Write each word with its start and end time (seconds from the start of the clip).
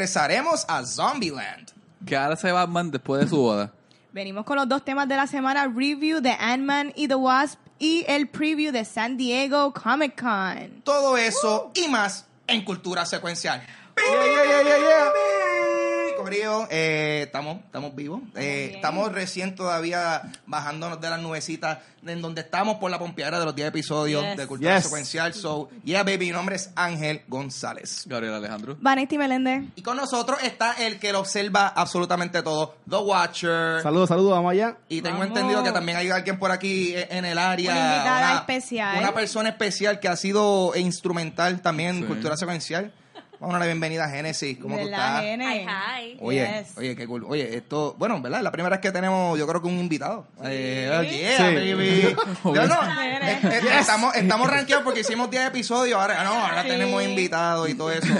regresaremos 0.00 0.64
a 0.66 0.82
Zombieland. 0.86 1.72
Que 2.06 2.16
ahora 2.16 2.34
se 2.34 2.50
Batman 2.50 2.90
después 2.90 3.22
de 3.22 3.28
su 3.28 3.36
boda. 3.36 3.70
Venimos 4.12 4.46
con 4.46 4.56
los 4.56 4.66
dos 4.66 4.82
temas 4.82 5.06
de 5.06 5.14
la 5.14 5.26
semana, 5.26 5.66
review 5.66 6.20
de 6.20 6.30
Ant-Man 6.32 6.92
y 6.96 7.06
The 7.06 7.14
Wasp 7.14 7.60
y 7.78 8.04
el 8.08 8.28
preview 8.28 8.72
de 8.72 8.84
San 8.86 9.18
Diego 9.18 9.72
Comic 9.74 10.18
Con. 10.18 10.80
Todo 10.82 11.18
eso 11.18 11.70
y 11.74 11.86
más 11.88 12.26
en 12.46 12.64
Cultura 12.64 13.04
Secuencial. 13.04 13.62
Corillo, 16.22 16.66
eh, 16.70 17.22
estamos, 17.26 17.58
estamos 17.64 17.94
vivos. 17.94 18.20
Eh, 18.36 18.72
estamos 18.76 19.12
recién 19.12 19.54
todavía 19.54 20.22
bajándonos 20.46 21.00
de 21.00 21.10
las 21.10 21.20
nubecitas 21.20 21.78
en 22.06 22.22
donde 22.22 22.40
estamos 22.40 22.76
por 22.78 22.90
la 22.90 22.98
pompeadera 22.98 23.38
de 23.38 23.44
los 23.44 23.54
10 23.54 23.68
episodios 23.68 24.22
Yes. 24.24 24.36
de 24.38 24.46
Cultura 24.46 24.76
Yes. 24.76 24.84
Secuencial. 24.84 25.34
So, 25.34 25.68
yeah, 25.84 26.02
baby, 26.02 26.26
mi 26.26 26.30
nombre 26.30 26.56
es 26.56 26.70
Ángel 26.74 27.22
González. 27.28 28.04
Gabriel 28.06 28.34
Alejandro. 28.34 28.76
Vanetti 28.80 29.18
Meléndez. 29.18 29.64
Y 29.76 29.82
con 29.82 29.96
nosotros 29.98 30.38
está 30.42 30.72
el 30.74 30.98
que 30.98 31.12
lo 31.12 31.20
observa 31.20 31.68
absolutamente 31.68 32.42
todo, 32.42 32.76
The 32.88 32.96
Watcher. 32.96 33.82
Saludos, 33.82 34.08
saludos, 34.08 34.32
vamos 34.32 34.52
allá. 34.52 34.78
Y 34.88 35.02
tengo 35.02 35.18
Vamos. 35.18 35.36
entendido 35.36 35.62
que 35.62 35.72
también 35.72 35.98
hay 35.98 36.08
alguien 36.10 36.38
por 36.38 36.50
aquí 36.50 36.94
eh, 36.94 37.06
en 37.10 37.24
el 37.26 37.36
área. 37.38 37.70
Una 37.72 37.80
invitada 37.94 38.34
especial. 38.36 38.98
Una 38.98 39.12
persona 39.12 39.48
especial 39.50 40.00
que 40.00 40.08
ha 40.08 40.16
sido 40.16 40.72
instrumental 40.76 41.60
también 41.60 41.96
en 41.96 42.02
Sí. 42.02 42.08
Cultura 42.08 42.36
Secuencial. 42.36 42.92
Vamos 43.40 43.54
a 43.54 43.58
dar 43.58 43.60
la 43.60 43.72
bienvenida 43.72 44.04
a 44.04 44.08
Génesis. 44.10 44.58
¿Cómo 44.60 44.76
tú 44.76 44.84
¿Verdad, 44.84 45.24
estás? 45.24 45.46
Hi, 45.48 45.60
hi. 46.12 46.16
Oye, 46.20 46.46
Yes. 46.62 46.76
oye, 46.76 46.94
qué 46.94 47.06
cool. 47.06 47.24
Oye, 47.26 47.56
esto, 47.56 47.94
bueno, 47.98 48.20
¿verdad? 48.20 48.42
La 48.42 48.52
primera 48.52 48.76
vez 48.76 48.82
que 48.82 48.92
tenemos, 48.92 49.38
yo 49.38 49.46
creo 49.46 49.62
que 49.62 49.66
un 49.68 49.78
invitado. 49.78 50.26
Eh, 50.44 50.90
oh, 50.92 51.02
yeah, 51.02 51.36
Sí. 51.38 51.54
baby. 51.54 52.16
Yo 52.44 52.66
no, 52.66 52.94
Nene. 52.96 53.32
eh, 53.32 53.40
eh, 53.44 53.60
estamos, 53.80 54.14
estamos 54.14 54.50
rankeados 54.50 54.84
porque 54.84 55.00
hicimos 55.00 55.30
10 55.30 55.46
episodios. 55.46 55.98
Ahora, 55.98 56.22
no, 56.22 56.32
ahora 56.34 56.64
Sí. 56.64 56.68
tenemos 56.68 57.02
invitados 57.02 57.70
y 57.70 57.74
todo 57.74 57.90
eso. 57.90 58.12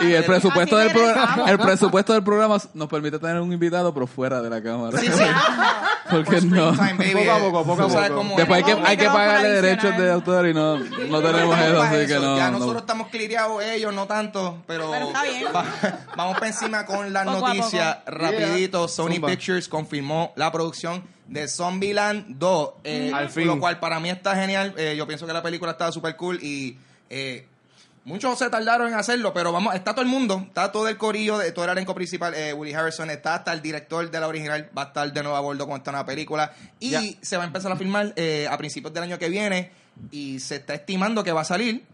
Y 0.00 0.12
el 0.12 0.24
presupuesto, 0.24 0.76
del 0.78 0.90
programa, 0.90 1.44
el 1.48 1.58
presupuesto 1.60 2.12
del 2.12 2.24
programa 2.24 2.56
nos 2.74 2.88
permite 2.88 3.20
tener 3.20 3.40
un 3.40 3.52
invitado, 3.52 3.94
pero 3.94 4.08
fuera 4.08 4.42
de 4.42 4.50
la 4.50 4.60
cámara. 4.60 4.98
Sí, 4.98 5.06
sí. 5.06 5.22
Porque 6.10 6.40
no. 6.40 6.70
Poco 6.72 7.30
a 7.32 7.38
poco, 7.38 7.64
poco 7.64 7.82
a 7.98 8.08
poco. 8.08 8.36
Después 8.36 8.64
hay 8.64 8.74
que, 8.74 8.80
hay 8.84 8.96
que 8.96 9.06
pagarle 9.06 9.48
derechos 9.60 9.96
de 9.96 10.12
autor 10.12 10.48
y 10.48 10.54
no, 10.54 10.78
no 10.78 11.20
tenemos 11.22 11.58
eso, 11.58 11.82
así 11.82 12.06
que 12.06 12.14
no. 12.14 12.36
Ya 12.36 12.50
no. 12.50 12.58
nosotros 12.58 12.82
estamos 12.82 13.08
cliriados, 13.08 13.62
ellos 13.64 13.92
no 13.92 14.06
tanto, 14.06 14.55
pero, 14.66 14.90
Pero 14.90 15.06
está 15.06 15.22
bien. 15.22 15.44
va- 15.54 15.64
vamos 16.16 16.34
para 16.34 16.46
encima 16.48 16.84
con 16.86 17.12
las 17.12 17.24
Poco 17.26 17.46
a 17.46 17.54
noticias. 17.54 17.98
Rapidito, 18.06 18.88
Sony 18.88 19.14
Zumba. 19.14 19.28
Pictures 19.28 19.68
confirmó 19.68 20.32
la 20.36 20.50
producción 20.52 21.04
de 21.26 21.48
Zombieland 21.48 22.38
2, 22.38 22.70
eh, 22.84 23.10
Al 23.14 23.30
fin. 23.30 23.46
lo 23.46 23.58
cual 23.58 23.78
para 23.80 23.98
mí 24.00 24.10
está 24.10 24.34
genial. 24.36 24.74
Eh, 24.76 24.94
yo 24.96 25.06
pienso 25.06 25.26
que 25.26 25.32
la 25.32 25.42
película 25.42 25.72
está 25.72 25.90
súper 25.92 26.14
cool 26.16 26.38
y 26.42 26.78
eh, 27.10 27.46
muchos 28.04 28.38
se 28.38 28.48
tardaron 28.48 28.88
en 28.88 28.94
hacerlo, 28.94 29.32
pero 29.34 29.50
vamos, 29.52 29.74
está 29.74 29.92
todo 29.92 30.02
el 30.02 30.08
mundo, 30.08 30.44
está 30.46 30.70
todo 30.70 30.86
el 30.88 30.96
corillo, 30.96 31.38
de 31.38 31.50
todo 31.50 31.64
el 31.64 31.72
elenco 31.72 31.94
principal, 31.94 32.32
eh, 32.34 32.52
Woody 32.52 32.72
Harrison, 32.72 33.10
está 33.10 33.34
hasta 33.34 33.52
el 33.52 33.60
director 33.62 34.08
de 34.08 34.20
la 34.20 34.28
original, 34.28 34.70
va 34.76 34.82
a 34.82 34.86
estar 34.86 35.12
de 35.12 35.22
nuevo 35.22 35.36
a 35.36 35.40
bordo 35.40 35.66
con 35.66 35.76
esta 35.78 35.90
nueva 35.90 36.06
película 36.06 36.52
y 36.78 37.18
se 37.20 37.36
va 37.36 37.42
a 37.42 37.46
empezar 37.46 37.72
a 37.72 37.76
filmar 37.76 38.12
eh, 38.14 38.46
a 38.48 38.56
principios 38.56 38.92
del 38.94 39.02
año 39.02 39.18
que 39.18 39.28
viene 39.28 39.72
y 40.12 40.38
se 40.38 40.56
está 40.56 40.74
estimando 40.74 41.24
que 41.24 41.32
va 41.32 41.40
a 41.40 41.44
salir 41.44 41.84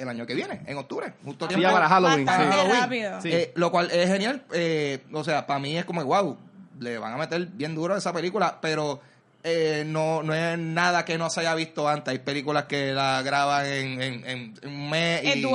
el 0.00 0.08
año 0.08 0.26
que 0.26 0.34
viene, 0.34 0.60
en 0.66 0.76
octubre. 0.78 1.12
Justo 1.24 1.46
Sí, 1.46 1.54
tiempo 1.54 1.68
ya 1.68 1.72
para 1.72 1.88
Halloween. 1.88 2.26
Sí. 2.26 2.32
Halloween. 2.34 2.80
rápido. 2.80 3.20
Sí. 3.22 3.28
Eh, 3.32 3.52
lo 3.54 3.70
cual 3.70 3.90
es 3.90 4.08
genial. 4.08 4.42
eh, 4.52 4.98
o 5.12 5.22
sea, 5.24 5.46
para 5.46 5.60
mí 5.60 5.76
es 5.76 5.84
como, 5.84 6.04
wow, 6.04 6.36
le 6.78 6.98
van 6.98 7.12
a 7.12 7.16
meter 7.16 7.46
bien 7.46 7.74
duro 7.74 7.94
a 7.94 7.98
esa 7.98 8.12
película, 8.12 8.58
pero 8.60 9.00
eh, 9.42 9.84
no, 9.86 10.22
no 10.22 10.34
es 10.34 10.58
nada 10.58 11.04
que 11.06 11.16
no 11.16 11.30
se 11.30 11.40
haya 11.40 11.54
visto 11.54 11.88
antes. 11.88 12.12
Hay 12.12 12.18
películas 12.18 12.64
que 12.64 12.92
la 12.92 13.22
graban 13.22 13.64
en, 13.64 14.02
en, 14.02 14.24
en- 14.28 14.54
en 14.60 14.68
un 14.70 14.90
mes. 14.90 15.22
Es 15.24 15.36
y 15.36 15.46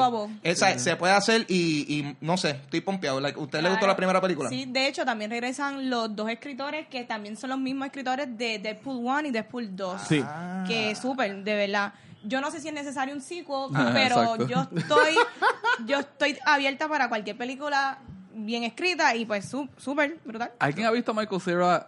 esa, 0.43 0.79
Se 0.79 0.95
puede 0.95 1.13
hacer 1.13 1.45
y, 1.47 1.85
y 1.99 2.15
no 2.21 2.35
sé, 2.35 2.49
estoy 2.51 2.81
pompeado. 2.81 3.19
Like, 3.21 3.39
¿Usted 3.39 3.61
le 3.61 3.69
gustó 3.69 3.85
la 3.85 3.95
primera 3.95 4.19
película? 4.19 4.49
Sí, 4.49 4.65
de 4.67 4.87
hecho 4.87 5.05
también 5.05 5.29
regresan 5.29 5.87
los 5.89 6.15
dos 6.15 6.29
escritores 6.31 6.87
que 6.87 7.03
también 7.03 7.37
son 7.37 7.51
los 7.51 7.59
mismos 7.59 7.85
escritores 7.87 8.27
de 8.35 8.57
Deadpool 8.57 8.97
1 9.03 9.27
y 9.27 9.31
Deadpool 9.31 9.75
2. 9.75 10.01
Sí. 10.07 10.21
Ah. 10.25 10.63
Que 10.67 10.89
es 10.91 10.97
súper, 10.99 11.43
de 11.43 11.55
verdad. 11.55 11.93
Yo 12.25 12.41
no 12.41 12.51
sé 12.51 12.59
si 12.59 12.67
es 12.69 12.73
necesario 12.73 13.13
un 13.13 13.21
sequel, 13.21 13.69
Ah, 13.73 13.91
pero 13.93 14.21
exacto. 14.21 14.47
yo 14.47 14.67
estoy 14.77 15.15
yo 15.85 15.99
estoy 15.99 16.37
abierta 16.45 16.87
para 16.87 17.07
cualquier 17.09 17.37
película 17.37 17.99
bien 18.33 18.63
escrita 18.63 19.15
y 19.15 19.25
pues 19.25 19.45
sú- 19.47 19.69
súper 19.77 20.17
brutal. 20.25 20.51
¿Alguien 20.59 20.87
ha 20.87 20.91
visto 20.91 21.11
a 21.11 21.13
Michael 21.13 21.41
Cera 21.41 21.87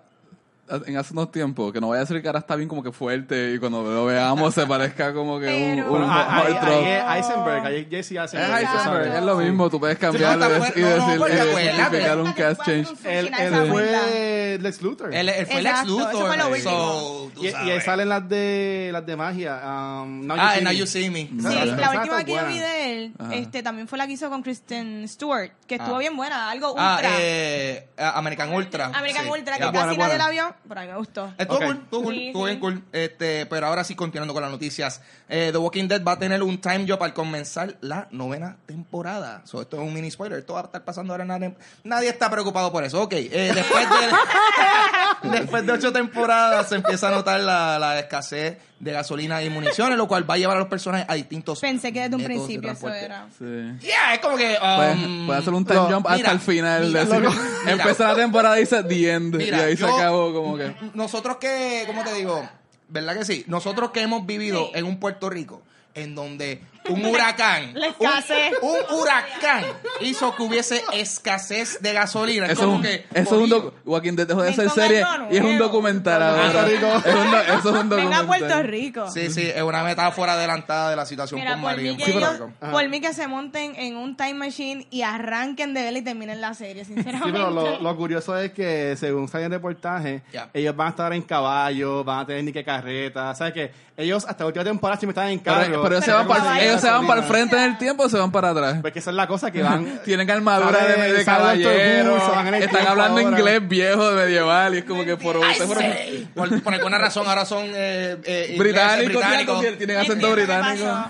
en 0.85 0.97
hace 0.97 1.13
unos 1.13 1.31
tiempos? 1.31 1.72
Que 1.73 1.79
no 1.81 1.89
vaya 1.89 2.01
a 2.01 2.03
decir 2.05 2.22
que 2.22 2.28
ahora 2.28 2.39
está 2.39 2.55
bien 2.55 2.67
como 2.69 2.83
que 2.83 2.91
fuerte 2.91 3.53
y 3.53 3.59
cuando 3.59 3.83
lo 3.83 4.05
veamos 4.05 4.53
se 4.53 4.66
parezca 4.66 5.13
como 5.13 5.39
que 5.39 5.45
Pero- 5.75 5.91
un, 5.94 6.01
un 6.03 6.09
ahí, 6.09 6.55
ahí 6.61 7.19
es 7.19 7.28
Eisenberg, 7.28 7.66
ahí 7.66 7.75
es 7.81 7.89
Jesse 7.89 8.11
Es 8.11 8.33
Eisenberg. 8.33 8.59
Exacto. 8.61 8.78
Heisenberg, 8.78 9.16
es 9.17 9.23
lo 9.23 9.35
mismo, 9.38 9.69
tú 9.69 9.79
puedes 9.79 9.97
Sí, 9.97 10.05
no, 10.05 10.11
cambiarle 10.11 10.45
está 10.45 10.57
y 10.57 10.59
fuerte. 10.59 10.81
No, 10.81 10.89
no, 10.89 11.05
decir 11.05 11.19
porque 11.19 11.33
y 11.35 11.66
identificar 11.66 12.17
un 12.19 12.31
cast 12.33 12.61
change. 12.66 12.88
Él, 13.05 13.31
fue 13.69 14.57
Lex 14.61 14.81
Luthor. 14.81 15.13
Él, 15.13 15.31
fue 15.50 15.61
Lex 15.61 15.85
Luthor. 15.85 17.31
y, 17.39 17.47
y 17.47 17.72
ahí 17.72 17.81
salen 17.81 18.09
las 18.09 18.28
de 18.28 18.89
las 18.91 19.05
de 19.05 19.16
magia. 19.16 19.55
um, 19.63 20.29
Ah, 20.31 20.55
Now 20.61 20.72
Me. 20.72 20.75
You 20.78 20.85
See 20.88 21.09
Me. 21.09 21.28
Sí, 21.28 21.35
la 21.41 21.91
última 21.91 22.23
que 22.23 22.34
yo 22.34 22.45
vi 22.47 22.59
de 22.59 22.94
él 22.94 23.13
este, 23.31 23.63
también 23.63 23.88
fue 23.88 23.97
la 23.97 24.07
que 24.07 24.13
hizo 24.13 24.29
con 24.29 24.41
Kristen 24.44 25.07
Stewart, 25.07 25.51
que 25.67 25.75
estuvo 25.75 25.95
Ah. 25.95 25.99
bien 25.99 26.16
buena, 26.16 26.49
algo 26.49 26.73
Ah, 26.78 26.95
ultra. 26.95 27.09
eh, 27.19 27.88
American 27.97 28.53
Ultra. 28.53 28.85
American 28.94 29.25
Sí. 29.25 29.29
Ultra, 29.31 29.53
que 29.55 29.59
casi 29.61 29.72
Buena, 29.73 29.85
nadie 29.88 29.97
buena. 29.97 30.17
la 30.17 30.29
vio, 30.29 30.55
pero 30.68 30.79
a 30.79 30.84
mí 30.84 30.90
me 30.91 30.97
gustó. 30.97 31.34
Estuvo 31.38 31.57
Ok. 31.57 31.63
cool, 31.66 31.75
estuvo 31.84 32.03
cool, 32.03 32.13
Sí, 32.16 32.28
estuvo 32.28 32.44
sí. 32.45 32.50
bien 32.50 32.59
cool. 32.59 32.84
Este, 32.91 33.45
pero 33.47 33.68
ahora 33.68 33.84
sí, 33.84 33.95
continuando 33.95 34.34
con 34.34 34.41
las 34.44 34.51
noticias. 34.51 35.01
Eh, 35.29 35.50
The 35.51 35.57
Walking 35.57 35.88
Dead 35.88 36.03
va 36.03 36.13
a 36.13 36.19
tener 36.19 36.41
un 36.44 36.59
time 36.59 36.85
job 36.88 37.03
al 37.03 37.13
comenzar 37.13 37.78
la 37.81 38.07
novena 38.12 38.57
temporada. 38.66 39.41
So, 39.46 39.62
esto 39.62 39.78
es 39.78 39.84
un 39.88 39.94
mini 39.94 40.09
spoiler. 40.12 40.40
Esto 40.40 40.53
va 40.53 40.62
a 40.62 40.63
estar 40.63 40.84
pasando 40.84 41.13
ahora. 41.13 41.25
Nadie, 41.25 41.56
nadie 41.84 42.09
está 42.09 42.29
preocupado 42.29 42.72
por 42.72 42.84
eso. 42.84 43.01
Ok, 43.01 43.13
eh, 43.13 43.51
después, 43.53 43.85
de, 43.90 45.29
después 45.40 45.66
de 45.66 45.72
ocho 45.73 45.91
temporadas 45.91 46.69
se 46.69 46.75
empieza 46.75 47.07
a 47.09 47.12
notar 47.12 47.40
la, 47.41 47.79
la 47.79 48.00
escasez 48.00 48.57
de 48.79 48.91
gasolina 48.91 49.41
y 49.43 49.49
municiones, 49.49 49.97
lo 49.97 50.07
cual 50.07 50.29
va 50.29 50.35
a 50.35 50.38
llevar 50.38 50.57
a 50.57 50.59
los 50.59 50.69
personajes 50.69 51.07
a 51.09 51.15
distintos 51.15 51.59
Pensé 51.59 51.91
que 51.91 52.01
desde 52.01 52.15
un 52.15 52.23
principio 52.23 52.71
eso 52.71 52.89
era. 52.93 53.27
Sí. 53.38 53.43
Yeah, 53.81 54.13
es 54.13 54.19
como 54.19 54.38
que... 54.38 54.55
Puedes, 54.59 54.95
um, 54.97 55.25
puedes 55.25 55.41
hacer 55.41 55.53
un 55.53 55.65
time 55.65 55.79
lo- 55.79 55.85
jump 55.95 56.05
mira, 56.05 56.15
hasta 56.15 56.31
el 56.31 56.39
final. 56.39 56.85
mira, 56.87 57.05
decir, 57.05 57.21
lo- 57.21 57.31
mira. 57.66 57.71
Empieza 57.73 58.07
la 58.09 58.16
temporada 58.16 58.57
y 58.57 58.61
dice 58.61 58.83
The 58.83 59.11
End. 59.11 59.35
Mira, 59.35 59.57
y 59.57 59.61
ahí 59.61 59.75
yo- 59.75 59.87
se 59.87 59.93
acabó 59.93 60.31
como 60.33 60.57
que... 60.57 60.75
nosotros 60.93 61.37
que, 61.37 61.83
¿cómo 61.87 62.03
te 62.03 62.13
digo? 62.13 62.47
¿Verdad 62.89 63.17
que 63.17 63.25
sí? 63.25 63.43
Nosotros 63.47 63.91
que 63.91 64.01
hemos 64.01 64.25
vivido 64.25 64.69
en 64.75 64.85
un 64.85 64.99
Puerto 64.99 65.29
Rico 65.29 65.61
en 65.95 66.13
donde 66.13 66.61
un 66.89 67.05
huracán, 67.05 67.71
La 67.75 67.87
escasez. 67.87 68.53
un, 68.61 68.69
un 68.71 68.99
huracán 69.01 69.63
hizo 70.01 70.35
que 70.35 70.43
hubiese 70.43 70.81
escasez 70.93 71.79
de 71.81 71.93
gasolina. 71.93 72.45
Es 72.45 72.53
Eso 72.53 72.61
es 72.61 72.65
como 72.65 72.75
un, 72.77 72.81
que 72.83 72.95
eso 73.13 73.21
es 73.21 73.31
un 73.31 73.39
cogido- 73.49 73.61
doc- 73.61 73.73
Walking 73.85 74.13
Dead 74.15 74.27
dejó 74.27 74.41
de 74.43 74.55
con 74.55 74.69
serie 74.69 75.05
y 75.31 75.37
es 75.37 75.43
un 75.43 75.57
documental 75.57 76.35
Puerto 76.35 76.57
ahora. 76.59 76.69
Rico. 76.69 76.87
Es 77.09 77.15
un 77.15 77.33
eso 77.35 77.53
es 77.57 77.65
un 77.65 77.89
documental. 77.89 77.97
Venga 77.97 78.19
a 78.19 78.25
Puerto 78.25 78.63
Rico. 78.63 79.11
Sí, 79.11 79.29
sí, 79.31 79.51
es 79.53 79.61
una 79.61 79.83
metáfora 79.83 80.33
adelantada 80.33 80.89
de 80.89 80.95
la 80.95 81.05
situación 81.05 81.39
Mira, 81.39 81.53
con 81.53 81.61
por 81.61 81.71
María. 81.71 81.93
mí, 81.93 82.03
ellos- 82.05 82.33
Rico. 82.33 82.51
por 82.71 82.87
mí 82.89 83.01
que 83.01 83.13
se 83.13 83.27
monten 83.27 83.75
en 83.75 83.95
un 83.97 84.15
time 84.15 84.33
machine 84.35 84.87
y 84.89 85.01
arranquen 85.01 85.73
de 85.73 85.87
él 85.89 85.97
y 85.97 86.01
terminen 86.01 86.41
la 86.41 86.53
serie, 86.53 86.85
Sí, 86.85 86.93
sinceramente. 86.93 87.31
pero 87.31 87.51
lo, 87.51 87.79
lo 87.79 87.97
curioso 87.97 88.37
es 88.37 88.51
que 88.51 88.95
según 88.97 89.27
salen 89.27 89.51
reportajes, 89.51 90.21
Ya. 90.31 90.49
ellos 90.53 90.75
van 90.75 90.87
a 90.87 90.89
estar 90.91 91.13
en 91.13 91.21
caballo, 91.21 92.03
van 92.03 92.19
a 92.19 92.25
tener 92.25 92.43
ni 92.43 92.51
que 92.51 92.63
carreta. 92.63 93.33
¿Sabes 93.35 93.53
que 93.53 93.87
Ellos 93.97 94.25
hasta 94.27 94.43
la 94.43 94.47
última 94.49 94.63
temporada 94.63 94.99
siempre 94.99 95.11
estaban 95.13 95.31
en 95.31 95.39
carro. 95.39 95.61
Pero, 95.65 95.81
pero 95.81 95.95
ellos, 95.95 96.05
se 96.05 96.11
Pero 96.11 96.17
van 96.19 96.27
para, 96.27 96.39
caballo, 96.43 96.61
ellos 96.77 96.81
se 96.81 96.89
van 96.91 97.07
para 97.07 97.21
el 97.21 97.27
frente 97.27 97.55
en 97.57 97.63
el 97.63 97.77
tiempo 97.77 98.03
o 98.03 98.09
se 98.09 98.17
van 98.17 98.31
para 98.31 98.49
atrás. 98.51 98.77
Porque 98.81 98.99
esa 98.99 99.09
es 99.09 99.15
la 99.15 99.27
cosa 99.27 99.51
que 99.51 99.61
van. 99.63 99.99
Tienen 100.05 100.29
armadura 100.29 100.85
de, 100.85 101.13
de 101.13 101.25
caballero. 101.25 102.17
En 102.47 102.53
Están 102.55 102.88
hablando 102.88 103.19
ahora. 103.22 103.37
inglés 103.40 103.67
viejo 103.67 104.09
de 104.09 104.25
medieval 104.25 104.75
y 104.75 104.78
es 104.79 104.84
como 104.85 105.03
que 105.03 105.17
por, 105.17 105.40
sí. 105.53 106.28
por, 106.35 106.63
por 106.63 106.73
alguna 106.73 106.97
razón 106.97 107.28
ahora 107.28 107.46
son 107.46 107.66
eh, 107.73 108.17
eh, 108.23 108.55
británicos, 108.57 109.22
británicos. 109.22 109.66
tienen- 109.78 109.97
acento 109.97 110.31
británico. 110.31 110.85
Ah, 110.90 111.09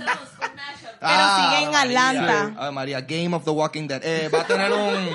Pero 1.00 1.50
sigue 1.50 1.64
en 1.66 1.72
María. 1.72 2.10
Atlanta. 2.10 2.72
María, 2.72 3.02
Game 3.02 3.36
of 3.36 3.44
the 3.44 3.52
Walking 3.52 3.88
Dead. 3.88 4.02
Eh, 4.04 4.30
va 4.34 4.42
a 4.42 4.48
tener 4.48 4.72
un 4.72 5.10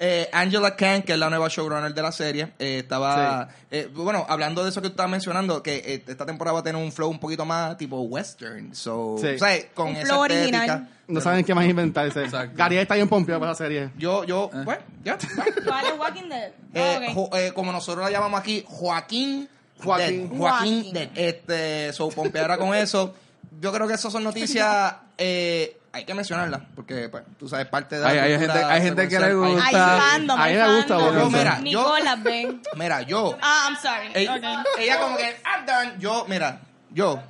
eh, 0.00 0.28
Angela 0.32 0.74
Kang, 0.76 1.02
que 1.02 1.12
es 1.12 1.18
la 1.18 1.28
nueva 1.30 1.48
showrunner 1.48 1.92
de 1.94 2.02
la 2.02 2.12
serie. 2.12 2.52
Eh, 2.58 2.78
estaba, 2.80 3.48
eh, 3.70 3.88
bueno, 3.92 4.24
hablando 4.28 4.62
de 4.62 4.70
eso 4.70 4.80
que 4.82 4.88
tú 4.88 4.92
estabas 4.92 5.10
mencionando, 5.10 5.62
que 5.62 5.76
eh, 5.76 6.04
esta 6.06 6.24
temporada 6.26 6.54
va 6.54 6.60
a 6.60 6.62
tener 6.62 6.82
un 6.82 6.90
flow 6.92 7.10
un 7.10 7.18
poquito 7.18 7.44
más 7.44 7.76
tipo 7.76 8.00
western. 8.02 8.74
So, 8.74 9.16
Sí. 9.20 9.28
o 9.34 9.38
sea, 9.38 9.58
con 9.74 9.88
Un 9.88 9.96
esa 9.96 10.06
flow 10.14 10.24
estética. 10.26 10.58
original. 10.58 10.88
No 11.08 11.20
saben 11.20 11.44
qué 11.44 11.54
más 11.54 11.66
inventarse. 11.66 12.24
Exacto. 12.24 12.54
Gary 12.56 12.78
está 12.78 12.94
bien 12.96 13.08
pompeado 13.08 13.40
para 13.40 13.52
esa 13.52 13.64
serie. 13.64 13.90
Yo, 13.96 14.24
yo, 14.24 14.50
Eh. 14.52 14.62
bueno, 14.64 14.82
ya. 15.04 15.16
¿Cuál 15.64 15.86
es 15.86 15.98
Walking 15.98 16.28
Dead? 16.28 16.52
Eh, 16.74 17.52
como 17.54 17.70
nosotros 17.72 18.04
la 18.04 18.10
llamamos 18.10 18.40
aquí, 18.40 18.64
Joaquín. 18.66 19.48
Joaquín. 19.82 20.28
Dead. 20.30 20.38
Joaquín. 20.38 20.38
Joaquín. 20.38 20.92
Dead. 20.92 21.08
Este, 21.14 21.92
so, 21.92 22.08
pompeara 22.08 22.58
con 22.58 22.74
eso. 22.74 23.14
Yo 23.60 23.72
creo 23.72 23.86
que 23.86 23.94
eso 23.94 24.10
son 24.10 24.24
noticias, 24.24 24.94
eh, 25.16 25.78
hay 25.96 26.04
que 26.04 26.14
mencionarlas, 26.14 26.60
porque, 26.74 27.08
pues, 27.08 27.24
tú 27.38 27.48
sabes, 27.48 27.66
parte 27.66 27.96
de 27.96 28.02
la 28.02 28.08
Hay- 28.08 28.38
gente- 28.38 28.52
hay 28.64 28.82
gente 28.82 29.08
que 29.08 29.18
le 29.18 29.34
gusta. 29.34 29.66
Hay 29.66 29.74
fandom, 29.74 30.40
a 30.40 30.46
mí 30.46 30.54
me 30.54 30.76
gusta. 30.76 30.98
Yo, 30.98 31.30
mira, 31.30 31.56
yo- 31.58 31.62
Nicolas, 31.62 32.22
ven. 32.22 32.62
Mira, 32.76 33.02
yo, 33.02 33.36
Ah, 33.40 33.68
I'm 33.68 33.76
sorry. 33.76 34.10
ella, 34.14 34.98
como 35.00 35.16
que, 35.16 35.36
I'm 35.44 35.66
done. 35.66 35.94
Yo, 35.98 36.24
mira, 36.28 36.60
yo, 36.90 37.22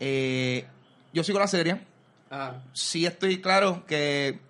eh, 0.00 0.66
yo 1.12 1.24
sigo 1.24 1.38
la 1.38 1.46
serie. 1.46 1.80
Ah. 2.30 2.52
Sí 2.72 3.06
estoy 3.06 3.40
claro 3.40 3.84
que 3.86 4.40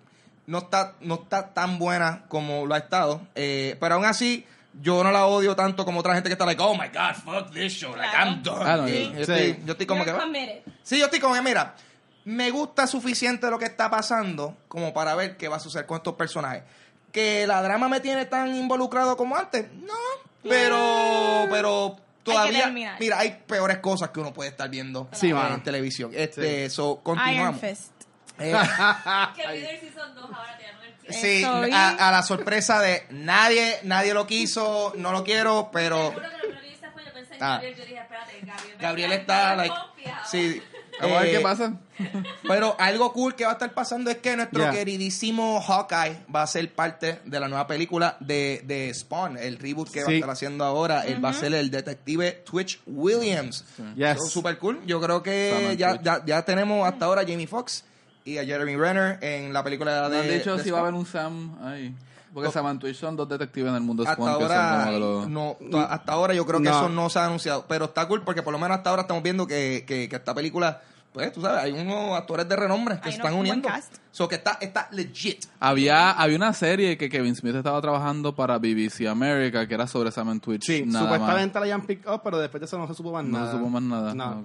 no 0.45 0.59
está, 0.59 0.93
no 1.01 1.15
está 1.15 1.53
tan 1.53 1.77
buena 1.77 2.23
como 2.27 2.65
lo 2.65 2.73
ha 2.73 2.77
estado. 2.79 3.21
Eh, 3.35 3.75
pero 3.79 3.95
aún 3.95 4.05
así, 4.05 4.45
yo 4.81 5.03
no 5.03 5.11
la 5.11 5.25
odio 5.25 5.55
tanto 5.55 5.85
como 5.85 5.99
otra 5.99 6.13
gente 6.13 6.29
que 6.29 6.33
está 6.33 6.45
like, 6.45 6.61
oh 6.61 6.73
my 6.73 6.87
god, 6.87 7.13
fuck 7.23 7.51
this 7.53 7.73
show, 7.73 7.95
like. 7.95 8.15
I'm 8.15 8.41
done. 8.43 8.63
Ah, 8.65 8.77
no, 8.77 8.87
yo- 8.87 8.95
yo, 9.13 9.19
estoy, 9.21 9.53
Sí. 9.53 9.59
yo 9.65 9.71
estoy 9.73 9.85
como 9.87 10.03
que. 10.05 10.11
You're 10.11 10.23
committed. 10.23 10.61
Sí, 10.83 10.97
yo 10.99 11.05
estoy 11.05 11.19
como 11.19 11.35
que, 11.35 11.41
mira, 11.41 11.75
me 12.27 12.51
gusta 12.51 12.87
suficiente 12.87 13.49
lo 13.49 13.57
que 13.57 13.63
está 13.65 13.89
pasando 13.89 14.57
como 14.67 14.93
para 14.93 15.15
ver 15.15 15.37
qué 15.37 15.47
va 15.47 15.55
a 15.55 15.59
suceder 15.61 15.85
con 15.85 15.95
estos 15.97 16.15
personajes. 16.15 16.63
Que 17.11 17.47
la 17.47 17.61
drama 17.61 17.87
me 17.87 18.01
tiene 18.01 18.25
tan 18.25 18.53
involucrado 18.53 19.15
como 19.15 19.37
antes, 19.37 19.71
no, 19.73 19.93
pero, 20.43 21.47
pero 21.49 21.95
todavía, 22.23 22.67
mira, 22.67 23.17
hay 23.17 23.41
peores 23.47 23.77
cosas 23.77 24.09
que 24.09 24.19
uno 24.19 24.33
puede 24.33 24.49
estar 24.49 24.69
viendo 24.69 25.07
Sí, 25.13 25.29
en 25.29 25.35
mano. 25.35 25.61
televisión. 25.63 26.11
Este, 26.13 26.69
so, 26.69 26.83
Iron 26.91 27.03
continuamos. 27.03 27.61
Fist. 27.61 27.91
Eh, 28.39 28.53
Que 29.35 29.47
Leader 29.47 29.79
Season 29.79 30.13
2 30.15 30.23
ahora 30.25 30.57
te 30.57 30.63
llaman 30.65 30.83
el 31.05 31.13
sí, 31.13 31.43
a, 31.73 32.09
a 32.09 32.11
la 32.11 32.21
sorpresa 32.23 32.81
de 32.81 33.05
nadie, 33.09 33.79
nadie 33.83 34.13
lo 34.13 34.27
quiso, 34.27 34.93
no 34.97 35.11
lo 35.13 35.23
quiero, 35.23 35.69
pero 35.71 36.09
Seguro 36.09 36.21
que 36.21 36.27
lo 36.27 36.39
primero 36.39 36.61
que 36.61 36.67
hice 36.73 36.91
fue 36.91 37.05
yo 37.05 37.13
pensé 37.13 37.35
en 37.35 37.43
Ah. 37.43 37.47
Gabriel, 37.53 37.75
yo 37.77 37.85
dije, 37.85 37.97
espérate, 38.01 38.33
Gabriel. 38.41 38.75
me 38.77 38.83
Gabriel 38.83 39.11
está 39.13 39.55
like, 39.55 39.75
confiado. 39.75 40.25
sí. 40.29 40.61
Vamos 41.01 41.17
a 41.17 41.21
ver 41.21 41.29
eh, 41.29 41.37
qué 41.37 41.39
pasa. 41.41 41.73
Pero 42.47 42.75
algo 42.79 43.11
cool 43.13 43.35
que 43.35 43.43
va 43.45 43.51
a 43.51 43.53
estar 43.53 43.73
pasando 43.73 44.09
es 44.11 44.17
que 44.17 44.35
nuestro 44.35 44.61
Yeah. 44.63 44.71
queridísimo 44.71 45.61
Hawkeye 45.61 46.25
va 46.33 46.43
a 46.43 46.47
ser 46.47 46.71
parte 46.73 47.19
de 47.25 47.39
la 47.39 47.47
nueva 47.47 47.67
película 47.67 48.17
de, 48.19 48.61
de 48.65 48.93
Spawn, 48.93 49.37
el 49.37 49.57
reboot 49.59 49.89
que 49.91 49.99
va 50.01 50.05
a 50.07 50.09
Sí. 50.09 50.15
estar 50.15 50.29
haciendo 50.29 50.63
ahora. 50.63 51.05
Él 51.05 51.23
va 51.23 51.29
a 51.29 51.33
ser 51.33 51.53
el 51.53 51.69
detective 51.71 52.43
Twitch 52.49 52.79
Williams. 52.85 53.63
Yes. 53.95 54.17
So, 54.17 54.27
super 54.27 54.57
cool. 54.57 54.81
Yo 54.85 54.99
creo 55.01 55.21
que 55.23 55.75
ya, 55.77 56.01
ya, 56.01 56.23
ya 56.25 56.43
tenemos 56.45 56.87
hasta 56.87 57.05
ahora 57.05 57.21
a 57.21 57.25
Jamie 57.25 57.47
Foxx 57.47 57.83
y 58.25 58.37
a 58.39 58.45
Jeremy 58.45 58.75
Renner 58.75 59.19
en 59.21 59.53
la 59.53 59.63
película 59.63 60.01
No 60.01 60.09
de. 60.09 60.19
han 60.19 60.29
dicho 60.29 60.57
de 60.57 60.63
si 60.63 60.69
va 60.71 60.79
a 60.79 60.81
Spawn. 60.81 60.87
haber 60.87 60.93
un 60.99 61.05
Sam 61.05 61.57
ahí. 61.63 61.95
Porque 62.33 62.51
Sam 62.51 62.65
and 62.67 62.79
Twitch 62.79 62.97
son 62.97 63.15
dos 63.15 63.27
detectives 63.27 63.69
en 63.69 63.75
el 63.75 63.81
mundo 63.81 64.03
Hasta 64.03 64.15
que 64.15 64.21
son 64.21 64.29
ahora, 64.31 64.79
como 64.83 64.91
de 64.93 64.99
los... 64.99 65.27
no, 65.29 65.57
to- 65.71 65.79
hasta 65.79 66.11
ahora 66.11 66.33
yo 66.33 66.45
creo 66.45 66.59
que 66.59 66.69
No. 66.69 66.77
eso 66.77 66.89
no 66.89 67.09
se 67.09 67.19
ha 67.19 67.25
anunciado. 67.25 67.65
Pero 67.67 67.85
está 67.85 68.07
cool 68.07 68.21
porque 68.23 68.43
por 68.43 68.51
lo 68.53 68.59
menos 68.59 68.77
hasta 68.77 68.89
ahora 68.89 69.03
estamos 69.03 69.23
viendo 69.23 69.47
que, 69.47 69.85
que, 69.87 70.07
que 70.09 70.15
esta 70.17 70.33
película, 70.35 70.81
pues 71.13 71.31
tú 71.33 71.41
sabes, 71.41 71.63
hay 71.63 71.71
unos 71.71 72.15
actores 72.17 72.47
de 72.47 72.55
renombre 72.55 72.99
que 73.01 73.11
se 73.11 73.17
están 73.17 73.33
uniendo. 73.33 73.67
So 74.11 74.27
que 74.27 74.35
está, 74.35 74.57
está 74.61 74.87
legit. 74.91 75.45
Había, 75.59 76.11
había 76.11 76.35
una 76.37 76.51
serie 76.53 76.97
que 76.97 77.07
Kevin 77.09 77.35
Smith 77.35 77.55
estaba 77.55 77.79
trabajando 77.81 78.35
para 78.35 78.57
BBC 78.57 79.07
America 79.07 79.67
que 79.67 79.73
era 79.75 79.85
sobre 79.87 80.11
Sam 80.11 80.29
and 80.29 80.41
Twitch. 80.41 80.63
Sí, 80.65 80.83
nada 80.85 81.05
supuestamente 81.05 81.59
la 81.59 81.65
hayan 81.65 81.81
picked 81.85 82.11
up, 82.11 82.21
pero 82.23 82.39
después 82.39 82.59
de 82.61 82.65
eso 82.65 82.77
no 82.77 82.87
se 82.87 82.93
supo 82.95 83.11
más 83.13 83.23
más. 83.23 83.31
No 83.31 83.37
nada. 83.39 83.51
se 83.51 83.57
supo 83.57 83.69
más 83.69 83.81
nada. 83.83 84.13
No. 84.15 84.43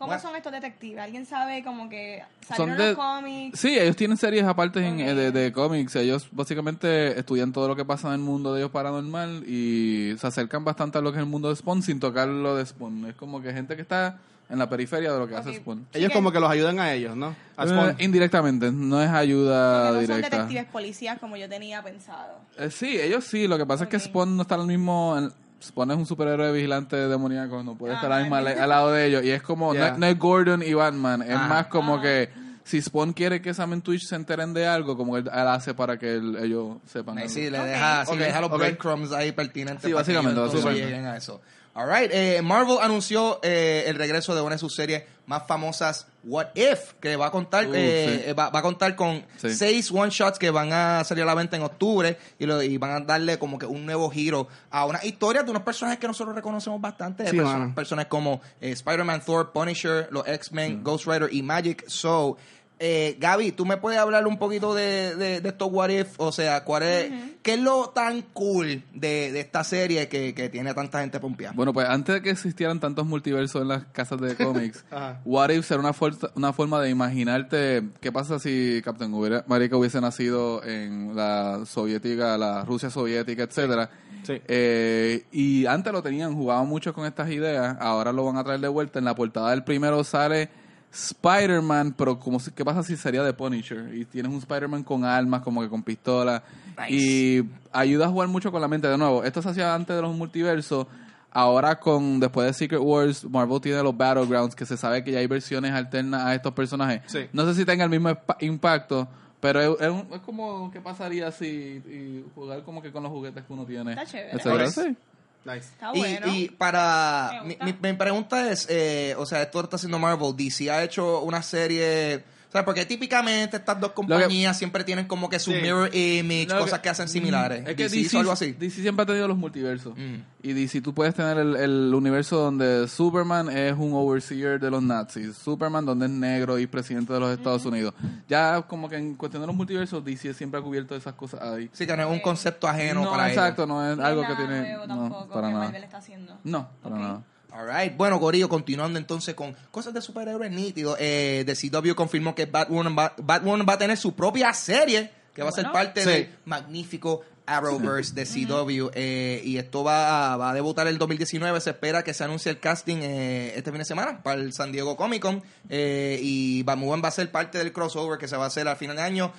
¿Cómo 0.00 0.08
Bueno. 0.08 0.22
son 0.22 0.34
estos 0.34 0.50
detectives? 0.50 0.98
¿Alguien 0.98 1.26
sabe 1.26 1.62
como 1.62 1.90
que 1.90 2.22
Son 2.48 2.56
salieron 2.56 2.78
de- 2.78 2.88
los 2.88 2.96
cómics? 2.96 3.60
Sí, 3.60 3.78
ellos 3.78 3.94
tienen 3.96 4.16
series 4.16 4.44
aparte 4.44 4.80
en- 4.84 4.94
Ok. 4.94 5.14
de, 5.14 5.30
de 5.30 5.52
cómics. 5.52 5.94
Ellos 5.96 6.26
básicamente 6.32 7.18
estudian 7.18 7.52
todo 7.52 7.68
lo 7.68 7.76
que 7.76 7.84
pasa 7.84 8.08
en 8.08 8.14
el 8.14 8.20
mundo 8.20 8.54
de 8.54 8.60
ellos 8.62 8.70
paranormal 8.70 9.44
y 9.46 10.14
se 10.18 10.26
acercan 10.26 10.64
bastante 10.64 10.96
a 10.96 11.02
lo 11.02 11.12
que 11.12 11.18
es 11.18 11.22
el 11.22 11.28
mundo 11.28 11.50
de 11.50 11.56
Spawn 11.56 11.82
sin 11.82 12.00
tocar 12.00 12.26
lo 12.28 12.56
de 12.56 12.64
Spawn. 12.64 13.04
Es 13.10 13.14
como 13.14 13.42
que 13.42 13.52
gente 13.52 13.76
que 13.76 13.82
está 13.82 14.16
en 14.48 14.58
la 14.58 14.70
periferia 14.70 15.12
de 15.12 15.18
lo 15.18 15.28
que 15.28 15.36
hace. 15.36 15.54
Spawn. 15.56 15.86
Ellos 15.92 16.10
como 16.14 16.32
que 16.32 16.40
los 16.40 16.50
ayudan 16.50 16.80
a 16.80 16.94
ellos, 16.94 17.14
¿no? 17.14 17.36
A 17.58 17.66
Spawn. 17.66 17.90
Eh, 17.90 17.96
indirectamente, 18.04 18.72
no 18.72 19.02
es 19.02 19.10
ayuda 19.10 19.88
no 19.90 19.90
son 19.92 20.00
directa. 20.00 20.30
detectives 20.30 20.64
policías 20.72 21.18
como 21.18 21.36
yo 21.36 21.46
tenía 21.46 21.82
pensado. 21.82 22.38
Eh, 22.58 22.70
sí, 22.70 22.98
ellos 22.98 23.24
sí. 23.24 23.46
Lo 23.46 23.58
que 23.58 23.66
pasa 23.66 23.84
es 23.84 23.90
que 23.90 23.98
Spawn 24.00 24.34
no 24.34 24.42
está 24.42 24.54
al 24.54 24.66
mismo. 24.66 25.14
en- 25.18 25.30
Spawn 25.62 25.90
es 25.90 25.96
un 25.98 26.06
superhéroe 26.06 26.52
vigilante 26.52 26.96
demoníaco, 26.96 27.62
no 27.62 27.74
puede 27.76 27.92
Ah, 27.92 27.96
estar 27.96 28.12
al, 28.12 28.28
vale. 28.30 28.52
al 28.54 28.68
lado 28.68 28.92
de 28.92 29.06
ellos. 29.06 29.24
Y 29.24 29.30
es 29.30 29.42
como, 29.42 29.68
no- 29.74 29.78
Yeah. 29.78 29.96
no, 29.98 30.06
es 30.06 30.18
Gordon 30.18 30.62
y 30.62 30.72
Batman, 30.74 31.22
es 31.22 31.36
Ah. 31.36 31.46
más 31.48 31.66
como 31.66 31.96
Ah. 31.96 32.02
que 32.02 32.30
si 32.64 32.80
Spawn 32.80 33.12
quiere 33.12 33.42
que 33.42 33.52
Sam 33.52 33.74
y 33.74 33.80
Twitch 33.80 34.06
se 34.06 34.16
enteren 34.16 34.54
de 34.54 34.66
algo, 34.66 34.96
como 34.96 35.16
él, 35.16 35.24
él 35.32 35.48
hace 35.48 35.74
para 35.74 35.98
que 35.98 36.14
él- 36.14 36.36
ellos 36.42 36.76
sepan. 36.86 37.18
Algo. 37.18 37.28
sí, 37.30 37.50
le 37.50 37.58
deja, 37.58 38.04
sí, 38.06 38.12
Ok, 38.12 38.18
le 38.18 38.24
deja 38.26 38.40
los 38.40 38.50
ok. 38.50 38.58
breadcrumbs 38.58 39.12
ahí 39.12 39.32
pertinentes. 39.32 39.82
Sí, 39.84 39.92
para 39.92 40.04
que 40.04 40.12
básicamente, 40.12 40.40
ellos 40.40 40.64
básicamente. 40.64 41.08
a 41.08 41.16
eso. 41.16 41.40
Alright, 41.72 42.10
eh, 42.12 42.42
Marvel 42.42 42.78
anunció 42.82 43.38
eh, 43.44 43.84
el 43.86 43.94
regreso 43.94 44.34
de 44.34 44.40
una 44.40 44.56
de 44.56 44.58
sus 44.58 44.74
series 44.74 45.04
más 45.26 45.46
famosas, 45.46 46.08
What 46.24 46.48
If, 46.56 46.94
que 47.00 47.14
va 47.14 47.26
a 47.26 47.30
contar, 47.30 47.68
Uh, 47.68 47.72
eh, 47.74 48.24
sí. 48.26 48.32
va, 48.32 48.50
va 48.50 48.58
a 48.58 48.62
contar 48.62 48.96
con 48.96 49.24
Sí. 49.36 49.54
seis 49.54 49.92
one 49.92 50.10
shots 50.10 50.36
que 50.40 50.50
van 50.50 50.72
a 50.72 51.04
salir 51.04 51.22
a 51.22 51.26
la 51.26 51.34
venta 51.34 51.56
en 51.56 51.62
octubre 51.62 52.18
y, 52.40 52.46
lo- 52.46 52.60
y 52.60 52.76
van 52.76 52.90
a 52.90 53.00
darle 53.06 53.38
como 53.38 53.56
que 53.56 53.66
un 53.66 53.86
nuevo 53.86 54.10
giro 54.10 54.48
a 54.70 54.84
una 54.84 55.04
historia 55.04 55.44
de 55.44 55.50
unos 55.52 55.62
personajes 55.62 56.00
que 56.00 56.08
nosotros 56.08 56.34
reconocemos 56.34 56.80
bastante, 56.80 57.30
Sí, 57.30 57.36
perso- 57.36 57.44
mano. 57.58 57.74
personas 57.74 58.06
como 58.06 58.40
eh, 58.60 58.72
Spider-Man, 58.72 59.22
Thor, 59.24 59.52
Punisher, 59.52 60.08
los 60.10 60.26
X-Men, 60.26 60.82
Ghost 60.82 61.06
Rider 61.06 61.28
y 61.32 61.42
Magic. 61.42 61.84
So, 61.86 62.36
eh, 62.82 63.16
Gaby, 63.20 63.52
¿tú 63.52 63.66
me 63.66 63.76
puedes 63.76 63.98
hablar 64.00 64.26
un 64.26 64.38
poquito 64.38 64.74
de, 64.74 65.14
de, 65.14 65.40
de 65.42 65.48
estos 65.50 65.68
What 65.70 65.90
If? 65.90 66.08
O 66.18 66.32
sea, 66.32 66.64
¿cuál 66.64 66.82
es, 66.82 67.12
¿qué 67.42 67.54
es 67.54 67.60
lo 67.60 67.90
tan 67.90 68.22
cool 68.32 68.82
de, 68.94 69.30
de 69.32 69.40
esta 69.40 69.62
serie 69.64 70.08
que, 70.08 70.34
que 70.34 70.48
tiene 70.48 70.72
tanta 70.72 71.00
gente 71.00 71.20
pompeada? 71.20 71.52
Bueno, 71.54 71.72
pues 71.74 71.86
antes 71.88 72.14
de 72.16 72.22
que 72.22 72.30
existieran 72.30 72.80
tantos 72.80 73.04
multiversos 73.06 73.60
en 73.62 73.68
las 73.68 73.84
casas 73.92 74.20
de 74.20 74.34
cómics. 74.34 74.84
What 75.26 75.50
If 75.50 75.70
era 75.70 75.80
una, 75.80 75.92
fuerza- 75.92 76.30
una 76.34 76.52
forma 76.54 76.80
de 76.80 76.88
imaginarte 76.90 77.82
qué 78.00 78.10
pasa 78.10 78.38
si 78.38 78.80
Captain 78.84 79.12
hubiera- 79.12 79.44
America 79.46 79.76
hubiese 79.76 80.00
nacido 80.00 80.64
en 80.64 81.14
la 81.14 81.66
soviética, 81.66 82.38
la 82.38 82.64
Rusia 82.64 82.88
soviética, 82.90 83.42
etcétera. 83.42 83.90
Sí. 84.22 84.40
Eh, 84.48 85.24
y 85.32 85.66
antes 85.66 85.92
lo 85.92 86.02
tenían, 86.02 86.34
jugaban 86.34 86.66
mucho 86.66 86.92
con 86.94 87.04
estas 87.06 87.30
ideas, 87.30 87.76
ahora 87.78 88.12
lo 88.12 88.24
van 88.24 88.36
a 88.38 88.44
traer 88.44 88.60
de 88.60 88.68
vuelta. 88.68 88.98
En 88.98 89.04
la 89.04 89.14
portada 89.14 89.50
del 89.50 89.64
primero 89.64 90.02
sale 90.02 90.48
Spider-Man, 90.92 91.94
pero 91.96 92.18
como 92.18 92.40
si, 92.40 92.50
¿qué 92.50 92.64
pasa 92.64 92.82
si 92.82 92.96
sería 92.96 93.22
de 93.22 93.32
Punisher? 93.32 93.94
Y 93.94 94.04
tienes 94.04 94.30
un 94.32 94.38
Spider-Man 94.38 94.82
con 94.84 95.04
armas, 95.04 95.42
como 95.42 95.60
que 95.62 95.68
con 95.68 95.82
pistola. 95.82 96.42
Nice. 96.78 96.92
Y 96.92 97.48
ayuda 97.72 98.06
a 98.06 98.08
jugar 98.08 98.28
mucho 98.28 98.50
con 98.50 98.60
la 98.60 98.68
mente. 98.68 98.88
De 98.88 98.96
nuevo, 98.98 99.22
esto 99.24 99.42
se 99.42 99.48
hacía 99.50 99.74
antes 99.74 99.94
de 99.94 100.02
los 100.02 100.14
multiversos. 100.16 100.86
Ahora 101.32 101.78
con 101.78 102.18
después 102.18 102.46
de 102.48 102.52
Secret 102.54 102.80
Wars, 102.82 103.24
Marvel 103.24 103.60
tiene 103.60 103.80
los 103.84 103.96
Battlegrounds, 103.96 104.54
que 104.56 104.66
se 104.66 104.76
sabe 104.76 105.04
que 105.04 105.12
ya 105.12 105.20
hay 105.20 105.28
versiones 105.28 105.70
alternas 105.72 106.22
a 106.24 106.34
estos 106.34 106.52
personajes. 106.52 107.02
Sí. 107.06 107.28
No 107.32 107.44
sé 107.46 107.54
si 107.54 107.64
tenga 107.64 107.84
el 107.84 107.90
mismo 107.90 108.10
impacto, 108.40 109.06
pero 109.38 109.60
es, 109.60 109.80
es 109.80 109.88
un- 109.90 110.08
es 110.12 110.20
como 110.22 110.70
qué 110.72 110.80
pasaría 110.80 111.30
si 111.30 111.46
y 111.46 112.24
jugar 112.34 112.64
como 112.64 112.82
que 112.82 112.90
con 112.90 113.04
los 113.04 113.12
juguetes 113.12 113.44
que 113.44 113.52
uno 113.52 113.64
tiene. 113.64 113.92
Está 113.92 114.06
chévere. 114.06 114.64
etcétera. 114.64 114.94
Nice. 115.44 115.68
Está 115.72 115.90
Y, 115.94 115.98
bueno. 115.98 116.26
y 116.34 116.48
para. 116.50 117.40
Me 117.44 117.56
Mi, 117.64 117.72
mi- 117.72 117.78
mi 117.80 117.92
pregunta 117.94 118.50
es: 118.50 118.66
eh, 118.68 119.14
o 119.18 119.24
sea, 119.26 119.42
esto 119.42 119.58
lo 119.58 119.64
está 119.64 119.76
haciendo 119.76 119.98
Marvel. 119.98 120.36
DC 120.36 120.70
ha 120.70 120.82
hecho 120.82 121.20
una 121.22 121.42
serie. 121.42 122.22
O 122.50 122.52
sea, 122.52 122.64
porque 122.64 122.84
típicamente 122.84 123.58
estas 123.58 123.78
dos 123.78 123.92
compañías 123.92 124.58
siempre 124.58 124.82
tienen 124.82 125.06
como 125.06 125.28
que 125.28 125.38
su 125.38 125.52
Sí. 125.52 125.58
mirror 125.62 125.88
image, 125.94 126.48
Lo 126.48 126.58
cosas 126.58 126.80
que 126.80 126.88
hacen 126.88 127.08
similares. 127.08 127.64
Es 127.64 127.76
que 127.76 127.88
DC, 127.88 128.18
algo 128.18 128.32
así. 128.32 128.50
DC 128.58 128.82
siempre 128.82 129.04
ha 129.04 129.06
tenido 129.06 129.28
los 129.28 129.36
multiversos. 129.38 129.96
Mm. 129.96 130.16
Y 130.42 130.52
DC 130.54 130.80
tú 130.80 130.92
puedes 130.92 131.14
tener 131.14 131.38
el, 131.38 131.54
el 131.54 131.94
universo 131.94 132.38
donde 132.40 132.88
Superman 132.88 133.56
es 133.56 133.74
un 133.78 133.92
overseer 133.94 134.58
de 134.58 134.68
los 134.68 134.82
nazis. 134.82 135.36
Superman 135.36 135.86
donde 135.86 136.06
es 136.06 136.10
negro 136.10 136.58
y 136.58 136.66
presidente 136.66 137.12
de 137.12 137.20
los 137.20 137.30
Estados 137.30 137.64
Unidos. 137.66 137.94
Ya 138.28 138.60
como 138.62 138.88
que 138.88 138.96
en 138.96 139.14
cuestión 139.14 139.42
de 139.42 139.46
los 139.46 139.54
multiversos, 139.54 140.04
DC 140.04 140.34
siempre 140.34 140.58
ha 140.58 140.62
cubierto 140.64 140.96
esas 140.96 141.14
cosas 141.14 141.40
ahí. 141.42 141.70
Sí, 141.72 141.86
que 141.86 141.96
no 141.96 142.02
es 142.02 142.10
un 142.10 142.18
concepto 142.18 142.66
ajeno 142.66 143.04
no, 143.04 143.10
para 143.12 143.28
exacto, 143.28 143.62
ellos. 143.62 143.76
no 143.76 143.90
es 143.92 143.96
No 143.96 144.02
hay 144.04 144.10
algo 144.10 144.26
que 144.26 144.34
tiene... 144.34 144.60
nuevo 144.60 144.86
No, 144.88 144.94
tampoco 145.02 145.28
para 145.34 145.46
que 145.46 145.52
nada. 145.52 145.64
Marvel 145.66 145.84
está 145.84 145.98
haciendo. 145.98 146.36
No, 146.42 146.68
para 146.82 146.98
nada. 146.98 147.22
Alright, 147.52 147.96
bueno, 147.96 148.20
Corillo, 148.20 148.48
continuando 148.48 148.98
entonces 148.98 149.34
con 149.34 149.56
cosas 149.70 149.92
de 149.94 150.00
superhéroes 150.00 150.50
nítidos. 150.50 150.96
Eh, 151.00 151.44
The 151.46 151.54
CW 151.56 151.94
confirmó 151.94 152.34
que 152.34 152.46
Batwoman 152.46 152.96
va, 152.96 153.14
Batwoman 153.18 153.66
va 153.68 153.72
a 153.74 153.78
tener 153.78 153.96
su 153.96 154.14
propia 154.14 154.52
serie, 154.54 155.10
que 155.34 155.42
va 155.42 155.48
a 155.48 155.52
ser 155.52 155.64
Bueno. 155.64 155.72
parte 155.72 156.02
Sí. 156.02 156.08
del 156.08 156.36
magnífico 156.44 157.22
Arrowverse 157.46 158.14
de 158.14 158.26
CW. 158.26 158.90
eh, 158.94 159.42
y 159.44 159.56
esto 159.56 159.82
va, 159.82 160.32
a- 160.32 160.36
va 160.36 160.50
a 160.50 160.54
debutar 160.54 160.86
el 160.86 160.98
2019. 160.98 161.60
Se 161.60 161.70
espera 161.70 162.04
que 162.04 162.14
se 162.14 162.22
anuncie 162.22 162.50
el 162.52 162.60
casting 162.60 162.98
eh, 163.02 163.54
este 163.56 163.70
fin 163.72 163.78
de 163.80 163.84
semana 163.84 164.22
para 164.22 164.40
el 164.40 164.52
San 164.52 164.70
Diego 164.70 164.96
Comic 164.96 165.20
Con. 165.22 165.42
eh, 165.68 166.20
y 166.22 166.62
Batwoman 166.62 167.02
va 167.02 167.08
a 167.08 167.12
ser 167.12 167.30
parte 167.32 167.58
del 167.58 167.72
crossover 167.72 168.18
que 168.20 168.28
se 168.28 168.36
va 168.36 168.44
a 168.44 168.46
hacer 168.46 168.68
al 168.68 168.76
final 168.76 168.94
de 168.96 169.02
año. 169.02 169.32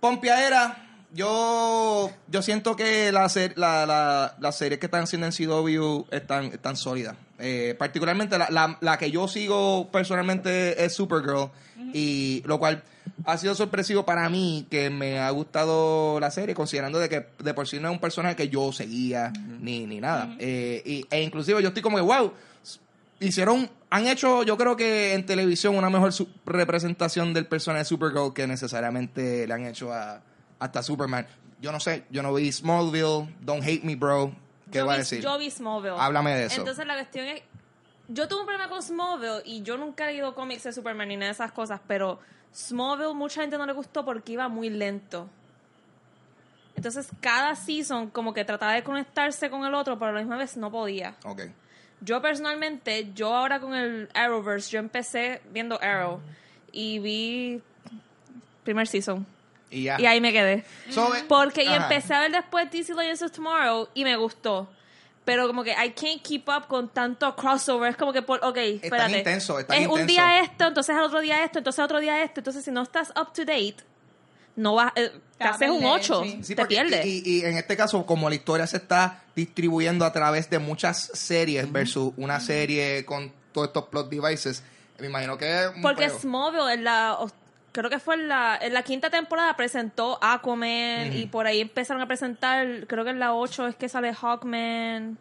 Pompeadera. 0.00 0.80
Yo, 1.12 2.10
yo 2.26 2.42
siento 2.42 2.74
que 2.74 3.12
la, 3.12 3.28
ser- 3.28 3.56
la, 3.56 3.86
la, 3.86 4.34
las 4.40 4.58
series 4.58 4.80
que 4.80 4.86
están 4.86 5.04
haciendo 5.04 5.28
en 5.28 5.32
CW 5.32 6.06
están, 6.10 6.46
están 6.46 6.76
sólidas. 6.76 7.14
Eh, 7.38 7.74
particularmente 7.78 8.38
la, 8.38 8.48
la, 8.50 8.78
la 8.80 8.96
que 8.96 9.10
yo 9.10 9.26
sigo 9.28 9.90
personalmente 9.90 10.84
es 10.84 10.94
Supergirl. 10.94 11.50
Y 11.92 12.42
lo 12.46 12.58
cual 12.58 12.82
ha 13.24 13.38
sido 13.38 13.54
sorpresivo 13.54 14.04
para 14.04 14.28
mí 14.28 14.66
que 14.70 14.90
me 14.90 15.18
ha 15.18 15.30
gustado 15.30 16.18
la 16.20 16.30
serie, 16.30 16.54
considerando 16.54 16.98
de 16.98 17.08
que 17.08 17.26
de 17.38 17.54
por 17.54 17.68
sí 17.68 17.78
no 17.78 17.88
es 17.88 17.94
un 17.94 18.00
personaje 18.00 18.36
que 18.36 18.48
yo 18.48 18.72
seguía 18.72 19.32
ni, 19.60 19.86
ni 19.86 20.00
nada. 20.00 20.34
Eh, 20.38 20.82
y, 20.84 21.06
e 21.10 21.22
inclusive 21.22 21.62
yo 21.62 21.68
estoy 21.68 21.82
como 21.82 21.96
que, 21.96 22.02
wow, 22.02 22.32
hicieron, 23.20 23.70
han 23.90 24.06
hecho, 24.06 24.42
yo 24.42 24.56
creo 24.56 24.76
que 24.76 25.14
en 25.14 25.26
televisión 25.26 25.76
una 25.76 25.90
mejor 25.90 26.12
representación 26.46 27.32
del 27.34 27.46
personaje 27.46 27.80
de 27.80 27.84
Supergirl 27.86 28.32
que 28.32 28.46
necesariamente 28.46 29.46
le 29.46 29.54
han 29.54 29.66
hecho 29.66 29.92
a 29.92 30.22
hasta 30.58 30.82
Superman. 30.82 31.26
Yo 31.60 31.72
no 31.72 31.80
sé, 31.80 32.04
yo 32.10 32.22
no 32.22 32.34
vi 32.34 32.50
Smallville, 32.50 33.34
Don't 33.40 33.62
Hate 33.62 33.82
Me 33.84 33.96
Bro. 33.96 34.34
¿Qué 34.74 34.80
yo 34.80 34.86
va 34.86 34.92
a 34.92 34.96
vi- 34.96 35.00
decir? 35.00 35.20
Yo 35.22 35.38
vi 35.38 35.50
Smallville. 35.50 35.96
Háblame 35.98 36.34
de 36.34 36.44
eso. 36.46 36.60
Entonces 36.60 36.86
la 36.86 36.94
cuestión 36.94 37.26
es, 37.26 37.42
yo 38.08 38.28
tuve 38.28 38.40
un 38.40 38.46
problema 38.46 38.68
con 38.68 38.82
Smallville 38.82 39.42
y 39.44 39.62
yo 39.62 39.76
nunca 39.78 40.04
he 40.04 40.12
leído 40.12 40.34
cómics 40.34 40.64
de 40.64 40.72
Superman 40.72 41.08
ni 41.08 41.16
nada 41.16 41.26
de 41.28 41.32
esas 41.32 41.52
cosas, 41.52 41.80
pero 41.86 42.18
Smallville 42.54 43.14
mucha 43.14 43.40
gente 43.40 43.56
no 43.56 43.66
le 43.66 43.72
gustó 43.72 44.04
porque 44.04 44.32
iba 44.32 44.48
muy 44.48 44.68
lento. 44.70 45.28
Entonces 46.76 47.08
cada 47.20 47.54
season 47.54 48.10
como 48.10 48.34
que 48.34 48.44
trataba 48.44 48.72
de 48.72 48.82
conectarse 48.82 49.48
con 49.48 49.64
el 49.64 49.74
otro, 49.74 49.98
pero 49.98 50.10
a 50.10 50.14
la 50.14 50.20
misma 50.20 50.36
vez 50.36 50.56
no 50.56 50.70
podía. 50.70 51.14
Ok. 51.24 51.42
Yo 52.00 52.20
personalmente, 52.20 53.12
yo 53.14 53.34
ahora 53.34 53.60
con 53.60 53.74
el 53.74 54.08
Arrowverse, 54.14 54.70
yo 54.70 54.78
empecé 54.80 55.40
viendo 55.52 55.80
Arrow 55.80 56.20
y 56.72 56.98
vi 56.98 57.62
primer 58.64 58.86
season. 58.88 59.24
Y 59.74 59.82
ya. 59.84 60.00
Y 60.00 60.06
ahí 60.06 60.20
me 60.20 60.32
quedé. 60.32 60.64
So, 60.90 61.14
eh, 61.14 61.24
Porque 61.28 61.64
y 61.64 61.68
ajá. 61.68 61.84
empecé 61.84 62.14
a 62.14 62.20
ver 62.20 62.32
después 62.32 62.70
DC 62.70 62.94
Legends 62.94 63.22
of 63.22 63.32
Tomorrow 63.32 63.88
y 63.94 64.04
me 64.04 64.16
gustó. 64.16 64.68
Pero 65.24 65.46
como 65.46 65.64
que 65.64 65.70
I 65.72 65.90
can't 65.92 66.20
keep 66.22 66.46
up 66.48 66.66
con 66.68 66.90
tanto 66.90 67.34
crossover. 67.34 67.90
Es 67.90 67.96
como 67.96 68.12
que, 68.12 68.20
por, 68.22 68.44
ok, 68.44 68.56
espérate. 68.58 69.18
intenso, 69.18 69.58
es 69.58 69.64
es 69.70 69.76
un 69.78 69.82
intenso. 70.00 70.06
día 70.06 70.40
esto, 70.40 70.66
entonces 70.66 70.94
al 70.94 71.04
otro 71.04 71.20
día 71.20 71.42
esto, 71.44 71.58
entonces 71.58 71.78
al 71.78 71.84
otro 71.86 72.00
día 72.00 72.22
esto. 72.22 72.40
Entonces 72.40 72.62
si 72.64 72.70
no 72.70 72.82
estás 72.82 73.08
up 73.18 73.32
to 73.32 73.40
date, 73.44 73.76
no 74.56 74.74
vas, 74.74 74.92
eh, 74.96 75.10
te 75.38 75.44
haces 75.44 75.70
un 75.70 75.78
perder, 75.80 75.94
8, 76.00 76.22
sí. 76.24 76.38
Sí, 76.42 76.54
te 76.54 76.62
porque- 76.62 76.74
pierdes. 76.74 77.06
Y, 77.06 77.22
y 77.24 77.40
en 77.44 77.56
este 77.56 77.74
caso, 77.76 78.04
como 78.04 78.28
la 78.28 78.34
historia 78.34 78.66
se 78.66 78.76
está 78.76 79.22
distribuyendo 79.34 80.04
a 80.04 80.12
través 80.12 80.48
de 80.50 80.58
muchas 80.58 81.10
series 81.14 81.72
versus 81.72 82.12
una 82.18 82.38
serie 82.38 83.04
con 83.06 83.32
todos 83.52 83.68
estos 83.68 83.84
plot 83.88 84.10
devices, 84.10 84.62
me 84.98 85.06
imagino 85.06 85.38
que 85.38 85.64
es 85.64 85.70
Porque. 85.82 86.10
Smallville 86.10 86.72
en 86.74 86.84
la 86.84 87.16
creo 87.74 87.90
que 87.90 87.98
fue 87.98 88.14
en 88.14 88.28
la, 88.28 88.56
en 88.62 88.72
la 88.72 88.82
quinta 88.82 89.10
temporada 89.10 89.54
presentó 89.56 90.18
Aquaman 90.22 91.12
y 91.12 91.26
por 91.26 91.46
ahí 91.46 91.60
empezaron 91.60 92.00
a 92.00 92.06
presentar, 92.06 92.86
creo 92.86 93.04
que 93.04 93.10
en 93.10 93.18
la 93.18 93.34
8 93.34 93.66
es 93.66 93.76
que 93.76 93.88
sale 93.90 94.14
Hawkman. 94.14 95.18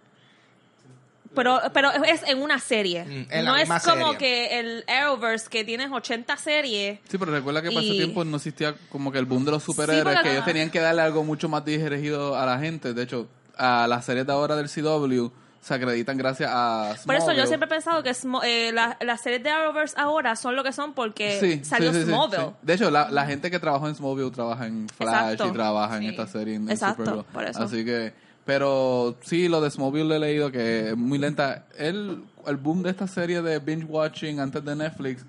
Pero, 1.36 1.60
pero 1.74 1.92
es 1.92 2.22
en 2.28 2.44
una 2.44 2.60
serie. 2.60 3.04
Mm, 3.06 3.26
en 3.32 3.46
no 3.46 3.56
es 3.58 3.68
como 3.68 4.14
serie. 4.14 4.18
que 4.20 4.60
el 4.60 4.84
Arrowverse 4.88 5.50
que 5.50 5.64
tienes 5.64 5.90
80 5.92 6.38
series. 6.38 7.00
Sí, 7.10 7.18
pero 7.18 7.32
recuerda 7.32 7.64
que 7.64 7.70
para 7.72 7.82
ese 7.82 7.96
Y- 7.96 7.98
tiempo 7.98 8.24
no 8.24 8.38
existía 8.38 8.76
como 8.90 9.12
que 9.12 9.18
el 9.18 9.26
boom 9.26 9.44
de 9.44 9.50
los 9.52 9.64
superhéroes, 9.64 10.20
que 10.22 10.32
ellos 10.32 10.46
tenían 10.46 10.70
que 10.70 10.80
darle 10.80 11.02
algo 11.02 11.24
mucho 11.24 11.50
más 11.50 11.66
dirigido 11.66 12.38
a 12.38 12.46
la 12.46 12.60
gente. 12.60 12.94
De 12.94 13.02
hecho, 13.02 13.28
a 13.58 13.88
las 13.88 14.06
series 14.06 14.28
de 14.28 14.32
ahora 14.32 14.56
del 14.56 14.70
CW 14.70 15.32
se 15.64 15.74
acreditan 15.74 16.18
gracias 16.18 16.50
a 16.54 16.94
Por 17.06 17.16
eso 17.16 17.28
yo 17.28 17.32
Smallville. 17.32 17.48
siempre 17.48 17.68
he 17.68 17.70
pensado 17.70 18.04
que 18.04 18.12
eh, 18.44 18.72
la- 18.74 18.98
las 19.02 19.22
series 19.22 19.42
de 19.44 19.50
Arrowverse 19.50 19.96
ahora 19.98 20.36
son 20.36 20.56
lo 20.58 20.64
que 20.64 20.74
son 20.74 20.94
porque 20.94 21.40
Sí, 21.40 21.64
salió 21.64 21.92
sí, 21.94 22.00
sí, 22.00 22.04
sí, 22.06 22.10
Smallville. 22.12 22.44
sí. 22.48 22.54
De 22.62 22.74
hecho, 22.74 22.92
la, 22.92 23.10
la 23.10 23.26
gente 23.26 23.50
que 23.50 23.60
trabaja 23.60 23.88
en 23.88 23.96
Smallville 23.96 24.30
trabaja 24.32 24.68
en 24.68 24.90
Flash 24.90 25.32
Exacto. 25.32 25.48
y 25.48 25.52
trabaja 25.54 25.98
en 25.98 26.04
esta 26.04 26.28
serie 26.28 26.56
en, 26.56 26.64
en 26.64 26.70
Exacto, 26.72 27.06
Supergirl. 27.06 27.26
por 27.34 27.44
eso. 27.46 27.64
Así 27.64 27.86
que, 27.86 28.14
pero 28.46 29.16
sí, 29.22 29.48
lo 29.48 29.62
de 29.62 29.72
Smallville 29.72 30.04
lo 30.10 30.16
he 30.16 30.20
leído 30.20 30.52
que 30.52 30.90
es 30.90 30.98
muy 30.98 31.18
lenta. 31.18 31.66
El, 31.78 32.24
el 32.46 32.58
boom 32.58 32.84
de 32.84 32.90
esta 32.90 33.08
serie 33.08 33.42
de 33.42 33.60
binge 33.60 33.86
watching 33.86 34.42
antes 34.42 34.66
de 34.66 34.76
Netflix, 34.76 35.26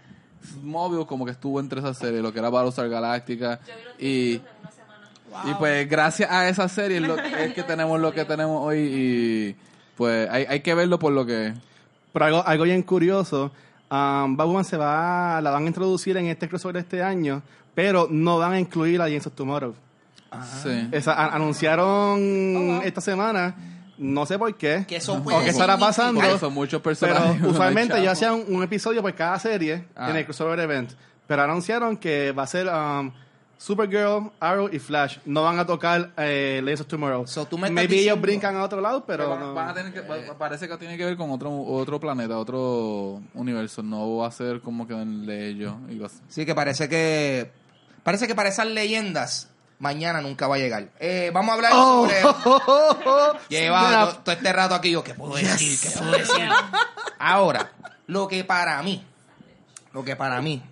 Smallville 0.61 1.07
como 1.07 1.25
que 1.25 1.31
estuvo 1.31 1.61
entre 1.61 1.79
esas 1.79 1.97
series, 1.97 2.21
lo 2.23 2.33
que 2.33 2.41
era 2.41 2.50
Battlestar 2.50 2.88
Galactica 2.88 3.61
y 3.99 4.41
y 5.47 5.53
pues 5.59 5.88
gracias 5.88 6.31
a 6.31 6.49
esa 6.49 6.69
serie 6.69 6.99
es, 6.99 7.03
lo, 7.03 7.17
es 7.19 7.55
que 7.55 7.62
tenemos 7.64 7.99
lo 8.00 8.12
que 8.12 8.25
tenemos 8.25 8.64
hoy 8.64 8.79
y 8.79 9.57
pues 9.96 10.28
hay, 10.30 10.44
hay 10.48 10.60
que 10.60 10.74
verlo 10.74 10.98
por 10.98 11.12
lo 11.12 11.24
que 11.26 11.48
es. 11.48 11.54
Pero 12.12 12.24
algo, 12.26 12.46
algo 12.46 12.64
bien 12.64 12.82
curioso, 12.82 13.50
um, 13.90 14.36
Batwoman 14.36 14.64
se 14.64 14.76
va, 14.76 15.40
la 15.40 15.50
van 15.50 15.64
a 15.64 15.66
introducir 15.66 16.16
en 16.16 16.26
este 16.26 16.48
crossover 16.48 16.74
de 16.74 16.80
este 16.80 17.02
año, 17.02 17.42
pero 17.74 18.06
no 18.10 18.38
van 18.38 18.52
a 18.52 18.60
incluir 18.60 19.00
a 19.00 19.04
Legends 19.06 19.26
of 19.26 19.34
Tomorrow. 19.34 19.74
Sí. 20.62 20.88
Esa, 20.92 21.12
a- 21.12 21.34
anunciaron 21.34 22.80
esta 22.84 23.00
semana, 23.00 23.54
no 23.98 24.26
sé 24.26 24.38
por 24.38 24.54
qué, 24.56 24.84
Que 24.86 24.96
eso 24.96 25.14
o 25.14 25.40
qué 25.40 25.48
estará 25.50 25.76
pasando, 25.78 26.38
son 26.38 26.52
muchos 26.54 26.80
pero 26.82 26.96
personajes. 26.98 27.42
hay 27.42 27.48
usualmente 27.48 28.02
ya 28.02 28.12
hacían 28.12 28.42
un 28.48 28.62
episodio 28.62 29.00
por 29.02 29.14
cada 29.14 29.38
serie 29.38 29.84
Ah. 29.96 30.10
en 30.10 30.16
el 30.16 30.24
crossover 30.24 30.58
event. 30.60 30.92
Pero 31.26 31.42
anunciaron 31.42 31.96
que 31.96 32.32
va 32.32 32.42
a 32.42 32.46
ser 32.46 32.66
um, 32.68 33.10
Supergirl, 33.58 34.30
Arrow 34.40 34.68
y 34.70 34.78
Flash. 34.78 35.18
No 35.25 35.42
van 35.42 35.58
a 35.58 35.64
tocar 35.66 36.12
eh, 36.16 36.61
Legends 36.62 36.82
of 36.82 36.87
Tomorrow. 36.88 37.26
So, 37.26 37.46
tú 37.46 37.56
me 37.56 37.68
estás 37.68 37.75
Maybe 37.75 37.94
ellos 37.94 38.02
diciendo- 38.16 38.23
brincan 38.23 38.56
a 38.56 38.62
otro 38.64 38.80
lado, 38.80 39.04
pero, 39.06 39.25
Pero 39.25 39.30
van, 39.30 39.40
no. 39.40 39.54
van 39.54 39.68
a 39.68 39.75
tener 39.75 39.92
que, 39.92 40.00
va- 40.00 40.37
parece 40.38 40.68
que 40.68 40.76
tiene 40.76 40.96
que 40.96 41.04
ver 41.04 41.16
con 41.16 41.30
otro 41.30 41.50
otro 41.62 41.99
planeta, 42.00 42.37
otro 42.38 43.23
universo. 43.34 43.82
No 43.82 44.16
va 44.18 44.28
a 44.28 44.30
ser 44.30 44.61
como 44.61 44.87
que 44.87 44.94
el 44.94 45.25
de 45.26 45.49
ellos. 45.49 45.75
y 45.88 45.99
cosas. 45.99 46.20
Sí, 46.28 46.44
que 46.44 46.54
parece 46.54 46.88
que. 46.88 47.50
Parece 48.02 48.26
que 48.26 48.34
para 48.34 48.50
esas 48.50 48.66
leyendas, 48.66 49.49
mañana 49.78 50.20
nunca 50.20 50.46
va 50.46 50.56
a 50.56 50.58
llegar. 50.58 50.90
Eh, 51.00 51.30
vamos 51.32 51.50
a 51.52 51.54
hablar 51.54 51.73
Oh. 51.75 52.06
sobre. 52.06 53.38
Lleva 53.49 54.11
to- 54.11 54.18
todo 54.18 54.34
este 54.34 54.52
rato 54.52 54.75
aquí 54.75 54.90
yo, 54.90 55.02
¿qué 55.02 55.14
puedo 55.14 55.34
decir? 55.37 55.78
¿Qué 55.80 55.99
puedo 55.99 56.12
decir? 56.12 56.49
Ahora, 57.18 57.73
lo 58.06 58.28
que 58.28 58.44
para 58.44 58.82
mí, 58.82 59.02
lo 59.92 60.04
que 60.04 60.16
para 60.16 60.42
mí 60.42 60.62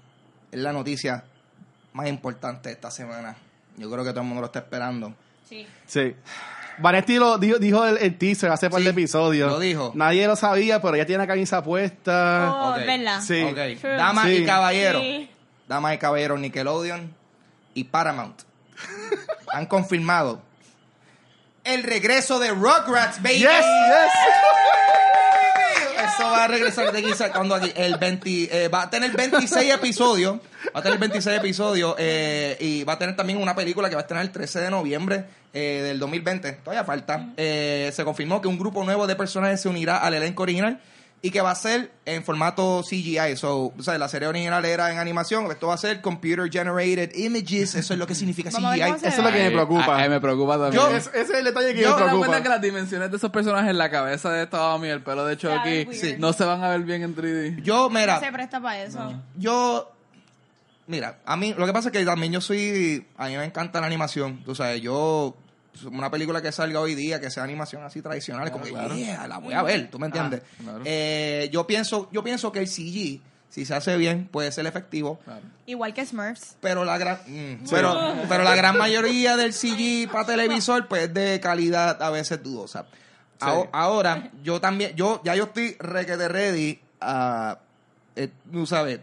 es 0.51 0.61
la 0.61 0.73
noticia 0.73 1.25
más 1.93 2.07
importante 2.09 2.69
de 2.69 2.75
esta 2.75 2.91
semana. 2.91 3.37
Yo 3.77 3.91
creo 3.91 4.05
que 4.05 4.11
todo 4.11 4.21
el 4.21 4.27
mundo 4.27 4.41
lo 4.41 4.47
está 4.47 4.61
esperando. 4.61 5.15
Sí. 5.49 5.67
Sí. 5.87 6.15
Vanetti 6.79 7.17
lo 7.19 7.37
dijo, 7.39 7.59
dijo 7.59 7.85
el, 7.85 7.99
el 7.99 8.17
teaser 8.17 8.51
hace 8.51 8.71
par 8.71 8.79
Sí, 8.81 8.85
de 8.85 8.91
episodios. 8.91 9.51
lo 9.53 9.59
dijo. 9.59 9.93
Nadie 9.95 10.27
lo 10.27 10.37
sabía, 10.37 10.81
pero 10.81 10.95
ella 10.95 11.05
tiene 11.07 11.23
la 11.23 11.27
camisa 11.27 11.63
puesta. 11.63 12.51
Oh, 12.51 12.71
Ok. 12.73 12.79
es 12.79 12.87
verdad. 12.87 13.21
Sí. 13.21 13.79
Damas 13.83 14.25
Sí. 14.27 14.33
y 14.37 14.47
caballeros. 14.47 15.03
Sí. 15.03 15.31
Damas 15.69 15.95
y 15.95 15.99
caballeros, 15.99 16.41
Nickelodeon 16.41 17.15
y 17.75 17.85
Paramount 17.85 18.43
han 19.53 19.67
confirmado 19.67 20.41
el 21.65 21.83
regreso 21.85 22.39
de 22.41 22.51
Rugrats, 22.51 23.23
baby. 23.23 23.39
Yes, 23.39 23.49
yes. 23.51 24.13
Eso 26.15 26.25
va 26.31 26.45
a 26.45 26.49
regresar 26.49 26.91
de 26.93 26.99
aquí 26.99 27.13
sacando 27.15 27.55
aquí 27.55 27.73
el 27.77 27.97
20, 27.97 28.65
eh, 28.65 28.69
va 28.69 28.83
a 28.83 28.91
tener 28.91 29.13
26 29.13 29.73
episodios, 29.73 30.41
va 30.75 30.81
a 30.81 30.83
tener 30.83 30.99
26 30.99 31.37
episodios 31.39 31.95
eh, 31.99 32.57
y 32.61 32.85
va 32.85 32.95
a 32.95 32.99
tener 32.99 33.17
también 33.17 33.41
una 33.41 33.55
película 33.55 33.89
que 33.89 33.95
va 33.95 34.01
a 34.01 34.05
estrenar 34.05 34.25
el 34.25 34.33
13 34.33 34.61
de 34.61 34.71
noviembre 34.71 35.25
eh, 35.53 35.83
del 35.85 35.99
2020. 35.99 36.53
Todavía 36.65 36.85
falta. 36.85 37.29
Eh, 37.37 37.91
se 37.95 38.05
confirmó 38.05 38.41
que 38.41 38.49
un 38.49 38.59
grupo 38.59 38.85
nuevo 38.85 39.07
de 39.07 39.17
personajes 39.17 39.61
se 39.61 39.69
unirá 39.69 39.99
al 39.99 40.15
elenco 40.15 40.43
original 40.43 40.81
y 41.25 41.31
que 41.31 41.41
va 41.41 41.53
a 41.53 41.55
ser 41.55 41.93
en 42.05 42.25
formato 42.25 42.83
CGI. 42.83 43.37
So, 43.37 43.73
o 43.79 43.83
sea, 43.83 43.97
la 43.97 44.09
serie 44.09 44.27
original 44.27 44.65
era 44.65 44.91
en 44.91 44.99
animación, 44.99 45.49
esto 45.53 45.69
va 45.69 45.75
a 45.75 45.79
ser 45.79 46.01
Computer 46.01 46.51
Generated 46.51 47.15
Images, 47.15 47.77
eso 47.77 47.93
es 47.93 47.99
lo 48.01 48.09
que 48.09 48.17
significa 48.17 48.51
CGI. 48.51 48.81
Eso 48.81 49.07
es 49.07 49.19
lo 49.19 49.27
que 49.31 49.39
me 49.39 49.45
Ay, 49.45 49.51
preocupa. 49.53 49.97
ay, 50.03 50.09
me 50.09 50.21
preocupa 50.21 50.59
también. 50.59 50.83
Yo- 50.83 50.89
Es- 50.97 51.07
ese 51.15 51.21
es 51.21 51.31
el 51.31 51.45
detalle 51.45 51.75
que 51.75 51.83
Yo- 51.83 51.91
me 51.91 51.95
¿Te 51.95 52.01
das 52.01 52.09
preocupa. 52.09 52.27
cuenta 52.27 52.43
que 52.43 52.49
las 52.49 52.61
dimensiones 52.61 53.09
de 53.13 53.17
esos 53.19 53.31
personajes 53.31 53.71
en 53.71 53.79
la 53.79 53.89
cabeza 53.89 54.33
de 54.33 54.43
esta 54.43 54.59
Tommy, 54.59 54.89
el 54.89 55.01
pelo 55.03 55.25
de 55.25 55.37
Chucky, 55.37 55.85
weird. 55.87 56.19
no 56.19 56.33
se 56.33 56.45
van 56.45 56.65
a 56.65 56.71
ver 56.71 56.81
bien 56.81 57.05
en 57.05 57.15
3D? 57.15 57.63
Yo, 57.63 57.89
mira, 57.89 58.15
No 58.17 58.21
se 58.21 58.33
presta 58.33 58.61
para 58.61 58.83
eso. 58.83 59.15
yo 59.37 59.92
mira 60.87 61.19
a 61.25 61.37
mí 61.37 61.55
lo 61.57 61.67
que 61.67 61.73
pasa 61.73 61.89
es 61.89 61.93
que 61.93 62.05
también 62.05 62.33
yo 62.33 62.41
soy 62.41 63.07
a 63.17 63.29
mí 63.29 63.37
me 63.37 63.45
encanta 63.45 63.81
la 63.81 63.87
animación 63.87 64.43
tú 64.45 64.55
sabes 64.55 64.81
yo 64.81 65.37
una 65.91 66.11
película 66.11 66.43
que 66.43 66.53
salga 66.53 66.81
hoy 66.81 66.95
día 66.95 67.21
que 67.21 67.31
sea 67.31 67.45
animación 67.45 67.83
así 67.83 68.03
tradicional 68.03 68.51
como 68.51 68.65
que 68.65 68.71
claro. 68.71 68.95
yeah, 68.95 69.27
la 69.27 69.39
voy 69.39 69.55
a 69.55 69.63
ver 69.63 69.91
tú 69.91 69.99
me 69.99 70.07
entiendes 70.07 70.43
Ah, 70.45 70.63
claro. 70.63 70.81
Eh, 70.85 71.49
yo 71.53 71.67
pienso 71.67 72.09
yo 72.13 72.23
pienso 72.23 72.53
que 72.53 72.59
el 72.61 72.67
CG 72.69 73.21
si 73.49 73.65
se 73.67 73.75
hace 73.75 73.97
bien 73.97 74.29
puede 74.31 74.51
ser 74.53 74.67
efectivo 74.67 75.19
Claro. 75.25 75.43
Igual 75.67 75.95
que 75.95 76.05
Smurfs. 76.05 76.57
pero 76.61 76.85
la 76.85 76.99
gran 76.99 77.19
mm, 77.27 77.65
pero 77.71 77.97
pero 78.29 78.43
la 78.45 78.55
gran 78.57 78.77
mayoría 78.77 79.37
del 79.37 79.53
CG 79.55 80.11
para 80.11 80.27
televisor 80.27 80.89
pues 80.89 81.05
es 81.05 81.15
de 81.15 81.41
calidad 81.41 82.03
a 82.03 82.11
veces 82.11 82.43
dudosa 82.43 82.87
Aho- 83.41 83.69
ahora 83.73 84.31
yo 84.45 84.61
también 84.61 84.95
yo 84.95 85.21
ya 85.25 85.35
yo 85.37 85.45
estoy 85.45 85.77
requete 85.81 86.29
ready 86.29 86.81
a 87.01 87.59
eh, 88.15 88.29
tú 88.53 88.67
sabes 88.67 89.01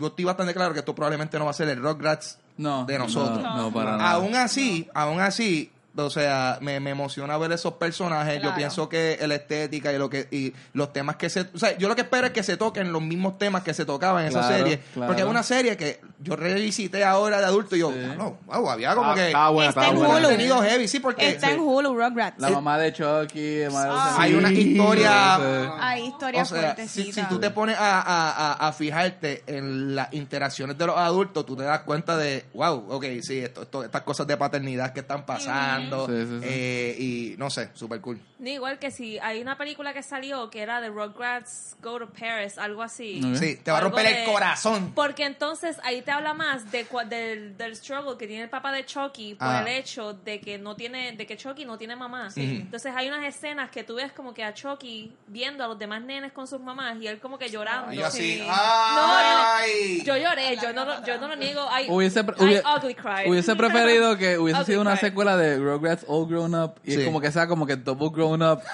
yo 0.00 0.06
estoy 0.08 0.24
bastante 0.24 0.52
claro 0.54 0.72
que 0.72 0.80
esto 0.80 0.94
probablemente 0.94 1.38
no 1.38 1.44
va 1.44 1.50
a 1.52 1.54
ser 1.54 1.68
el 1.68 1.80
Rugrats 1.82 2.38
No, 2.56 2.84
de 2.86 2.98
nosotros. 2.98 3.42
No, 3.42 3.56
no, 3.56 3.72
para 3.72 3.96
nada. 3.96 4.10
aún 4.12 4.34
así 4.34 4.88
aún 4.94 5.20
así 5.20 5.70
o 5.96 6.10
sea, 6.10 6.58
me, 6.60 6.78
me 6.80 6.90
emociona 6.90 7.36
ver 7.38 7.52
esos 7.52 7.74
personajes. 7.74 8.42
Yo 8.42 8.54
pienso 8.54 8.88
que 8.88 9.18
la 9.26 9.34
estética 9.34 9.92
y 9.92 9.98
lo 9.98 10.08
que 10.08 10.28
y 10.30 10.52
los 10.72 10.92
temas 10.92 11.16
que 11.16 11.28
se, 11.30 11.40
o 11.54 11.58
sea, 11.58 11.76
yo 11.78 11.88
lo 11.88 11.94
que 11.96 12.02
espero 12.02 12.26
es 12.28 12.32
que 12.32 12.42
se 12.42 12.56
toquen 12.56 12.92
los 12.92 13.02
mismos 13.02 13.38
temas 13.38 13.62
que 13.62 13.74
se 13.74 13.84
tocaban 13.84 14.22
en 14.24 14.28
esa 14.30 14.46
serie, 14.46 14.78
claro. 14.94 15.08
porque 15.08 15.22
es 15.22 15.28
una 15.28 15.42
serie 15.42 15.76
que 15.76 16.00
yo 16.20 16.36
revisité 16.36 17.04
ahora 17.04 17.38
de 17.40 17.46
adulto 17.46 17.76
y 17.76 17.80
yo, 17.80 17.90
Sí. 17.92 17.98
no, 18.16 18.38
wow, 18.46 18.70
había 18.70 18.94
como 18.94 19.10
Ah, 19.10 19.14
que 19.14 19.32
buena, 19.52 19.68
Está 19.70 19.88
en 19.88 19.96
buena. 19.96 20.14
Hulu. 20.14 20.22
contenido 20.28 20.62
heavy, 20.62 20.88
sí, 20.88 21.00
porque 21.00 21.28
Está 21.30 21.48
sí, 21.48 21.54
en 21.54 21.60
Hulu, 21.60 21.94
Rugrats. 21.94 22.38
La 22.40 22.50
mamá 22.50 22.78
de 22.78 22.92
Chucky, 22.92 23.62
madre 23.72 23.90
hay 24.18 24.34
una 24.34 24.52
historia 24.52 25.36
Sí. 25.36 25.70
Hay 25.80 26.06
historias 26.06 26.50
o 26.52 26.54
sea, 26.54 26.60
si, 26.60 26.74
fuertecitas. 26.76 27.14
si 27.14 27.28
tú 27.28 27.38
te 27.40 27.50
pones 27.50 27.76
a, 27.78 28.00
a- 28.00 28.52
a- 28.52 28.68
a 28.68 28.72
fijarte 28.72 29.42
en 29.46 29.94
las 29.94 30.12
interacciones 30.12 30.76
de 30.78 30.86
los 30.86 30.96
adultos, 30.96 31.44
tú 31.46 31.56
te 31.56 31.62
das 31.64 31.80
cuenta 31.80 32.16
de, 32.16 32.44
wow, 32.54 32.86
ok, 32.90 33.04
sí, 33.22 33.38
esto, 33.40 33.62
esto- 33.62 33.84
estas 33.84 34.02
cosas 34.02 34.26
de 34.26 34.36
paternidad 34.36 34.92
que 34.92 35.00
están 35.00 35.24
pasando, 35.26 35.79
Sí, 36.06 36.12
sí, 36.26 36.38
sí. 36.40 36.46
eh, 36.48 36.96
y 36.98 37.34
no 37.38 37.48
sé, 37.50 37.70
super 37.74 38.00
cool. 38.00 38.20
Ni 38.38 38.52
igual 38.52 38.78
que 38.78 38.90
si 38.90 39.18
hay 39.18 39.40
una 39.42 39.56
película 39.58 39.92
que 39.92 40.02
salió 40.02 40.48
que 40.50 40.60
era 40.62 40.80
de 40.80 40.88
Rugrats 40.88 41.76
Go 41.82 41.98
to 41.98 42.08
Paris, 42.10 42.56
algo 42.58 42.82
así. 42.82 43.20
Ok. 43.24 43.36
Sí, 43.36 43.56
te 43.62 43.70
va 43.70 43.78
a 43.78 43.80
romper 43.82 44.06
el 44.06 44.14
de- 44.14 44.24
corazón. 44.32 44.92
Porque 44.94 45.24
entonces 45.24 45.76
ahí 45.82 45.98
este 45.98 46.10
habla 46.10 46.32
más 46.34 46.70
de, 46.72 46.86
del, 47.08 47.56
del 47.56 47.76
struggle 47.76 48.16
que 48.16 48.26
tiene 48.26 48.44
el 48.44 48.48
papá 48.50 48.72
de 48.72 48.84
Chucky 48.86 49.34
por 49.34 49.46
Ah. 49.48 49.60
el 49.60 49.68
hecho 49.68 50.14
de 50.14 50.40
que 50.40 50.58
no 50.58 50.74
tiene, 50.76 51.12
de 51.12 51.26
que 51.26 51.36
Chucky 51.36 51.64
no 51.66 51.76
tiene 51.78 51.96
mamá. 51.96 52.28
Entonces 52.34 52.92
hay 52.96 53.08
unas 53.08 53.24
escenas 53.24 53.70
que 53.70 53.84
tú 53.84 53.96
ves 53.96 54.12
como 54.12 54.32
que 54.32 54.42
a 54.44 54.54
Chucky 54.54 55.12
viendo 55.26 55.62
a 55.64 55.68
los 55.68 55.78
demás 55.78 56.02
nenes 56.02 56.32
con 56.32 56.46
sus 56.46 56.60
mamás 56.60 56.96
y 57.00 57.06
él 57.06 57.18
como 57.20 57.38
que 57.38 57.48
llorando. 57.50 57.92
Y 57.92 57.96
yo 57.96 58.06
así. 58.06 58.42
No, 58.46 58.46
no, 58.46 60.04
yo 60.04 60.16
lloré, 60.16 60.56
yo 60.62 60.72
no, 60.72 60.84
lo- 60.84 61.04
yo 61.04 61.18
no 61.18 61.28
lo 61.28 61.36
niego. 61.36 61.66
I, 61.78 61.88
Hubiese, 61.90 62.20
I 62.20 62.22
hubie- 62.22 62.62
ugly 62.78 62.94
cried. 62.94 63.28
hubiese 63.30 63.54
preferido 63.56 64.16
que 64.16 64.38
hubiese 64.38 64.60
Ugly 64.60 64.66
sido 64.72 64.80
una 64.80 64.96
secuela 64.96 65.36
de 65.36 65.58
Rugrats 65.72 66.04
All 66.08 66.26
Grown 66.28 66.54
Up 66.54 66.74
y 66.84 66.92
Sí. 66.92 67.00
es 67.00 67.06
como 67.06 67.20
que 67.20 67.30
sea 67.32 67.46
como 67.46 67.66
que 67.66 67.76
Double 67.76 68.10
Grown 68.12 68.42
Up. 68.42 68.60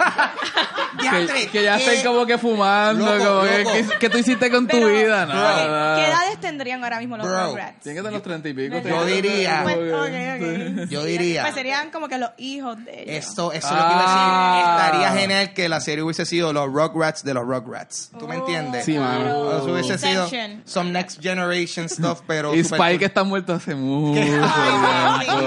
Que, 0.99 1.49
que 1.49 1.63
ya 1.63 1.77
estén 1.77 2.03
como 2.07 2.25
que 2.25 2.39
fumando, 2.39 3.05
Loco, 3.05 3.25
como 3.41 3.43
que, 3.43 3.59
loco. 3.65 3.73
¿qué, 3.75 3.87
qué 4.01 4.09
tú 4.09 4.17
hiciste 4.19 4.51
con 4.51 4.67
tu 4.67 4.77
Pero, 4.79 4.89
vida? 4.89 5.25
ok, 5.25 5.29
Nada. 5.29 5.97
¿Qué 5.97 6.07
edades 6.11 6.41
tendrían 6.41 6.83
ahora 6.83 6.99
mismo 7.01 7.19
los 7.19 7.27
Bro. 7.27 7.49
Rugrats? 7.49 7.81
Tienen 7.83 7.97
que 8.03 8.09
tener 8.09 8.13
los 8.15 8.23
treinta 8.23 8.49
y 8.49 8.55
pico. 8.55 8.79
Yo 8.89 9.05
diría- 9.05 9.61
Pues, 9.63 9.77
Como 9.77 10.03
ok, 10.03 10.07
que- 10.09 10.81
ok. 10.85 10.89
Yo 10.89 11.05
diría- 11.05 11.43
Pues 11.43 11.55
serían 11.55 11.91
como 11.91 12.09
que 12.09 12.17
los 12.17 12.31
hijos 12.39 12.83
de 12.83 13.03
ellos. 13.03 13.27
Esto, 13.27 13.53
eso 13.53 13.67
es 13.67 13.73
lo 13.73 13.79
que 13.89 13.93
iba 13.93 14.05
a 14.05 14.07
Ah. 14.07 14.57
decir. 14.87 15.01
Estaría 15.05 15.21
genial 15.21 15.53
que 15.55 15.69
la 15.69 15.81
serie 15.81 16.03
hubiese 16.03 16.25
sido 16.25 16.53
los 16.55 16.67
Rugrats 16.67 17.23
de 17.25 17.35
los 17.35 17.45
Rugrats. 17.47 18.11
¿Tú 18.19 18.27
me 18.27 18.37
entiendes? 18.37 18.85
Sí, 18.87 18.99
mano. 18.99 19.21
Claro. 19.25 19.59
Eso 19.59 19.73
hubiese 19.73 19.99
sido 19.99 20.29
some 20.65 20.91
next 20.93 21.21
generation 21.21 21.91
stuff, 21.91 22.21
pero 22.27 22.55
Y 22.55 22.61
Spike 22.61 22.95
cool. 22.97 23.05
está 23.05 23.23
muerto 23.23 23.53
hace 23.53 23.75
mucho 23.75 24.19
Ay, 24.19 24.27
tiempo. 24.29 24.49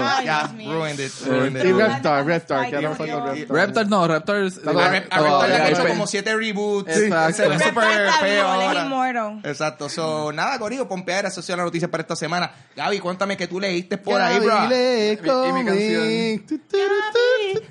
ay, 0.06 0.24
Ya, 0.26 0.46
ruined 0.46 1.00
it, 1.00 1.12
Y. 1.46 1.72
Reptar, 1.72 2.24
Reptar, 2.26 2.70
¿qué 2.70 2.76
Ay, 2.76 2.86
pasó 2.86 3.04
Dios. 3.04 3.20
con 3.20 3.34
Reptar? 3.36 3.56
Raptor 3.56 3.88
no, 3.88 4.08
Raptor 4.08 4.36
es- 4.44 4.60
A 4.66 4.70
a 4.70 4.90
Reptar 4.90 5.48
le 5.48 5.56
han 5.56 5.66
hecho 5.72 5.86
como 5.86 6.06
siete 6.06 6.34
reboots. 6.36 6.96
Exacto. 6.96 7.36
Se 7.36 7.42
ve 7.48 7.58
Reptar 7.58 7.68
súper 7.68 8.10
feo 8.20 8.46
ahora. 8.46 9.32
Exacto. 9.44 9.88
So, 9.88 10.32
nada, 10.32 10.58
Corillo, 10.58 10.86
pompear, 10.88 11.26
eso 11.26 11.40
ha 11.40 11.42
sido 11.42 11.56
la 11.58 11.64
noticia 11.64 11.90
para 11.90 12.02
esta 12.02 12.16
semana. 12.16 12.50
Gaby, 12.76 12.98
cuéntame 13.00 13.36
que 13.36 13.46
tú 13.46 13.58
leíste 13.60 13.98
por 13.98 14.20
ahí, 14.20 14.38
bro. 14.40 14.64
Y 14.66 15.52
mi 15.52 15.64
canción. 15.64 16.08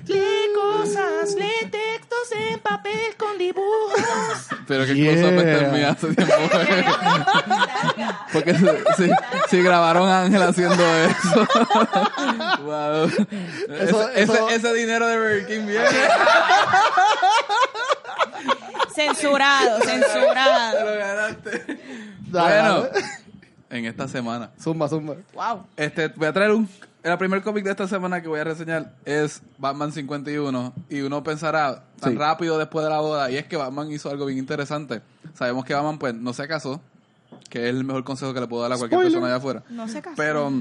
Lee 0.06 0.46
cosas, 0.54 1.34
lee 1.36 1.68
textos 1.70 2.32
en 2.36 2.58
papel 2.60 3.14
con 3.16 3.38
dibujos. 3.38 4.00
Pero 4.66 4.84
que 4.86 4.94
Yeah. 4.94 5.14
cosa 5.14 5.34
pues 5.34 5.44
terminé 5.44 5.84
hace 5.84 6.14
tiempo. 6.14 6.34
Porque 8.32 8.54
si 9.48 9.62
grabaron 9.62 10.08
a 10.08 10.22
Ángel 10.22 10.42
haciendo 10.42 10.84
eso. 10.84 11.48
wow. 12.62 13.10
Eso- 13.68 14.08
ese, 14.10 14.22
eso- 14.22 14.48
ese, 14.48 14.54
ese 14.56 14.72
dinero 14.74 15.06
de 15.06 15.16
Burger 15.18 15.46
King 15.46 15.66
viene. 15.66 15.84
Censurado, 18.94 19.78
Te 19.80 19.86
censurado. 19.86 20.84
lo 20.84 20.98
ganaste. 20.98 21.80
Dale, 22.30 22.60
Bueno, 22.62 22.82
dale. 22.82 23.04
en 23.70 23.84
esta 23.86 24.08
semana. 24.08 24.50
Zumba, 24.60 24.88
zumba. 24.88 25.14
Wow. 25.34 25.66
Este, 25.76 26.08
voy 26.08 26.26
a 26.28 26.32
traer 26.32 26.52
un... 26.52 26.68
El 27.02 27.16
primer 27.16 27.40
cómic 27.42 27.64
de 27.64 27.70
esta 27.70 27.88
semana 27.88 28.20
que 28.20 28.28
voy 28.28 28.40
a 28.40 28.44
reseñar 28.44 28.92
es 29.06 29.40
Batman 29.56 29.90
51. 29.90 30.74
Y 30.90 31.00
uno 31.00 31.22
pensará 31.22 31.84
tan 31.98 32.12
Sí. 32.12 32.18
rápido 32.18 32.58
después 32.58 32.84
de 32.84 32.90
la 32.90 33.00
boda. 33.00 33.30
Y 33.30 33.36
es 33.38 33.46
que 33.46 33.56
Batman 33.56 33.90
hizo 33.90 34.10
algo 34.10 34.26
bien 34.26 34.38
interesante. 34.38 35.00
Sabemos 35.34 35.64
que 35.64 35.72
Batman 35.72 35.98
pues 35.98 36.12
no 36.14 36.34
se 36.34 36.46
casó. 36.46 36.80
Que 37.48 37.64
es 37.64 37.70
el 37.74 37.84
mejor 37.84 38.04
consejo 38.04 38.34
que 38.34 38.40
le 38.40 38.46
puedo 38.48 38.62
dar 38.62 38.72
a 38.72 38.76
cualquier 38.76 39.00
Spoiler. 39.00 39.12
persona 39.12 39.26
allá 39.28 39.36
afuera. 39.38 39.62
No 39.70 39.88
se 39.88 40.02
casó. 40.02 40.16
Pero... 40.16 40.52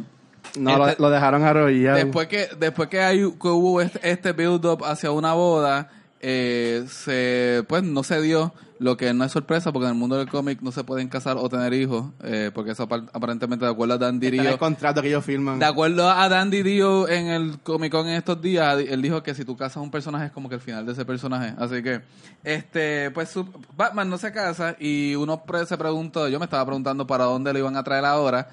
No, 0.58 0.88
Este- 0.88 1.02
lo, 1.02 1.08
lo 1.10 1.14
dejaron 1.14 1.44
arrollado. 1.44 1.98
Después 1.98 2.28
que, 2.28 2.48
después 2.60 2.90
que, 2.90 3.02
hay, 3.02 3.18
que 3.20 3.48
hubo 3.48 3.82
este, 3.82 4.00
este 4.10 4.32
build-up 4.34 4.84
hacia 4.86 5.12
una 5.12 5.34
boda, 5.34 5.90
eh, 6.22 6.86
se, 6.90 7.64
pues 7.68 7.84
no 7.84 8.04
se 8.04 8.22
dio, 8.22 8.54
lo 8.80 8.96
que 8.98 9.14
no 9.14 9.26
es 9.26 9.32
sorpresa, 9.34 9.72
porque 9.74 9.86
en 9.88 9.92
el 9.94 9.98
mundo 9.98 10.18
del 10.18 10.30
cómic 10.30 10.62
no 10.62 10.72
se 10.72 10.84
pueden 10.86 11.10
casar 11.10 11.36
o 11.38 11.50
tener 11.50 11.74
hijos, 11.74 12.06
eh, 12.24 12.50
porque 12.54 12.72
eso 12.72 12.88
apar- 12.88 13.10
aparentemente 13.14 13.66
de 13.66 13.72
acuerdo 13.72 13.94
a 13.96 13.98
Dan 13.98 14.20
Didio, 14.22 14.42
el 14.50 14.58
contrato 14.58 15.02
que 15.02 15.10
ellos 15.10 15.24
firman. 15.26 15.60
de 15.60 15.66
acuerdo 15.66 16.10
a 16.10 16.28
Dan 16.30 16.50
Didio 16.50 17.08
en 17.10 17.28
el 17.28 17.60
Comic 17.60 17.92
Con 17.92 18.08
en 18.08 18.16
estos 18.16 18.42
días, 18.42 18.78
él 18.80 19.02
dijo 19.02 19.22
que 19.22 19.34
si 19.36 19.44
tú 19.44 19.58
casas 19.58 19.78
a 19.78 19.82
un 19.82 19.92
personaje 19.92 20.28
es 20.28 20.32
como 20.32 20.48
que 20.48 20.56
el 20.56 20.62
final 20.62 20.86
de 20.86 20.94
ese 20.94 21.04
personaje. 21.06 21.54
Así 21.58 21.84
que, 21.84 22.02
este, 22.44 23.12
pues 23.12 23.30
su- 23.30 23.48
Batman 23.76 24.10
no 24.10 24.18
se 24.18 24.32
casa 24.32 24.76
y 24.80 25.16
uno 25.16 25.44
pre- 25.44 25.66
se 25.66 25.78
preguntó, 25.78 26.28
yo 26.30 26.40
me 26.40 26.46
estaba 26.46 26.66
preguntando 26.66 27.06
para 27.06 27.26
dónde 27.26 27.52
lo 27.54 27.60
iban 27.60 27.76
a 27.76 27.84
traer 27.84 28.06
ahora. 28.06 28.48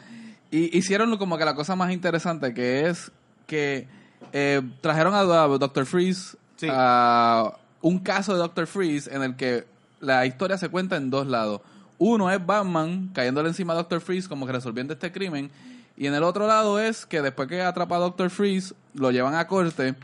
Y 0.56 0.78
hicieron 0.78 1.14
como 1.18 1.36
que 1.36 1.44
la 1.44 1.54
cosa 1.54 1.76
más 1.76 1.92
interesante, 1.92 2.54
que 2.54 2.86
es 2.88 3.12
que 3.46 3.86
eh, 4.32 4.62
trajeron 4.80 5.14
a, 5.14 5.22
Doctor 5.22 5.84
Freeze 5.84 6.36
Sí. 6.56 6.68
a 6.70 7.52
un 7.82 7.98
caso 7.98 8.32
de 8.32 8.38
Doctor 8.38 8.66
Freeze 8.66 9.14
en 9.14 9.22
el 9.22 9.36
que 9.36 9.66
la 10.00 10.24
historia 10.24 10.56
se 10.56 10.70
cuenta 10.70 10.96
en 10.96 11.10
dos 11.10 11.26
lados. 11.26 11.60
Uno 11.98 12.30
es 12.30 12.44
Batman 12.44 13.10
cayéndole 13.12 13.48
encima 13.50 13.74
a 13.74 13.76
Doctor 13.76 14.00
Freeze 14.00 14.28
como 14.28 14.46
que 14.46 14.52
resolviendo 14.52 14.94
este 14.94 15.12
crimen. 15.12 15.50
Y 15.98 16.06
en 16.06 16.14
el 16.14 16.22
otro 16.22 16.46
lado 16.46 16.78
es 16.78 17.04
que 17.04 17.20
después 17.20 17.48
que 17.48 17.60
atrapa 17.60 17.96
a 17.96 17.98
Doctor 17.98 18.30
Freeze, 18.30 18.74
lo 18.94 19.10
llevan 19.10 19.34
a 19.34 19.46
corte. 19.46 19.94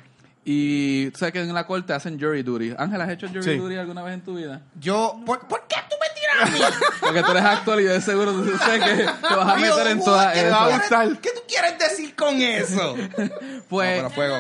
Y 0.44 1.08
sabes 1.14 1.32
que 1.32 1.40
en 1.40 1.54
la 1.54 1.66
corte 1.66 1.92
hacen 1.94 2.18
jury 2.20 2.42
duty. 2.42 2.74
Ángel, 2.76 3.00
¿has 3.00 3.10
hecho 3.10 3.28
jury 3.28 3.42
Sí. 3.42 3.56
duty 3.56 3.76
alguna 3.76 4.02
vez 4.02 4.14
en 4.14 4.20
tu 4.22 4.34
vida? 4.36 4.60
Yo, 4.80 5.18
¿por, 5.24 5.46
por 5.46 5.66
qué 5.68 5.76
a 6.40 6.46
mí? 6.46 6.60
Porque 7.00 7.22
tú 7.22 7.30
eres 7.32 7.44
actor 7.44 7.80
y 7.80 7.84
de 7.84 8.00
seguro 8.00 8.32
tú 8.32 8.56
sabes 8.58 8.82
que 8.84 8.94
te 9.04 9.34
vas 9.34 9.48
a 9.48 9.56
Dios, 9.56 9.76
meter 9.76 9.92
en 9.92 10.04
todas 10.04 10.32
¿Qué, 10.32 10.40
tú 10.40 10.46
esas. 10.46 10.88
quieres- 10.88 11.18
¿Qué 11.20 11.30
tú 11.30 11.40
quieres 11.48 11.78
decir 11.78 12.14
con 12.16 12.40
eso? 12.40 12.96
Pues, 13.68 14.02
No, 14.02 14.08
pero 14.08 14.10
fuego. 14.10 14.36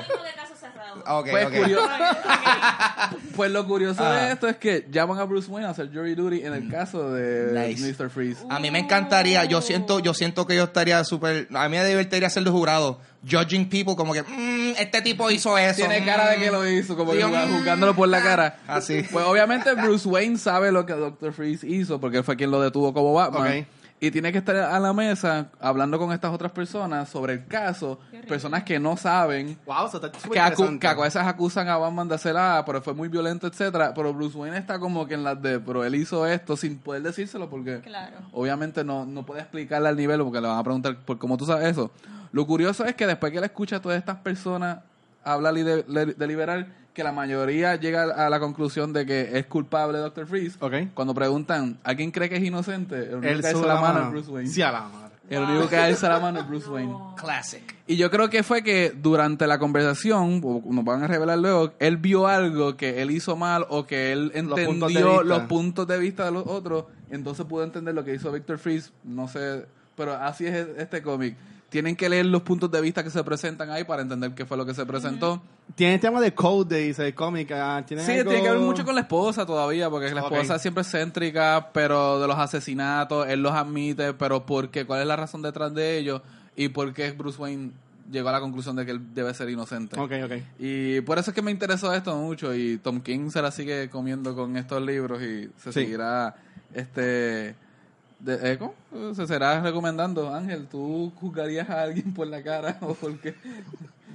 Algo 0.92 1.00
de 1.00 1.04
caso 1.04 1.08
cerrado. 1.08 1.20
Ok, 1.20 1.30
Pues, 1.30 1.46
ok. 1.46 1.52
curio- 1.54 1.80
pues 3.36 3.50
lo 3.50 3.66
curioso 3.66 4.04
Ah. 4.04 4.12
de 4.26 4.32
esto 4.32 4.48
es 4.48 4.56
que 4.56 4.86
llaman 4.90 5.18
a 5.18 5.24
Bruce 5.24 5.50
Wayne 5.50 5.66
a 5.66 5.70
hacer 5.70 5.90
jury 5.92 6.14
duty 6.14 6.42
en 6.44 6.52
el 6.54 6.68
caso 6.70 7.12
de 7.12 7.52
Nice. 7.68 7.82
Mr. 7.98 8.10
Freeze. 8.10 8.44
A 8.48 8.58
mí 8.58 8.70
me 8.70 8.78
encantaría, 8.78 9.44
yo 9.44 9.60
siento, 9.62 9.98
yo 10.00 10.14
siento 10.14 10.46
que 10.46 10.56
yo 10.56 10.64
estaría 10.64 11.02
súper, 11.04 11.48
a 11.54 11.68
mí 11.68 11.76
me 11.76 11.84
divertiría 11.84 12.28
ser 12.30 12.44
de 12.44 12.50
jurado, 12.50 13.00
judging 13.28 13.68
people 13.68 13.94
como 13.96 14.12
que, 14.12 14.22
"Mm, 14.22 14.74
este 14.78 15.00
tipo 15.02 15.30
hizo 15.30 15.56
eso. 15.58 15.76
Tiene 15.76 16.04
cara 16.04 16.28
de 16.30 16.36
que 16.38 16.50
lo 16.50 16.68
hizo, 16.68 16.96
como 16.96 17.12
que 17.12 17.22
juzgándolo 17.22 17.94
por 17.94 18.08
la 18.08 18.22
cara. 18.22 18.58
Así. 18.66 19.04
Pues 19.10 19.24
obviamente 19.24 19.72
Bruce 19.74 20.08
Wayne 20.08 20.38
sabe 20.38 20.72
lo 20.72 20.84
que 20.86 20.92
Dr. 20.94 21.32
Freeze 21.32 21.66
hizo, 21.66 22.00
porque 22.00 22.18
él 22.18 22.24
fue 22.24 22.36
quien 22.36 22.50
lo 22.50 22.60
detuvo 22.60 22.92
como 22.92 23.12
Batman. 23.14 23.66
Y 24.04 24.10
tiene 24.10 24.32
que 24.32 24.38
estar 24.38 24.56
a 24.56 24.80
la 24.80 24.92
mesa 24.92 25.46
hablando 25.60 25.96
con 25.96 26.10
estas 26.12 26.32
otras 26.34 26.50
personas 26.50 27.08
sobre 27.08 27.34
el 27.34 27.46
caso, 27.46 28.00
personas 28.26 28.64
que 28.64 28.80
no 28.80 28.96
saben, 28.96 29.56
Wow, 29.64 29.86
eso 29.86 30.04
está 30.04 30.10
que, 30.10 30.40
acu- 30.40 30.76
que 30.80 30.86
a 30.88 30.94
veces 30.94 31.22
acusan 31.22 31.68
a 31.68 31.76
Batman 31.76 32.08
de 32.08 32.16
hacer, 32.16 32.36
ah, 32.36 32.64
pero 32.66 32.82
fue 32.82 32.94
muy 32.94 33.08
violento, 33.08 33.46
etcétera 33.46 33.94
Pero 33.94 34.12
Bruce 34.12 34.36
Wayne 34.36 34.58
está 34.58 34.80
como 34.80 35.06
que 35.06 35.14
en 35.14 35.22
las 35.22 35.40
de, 35.40 35.60
pero 35.60 35.84
él 35.84 35.94
hizo 35.94 36.26
esto 36.26 36.56
sin 36.56 36.78
poder 36.78 37.02
decírselo 37.02 37.48
porque 37.48 37.78
Claro. 37.78 38.16
obviamente 38.32 38.82
no, 38.82 39.06
no 39.06 39.24
puede 39.24 39.42
explicarle 39.42 39.88
al 39.88 39.96
nivel 39.96 40.20
porque 40.24 40.40
le 40.40 40.48
van 40.48 40.58
a 40.58 40.64
preguntar 40.64 40.96
por 40.96 41.18
cómo 41.18 41.36
tú 41.36 41.46
sabes 41.46 41.68
eso. 41.68 41.92
Lo 42.32 42.44
curioso 42.44 42.84
es 42.84 42.96
que 42.96 43.06
después 43.06 43.30
que 43.30 43.38
él 43.38 43.44
escucha 43.44 43.76
a 43.76 43.80
todas 43.80 43.98
estas 43.98 44.16
personas 44.16 44.78
hablar 45.22 45.56
y 45.56 45.62
de- 45.62 45.84
de- 45.84 46.14
deliberar, 46.14 46.66
que 46.92 47.02
la 47.04 47.12
mayoría 47.12 47.76
llega 47.76 48.02
a 48.04 48.28
la 48.28 48.38
conclusión 48.40 48.92
de 48.92 49.06
que 49.06 49.38
es 49.38 49.46
culpable 49.46 49.98
Dr. 49.98 50.26
Freeze. 50.26 50.56
Ok. 50.60 50.92
Cuando 50.94 51.14
preguntan, 51.14 51.78
¿a 51.84 51.94
quién 51.94 52.10
cree 52.10 52.28
que 52.28 52.36
es 52.36 52.44
inocente? 52.44 52.96
El 52.96 53.14
único 53.16 53.28
Él 53.32 53.40
que 53.40 53.46
alza 53.48 53.66
la 53.66 53.80
mano 53.80 54.02
es 54.04 54.10
Bruce 54.10 54.30
Wayne. 54.30 54.48
Sí, 54.50 54.62
a 54.62 54.72
la 54.72 54.82
madre. 54.82 55.12
El 55.30 55.42
único 55.44 55.68
que 55.68 55.76
alza 55.76 56.08
la 56.10 56.20
mano 56.20 56.40
es 56.40 56.48
Bruce 56.48 56.68
Wayne. 56.70 56.94
Classic. 57.16 57.76
Y 57.86 57.96
yo 57.96 58.10
creo 58.10 58.28
que 58.28 58.42
fue 58.42 58.62
que 58.62 58.92
durante 58.94 59.46
la 59.46 59.58
conversación, 59.58 60.40
o 60.44 60.62
nos 60.70 60.84
van 60.84 61.02
a 61.02 61.06
revelar 61.06 61.38
luego, 61.38 61.72
él 61.78 61.96
vio 61.96 62.26
algo 62.26 62.76
que 62.76 63.00
él 63.00 63.10
hizo 63.10 63.36
mal 63.36 63.64
o 63.70 63.86
que 63.86 64.12
él 64.12 64.30
Los 64.34 64.34
puntos 64.34 64.56
de 64.56 64.62
entendió 64.64 65.08
vista. 65.12 65.24
los 65.24 65.42
puntos 65.44 65.86
de 65.86 65.98
vista 65.98 66.24
de 66.26 66.32
los 66.32 66.46
otros, 66.46 66.84
entonces 67.10 67.46
pudo 67.46 67.64
entender 67.64 67.94
lo 67.94 68.04
que 68.04 68.14
hizo 68.14 68.30
Victor 68.30 68.58
Freeze, 68.58 68.90
no 69.04 69.26
sé, 69.28 69.64
pero 69.96 70.14
así 70.14 70.46
es 70.46 70.66
este 70.76 71.02
cómic. 71.02 71.36
Tienen 71.72 71.96
que 71.96 72.06
leer 72.08 72.26
los 72.26 72.42
puntos 72.42 72.70
de 72.70 72.82
vista 72.82 73.02
que 73.02 73.08
se 73.08 73.24
presentan 73.24 73.70
ahí 73.70 73.84
para 73.84 74.02
entender 74.02 74.32
qué 74.34 74.44
fue 74.44 74.58
lo 74.58 74.66
que 74.66 74.74
se 74.74 74.84
presentó. 74.84 75.40
Tiene 75.74 75.98
tema 75.98 76.20
de 76.20 76.34
code 76.34 76.76
de 76.76 76.82
dice 76.88 77.14
cómic. 77.14 77.50
ah, 77.52 77.82
¿tiene 77.86 78.04
Sí, 78.04 78.12
algo- 78.12 78.30
tiene 78.30 78.44
que 78.44 78.50
ver 78.50 78.60
mucho 78.60 78.84
con 78.84 78.94
la 78.94 79.00
esposa 79.00 79.46
todavía, 79.46 79.88
porque 79.88 80.12
la 80.12 80.20
esposa 80.20 80.58
siempre 80.58 80.82
es 80.82 80.90
céntrica, 80.90 81.70
pero 81.72 82.20
de 82.20 82.28
los 82.28 82.36
asesinatos, 82.38 83.26
él 83.26 83.40
los 83.42 83.52
admite, 83.52 84.12
pero 84.12 84.44
¿por 84.44 84.68
qué? 84.70 84.84
¿Cuál 84.84 85.00
es 85.00 85.06
la 85.06 85.16
razón 85.16 85.40
detrás 85.40 85.72
de 85.72 85.96
ellos? 85.96 86.20
¿Y 86.56 86.68
por 86.68 86.92
qué 86.92 87.10
Bruce 87.12 87.40
Wayne 87.40 87.70
llegó 88.10 88.28
a 88.28 88.32
la 88.32 88.40
conclusión 88.40 88.76
de 88.76 88.84
que 88.84 88.90
él 88.92 89.14
debe 89.14 89.32
ser 89.32 89.48
inocente? 89.48 89.98
Ok, 89.98 90.12
ok. 90.26 90.32
Y 90.58 91.00
por 91.00 91.18
eso 91.18 91.30
es 91.30 91.34
que 91.34 91.40
me 91.40 91.50
interesó 91.50 91.94
esto 91.94 92.14
mucho 92.18 92.54
y 92.54 92.76
Tom 92.76 93.00
King 93.00 93.30
se 93.30 93.40
la 93.40 93.50
sigue 93.50 93.88
comiendo 93.88 94.34
con 94.36 94.58
estos 94.58 94.82
libros 94.82 95.22
y 95.22 95.48
se 95.56 95.72
Sí. 95.72 95.80
seguirá 95.80 96.36
este 96.74 97.54
de, 98.22 98.58
¿cómo? 98.58 98.74
se 99.14 99.26
será 99.26 99.60
recomendando 99.60 100.32
Ángel 100.32 100.66
tú 100.68 101.12
juzgarías 101.20 101.68
a 101.68 101.82
alguien 101.82 102.14
por 102.14 102.26
la 102.28 102.42
cara 102.42 102.78
o 102.82 102.94
por 102.94 103.18
qué 103.18 103.34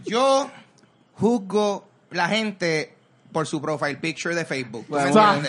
Yo 0.06 0.50
juzgo 1.13 1.86
la 2.12 2.30
gente 2.30 2.93
por 3.32 3.46
su 3.46 3.62
profile 3.62 3.98
picture 3.98 4.34
de 4.34 4.46
Facebook. 4.46 4.86
¿tú 4.88 4.96
me 4.96 5.12
Bueno. 5.12 5.41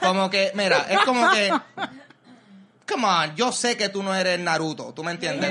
Como 0.00 0.30
que, 0.30 0.50
mira, 0.54 0.86
es 0.90 0.98
como 1.04 1.30
que 1.30 1.50
come 2.90 3.06
on, 3.06 3.34
yo 3.36 3.52
sé 3.52 3.76
que 3.76 3.88
tú 3.88 4.02
no 4.02 4.14
eres 4.14 4.38
Naruto, 4.40 4.92
¿tú 4.94 5.04
me 5.04 5.12
entiendes? 5.12 5.50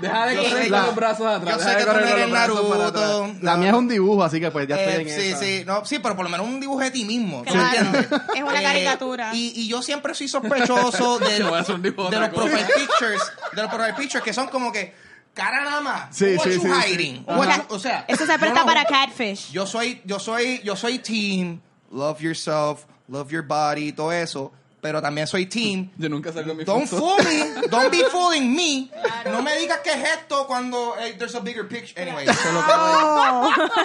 Deja 0.00 0.26
de 0.26 0.36
correr 0.36 0.64
sé- 0.64 0.70
con 0.70 0.82
los 0.82 0.94
brazos 0.94 1.26
atrás. 1.26 1.58
Yo 1.58 1.64
sé 1.64 1.76
que 1.76 1.84
tú 1.84 1.92
no 1.92 1.98
eres. 1.98 2.28
Naruto. 2.28 3.34
La 3.42 3.56
mía 3.56 3.68
es 3.70 3.74
un 3.74 3.88
dibujo, 3.88 4.22
así 4.24 4.40
que 4.40 4.50
pues 4.50 4.66
ya 4.68 4.76
estoy 4.76 4.94
Eh, 5.06 5.10
en 5.10 5.20
sí, 5.38 5.44
sí, 5.58 5.64
no, 5.66 5.84
sí, 5.84 5.98
pero 5.98 6.14
por 6.16 6.24
lo 6.24 6.30
menos 6.30 6.46
un 6.46 6.60
dibujo 6.60 6.80
de 6.80 6.90
ti 6.90 7.04
mismo, 7.04 7.42
¿tú 7.46 7.52
Claro, 7.52 7.68
me 7.90 7.98
entiendes? 7.98 8.20
es 8.36 8.42
una 8.42 8.60
Eh, 8.60 8.64
caricatura. 8.64 9.30
Y, 9.34 9.52
y 9.56 9.68
yo 9.68 9.82
siempre 9.82 10.14
soy 10.14 10.28
sospechoso 10.28 11.18
de, 11.20 11.38
los 11.40 11.50
profile 11.66 12.66
pictures, 12.76 13.22
de 13.52 13.62
los 13.62 13.70
profile 13.72 13.94
pictures 13.94 14.24
que 14.24 14.32
son 14.32 14.48
como 14.48 14.70
que 14.72 14.94
cara 15.34 15.64
nada 15.64 15.80
más. 15.80 16.16
Sí, 16.16 16.34
What 16.36 16.44
sí, 16.44 16.54
you 16.54 16.60
sí, 16.62 16.68
hiding? 16.92 17.24
What 17.26 17.48
you- 17.56 17.74
o 17.74 17.78
sea, 17.78 18.04
Eso 18.08 18.26
se 18.26 18.38
presta 18.38 18.60
no- 18.60 18.66
para 18.66 18.84
catfish. 18.84 19.50
Yo 19.52 19.66
soy, 19.66 20.00
yo 20.04 20.18
soy, 20.18 20.60
yo 20.64 20.76
soy 20.76 20.98
team, 20.98 21.60
love 21.92 22.20
yourself, 22.20 22.84
love 23.08 23.30
your 23.30 23.42
body, 23.46 23.92
todo 23.92 24.12
eso, 24.12 24.52
pero 24.80 25.00
también 25.02 25.26
soy 25.26 25.46
team. 25.46 25.90
Yo 25.98 26.08
nunca 26.08 26.32
salgo 26.32 26.52
en 26.52 26.56
mi 26.58 26.64
Don't 26.64 26.86
foto. 26.88 27.02
fool 27.16 27.24
me, 27.24 27.68
don't 27.68 27.90
be 27.90 28.04
fooling 28.10 28.54
me. 28.54 28.88
No 29.30 29.42
me 29.42 29.56
digas 29.56 29.78
que 29.84 29.90
es 29.90 30.08
esto 30.18 30.46
cuando 30.46 30.94
eh, 30.98 31.14
there's 31.18 31.34
a 31.34 31.40
bigger 31.40 31.68
picture. 31.68 32.00
Anyway, 32.02 32.24
eso 32.28 32.32
es 32.48 32.54
lo 32.54 32.66
que 32.66 32.72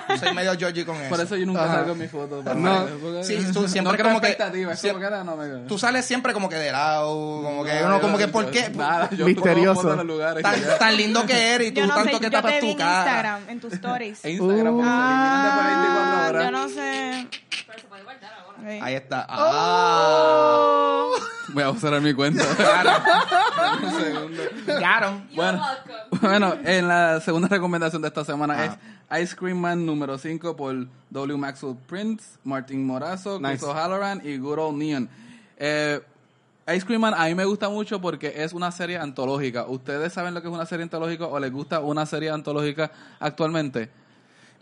voy. 0.10 0.17
Soy 0.19 0.34
medio 0.34 0.58
Georgie 0.58 0.86
con 0.86 0.95
eso. 0.97 1.10
Por 1.10 1.19
eso 1.19 1.36
yo 1.36 1.45
nunca 1.45 1.65
Ajá. 1.65 1.75
salgo 1.75 1.91
en 1.93 1.97
mi 1.99 2.08
foto. 2.08 2.41
No. 2.55 2.86
porque- 3.01 3.23
Sí, 3.23 3.38
tú 3.53 3.67
siempre 3.67 3.97
no 3.97 4.03
como 4.03 4.21
que- 4.21 4.27
expectativas, 4.27 4.81
sie- 4.84 4.89
como 4.89 4.99
que 5.01 5.05
era, 5.08 5.23
no 5.23 5.36
me... 5.36 5.67
Tú 5.67 5.77
sales 5.77 6.05
siempre 6.05 6.34
como 6.34 6.47
que 6.49 6.55
de 6.55 6.71
lado, 6.71 7.08
como 7.43 7.63
que 7.63 7.73
No, 7.81 7.88
uno 7.88 8.01
como 8.01 8.17
que, 8.17 8.27
¿por 8.27 8.45
yo- 8.45 8.51
qué? 8.51 8.69
Nada, 8.69 9.10
yo 9.12 9.25
Misterioso. 9.25 9.91
en 9.91 9.97
los 9.97 10.05
lugares 10.05 10.43
ya. 10.43 10.51
Tan, 10.51 10.79
tan 10.79 10.97
lindo 10.97 11.25
que 11.25 11.53
eres 11.55 11.67
y 11.69 11.71
tú 11.71 11.81
Yo 11.81 11.88
no 11.88 11.93
tanto 11.95 12.12
sé, 12.12 12.17
que 12.19 12.23
yo 12.25 12.31
tapas 12.31 12.51
te 12.53 12.62
vi 12.62 12.65
tu 12.67 12.71
en 12.71 12.77
cara. 12.77 12.99
Instagram, 13.05 13.49
en 13.49 13.60
tus 13.60 13.73
stories. 13.79 14.25
En 14.25 14.31
Instagram, 14.31 14.73
Uh. 14.75 15.43
después 15.43 15.65
de 15.65 15.75
24 15.75 16.15
Ah, 16.15 16.27
horas. 16.29 16.43
yo 16.45 16.51
no 16.51 16.69
sé. 16.69 17.27
Ahí 18.81 18.95
está. 18.95 19.25
Ah. 19.29 21.09
Voy 21.49 21.63
a 21.63 21.73
cerrar 21.75 22.01
mi 22.01 22.13
cuenta. 22.13 22.43
Un 23.83 23.91
segundo. 23.91 24.43
Got 24.65 25.03
'em. 25.03 25.35
Bueno, 25.35 25.61
bueno, 26.21 26.55
en 26.63 26.88
la 26.88 27.19
segunda 27.21 27.47
recomendación 27.47 28.01
de 28.01 28.07
esta 28.07 28.23
semana 28.25 28.55
Ah. 28.57 28.77
es 29.11 29.23
Ice 29.23 29.35
Cream 29.35 29.57
Man 29.57 29.85
número 29.85 30.17
5 30.17 30.55
por 30.55 30.88
W. 31.11 31.38
Maxwell 31.38 31.75
Prince, 31.88 32.38
Martin 32.43 32.85
Morazo, 32.85 33.39
Chris 33.39 33.51
Nice. 33.51 33.65
O'Halloran 33.65 34.21
y 34.23 34.38
Good 34.38 34.57
Old 34.59 34.77
Neon. 34.77 35.09
Eh, 35.57 36.01
Ice 36.75 36.85
Cream 36.85 37.01
Man 37.01 37.13
a 37.15 37.25
mí 37.25 37.35
me 37.35 37.45
gusta 37.45 37.69
mucho 37.69 38.01
porque 38.01 38.33
es 38.43 38.51
una 38.53 38.71
serie 38.71 38.97
antológica. 38.97 39.65
¿Ustedes 39.67 40.11
saben 40.13 40.33
lo 40.33 40.41
que 40.41 40.47
es 40.47 40.53
una 40.53 40.65
serie 40.65 40.83
antológica 40.83 41.27
o 41.27 41.39
les 41.39 41.51
gusta 41.51 41.79
una 41.81 42.05
serie 42.07 42.31
antológica 42.31 42.91
actualmente? 43.19 43.91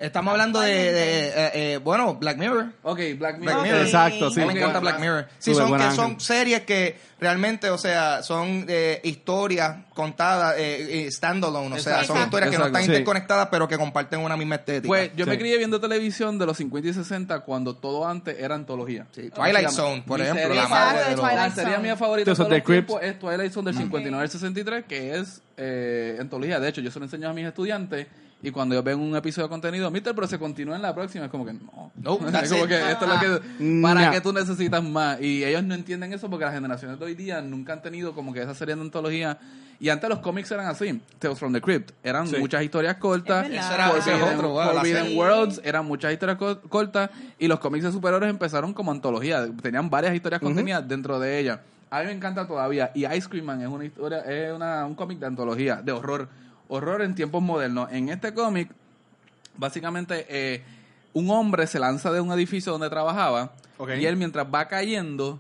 Estamos 0.04 0.32
hablando 0.34 0.60
de, 0.60 0.70
de, 0.70 1.28
eh, 1.30 1.52
eh, 1.54 1.78
bueno, 1.78 2.16
Black 2.16 2.38
Mirror. 2.38 2.74
Ok, 2.84 2.98
Black 2.98 3.18
Black 3.18 3.40
Mirror. 3.40 3.64
Mirror. 3.64 3.82
Exacto, 3.84 4.32
sí. 4.32 4.42
A 4.42 4.46
mí 4.46 4.54
me 4.54 4.60
encanta 4.60 4.80
Black 4.80 5.00
Mirror. 5.00 5.28
Sí, 5.40 5.56
son, 5.56 5.70
buen 5.70 5.80
que 5.80 5.86
ángel. 5.88 5.96
son 5.96 6.20
series 6.20 6.62
que 6.64 6.98
realmente, 7.22 7.70
o 7.70 7.78
sea, 7.78 8.22
son 8.22 8.66
eh, 8.68 9.00
historias 9.06 9.78
contadas, 9.94 10.56
eh, 10.58 11.06
eh, 11.06 11.12
standalone. 11.12 11.76
O 11.78 11.80
sea, 11.80 12.04
son 12.04 12.18
Exacto. 12.18 12.24
historias 12.26 12.50
que 12.52 12.58
no 12.58 12.64
Exacto. 12.66 12.78
están 12.80 12.84
Sí. 12.84 12.92
interconectadas, 12.92 13.48
pero 13.50 13.68
que 13.70 13.78
comparten 13.78 14.20
una 14.20 14.36
misma 14.36 14.56
estética. 14.56 14.88
Pues 14.90 15.12
yo 15.16 15.26
me 15.26 15.34
Sí. 15.34 15.38
crié 15.40 15.58
viendo 15.58 15.80
televisión 15.80 16.38
de 16.38 16.48
los 16.48 16.58
50 16.58 16.90
y 16.90 16.94
60 16.94 17.40
cuando 17.40 17.76
todo 17.78 18.06
antes 18.06 18.38
era 18.38 18.56
antología. 18.56 19.08
Sí, 19.12 19.30
Twilight. 19.30 19.70
Zone, 19.70 20.04
por 20.06 20.20
Mi 20.20 20.26
ejemplo, 20.26 20.44
serie 20.44 20.58
la 20.58 20.64
Exacto, 20.64 20.86
madre 20.86 21.00
de 21.00 21.12
los... 21.12 21.20
Twilight 21.22 21.38
La 21.40 21.56
serie 21.56 21.72
Zone. 21.76 21.84
mía 21.84 21.96
favorita 21.96 22.32
de 22.32 22.36
todos 22.36 22.50
los 22.52 22.64
tiempos 22.64 23.02
es 23.02 23.20
Twilight 23.20 23.52
Zone 23.54 23.66
del 23.72 23.78
59 23.80 24.24
al 24.24 24.30
63, 24.30 24.84
que 24.86 25.16
es 25.18 25.42
eh, 25.56 26.18
antología. 26.20 26.60
De 26.60 26.68
hecho, 26.68 26.82
yo 26.82 26.92
se 26.92 27.00
lo 27.00 27.06
enseño 27.06 27.30
a 27.30 27.34
mis 27.34 27.46
estudiantes 27.46 28.08
y 28.44 28.52
cuando 28.52 28.76
ellos 28.76 28.84
ven 28.86 29.00
un 29.00 29.16
episodio 29.16 29.48
de 29.48 29.50
contenido, 29.50 29.90
mister, 29.90 30.14
pero 30.14 30.28
se 30.28 30.38
continúa 30.38 30.76
en 30.76 30.82
la 30.84 30.94
próxima, 30.94 31.26
es 31.26 31.32
como 31.32 31.46
que 31.46 31.54
no. 31.54 31.92
No, 31.96 32.20
es 32.42 32.52
como 32.52 32.68
que 32.68 32.92
esto 32.92 33.06
es 33.06 33.12
lo 33.12 33.20
que... 33.20 33.82
¿Para 33.82 34.02
Nah. 34.02 34.12
qué 34.12 34.22
tú 34.22 34.32
necesitas 34.34 34.84
más? 34.84 35.20
Y 35.22 35.44
ellos 35.44 35.64
no 35.64 35.74
entienden 35.74 36.14
eso 36.14 36.30
porque 36.30 36.46
las 36.46 36.54
generaciones 36.54 37.00
de 37.00 37.06
hoy 37.06 37.16
día 37.16 37.42
nunca 37.42 37.74
han 37.74 37.82
tenido 37.82 38.14
como 38.14 38.34
que 38.34 38.42
esa 38.42 38.54
serie 38.54 38.76
de 38.76 38.82
antología. 38.82 39.40
Y 39.80 39.90
antes 39.90 40.10
los 40.10 40.20
cómics 40.20 40.52
eran 40.52 40.68
así, 40.68 41.02
Tales 41.20 41.40
from 41.40 41.52
the 41.54 41.60
Crypt. 41.62 41.92
Eran 42.04 42.28
Sí. 42.28 42.36
muchas 42.38 42.64
historias 42.64 42.98
cortas. 42.98 43.48
Eso 43.50 43.74
era- 43.74 43.90
Forbidden, 43.90 44.22
otro, 44.38 44.50
wow, 44.50 44.60
la 44.68 44.74
Forbidden. 44.76 45.18
Worlds 45.18 45.62
eran 45.64 45.86
muchas 45.86 46.14
historias 46.14 46.38
co- 46.38 46.62
cortas 46.62 47.10
y 47.40 47.48
los 47.48 47.60
cómics 47.60 47.86
de 47.86 47.92
superhéroes 47.92 48.30
empezaron 48.30 48.74
como 48.74 48.92
antología. 48.92 49.46
Tenían 49.62 49.90
varias 49.90 50.14
historias 50.16 50.42
contenidas 50.42 50.88
dentro 50.88 51.20
de 51.20 51.40
ellas. 51.40 51.60
A 51.90 52.00
mí 52.02 52.08
me 52.08 52.12
encanta 52.14 52.48
todavía. 52.48 52.92
Y 52.94 53.06
Ice 53.06 53.28
Cream 53.30 53.46
Man 53.46 53.62
es 53.62 53.68
una 53.68 53.86
historia, 53.86 54.20
es 54.20 54.54
una, 54.54 54.86
un 54.86 54.96
cómic 54.96 55.20
de 55.20 55.28
antología, 55.28 55.82
de 55.84 55.92
horror. 55.92 56.28
Horror 56.76 57.02
en 57.04 57.14
tiempos 57.16 57.42
modernos. 57.44 57.92
En 57.92 58.10
este 58.10 58.34
cómic, 58.34 58.72
básicamente, 59.58 60.26
eh, 60.30 60.64
un 61.14 61.30
hombre 61.30 61.68
se 61.68 61.80
lanza 61.80 62.12
de 62.12 62.20
un 62.22 62.32
edificio 62.32 62.72
donde 62.72 62.90
trabajaba 62.90 63.52
Ok. 63.78 63.92
y 64.00 64.06
él 64.06 64.18
mientras 64.18 64.48
va 64.52 64.68
cayendo 64.68 65.40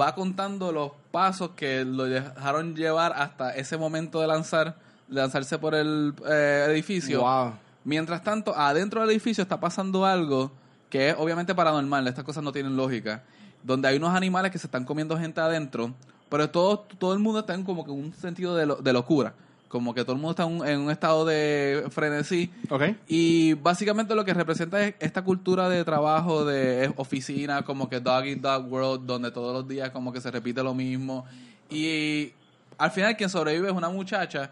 va 0.00 0.14
contando 0.14 0.72
los 0.72 0.92
pasos 1.10 1.50
que 1.56 1.84
lo 1.84 2.04
dejaron 2.04 2.74
llevar 2.76 3.12
hasta 3.16 3.54
ese 3.54 3.76
momento 3.76 4.20
de 4.20 4.26
lanzar 4.28 4.76
de 5.08 5.16
lanzarse 5.20 5.58
por 5.58 5.74
el 5.74 6.14
eh, 6.28 6.66
edificio 6.70 7.20
Wow. 7.20 7.52
Mientras 7.84 8.22
tanto, 8.22 8.56
adentro 8.56 9.00
del 9.00 9.10
edificio 9.10 9.42
está 9.42 9.58
pasando 9.58 10.06
algo 10.06 10.52
que 10.88 11.10
es 11.10 11.16
obviamente 11.18 11.52
paranormal, 11.54 12.06
estas 12.06 12.24
cosas 12.24 12.44
no 12.44 12.52
tienen 12.52 12.76
lógica, 12.76 13.22
donde 13.64 13.88
hay 13.88 13.96
unos 13.96 14.14
animales 14.14 14.52
que 14.52 14.58
se 14.58 14.68
están 14.68 14.84
comiendo 14.84 15.18
gente 15.18 15.40
adentro, 15.40 15.92
pero 16.28 16.48
todo, 16.50 16.80
todo 16.98 17.12
el 17.12 17.18
mundo 17.18 17.40
está 17.40 17.54
en 17.54 17.64
como 17.64 17.84
que 17.84 17.90
un 17.90 18.12
sentido 18.14 18.54
de, 18.54 18.66
lo- 18.66 18.76
de 18.76 18.92
locura, 18.92 19.34
como 19.72 19.94
que 19.94 20.02
todo 20.04 20.12
el 20.12 20.18
mundo 20.20 20.32
está 20.32 20.42
en 20.42 20.60
un, 20.60 20.68
en 20.68 20.80
un 20.80 20.90
estado 20.90 21.24
de 21.24 21.86
frenesí. 21.88 22.50
Ok. 22.68 22.82
Y 23.08 23.54
básicamente 23.54 24.14
lo 24.14 24.22
que 24.22 24.34
representa 24.34 24.84
es 24.84 24.94
esta 25.00 25.22
cultura 25.24 25.70
de 25.70 25.82
trabajo, 25.82 26.44
de 26.44 26.92
oficina, 26.96 27.62
como 27.62 27.88
que 27.88 27.98
dog 27.98 28.24
eat 28.26 28.38
dog 28.38 28.70
world, 28.70 29.06
donde 29.06 29.30
todos 29.30 29.54
los 29.54 29.66
días 29.66 29.88
como 29.88 30.12
que 30.12 30.20
se 30.20 30.30
repite 30.30 30.62
lo 30.62 30.74
mismo. 30.74 31.24
Y 31.70 32.34
al 32.76 32.90
final 32.90 33.16
quien 33.16 33.30
sobrevive 33.30 33.68
es 33.68 33.74
una 33.74 33.88
muchacha 33.88 34.50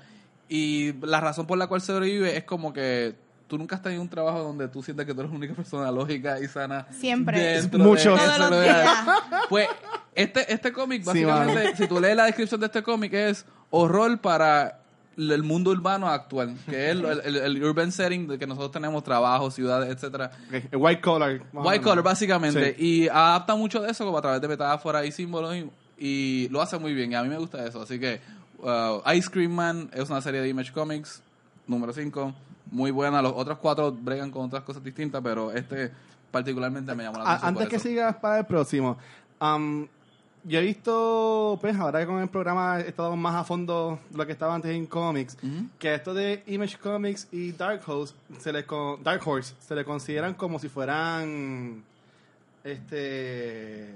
y 0.49 0.95
la 1.03 1.21
razón 1.21 1.47
por 1.47 1.59
la 1.59 1.67
cual 1.67 1.83
sobrevive 1.83 2.35
es 2.35 2.45
como 2.45 2.73
que 2.73 3.15
tú 3.47 3.59
nunca 3.59 3.77
has 3.77 3.83
tenido 3.83 4.01
un 4.01 4.09
trabajo 4.09 4.39
donde 4.43 4.69
tú 4.69 4.83
sientes 4.83 5.05
que 5.05 5.13
tú 5.13 5.21
eres 5.21 5.31
la 5.33 5.37
única 5.37 5.53
persona 5.53 5.93
lógica 5.93 6.41
y 6.41 6.49
sana. 6.49 6.87
Siempre. 6.99 7.39
dentro 7.39 7.79
Muchos. 7.79 8.19
de 8.19 8.27
Todos 8.27 8.31
ese 8.31 8.39
los 8.39 8.51
lugar. 8.51 8.65
días. 8.65 8.99
Pues 9.51 9.69
este, 10.15 10.51
este 10.51 10.73
cómic, 10.73 11.03
Sí, 11.03 11.25
básicamente, 11.25 11.77
si 11.77 11.87
tú 11.87 12.01
lees 12.01 12.17
la 12.17 12.25
descripción 12.25 12.59
de 12.59 12.67
este 12.69 12.83
cómic, 12.83 13.13
es 13.13 13.45
horror 13.69 14.19
para 14.19 14.81
el 15.17 15.43
mundo 15.43 15.71
urbano 15.71 16.09
actual, 16.09 16.57
que 16.69 16.87
es 16.87 16.91
el, 16.97 17.05
el- 17.05 17.37
el 17.37 17.65
urban 17.65 17.93
setting 17.93 18.27
de 18.29 18.39
que 18.39 18.47
nosotros 18.47 18.71
tenemos 18.73 19.03
trabajo, 19.05 19.51
ciudades, 19.51 19.91
etcétera. 19.95 20.31
Ok, 20.49 20.65
el 20.73 20.79
White 20.79 21.01
collar. 21.01 21.43
White 21.53 21.83
collar, 21.83 22.03
básicamente. 22.03 22.75
Sí. 22.79 22.85
Y 23.05 23.09
adapta 23.09 23.55
mucho 23.57 23.81
de 23.83 23.91
eso 23.91 24.05
como 24.07 24.17
a 24.19 24.23
través 24.23 24.41
de 24.41 24.49
metáforas 24.49 25.05
y 25.07 25.13
símbolos 25.13 25.55
y, 25.57 25.71
y 25.99 26.49
lo 26.51 26.63
hace 26.63 26.79
muy 26.79 26.95
bien. 26.95 27.13
Y 27.13 27.15
a 27.17 27.23
mí 27.23 27.29
me 27.29 27.37
gusta 27.39 27.67
eso. 27.67 27.83
Así 27.83 27.99
que 28.01 28.21
uh, 28.63 29.01
Ice 29.13 29.31
Cream 29.31 29.53
Man 29.53 29.91
es 29.93 30.09
una 30.09 30.21
serie 30.23 30.41
de 30.41 30.49
Image 30.49 30.73
Comics, 30.73 31.23
número 31.67 31.93
5. 31.93 32.33
Muy 32.71 32.91
buena. 32.93 33.21
Los 33.21 33.33
otros 33.35 33.59
cuatro 33.59 33.93
bregan 33.93 34.31
con 34.31 34.47
otras 34.47 34.63
cosas 34.63 34.83
distintas, 34.85 35.21
pero 35.23 35.51
este 35.53 35.91
particularmente 36.31 36.95
me 36.95 37.03
llamó 37.03 37.19
la 37.19 37.25
atención. 37.25 37.49
antes 37.49 37.69
que 37.69 37.77
eso. 37.77 37.89
sigas 37.89 38.17
para 38.17 38.39
el 38.39 38.47
próximo, 38.47 38.97
um, 39.41 39.87
yo 40.45 40.59
he 40.59 40.63
visto, 40.63 41.59
pues 41.61 41.77
ahora 41.77 42.07
con 42.07 42.21
el 42.21 42.29
programa 42.29 42.81
he 42.81 42.89
estado 42.89 43.15
más 43.17 43.35
a 43.35 43.45
fondo 43.45 43.99
de 44.11 44.17
lo 44.19 44.27
que 44.27 44.33
estaba 44.33 44.55
antes 44.55 44.71
en 44.71 44.87
cómics, 44.87 45.37
que 45.79 45.95
esto 45.95 46.15
de 46.15 46.43
Image 46.47 46.79
Comics 46.79 47.29
y 47.33 47.53
Dark 47.53 47.83
Horse 47.87 48.15
se 48.39 48.53
les 48.53 48.65
con- 48.65 49.03
Dark 49.03 49.21
Horse 49.27 49.55
se 49.61 49.75
le 49.75 49.85
consideran 49.85 50.35
como 50.35 50.59
si 50.59 50.69
fueran 50.69 51.83
este 52.65 53.89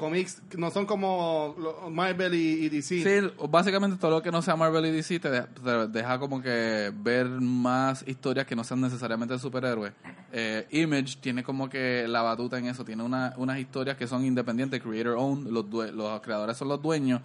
cómics 0.00 0.40
no 0.56 0.70
son 0.70 0.86
como 0.86 1.54
Marvel 1.90 2.34
y, 2.34 2.64
y 2.64 2.68
DC. 2.70 3.02
Sí, 3.02 3.32
básicamente 3.50 3.98
todo 3.98 4.12
lo 4.12 4.22
que 4.22 4.32
no 4.32 4.40
sea 4.40 4.56
Marvel 4.56 4.86
y 4.86 4.92
DC 4.92 5.20
te 5.20 5.30
deja, 5.30 5.46
te 5.46 5.86
deja 5.88 6.18
como 6.18 6.40
que 6.40 6.90
ver 6.94 7.26
más 7.28 8.02
historias 8.08 8.46
que 8.46 8.56
no 8.56 8.64
sean 8.64 8.80
necesariamente 8.80 9.34
de 9.34 9.40
superhéroes. 9.40 9.92
Eh, 10.32 10.66
Image 10.70 11.18
tiene 11.20 11.44
como 11.44 11.68
que 11.68 12.06
la 12.08 12.22
batuta 12.22 12.56
en 12.58 12.64
eso, 12.64 12.82
tiene 12.82 13.02
una, 13.02 13.34
unas 13.36 13.58
historias 13.58 13.98
que 13.98 14.06
son 14.06 14.24
independientes, 14.24 14.80
creator 14.82 15.16
owned, 15.18 15.48
los, 15.50 16.20
creadores 16.22 16.56
son 16.56 16.68
los 16.68 16.80
dueños 16.80 17.20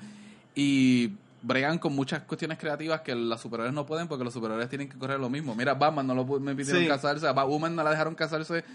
y 0.54 1.14
bregan 1.42 1.78
con 1.78 1.96
muchas 1.96 2.24
cuestiones 2.24 2.58
creativas 2.58 3.02
que 3.02 3.16
los 3.16 3.40
superhéroes 3.40 3.74
no 3.74 3.86
pueden 3.86 4.10
porque 4.10 4.26
los 4.26 4.34
superhéroes 4.34 4.68
tienen 4.68 4.90
que 4.90 4.98
correr 4.98 5.18
lo 5.18 5.30
mismo. 5.30 5.56
Mira, 5.56 5.76
Batman 5.76 6.08
no 6.08 6.14
lo 6.14 6.26
me 6.42 6.54
pidieron 6.56 6.82
Sí. 6.82 6.88
casarse, 6.90 7.26
a 7.26 7.32
Batwoman 7.32 7.74
no 7.74 7.84
la 7.84 7.92
dejaron 7.92 8.16
casarse 8.16 8.66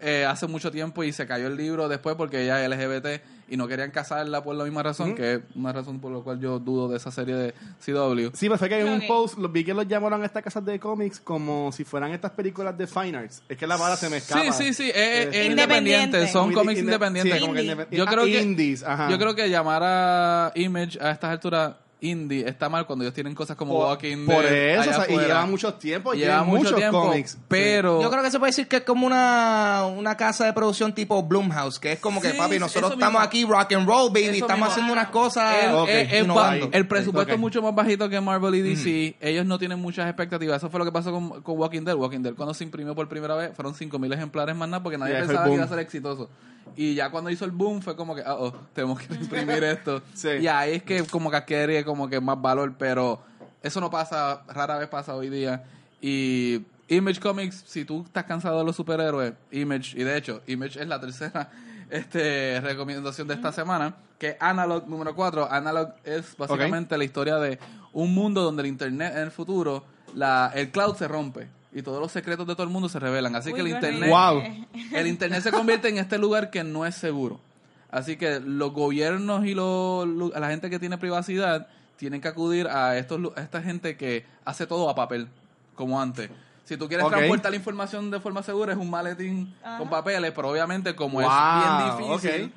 eh, 0.00 0.24
hace 0.26 0.46
mucho 0.46 0.70
tiempo 0.70 1.02
y 1.04 1.12
se 1.12 1.26
cayó 1.26 1.46
el 1.46 1.56
libro 1.56 1.88
después 1.88 2.16
porque 2.16 2.42
ella 2.42 2.62
es 2.64 2.68
LGBT 2.70 3.22
y 3.48 3.56
no 3.56 3.68
querían 3.68 3.90
casarla 3.92 4.42
por 4.42 4.56
la 4.56 4.64
misma 4.64 4.82
razón, 4.82 5.14
que 5.14 5.34
es 5.34 5.40
una 5.54 5.72
razón 5.72 6.00
por 6.00 6.10
la 6.12 6.18
cual 6.20 6.40
yo 6.40 6.58
dudo 6.58 6.88
de 6.88 6.96
esa 6.96 7.10
serie 7.12 7.34
de 7.36 7.54
CW. 7.84 8.30
Sí, 8.34 8.46
pero 8.48 8.58
fue 8.58 8.68
que 8.68 8.80
en 8.80 8.88
un 8.88 9.06
post 9.06 9.38
lo- 9.38 9.48
vi 9.48 9.62
que 9.64 9.72
los 9.72 9.86
llamaron 9.86 10.22
a 10.22 10.26
estas 10.26 10.42
casas 10.42 10.64
de 10.64 10.80
cómics 10.80 11.20
como 11.20 11.70
si 11.70 11.84
fueran 11.84 12.10
estas 12.10 12.32
películas 12.32 12.76
de 12.76 12.86
Fine 12.88 13.16
Arts. 13.18 13.42
Es 13.48 13.56
que 13.56 13.66
la 13.66 13.76
bala 13.76 13.96
se 13.96 14.10
me 14.10 14.16
escapa. 14.16 14.52
Sí, 14.52 14.64
sí, 14.64 14.74
sí, 14.74 14.90
es, 14.92 15.28
es 15.28 15.34
Eh, 15.34 15.46
independiente, 15.46 16.26
son 16.26 16.52
cómics 16.52 16.80
inde- 16.80 16.84
independientes. 16.84 17.34
sí, 17.34 17.40
como 17.40 17.54
que 17.54 17.60
Indie. 17.62 17.76
independ- 17.76 17.96
Yo 17.96 18.06
creo 18.06 18.24
que- 18.24 18.42
indies, 18.42 18.82
ajá. 18.82 19.08
Yo 19.10 19.18
creo 19.18 19.34
que 19.36 19.48
llamar 19.48 19.82
a 19.84 20.52
Image 20.56 20.98
a 21.00 21.12
estas 21.12 21.30
alturas 21.30 21.74
indie 22.00 22.46
está 22.46 22.68
mal 22.68 22.86
cuando 22.86 23.04
ellos 23.04 23.14
tienen 23.14 23.34
cosas 23.34 23.56
como 23.56 23.72
Por, 23.74 23.86
Walking 23.88 24.26
por 24.26 24.44
Dead 24.44 24.80
eso, 24.80 24.82
allá 24.82 24.90
o 24.90 25.04
sea, 25.06 25.14
y 25.14 25.18
lleva 25.18 25.46
mucho 25.46 25.74
tiempo 25.74 26.12
y 26.14 26.18
Lleva 26.18 26.32
lleva 26.34 26.44
mucho 26.44 26.58
muchos 26.64 26.76
tiempo, 26.78 27.02
cómics. 27.08 27.38
pero 27.48 28.02
Yo 28.02 28.10
creo 28.10 28.22
que 28.22 28.30
se 28.30 28.38
puede 28.38 28.50
decir 28.50 28.68
que 28.68 28.76
es 28.76 28.82
como 28.82 29.06
una, 29.06 29.86
una 29.86 30.14
casa 30.16 30.44
de 30.44 30.52
producción 30.52 30.94
tipo 30.94 31.22
Blumhouse, 31.22 31.78
que 31.78 31.92
es 31.92 31.98
como 31.98 32.20
que, 32.20 32.32
Sí, 32.32 32.36
papi, 32.38 32.58
nosotros 32.58 32.92
estamos 32.92 33.12
mismo. 33.20 33.26
aquí 33.26 33.44
rock 33.44 33.72
and 33.72 33.88
roll, 33.88 34.08
baby, 34.10 34.24
Eso 34.24 34.32
estamos 34.34 34.54
mismo. 34.56 34.66
haciendo 34.72 34.92
unas 34.92 35.08
cosas 35.08 35.54
el, 35.64 35.74
ok, 35.74 35.88
el- 35.88 36.10
el- 36.10 36.24
innovando. 36.24 36.68
el 36.72 36.86
presupuesto 36.86 37.32
es 37.32 37.38
mucho 37.40 37.62
más 37.62 37.74
bajito 37.74 38.08
que 38.10 38.20
Marvel 38.20 38.54
y 38.56 38.60
DC. 38.62 39.16
Ellos 39.20 39.46
no 39.46 39.58
tienen 39.58 39.78
muchas 39.80 40.06
expectativas. 40.06 40.58
Eso 40.58 40.68
fue 40.68 40.78
lo 40.78 40.84
que 40.84 40.92
pasó 40.92 41.10
con, 41.12 41.40
con 41.42 41.58
Walking 41.58 41.82
Dead. 41.82 41.94
Walking 41.94 42.20
Dead, 42.20 42.34
cuando 42.34 42.52
se 42.52 42.64
imprimió 42.64 42.94
por 42.94 43.08
primera 43.08 43.34
vez, 43.36 43.52
fueron 43.56 43.74
5.000 43.74 44.12
ejemplares 44.12 44.54
más 44.54 44.68
nada 44.68 44.82
porque 44.82 44.98
nadie 44.98 45.14
pensaba 45.14 45.44
que 45.46 45.54
iba 45.54 45.64
a 45.64 45.68
ser 45.68 45.78
exitoso. 45.78 46.28
Y 46.74 46.94
ya 46.94 47.10
cuando 47.10 47.30
hizo 47.30 47.44
el 47.44 47.50
boom 47.52 47.80
fue 47.80 47.94
como 47.96 48.14
que, 48.14 48.22
ah, 48.24 48.34
oh, 48.34 48.52
tenemos 48.74 49.00
que 49.00 49.14
imprimir 49.14 49.62
esto. 49.64 50.02
Sí. 50.14 50.28
Y 50.40 50.46
ahí 50.48 50.74
es 50.76 50.82
que 50.82 51.04
como 51.04 51.30
que 51.30 51.36
adquiere 51.36 51.84
como 51.84 52.08
que 52.08 52.20
más 52.20 52.40
valor, 52.40 52.74
pero 52.78 53.20
eso 53.62 53.80
no 53.80 53.90
pasa, 53.90 54.42
rara 54.48 54.78
vez 54.78 54.88
pasa 54.88 55.14
hoy 55.14 55.28
día. 55.28 55.64
Y 56.00 56.62
Image 56.88 57.20
Comics, 57.20 57.64
si 57.66 57.84
tú 57.84 58.04
estás 58.06 58.24
cansado 58.24 58.58
de 58.58 58.64
los 58.64 58.76
superhéroes, 58.76 59.34
Image, 59.50 59.98
y 59.98 60.04
de 60.04 60.16
hecho, 60.16 60.42
Image 60.46 60.80
es 60.80 60.88
la 60.88 61.00
tercera 61.00 61.50
este, 61.90 62.60
recomendación 62.60 63.28
de 63.28 63.34
esta 63.34 63.52
semana, 63.52 63.96
que 64.18 64.36
Analog 64.40 64.88
número 64.88 65.14
4. 65.14 65.50
Analog 65.50 65.94
es 66.04 66.36
básicamente 66.36 66.96
la 66.96 67.04
historia 67.04 67.36
de 67.36 67.58
un 67.92 68.14
mundo 68.14 68.42
donde 68.42 68.62
el 68.62 68.68
Internet 68.68 69.12
en 69.16 69.22
el 69.22 69.30
futuro, 69.30 69.84
la, 70.14 70.52
el 70.54 70.70
cloud 70.70 70.96
se 70.96 71.08
rompe 71.08 71.55
y 71.76 71.82
todos 71.82 72.00
los 72.00 72.10
secretos 72.10 72.46
de 72.46 72.54
todo 72.54 72.62
el 72.62 72.70
mundo 72.70 72.88
se 72.88 72.98
revelan. 72.98 73.36
Así 73.36 73.52
que 73.52 73.60
el 73.60 73.68
Internet. 73.68 74.08
Wow. 74.08 74.42
el 74.94 75.06
Internet 75.06 75.42
se 75.42 75.52
convierte 75.52 75.90
en 75.90 75.98
este 75.98 76.16
lugar 76.16 76.48
que 76.48 76.64
no 76.64 76.86
es 76.86 76.94
seguro. 76.94 77.38
Así 77.90 78.16
que 78.16 78.40
los 78.40 78.72
gobiernos 78.72 79.44
y 79.44 79.52
los, 79.52 80.08
la 80.34 80.48
gente 80.48 80.70
que 80.70 80.78
tiene 80.78 80.96
privacidad 80.96 81.66
tienen 81.96 82.22
que 82.22 82.28
acudir 82.28 82.66
a, 82.66 82.96
estos, 82.96 83.20
a 83.36 83.42
esta 83.42 83.60
gente 83.60 83.98
que 83.98 84.24
hace 84.46 84.66
todo 84.66 84.88
a 84.88 84.94
papel, 84.94 85.28
como 85.74 86.00
antes. 86.00 86.30
Si 86.64 86.78
tú 86.78 86.88
quieres 86.88 87.04
Ok. 87.04 87.12
transportar 87.12 87.50
la 87.50 87.56
información 87.58 88.10
de 88.10 88.20
forma 88.20 88.42
segura, 88.42 88.72
es 88.72 88.78
un 88.78 88.88
maletín 88.88 89.54
Ajá. 89.62 89.76
con 89.76 89.90
papeles, 89.90 90.32
pero 90.34 90.48
obviamente 90.48 90.96
como 90.96 91.20
Wow, 91.20 91.28
es 91.30 91.98
bien 92.00 92.08
difícil. 92.08 92.52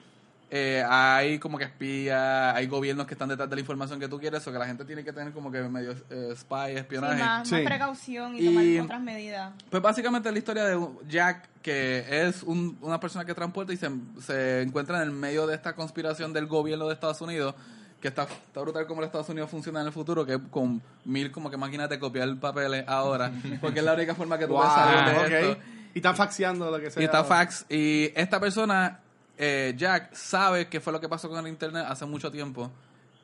Eh, 0.52 0.84
hay 0.88 1.38
como 1.40 1.58
que 1.58 1.66
espías, 1.66 2.56
hay 2.56 2.66
gobiernos 2.68 3.06
que 3.06 3.14
están 3.14 3.30
detrás 3.30 3.50
de 3.50 3.56
la 3.56 3.60
información 3.62 4.00
que 4.00 4.08
tú 4.08 4.20
quieres, 4.20 4.46
o 4.48 4.52
que 4.52 4.58
la 4.58 4.66
gente 4.66 4.84
tiene 4.86 5.04
que 5.04 5.14
tener 5.14 5.32
como 5.34 5.52
que 5.52 5.62
medio 5.62 5.92
eh, 6.10 6.34
spy, 6.36 6.72
Sí, 6.72 6.78
espionaje. 6.78 7.20
más, 7.24 7.48
Sí. 7.48 7.56
más 7.56 7.64
precaución 7.66 8.36
y, 8.36 8.40
Y- 8.40 8.46
tomar 8.78 8.86
otras 8.86 9.02
medidas. 9.02 9.54
Pues 9.70 9.84
básicamente 9.84 10.30
es 10.30 10.34
la 10.34 10.40
historia 10.40 10.66
de 10.66 10.80
Jack, 11.08 11.50
que 11.62 12.06
es 12.28 12.42
un- 12.44 12.78
una 12.82 13.00
persona 13.00 13.26
que 13.26 13.34
transporta 13.34 13.74
y 13.74 13.78
se, 13.78 13.90
se 14.22 14.62
encuentra 14.62 14.98
en 14.98 15.04
el 15.04 15.12
medio 15.12 15.46
de 15.46 15.56
esta 15.56 15.74
conspiración 15.76 16.34
del 16.34 16.48
gobierno 16.48 16.88
de 16.88 16.94
Estados 16.94 17.22
Unidos, 17.22 17.54
que 18.02 18.08
está, 18.08 18.24
está 18.24 18.62
brutal 18.62 18.88
como 18.88 19.02
el 19.02 19.08
Estados 19.08 19.28
Unidos 19.30 19.50
funciona 19.50 19.82
en 19.82 19.88
el 19.88 19.92
futuro, 19.92 20.26
que 20.26 20.36
es 20.36 20.40
con 20.50 20.82
mil 21.06 21.32
como 21.32 21.50
que 21.52 21.58
máquinas 21.58 21.90
de 21.90 22.00
copiar 22.00 22.34
papeles 22.40 22.86
ahora, 22.88 23.30
porque 23.62 23.80
es 23.80 23.86
la 23.86 23.94
única 23.94 24.16
forma 24.16 24.38
que 24.40 24.48
tú 24.48 24.54
Wow, 24.54 24.62
puedes 24.62 24.74
salir 24.74 25.14
de 25.14 25.20
ok. 25.20 25.50
esto. 25.52 25.62
Y 25.94 25.98
están 26.00 26.16
faxeando 26.16 26.72
lo 26.72 26.80
que 26.80 26.92
sea. 26.92 27.02
Y 27.02 27.06
está 27.06 27.24
fax. 27.24 27.66
Y 27.68 28.12
esta 28.16 28.40
persona, 28.40 29.00
eh, 29.42 29.74
Jack, 29.78 30.14
sabe 30.14 30.68
qué 30.68 30.82
fue 30.82 30.92
lo 30.92 31.00
que 31.00 31.08
pasó 31.08 31.30
con 31.30 31.40
el 31.40 31.48
internet 31.48 31.86
hace 31.88 32.06
mucho 32.06 32.30
tiempo, 32.30 32.70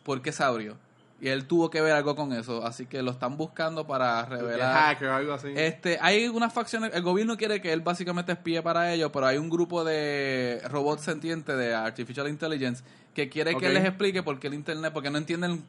porque 0.03 0.31
se 0.31 0.43
abrió. 0.43 0.77
Y 1.19 1.27
él 1.27 1.45
tuvo 1.45 1.69
que 1.69 1.81
ver 1.81 1.91
algo 1.91 2.15
con 2.15 2.31
eso, 2.31 2.65
así 2.65 2.85
que 2.85 3.01
lo 3.01 3.11
están 3.11 3.35
buscando 3.35 3.85
para 3.85 4.21
El 4.21 4.29
revelar. 4.29 4.73
hacker 4.73 5.07
o 5.09 5.15
algo 5.15 5.33
así. 5.33 5.49
Este, 5.55 5.97
hay 6.01 6.27
unas 6.29 6.53
facciones, 6.53 6.91
el 6.93 7.03
gobierno 7.03 7.35
quiere 7.35 7.61
que 7.61 7.73
él 7.73 7.81
básicamente 7.81 8.31
espíe 8.31 8.61
para 8.61 8.93
ellos, 8.93 9.11
pero 9.13 9.25
hay 9.25 9.37
un 9.37 9.49
grupo 9.49 9.83
de 9.83 10.61
robots 10.69 11.03
sentientes 11.03 11.57
de 11.57 11.73
Artificial 11.75 12.29
Intelligence 12.29 12.83
que 13.13 13.27
quiere 13.27 13.55
que 13.57 13.67
él 13.67 13.73
les 13.73 13.85
explique 13.85 14.23
por 14.23 14.39
qué 14.39 14.47
el 14.47 14.53
Internet, 14.53 14.93
porque 14.93 15.09
no 15.09 15.17
entienden 15.17 15.65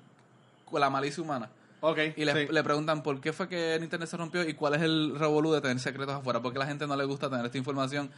la 0.72 0.90
malicia 0.90 1.22
humana. 1.22 1.48
ok. 1.80 1.98
Y 2.16 2.24
le, 2.24 2.46
sí. 2.46 2.52
le 2.52 2.62
preguntan 2.62 3.02
por 3.02 3.20
qué 3.20 3.32
fue 3.32 3.48
que 3.48 3.74
el 3.74 3.82
Internet 3.82 4.08
se 4.08 4.16
rompió 4.16 4.48
y 4.48 4.54
cuál 4.54 4.74
es 4.74 4.82
el 4.82 5.18
revolú 5.18 5.52
de 5.52 5.60
tener 5.60 5.80
secretos 5.80 6.14
afuera, 6.14 6.40
porque 6.40 6.58
a 6.58 6.60
la 6.60 6.66
gente 6.66 6.86
no 6.86 6.94
le 6.96 7.04
gusta 7.04 7.28
tener 7.30 7.44
esta 7.46 7.58
información. 7.58 8.10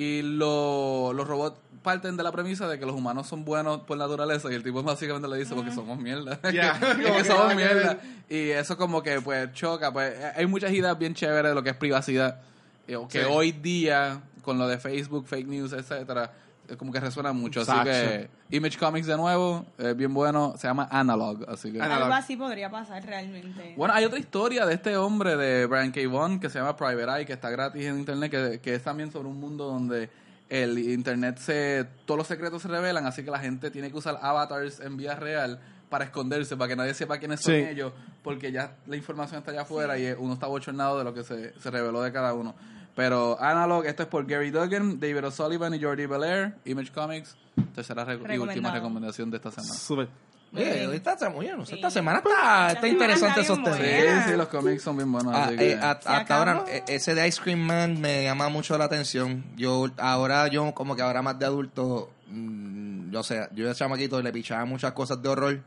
Y 0.00 0.22
lo- 0.22 1.12
los 1.12 1.26
robots 1.26 1.58
parten 1.82 2.16
de 2.16 2.22
la 2.22 2.30
premisa 2.30 2.68
de 2.68 2.78
que 2.78 2.86
los 2.86 2.94
humanos 2.94 3.26
son 3.26 3.44
buenos 3.44 3.80
por 3.80 3.98
naturaleza 3.98 4.48
y 4.50 4.54
el 4.54 4.62
tipo 4.62 4.80
básicamente 4.84 5.26
le 5.26 5.38
dice 5.38 5.56
porque 5.56 5.72
somos 5.72 5.98
mierda. 5.98 6.38
Ya, 6.52 6.78
que, 7.16 7.24
somos 7.24 7.52
mierda. 7.56 7.98
Y 8.28 8.50
eso 8.50 8.76
como 8.76 9.02
que 9.02 9.20
pues 9.20 9.52
choca. 9.54 9.92
pues 9.92 10.14
Hay 10.36 10.46
muchas 10.46 10.70
ideas 10.70 10.96
bien 10.96 11.14
chéveres 11.14 11.50
de 11.50 11.54
lo 11.56 11.64
que 11.64 11.70
es 11.70 11.76
privacidad. 11.76 12.40
eh, 12.86 12.96
Que 13.10 13.22
Sí. 13.22 13.26
hoy 13.28 13.50
día, 13.50 14.20
con 14.42 14.56
lo 14.58 14.68
de 14.68 14.78
Facebook, 14.78 15.26
fake 15.26 15.48
news, 15.48 15.72
etcétera, 15.72 16.24
eh, 16.26 16.28
como 16.76 16.92
que 16.92 17.00
resuena 17.00 17.32
mucho. 17.32 17.60
Exacto. 17.60 17.90
Así 17.90 18.00
que 18.00 18.56
Image 18.56 18.78
Comics 18.78 19.06
de 19.06 19.16
nuevo, 19.16 19.64
es 19.78 19.96
bien 19.96 20.12
bueno. 20.12 20.54
Se 20.58 20.66
llama 20.66 20.88
Analog. 20.90 21.48
Así 21.48 21.72
que... 21.72 21.80
Analog. 21.80 22.04
Algo 22.04 22.14
así 22.14 22.36
podría 22.36 22.70
pasar 22.70 23.04
realmente. 23.04 23.74
Bueno, 23.76 23.94
hay 23.94 24.04
otra 24.04 24.18
historia 24.18 24.66
de 24.66 24.74
este 24.74 24.96
hombre 24.96 25.36
de 25.36 25.66
Brian 25.66 25.90
K. 25.92 26.00
Vaughan 26.08 26.40
que 26.40 26.50
se 26.50 26.58
llama 26.58 26.76
Private 26.76 27.18
Eye, 27.18 27.26
que 27.26 27.32
está 27.32 27.48
gratis 27.50 27.84
en 27.86 27.98
internet, 27.98 28.30
que, 28.30 28.60
que 28.60 28.74
es 28.74 28.82
también 28.82 29.10
sobre 29.10 29.28
un 29.28 29.40
mundo 29.40 29.66
donde 29.66 30.10
el 30.48 30.78
internet 30.78 31.38
se. 31.38 31.86
todos 32.06 32.18
los 32.18 32.26
secretos 32.26 32.62
se 32.62 32.68
revelan, 32.68 33.04
así 33.06 33.22
que 33.22 33.30
la 33.30 33.38
gente 33.38 33.70
tiene 33.70 33.90
que 33.90 33.96
usar 33.98 34.18
avatars 34.22 34.80
en 34.80 34.96
vida 34.96 35.14
real 35.14 35.60
para 35.90 36.04
esconderse, 36.04 36.56
para 36.56 36.68
que 36.68 36.76
nadie 36.76 36.94
sepa 36.94 37.18
quiénes 37.18 37.40
son 37.40 37.54
Sí. 37.54 37.60
ellos, 37.60 37.92
porque 38.22 38.50
ya 38.52 38.76
la 38.86 38.96
información 38.96 39.38
está 39.38 39.50
allá 39.52 39.62
afuera 39.62 39.98
y 39.98 40.10
uno 40.18 40.34
está 40.34 40.46
bochornado 40.46 40.98
de 40.98 41.04
lo 41.04 41.14
que 41.14 41.22
se, 41.24 41.58
se 41.58 41.70
reveló 41.70 42.02
de 42.02 42.12
cada 42.12 42.34
uno. 42.34 42.54
Pero 42.98 43.40
Analog, 43.40 43.86
esto 43.86 44.02
es 44.02 44.08
por 44.08 44.26
Gary 44.26 44.50
Duggan, 44.50 44.98
David 44.98 45.24
O'Sullivan 45.26 45.72
y 45.72 45.80
Jordi 45.80 46.06
Belair, 46.06 46.54
Image 46.64 46.90
Comics, 46.90 47.36
tercera 47.72 48.04
y 48.12 48.38
última 48.38 48.72
recomendación 48.72 49.30
de 49.30 49.36
esta 49.36 49.52
semana. 49.52 49.72
Súper. 49.72 50.08
Está, 50.52 51.16
oye, 51.28 51.56
no 51.56 51.64
sé, 51.64 51.76
esta 51.76 51.90
semana 51.92 52.18
está, 52.18 52.72
está 52.72 52.88
interesante 52.88 53.42
esos 53.42 53.58
bien 53.58 53.72
temas. 53.78 54.24
Sí, 54.24 54.30
sí, 54.32 54.36
los 54.36 54.48
cómics 54.48 54.82
son 54.82 54.96
bien 54.96 55.12
buenos. 55.12 55.32
Ah, 55.32 55.44
así 55.44 55.56
que- 55.56 55.70
eh, 55.70 55.74
a- 55.76 55.78
¿Se 55.78 55.86
hasta 55.86 56.16
acabó? 56.16 56.38
ahora, 56.50 56.64
eh, 56.72 56.82
ese 56.88 57.14
de 57.14 57.28
Ice 57.28 57.40
Cream 57.40 57.60
Man 57.60 58.00
me 58.00 58.24
llama 58.24 58.48
mucho 58.48 58.76
la 58.76 58.86
atención. 58.86 59.44
Yo, 59.56 59.86
ahora 59.98 60.48
yo, 60.48 60.74
como 60.74 60.96
que 60.96 61.02
ahora 61.02 61.22
más 61.22 61.38
de 61.38 61.44
adulto, 61.46 62.10
mm, 62.26 62.77
yo 63.10 63.22
sé, 63.22 63.48
yo 63.52 63.66
de 63.68 63.74
chamaquito 63.74 64.20
le 64.22 64.32
pichaba 64.32 64.64
muchas 64.64 64.92
cosas 64.92 65.22
de 65.22 65.28
horror. 65.28 65.60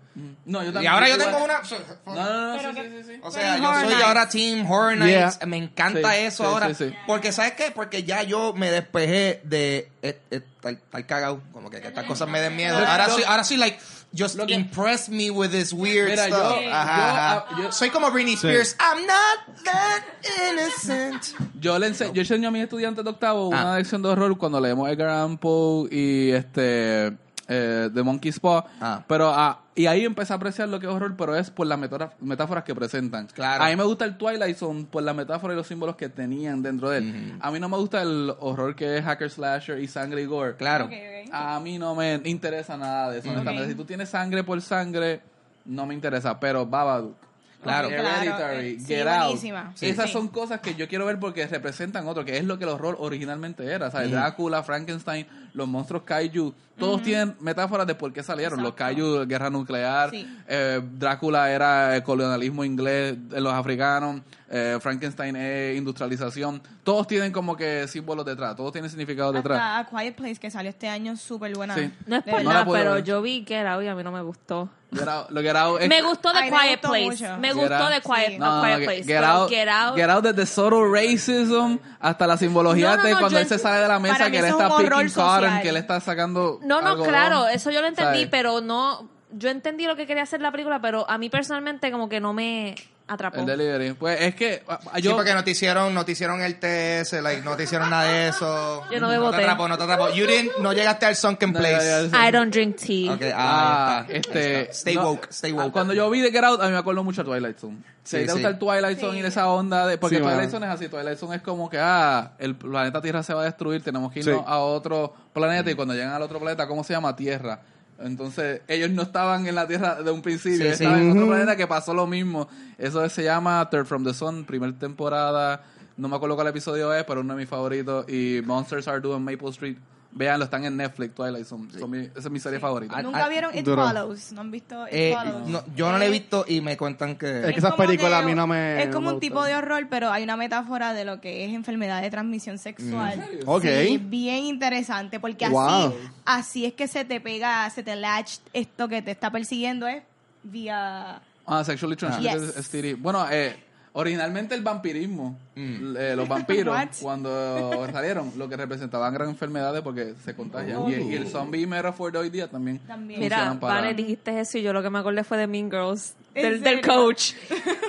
No, 0.46 0.64
yo 0.64 0.70
Y 0.70 0.74
también. 0.74 0.92
ahora 0.94 1.08
yo 1.10 1.16
igual. 1.16 1.32
tengo 1.32 1.44
una... 1.46 1.62
No, 2.06 2.14
no, 2.16 2.52
no, 2.54 2.58
Pero 2.58 2.70
sí, 2.74 2.76
que- 2.76 2.90
sí, 2.90 3.04
sí, 3.04 3.14
sí. 3.16 3.20
O 3.24 3.32
sea, 3.32 3.58
yo 3.58 3.74
soy 3.74 3.88
Nights. 3.90 4.04
ahora 4.04 4.30
Team 4.30 4.72
Horror 4.72 4.98
Nights. 4.98 5.38
Yeah. 5.40 5.48
Me 5.48 5.58
encanta 5.58 6.12
Sí, 6.14 6.20
eso 6.22 6.44
sí, 6.44 6.50
ahora. 6.50 6.68
sí, 6.74 6.76
sí. 6.90 6.96
Porque, 7.08 7.32
¿sabes 7.32 7.54
qué? 7.54 7.72
Porque 7.72 8.04
ya 8.04 8.24
yo 8.24 8.54
me 8.54 8.70
despejé 8.72 9.42
de 9.44 9.90
eh, 10.02 10.20
eh, 10.32 10.42
estar, 10.56 11.06
cagado. 11.06 11.42
Como 11.54 11.70
que, 11.70 11.80
que 11.82 11.88
estas 11.88 12.06
cosas 12.06 12.28
me 12.30 12.40
den 12.42 12.56
miedo. 12.56 12.78
Ahora 12.78 13.08
soy, 13.10 13.24
ahora 13.24 13.44
soy 13.44 13.58
like, 13.58 13.78
just 14.18 14.38
que- 14.40 14.54
impress 14.54 15.10
me 15.10 15.30
with 15.32 15.50
this 15.52 15.72
weird 15.74 16.10
Mira, 16.10 16.28
yo- 16.28 16.36
stuff. 16.36 16.62
yo- 16.64 16.70
Ajá, 16.74 16.96
ah, 16.96 17.46
ajá. 17.50 17.62
yo- 17.62 17.72
soy 17.72 17.90
como 17.90 18.12
Britney 18.12 18.36
Sí. 18.36 18.48
Spears. 18.48 18.76
I'm 18.80 19.06
not 19.06 19.64
that 19.64 20.04
innocent. 20.52 21.24
Yo 21.60 21.78
le 21.80 21.88
ense- 21.88 22.12
yo 22.14 22.22
enseño 22.22 22.50
a 22.50 22.52
mis 22.52 22.64
estudiantes 22.64 23.04
de 23.04 23.10
octavo 23.10 23.50
Ah. 23.54 23.62
una 23.62 23.78
lección 23.78 24.02
de 24.02 24.10
horror 24.10 24.38
cuando 24.38 24.60
leemos 24.60 24.90
Edgar 24.90 25.10
Allan 25.10 25.38
Poe 25.38 25.88
y 25.92 26.32
este 26.32 27.14
eh, 27.54 27.90
The 27.94 28.02
Monkey's 28.02 28.40
Paw. 28.40 28.64
Ah. 28.80 29.04
Pero 29.08 29.30
ah, 29.30 29.60
y 29.76 29.86
ahí 29.86 30.06
empecé 30.06 30.32
a 30.32 30.38
apreciar 30.38 30.70
lo 30.70 30.80
que 30.80 30.86
es 30.86 30.92
horror, 30.92 31.16
pero 31.18 31.36
es 31.36 31.52
por 31.52 31.68
las 31.68 31.78
metáforas, 31.78 32.14
metáforas 32.22 32.64
que 32.64 32.74
presentan. 32.74 33.28
Claro. 33.28 33.64
A 33.64 33.68
mí 33.68 33.76
me 33.76 33.84
gusta 33.84 34.06
el 34.06 34.18
Twilight 34.18 34.56
Zone 34.56 34.86
por 34.90 35.04
la 35.04 35.14
metáfora 35.14 35.54
y 35.54 35.58
los 35.58 35.68
símbolos 35.68 35.98
que 35.98 36.08
tenían 36.08 36.64
dentro 36.64 36.90
de 36.90 37.00
él. 37.00 37.38
A 37.42 37.52
mí 37.52 37.60
no 37.60 37.68
me 37.68 37.76
gusta 37.78 38.02
el 38.02 38.34
horror 38.40 38.74
que 38.76 38.98
es 38.98 39.04
hacker 39.04 39.30
slasher 39.30 39.80
y 39.80 39.88
sangre 39.88 40.22
y 40.22 40.26
gore. 40.26 40.56
Claro. 40.56 40.90
A 41.34 41.60
mí 41.60 41.78
no 41.78 41.94
me 41.94 42.22
interesa 42.24 42.78
nada 42.78 43.12
de 43.12 43.20
eso, 43.20 43.30
honestamente. 43.30 43.64
Ok. 43.64 43.70
Si 43.70 43.76
tú 43.76 43.86
tienes 43.86 44.10
sangre 44.10 44.44
por 44.46 44.62
sangre, 44.62 45.22
no 45.66 45.86
me 45.86 45.94
interesa. 45.94 46.40
Pero 46.40 46.66
Babadook, 46.66 47.16
Claro. 47.62 47.90
Hereditary, 47.90 48.80
sí, 48.80 48.86
Get 48.88 49.08
Out. 49.08 49.38
Sí, 49.76 49.86
Esas 49.86 50.08
sí. 50.08 50.14
son 50.14 50.28
cosas 50.30 50.62
que 50.62 50.74
yo 50.76 50.88
quiero 50.88 51.06
ver 51.06 51.20
porque 51.20 51.46
representan 51.46 52.08
otro, 52.08 52.26
que 52.26 52.38
es 52.38 52.44
lo 52.44 52.58
que 52.58 52.64
el 52.64 52.72
horror 52.72 52.98
originalmente 53.00 53.64
era. 53.66 53.92
¿sabes? 53.92 54.12
Drácula, 54.12 54.64
Frankenstein, 54.64 55.28
los 55.54 55.68
monstruos 55.68 56.04
kaiju, 56.04 56.54
todos 56.78 57.04
tienen 57.04 57.36
metáforas 57.40 57.86
de 57.86 57.94
por 57.96 58.12
qué 58.12 58.24
salieron. 58.24 58.62
Los 58.64 58.72
Exacto. 58.72 58.96
kaiju, 58.96 59.28
guerra 59.28 59.50
nuclear, 59.50 60.10
Sí. 60.10 60.28
eh, 60.48 60.82
Drácula 60.98 61.52
era 61.52 61.96
el 61.96 62.04
colonialismo 62.04 62.64
inglés 62.64 63.16
de 63.30 63.40
los 63.42 63.54
africanos, 63.54 64.22
eh, 64.50 64.78
Frankenstein 64.82 65.36
es 65.36 65.78
industrialización. 65.78 66.62
Todos 66.84 67.06
tienen 67.08 67.32
como 67.32 67.56
que 67.56 67.88
símbolos 67.88 68.26
detrás, 68.26 68.56
todos 68.56 68.72
tienen 68.72 68.90
significado 68.90 69.32
detrás. 69.32 69.60
Hasta 69.60 69.80
A 69.80 69.86
Quiet 70.02 70.16
Place, 70.16 70.36
que 70.40 70.50
salió 70.50 70.70
este 70.70 70.90
año, 70.90 71.16
súper 71.16 71.54
buena. 71.56 71.76
Sí. 71.76 71.92
No 72.08 72.16
es 72.18 72.24
por. 72.24 72.44
No 72.44 72.50
nada, 72.52 72.66
pero 72.66 72.94
ver. 72.96 73.04
yo 73.04 73.22
vi 73.22 73.44
que 73.44 73.56
era 73.56 73.82
y 73.84 73.88
a 73.88 73.94
mí 73.96 74.04
no 74.04 74.12
me 74.12 74.22
gustó. 74.22 74.70
Get 74.94 75.08
Out- 75.08 75.30
lo 75.30 75.42
Get 75.42 75.56
Out 75.56 75.82
es- 75.84 75.88
Me 75.88 76.02
gustó 76.02 76.34
The 76.34 76.50
Quiet 76.50 76.82
Place. 76.82 77.38
Me 77.38 77.54
gustó. 77.54 77.88
The 77.90 78.02
Quiet, 78.02 78.28
Sí. 78.32 78.38
A 78.42 78.62
Quiet 78.66 78.84
Place. 78.86 79.04
Get 79.06 79.24
Out, 79.24 79.50
Get 79.50 79.70
Out. 79.70 79.96
Get 79.96 80.10
Out 80.10 80.24
desde 80.26 80.46
subtle 80.46 80.90
racism 80.92 81.78
hasta 82.00 82.28
la 82.28 82.36
simbología 82.36 82.98
No, 82.98 82.98
no, 82.98 83.04
de 83.04 83.16
cuando 83.18 83.40
él 83.40 83.48
se 83.48 83.58
sale 83.58 83.80
de 83.82 83.88
la 83.88 84.00
mesa 84.00 84.30
que 84.30 84.40
él 84.40 84.46
está 84.46 84.68
picking 84.76 84.90
cotton, 85.14 85.41
que 85.62 85.70
él 85.70 85.78
está 85.78 86.00
sacando 86.00 86.60
No, 86.64 86.82
no, 86.82 87.04
claro, 87.04 87.48
eso 87.48 87.72
yo 87.72 87.82
lo 87.82 87.88
entendí, 87.88 88.14
¿sabes? 88.14 88.28
pero 88.30 88.62
no. 88.62 89.10
Yo 89.34 89.50
entendí 89.50 89.86
lo 89.86 89.96
que 89.96 90.06
quería 90.08 90.24
hacer 90.24 90.42
la 90.42 90.52
película, 90.52 90.82
pero 90.82 91.10
a 91.10 91.18
mí 91.18 91.30
personalmente, 91.30 91.92
como 91.92 92.10
que 92.10 92.20
no 92.20 92.34
me. 92.34 92.76
Atrapó. 93.14 93.40
El 93.40 93.46
delivery. 93.46 93.94
Pues 93.94 94.20
es 94.22 94.36
que 94.36 94.64
ah, 94.68 94.80
Sí, 94.96 95.02
yo... 95.02 95.16
porque 95.16 95.34
no 95.34 95.44
te 95.44 95.52
hicieron, 95.52 95.94
no 95.94 96.04
te 96.06 96.14
hicieron 96.14 96.42
el 96.42 96.56
TS, 96.60 97.22
like, 97.22 97.42
no 97.44 97.56
te 97.56 97.64
hicieron 97.64 97.90
nada 97.90 98.04
de 98.12 98.28
eso. 98.30 98.84
Yo 98.92 99.00
no 99.00 99.08
bebo 99.10 99.26
No 99.26 99.32
te 99.32 99.38
té. 99.38 99.44
atrapó, 99.44 99.68
no 99.68 99.78
te 99.78 99.84
atrapó. 99.84 100.10
You 100.10 100.26
didn't, 100.28 100.58
no 100.60 100.74
llegaste 100.74 101.06
al 101.06 101.16
sunken 101.16 101.52
No, 101.54 101.60
place. 101.60 102.06
I 102.08 102.32
don't 102.32 102.52
drink 102.54 102.76
tea. 102.78 103.14
Ok, 103.14 103.22
ah, 103.34 104.00
Ah, 104.02 104.06
está. 104.10 104.18
este... 104.18 104.62
Está. 104.62 104.72
Stay 104.74 104.96
no, 104.96 105.04
woke, 105.12 105.28
stay 105.32 105.52
woke. 105.52 105.72
Cuando 105.72 105.94
yo 105.94 106.10
vi 106.10 106.22
The 106.22 106.32
Get 106.32 106.44
Out, 106.44 106.62
a 106.62 106.66
mí 106.66 106.72
me 106.72 106.78
acuerdo 106.78 107.04
mucho 107.04 107.24
de 107.24 107.30
Twilight 107.30 107.58
Zone. 107.60 107.78
Si 108.04 108.18
Sí, 108.18 108.24
te 108.24 108.28
sí. 108.28 108.34
gusta 108.34 108.48
el 108.48 108.58
Twilight 108.58 109.00
Zone 109.00 109.20
y 109.20 109.22
esa 109.22 109.48
onda 109.48 109.86
de... 109.86 109.98
Porque 110.00 110.16
Sí, 110.16 110.22
Twilight 110.22 110.40
mano. 110.40 110.52
Zone 110.52 110.66
es 110.66 110.72
así. 110.74 110.90
Twilight 110.90 111.18
Zone 111.20 111.36
es 111.36 111.42
como 111.44 111.70
que, 111.70 111.78
ah, 111.80 112.32
el 112.40 112.56
planeta 112.56 113.00
Tierra 113.02 113.22
se 113.22 113.34
va 113.34 113.42
a 113.42 113.46
destruir, 113.46 113.84
tenemos 113.84 114.12
que 114.12 114.22
irnos 114.22 114.38
Sí. 114.40 114.44
a 114.48 114.58
otro 114.58 115.14
planeta 115.34 115.70
y 115.70 115.76
cuando 115.76 115.94
llegan 115.94 116.12
al 116.14 116.22
otro 116.24 116.40
planeta, 116.40 116.68
¿cómo 116.68 116.84
se 116.84 116.94
llama? 116.94 117.16
Tierra. 117.16 117.60
Entonces, 118.04 118.62
ellos 118.68 118.90
no 118.92 119.02
estaban 119.04 119.48
en 119.48 119.56
la 119.56 119.68
Tierra 119.68 120.02
de 120.02 120.12
un 120.12 120.22
principio, 120.22 120.58
Sí, 120.58 120.64
ellos 120.64 120.78
sí. 120.78 120.84
estaban 120.84 121.04
en 121.04 121.12
otro 121.12 121.28
planeta 121.28 121.56
que 121.56 121.68
pasó 121.68 121.94
lo 121.94 122.08
mismo. 122.08 122.48
Eso 122.78 123.08
se 123.10 123.24
llama 123.24 123.68
Third 123.70 123.86
from 123.86 124.04
the 124.04 124.14
Sun, 124.14 124.46
primera 124.46 124.74
temporada. 124.78 125.64
No 125.98 126.08
me 126.08 126.16
acuerdo 126.16 126.36
cuál 126.36 126.48
episodio 126.48 126.94
es, 126.94 127.04
pero 127.04 127.22
uno 127.22 127.36
de 127.36 127.42
mis 127.42 127.50
favoritos. 127.50 128.06
Y 128.10 128.42
Monsters 128.46 128.88
Are 128.88 129.00
Due 129.02 129.16
en 129.18 129.24
Maple 129.24 129.50
Street. 129.50 129.78
Veanlo, 130.14 130.44
están 130.44 130.66
en 130.66 130.76
Netflix, 130.76 131.16
Twilight 131.16 131.46
Zone. 131.46 131.72
Son 131.80 131.90
mi- 131.90 132.00
esa 132.00 132.20
es 132.20 132.30
mi 132.30 132.40
serie 132.40 132.60
favorita. 132.60 132.96
Ah, 132.98 133.02
Nunca 133.02 133.24
ah, 133.26 133.30
vieron 133.30 133.58
It 133.58 133.64
duro. 133.64 133.86
Follows. 133.88 134.34
¿No 134.34 134.42
han 134.42 134.52
visto 134.52 134.86
It 134.88 134.94
Eh, 134.94 135.16
Follows? 135.18 135.48
no, 135.50 135.64
yo 135.74 135.90
no 135.90 135.98
la 135.98 136.04
he 136.04 136.08
Eh, 136.10 136.12
visto 136.12 136.44
y 136.48 136.60
me 136.60 136.76
cuentan 136.76 137.16
que... 137.16 137.40
Es 137.40 137.46
que 137.54 137.60
esas 137.60 137.72
como 137.76 137.86
películas 137.86 138.22
a 138.22 138.26
mí 138.26 138.36
no 138.36 138.46
me- 138.46 138.84
Es 138.84 138.90
como 138.94 139.08
me 139.08 139.14
un 139.14 139.20
tipo 139.22 139.36
gustan. 139.36 139.52
de 139.52 139.58
horror, 139.58 139.88
pero 139.90 140.12
hay 140.12 140.24
una 140.24 140.36
metáfora 140.36 140.94
de 140.94 141.06
lo 141.06 141.22
que 141.22 141.46
es 141.46 141.54
enfermedad 141.54 142.02
de 142.02 142.10
transmisión 142.10 142.58
sexual. 142.58 143.24
Ok. 143.46 143.64
Sí, 143.64 143.98
bien 144.04 144.44
interesante, 144.46 145.20
porque 145.22 145.48
Wow. 145.48 145.62
así, 145.70 145.96
así 146.26 146.66
es 146.66 146.74
que 146.74 146.90
se 146.90 147.06
te 147.06 147.22
pega, 147.22 147.70
se 147.70 147.82
te 147.82 147.96
latch 147.96 148.40
esto 148.52 148.90
que 148.90 149.02
te 149.02 149.12
está 149.12 149.32
persiguiendo 149.32 149.88
es 149.88 150.04
vía... 150.44 151.22
Ah, 151.46 151.64
Sexually 151.64 151.96
Transmitted 151.96 152.54
Yes. 152.54 152.66
STD. 152.68 152.96
Bueno, 152.98 153.26
eh, 153.32 153.56
originalmente 153.94 154.56
el 154.56 154.62
vampirismo, 154.62 155.38
Mm. 155.56 155.96
eh, 155.98 156.16
los 156.16 156.28
vampiros, 156.28 156.76
cuando 157.02 157.88
salieron, 157.92 158.32
lo 158.38 158.48
que 158.48 158.56
representaban 158.58 159.14
eran 159.14 159.30
enfermedades 159.30 159.82
porque 159.82 160.14
se 160.24 160.34
contagian. 160.34 160.88
Y, 160.90 161.12
y 161.12 161.16
el 161.16 161.28
zombie 161.28 161.68
metaphor 161.68 162.12
de 162.12 162.18
hoy 162.20 162.30
día 162.30 162.48
también. 162.50 162.80
También. 162.80 163.20
Mira, 163.20 163.58
para- 163.60 163.76
Vane, 163.82 163.94
dijiste 163.94 164.40
eso 164.40 164.58
y 164.58 164.62
yo 164.62 164.72
lo 164.74 164.82
que 164.82 164.90
me 164.90 165.00
acordé 165.00 165.24
fue 165.24 165.38
de 165.38 165.48
Mean 165.48 165.70
Girls. 165.70 166.16
¿En 166.34 166.64
Del, 166.64 166.80
coach. 166.80 167.34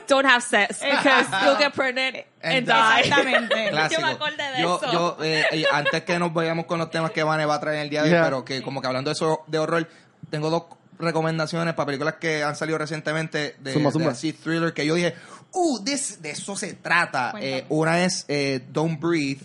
Don't 0.09 0.27
have 0.27 0.41
sex 0.43 0.81
because 0.83 1.29
you'll 1.45 1.57
get 1.57 1.73
pregnant 1.73 2.17
and 2.43 2.67
die. 2.67 3.01
Exactamente. 3.03 3.69
Clásico. 3.71 4.01
Yo 4.01 4.07
me 4.09 4.13
acordé 4.15 4.43
de 4.57 4.63
yo, 4.63 4.81
eso. 4.83 4.93
Yo, 4.93 5.17
eh, 5.23 5.45
eh, 5.53 5.65
antes 5.73 6.03
que 6.03 6.19
nos 6.19 6.35
vayamos 6.35 6.67
con 6.67 6.81
los 6.81 6.91
temas 6.91 7.13
que 7.13 7.23
Vane 7.23 7.47
va 7.47 7.55
a 7.55 7.61
traer 7.61 7.77
en 7.77 7.83
el 7.85 7.91
día 7.91 8.03
de 8.03 8.09
hoy, 8.09 8.13
Yeah. 8.15 8.25
pero 8.25 8.45
que 8.45 8.61
como 8.63 8.81
que 8.81 8.89
hablando 8.89 9.11
de 9.11 9.13
eso 9.13 9.45
de 9.47 9.61
horror, 9.61 9.89
tengo 10.31 10.51
dos 10.51 10.65
recomendaciones 10.99 11.75
para 11.75 11.87
películas 11.87 12.15
que 12.15 12.43
han 12.43 12.57
salido 12.57 12.79
recientemente 12.79 13.55
de, 13.61 13.73
zumba. 13.91 14.11
así 14.11 14.33
thriller 14.33 14.73
que 14.73 14.87
yo 14.87 14.95
dije, 14.97 15.15
uh, 15.53 15.85
this- 15.85 16.21
de 16.23 16.31
eso 16.31 16.57
se 16.57 16.75
trata. 16.75 17.33
Eh, 17.41 17.65
una 17.69 18.05
es 18.05 18.25
eh, 18.29 18.63
Don't 18.73 19.01
Breathe, 19.01 19.41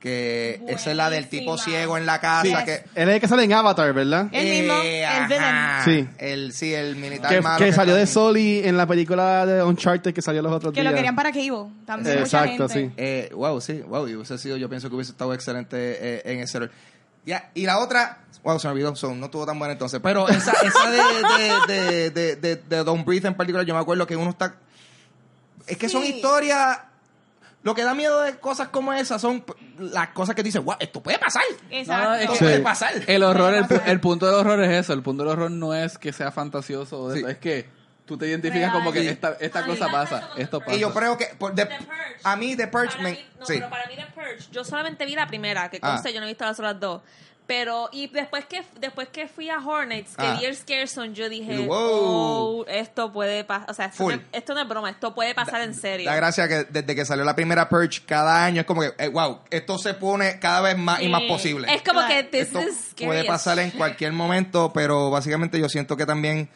que 0.00 0.62
esa 0.68 0.92
es 0.92 0.96
la 0.96 1.10
del 1.10 1.28
tipo 1.28 1.58
ciego 1.58 1.98
en 1.98 2.06
la 2.06 2.20
casa 2.20 2.42
Sí, 2.60 2.64
que 2.64 2.84
él 2.94 3.08
es 3.08 3.14
el 3.16 3.20
que 3.20 3.26
sale 3.26 3.42
en 3.42 3.52
Avatar, 3.52 3.92
¿verdad? 3.92 4.28
El 4.30 4.48
mismo, 4.48 4.74
el 4.80 5.04
ajá. 5.04 5.82
villain. 5.84 6.06
Sí. 6.06 6.14
El, 6.18 6.52
sí, 6.52 6.72
el 6.72 6.94
militar 6.94 7.28
Que, 7.30 7.40
malo 7.40 7.58
que 7.64 7.72
salió 7.72 7.96
de 7.96 8.06
Soli 8.06 8.60
en 8.64 8.76
la 8.76 8.86
película 8.86 9.44
de 9.44 9.60
Uncharted 9.64 10.14
que 10.14 10.22
salió 10.22 10.40
los 10.40 10.52
otros 10.52 10.72
Que 10.72 10.82
días. 10.82 10.92
lo 10.92 10.96
querían 10.96 11.16
para 11.16 11.32
Cable. 11.32 11.66
También 11.84 12.20
mucha 12.20 12.44
Exacto, 12.44 12.68
gente. 12.68 12.88
sí. 12.90 12.94
Eh, 12.96 13.30
wow, 13.34 13.60
sí, 13.60 13.82
wow, 13.88 14.06
y 14.06 14.14
hubiese 14.14 14.38
sido, 14.38 14.56
yo 14.56 14.68
pienso 14.68 14.88
que 14.88 14.94
hubiese 14.94 15.10
estado 15.10 15.34
excelente 15.34 15.76
eh, 15.76 16.22
en 16.26 16.40
ese 16.40 16.60
rol. 16.60 16.70
Ya, 17.26 17.50
y 17.54 17.66
la 17.66 17.78
otra, 17.80 18.18
wow, 18.44 18.58
se 18.60 18.68
me 18.68 18.74
olvidó, 18.74 18.94
so, 18.94 19.12
no 19.14 19.24
estuvo 19.26 19.44
tan 19.44 19.58
buena 19.58 19.72
entonces, 19.72 19.98
pero 20.00 20.28
esa, 20.28 20.52
esa 20.62 20.90
de, 20.90 21.02
de, 21.68 21.74
de, 21.74 22.10
de, 22.10 22.36
de, 22.36 22.56
de 22.56 22.84
Don't 22.84 23.04
Breathe 23.04 23.26
en 23.26 23.34
particular, 23.34 23.66
yo 23.66 23.74
me 23.74 23.80
acuerdo 23.80 24.06
que 24.06 24.14
uno 24.16 24.30
está... 24.30 24.54
Es 25.68 25.76
que 25.78 25.88
son 25.88 26.04
historias... 26.04 26.80
Lo 27.64 27.74
que 27.74 27.82
da 27.82 27.92
miedo 27.92 28.20
de 28.22 28.38
cosas 28.38 28.68
como 28.68 28.92
esas 28.92 29.20
son 29.20 29.44
las 29.78 30.08
cosas 30.10 30.36
que 30.36 30.44
dices, 30.44 30.62
wow, 30.62 30.76
esto 30.78 31.02
puede 31.02 31.18
pasar. 31.18 31.42
Exacto. 31.70 32.08
No, 32.08 32.14
es 32.14 32.22
Esto 32.22 32.38
puede 32.38 32.60
pasar. 32.60 32.92
El 33.06 33.22
horror, 33.24 33.52
el, 33.52 33.66
el 33.86 34.00
punto 34.00 34.26
del 34.26 34.36
horror 34.36 34.62
es 34.62 34.70
eso. 34.84 34.92
El 34.92 35.02
punto 35.02 35.24
del 35.24 35.32
horror 35.32 35.50
no 35.50 35.74
es 35.74 35.98
que 35.98 36.12
sea 36.12 36.30
fantasioso, 36.30 37.02
o 37.02 37.08
de 37.08 37.14
Sí. 37.14 37.20
eso, 37.20 37.28
es 37.28 37.38
que 37.38 37.68
tú 38.06 38.16
te 38.16 38.28
identificas 38.28 38.70
Real. 38.70 38.72
como 38.72 38.92
que 38.92 39.00
Sí. 39.00 39.08
esta, 39.08 39.36
esta 39.40 39.66
cosa 39.66 39.88
pasa, 39.90 40.30
esto 40.36 40.60
pasa. 40.60 40.76
Y 40.76 40.78
yo 40.78 40.94
creo 40.94 41.18
que... 41.18 41.26
por- 41.36 41.52
The 41.54 41.66
Purge. 41.66 41.86
a 42.22 42.36
mí 42.36 42.56
The 42.56 42.68
Purge 42.68 42.90
Para 42.92 43.02
me... 43.02 43.10
mí- 43.10 43.26
no, 43.40 43.44
sí. 43.44 43.54
pero 43.56 43.70
para 43.70 43.86
mí 43.88 43.96
The 43.96 44.06
Purge, 44.14 44.50
yo 44.52 44.64
solamente 44.64 45.04
vi 45.04 45.16
la 45.16 45.26
primera, 45.26 45.68
que 45.68 45.78
Ah. 45.82 45.90
conste, 45.94 46.12
yo 46.14 46.20
no 46.20 46.26
he 46.26 46.28
visto 46.30 46.44
las 46.44 46.58
otras 46.58 46.78
dos. 46.78 47.02
Pero, 47.48 47.88
y 47.92 48.08
después 48.08 48.44
que 48.44 48.62
después 48.78 49.08
que 49.08 49.26
fui 49.26 49.48
a 49.48 49.56
Hornets, 49.58 50.14
que 50.16 50.22
Ah. 50.26 50.36
vi 50.38 50.44
el 50.44 51.14
yo 51.14 51.28
dije, 51.30 51.60
Wow. 51.66 51.76
oh, 51.78 52.64
esto 52.68 53.10
puede 53.10 53.42
pasar, 53.42 53.70
o 53.70 53.74
sea, 53.74 53.86
esto, 53.86 54.06
no, 54.06 54.20
esto 54.32 54.52
no 54.54 54.60
es 54.60 54.68
broma, 54.68 54.90
esto 54.90 55.14
puede 55.14 55.34
pasar 55.34 55.62
en 55.62 55.72
serio. 55.74 56.04
La 56.04 56.14
gracia 56.16 56.46
que 56.46 56.64
desde 56.64 56.94
que 56.94 57.06
salió 57.06 57.24
la 57.24 57.34
primera 57.34 57.66
Purge, 57.70 58.02
cada 58.04 58.44
año 58.44 58.60
es 58.60 58.66
como 58.66 58.82
que, 58.82 58.92
eh, 58.98 59.08
wow, 59.08 59.38
esto 59.50 59.78
se 59.78 59.94
pone 59.94 60.38
cada 60.38 60.60
vez 60.60 60.76
más 60.76 61.00
y 61.00 61.08
más 61.08 61.22
posible. 61.22 61.72
Es 61.74 61.80
como 61.80 62.00
Claro. 62.00 62.14
que 62.14 62.22
this 62.24 62.54
Esto 62.54 62.60
puede 63.06 63.20
as 63.20 63.26
pasar 63.26 63.58
en 63.60 63.70
cualquier 63.70 64.12
momento, 64.12 64.70
pero 64.74 65.08
básicamente 65.08 65.58
yo 65.58 65.70
siento 65.70 65.96
que 65.96 66.04
también, 66.04 66.50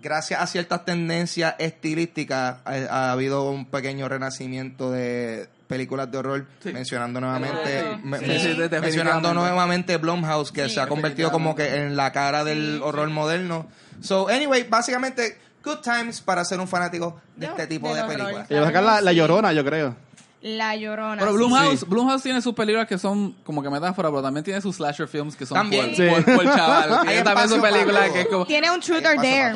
gracias 0.00 0.40
a 0.40 0.46
ciertas 0.46 0.84
tendencias 0.84 1.56
estilísticas, 1.58 2.58
ha, 2.64 2.72
ha 2.90 3.10
habido 3.10 3.50
un 3.50 3.66
pequeño 3.66 4.08
renacimiento 4.08 4.92
de 4.92 5.48
películas 5.72 6.10
de 6.10 6.18
horror, 6.18 6.46
Sí. 6.62 6.72
mencionando 6.72 7.20
nuevamente, 7.20 7.80
Sí. 7.80 8.00
me- 8.04 8.18
Sí, 8.18 8.26
men- 8.26 8.40
sí, 8.40 8.68
mencionando 8.80 9.34
nuevamente 9.34 9.96
Blumhouse, 9.96 10.52
que 10.52 10.68
Sí. 10.68 10.74
se 10.74 10.80
ha 10.80 10.86
convertido 10.86 11.32
como 11.32 11.54
que 11.54 11.76
en 11.76 11.96
la 11.96 12.12
cara 12.12 12.44
del 12.44 12.80
horror 12.82 13.08
moderno. 13.10 13.66
So, 14.00 14.28
anyway, 14.28 14.64
básicamente, 14.68 15.38
good 15.64 15.78
times 15.78 16.20
para 16.20 16.44
ser 16.44 16.58
un 16.60 16.66
fanático 16.68 17.20
de 17.36 17.46
este 17.46 17.66
tipo 17.66 17.94
de 17.94 18.02
películas. 18.04 18.46
Y 18.50 18.54
va 18.54 18.62
a 18.62 18.64
sacar 18.66 18.82
la, 18.82 19.00
la 19.00 19.12
llorona, 19.12 19.52
yo 19.52 19.64
creo. 19.64 19.96
La 20.42 20.74
Llorona. 20.74 21.20
Pero. 21.20 21.32
Blumhouse, 21.34 21.80
Sí. 21.80 21.86
Blumhouse 21.88 22.22
tiene 22.22 22.42
sus 22.42 22.52
películas 22.54 22.88
que 22.88 22.98
son 22.98 23.32
como 23.44 23.62
que 23.62 23.70
metáfora, 23.70 24.08
pero 24.10 24.22
también 24.22 24.42
tiene 24.44 24.60
sus 24.60 24.76
slasher 24.76 25.06
films 25.06 25.36
que 25.36 25.46
son 25.46 25.56
También. 25.56 25.86
por, 25.86 25.96
Sí. 25.96 26.02
por, 26.24 26.24
por 26.36 26.44
chaval. 26.44 27.00
Tiene 27.06 27.22
también 27.22 27.48
sus 27.48 27.58
películas 27.58 28.10
que 28.10 28.20
es 28.22 28.26
como... 28.26 28.44
Tiene 28.46 28.70
un 28.72 28.80
Truth 28.80 29.06
or 29.06 29.16
Dare. 29.16 29.54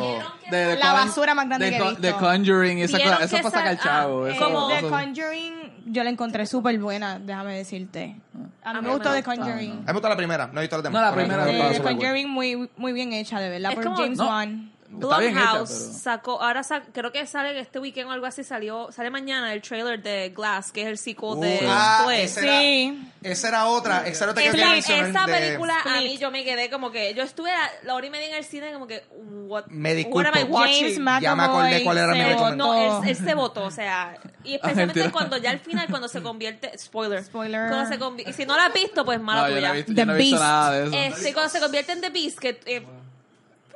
de, 0.50 0.56
de 0.56 0.76
La 0.76 0.92
basura 0.92 1.34
más 1.34 1.46
grande 1.48 1.64
de, 1.66 1.70
que 1.72 1.76
he 1.76 1.80
Con- 1.80 1.88
visto. 1.96 2.06
de 2.06 2.12
Conjuring, 2.14 2.78
esa 2.78 2.96
¿Vieron 2.98 3.14
cosa, 3.14 3.24
eso 3.24 3.30
que 3.34 3.36
es 3.36 3.42
para 3.42 3.56
sacar 3.56 3.76
sa- 3.78 3.82
chavo. 3.82 4.24
ah, 4.24 4.30
eso- 4.30 4.44
como- 4.44 4.68
The 4.68 4.76
eso- 4.78 4.88
Conjuring, 4.90 5.54
yo 5.86 6.04
la 6.04 6.10
encontré 6.10 6.46
súper 6.46 6.78
buena, 6.78 7.18
déjame 7.18 7.56
decirte. 7.56 8.16
A 8.62 8.72
mí 8.74 8.78
A 8.78 8.82
me 8.82 8.88
gustó 8.90 9.12
The. 9.12 9.22
Conjuring. 9.24 9.72
A 9.72 9.74
mí 9.74 9.82
me 9.86 9.92
gustó 9.92 10.08
la 10.08 10.16
primera, 10.16 10.46
no 10.52 10.60
he 10.60 10.62
visto 10.62 10.76
las 10.76 10.84
demás. 10.84 11.00
No, 11.02 11.08
la 11.08 11.14
primera 11.14 11.44
The. 11.72 11.82
Conjuring 11.82 12.30
muy, 12.30 12.70
muy 12.76 12.92
bien 12.92 13.12
hecha, 13.12 13.40
de 13.40 13.48
verdad, 13.48 13.70
Es 13.72 13.74
por 13.76 13.84
como- 13.84 13.96
James. 13.96 14.18
Wan. 14.20 14.70
Blumhouse 14.88 15.70
pero- 15.70 15.92
sacó, 15.98 16.42
ahora 16.42 16.62
sa- 16.62 16.82
creo 16.92 17.12
que 17.12 17.26
sale 17.26 17.58
este 17.58 17.78
weekend 17.78 18.08
o 18.08 18.12
algo 18.12 18.26
así, 18.26 18.44
salió, 18.44 18.90
sale 18.92 19.10
mañana 19.10 19.52
el 19.52 19.62
trailer 19.62 20.02
de 20.02 20.30
Glass, 20.30 20.72
que 20.72 20.82
es 20.82 20.88
el 20.88 20.98
sequel 20.98 21.40
de 21.40 21.60
Uh, 21.62 21.68
ah, 21.68 21.98
Split. 22.02 22.20
ese 22.24 22.40
era- 22.46 22.58
Sí. 22.60 23.02
Esa 23.22 23.48
era 23.48 23.66
otra, 23.66 24.06
esa 24.06 24.24
era 24.24 24.30
otra 24.32 24.42
que 24.42 24.48
Esa, 24.48 24.56
quería 24.56 24.70
mencionar 24.72 25.10
esa 25.10 25.26
de- 25.26 25.32
película 25.32 25.74
a 25.76 25.78
Split. 25.96 26.02
mí 26.12 26.18
yo 26.18 26.30
me 26.30 26.44
quedé 26.44 26.70
como 26.70 26.90
que 26.92 27.12
yo 27.14 27.22
estuve 27.24 27.50
a 27.50 27.70
la 27.84 27.94
hora 27.94 28.06
y 28.06 28.10
media 28.10 28.28
en 28.28 28.34
el 28.36 28.44
cine 28.44 28.72
como 28.72 28.86
que 28.86 29.02
what, 29.48 29.66
Me 29.66 29.90
what 29.90 29.96
disculpo. 29.96 30.28
am 30.28 30.38
I 30.38 30.42
watching? 30.44 30.94
James 31.04 31.22
Ya 31.22 31.34
me 31.34 31.42
acordé 31.44 31.82
cuál 31.82 31.98
era 31.98 32.12
mi 32.12 32.18
se 32.20 32.28
recomendación. 32.28 32.58
no, 32.58 33.02
él, 33.02 33.08
él 33.10 33.16
se 33.16 33.34
votó, 33.34 33.64
o 33.64 33.70
sea, 33.70 34.16
y 34.44 34.54
especialmente 34.56 35.00
mentira. 35.00 35.10
cuando 35.12 35.36
ya 35.38 35.50
al 35.50 35.58
final, 35.60 35.88
cuando 35.90 36.06
se 36.08 36.22
convierte, 36.22 36.76
spoiler, 36.78 37.24
Spoiler. 37.24 37.68
cuando 37.68 37.88
se 37.92 37.98
convi- 37.98 38.28
y 38.28 38.32
si 38.32 38.46
no 38.46 38.56
la 38.56 38.66
has 38.66 38.72
visto, 38.72 39.04
pues 39.04 39.20
mala 39.20 39.42
No, 39.42 39.48
yo 39.48 39.54
no 39.54 39.60
tuya. 39.60 39.70
he 39.70 39.76
visto, 39.76 39.92
The 39.92 39.98
yo 40.00 40.06
no 40.06 40.14
he 40.14 40.16
visto 40.18 40.36
Beast. 40.36 40.42
nada 40.46 40.70
de 40.72 40.84
eso. 40.86 41.16
Este, 41.16 41.32
cuando 41.34 41.50
se 41.50 41.60
convierte 41.60 41.92
en 41.92 42.00
The 42.00 42.10
Beast, 42.10 42.38
que 42.38 42.60
eh, 42.66 42.86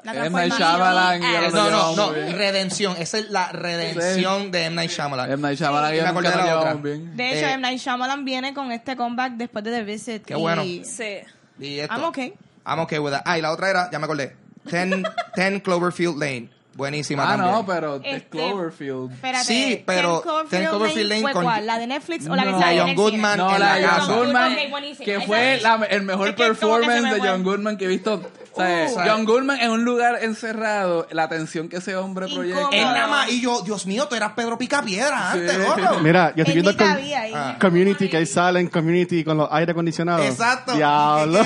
La 0.04 0.12
M. 0.26 0.30
Night. 0.30 0.52
Shyamalan 0.54 1.22
y 1.22 1.26
Eh, 1.26 1.50
No, 1.52 1.70
no, 1.70 1.96
no, 1.96 2.12
redención. 2.12 2.96
Esa 2.98 3.18
es 3.18 3.30
la 3.30 3.52
redención 3.52 4.50
de 4.50 4.64
M. 4.64 4.76
Night 4.76 4.90
Shyamalan. 4.90 5.30
M. 5.30 5.42
Night 5.42 5.58
Shyamalan 5.58 5.94
y 5.94 6.00
Me 6.00 6.06
acordé 6.06 6.30
de 6.30 6.36
la 6.36 6.58
otra. 6.58 6.74
bien. 6.74 7.16
De 7.16 7.28
hecho, 7.38 7.46
Eh, 7.46 7.52
M. 7.52 7.62
Night 7.62 7.80
Shyamalan 7.80 8.24
viene 8.24 8.54
con 8.54 8.72
este 8.72 8.96
comeback 8.96 9.32
después 9.34 9.64
de 9.64 9.70
The 9.72 9.82
Visit. 9.84 10.24
Qué 10.24 10.34
y 10.34 10.36
bueno. 10.36 10.62
sí. 10.62 11.18
Y 11.58 11.78
esto. 11.80 11.94
I'm 11.94 12.04
okay. 12.04 12.32
I'm 12.66 12.78
okay 12.80 12.98
with 12.98 13.10
that. 13.12 13.22
Ah, 13.26 13.38
y 13.38 13.42
la 13.42 13.52
otra 13.52 13.68
era, 13.70 13.90
ya 13.90 13.98
me 13.98 14.04
acordé. 14.04 14.36
Ten, 14.68 15.02
Ten 15.34 15.60
Cloverfield 15.60 16.18
Lane. 16.18 16.50
Buenísima 16.72 17.24
Ah, 17.24 17.36
también. 17.36 17.52
no, 17.52 17.66
pero 17.66 17.96
es 17.96 18.02
Este, 18.04 18.28
Cloverfield. 18.28 19.12
Espérate. 19.12 19.44
Sí, 19.44 19.82
pero 19.84 20.22
Ten 20.48 20.66
Cloverfield 20.68 21.08
Lane 21.10 21.22
¿fue 21.22 21.32
con- 21.32 21.42
cuál? 21.44 21.66
¿La 21.66 21.78
de 21.78 21.86
Netflix 21.88 22.26
o 22.28 22.34
la 22.36 22.44
que 22.44 22.50
No. 22.52 22.60
sale 22.60 22.78
John 22.80 22.88
el 22.90 22.96
Goodman? 22.96 23.38
No, 23.38 23.52
en 23.54 23.60
la 23.60 23.74
de. 23.74 23.86
John 23.86 24.16
Goodman, 24.16 24.56
que 25.04 25.20
fue 25.20 25.60
la- 25.60 25.74
el 25.90 26.02
mejor 26.02 26.28
Es 26.28 26.34
que 26.36 26.42
performance 26.44 27.02
me 27.02 27.14
de. 27.14 27.20
John 27.20 27.42
Goodman 27.42 27.76
que 27.76 27.84
he 27.84 27.88
visto. 27.88 28.22
O 28.52 28.56
sea, 28.56 28.86
Uh. 28.90 29.00
John 29.08 29.24
Goodman 29.24 29.60
en 29.60 29.70
un 29.70 29.84
lugar 29.84 30.18
encerrado, 30.22 31.06
la 31.12 31.28
tensión 31.28 31.68
que 31.68 31.76
ese 31.76 31.94
hombre 31.96 32.26
proyecta. 32.26 32.68
Él 32.72 32.82
nada 32.84 33.06
más, 33.06 33.30
y 33.30 33.40
yo, 33.40 33.62
Dios 33.62 33.86
mío, 33.86 34.06
tú 34.08 34.16
eras 34.16 34.32
Pedro 34.32 34.58
Picapiedra 34.58 35.30
antes, 35.32 35.52
Sí. 35.52 35.58
loco. 35.58 35.98
Mira, 36.02 36.32
yo 36.34 36.42
estoy 36.42 36.60
viendo 36.62 36.84
ahí. 36.84 37.32
Ah. 37.34 37.56
Community, 37.60 38.08
que 38.08 38.18
él 38.18 38.26
sale 38.26 38.60
en 38.60 38.68
Community 38.68 39.22
con 39.24 39.36
los 39.38 39.48
aire 39.52 39.72
acondicionados. 39.72 40.26
Exacto. 40.26 40.74
Diablo. 40.74 41.44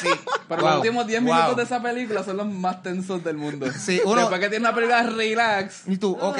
Sí. 0.00 0.08
Pero 0.48 0.60
Wow. 0.62 0.68
los 0.70 0.76
últimos 0.78 1.06
10 1.06 1.22
Wow. 1.24 1.34
minutos 1.34 1.56
de 1.56 1.62
esa 1.64 1.82
película 1.82 2.22
son 2.22 2.36
los 2.36 2.46
más 2.46 2.82
tensos 2.82 3.22
del 3.24 3.36
mundo. 3.36 3.66
Sí, 3.76 4.00
uno- 4.04 4.20
Después 4.20 4.40
que 4.40 4.48
tiene 4.48 4.64
una 4.64 4.74
película 4.74 5.02
relax. 5.02 5.82
Y 5.88 5.96
tú, 5.96 6.16
ok. 6.20 6.38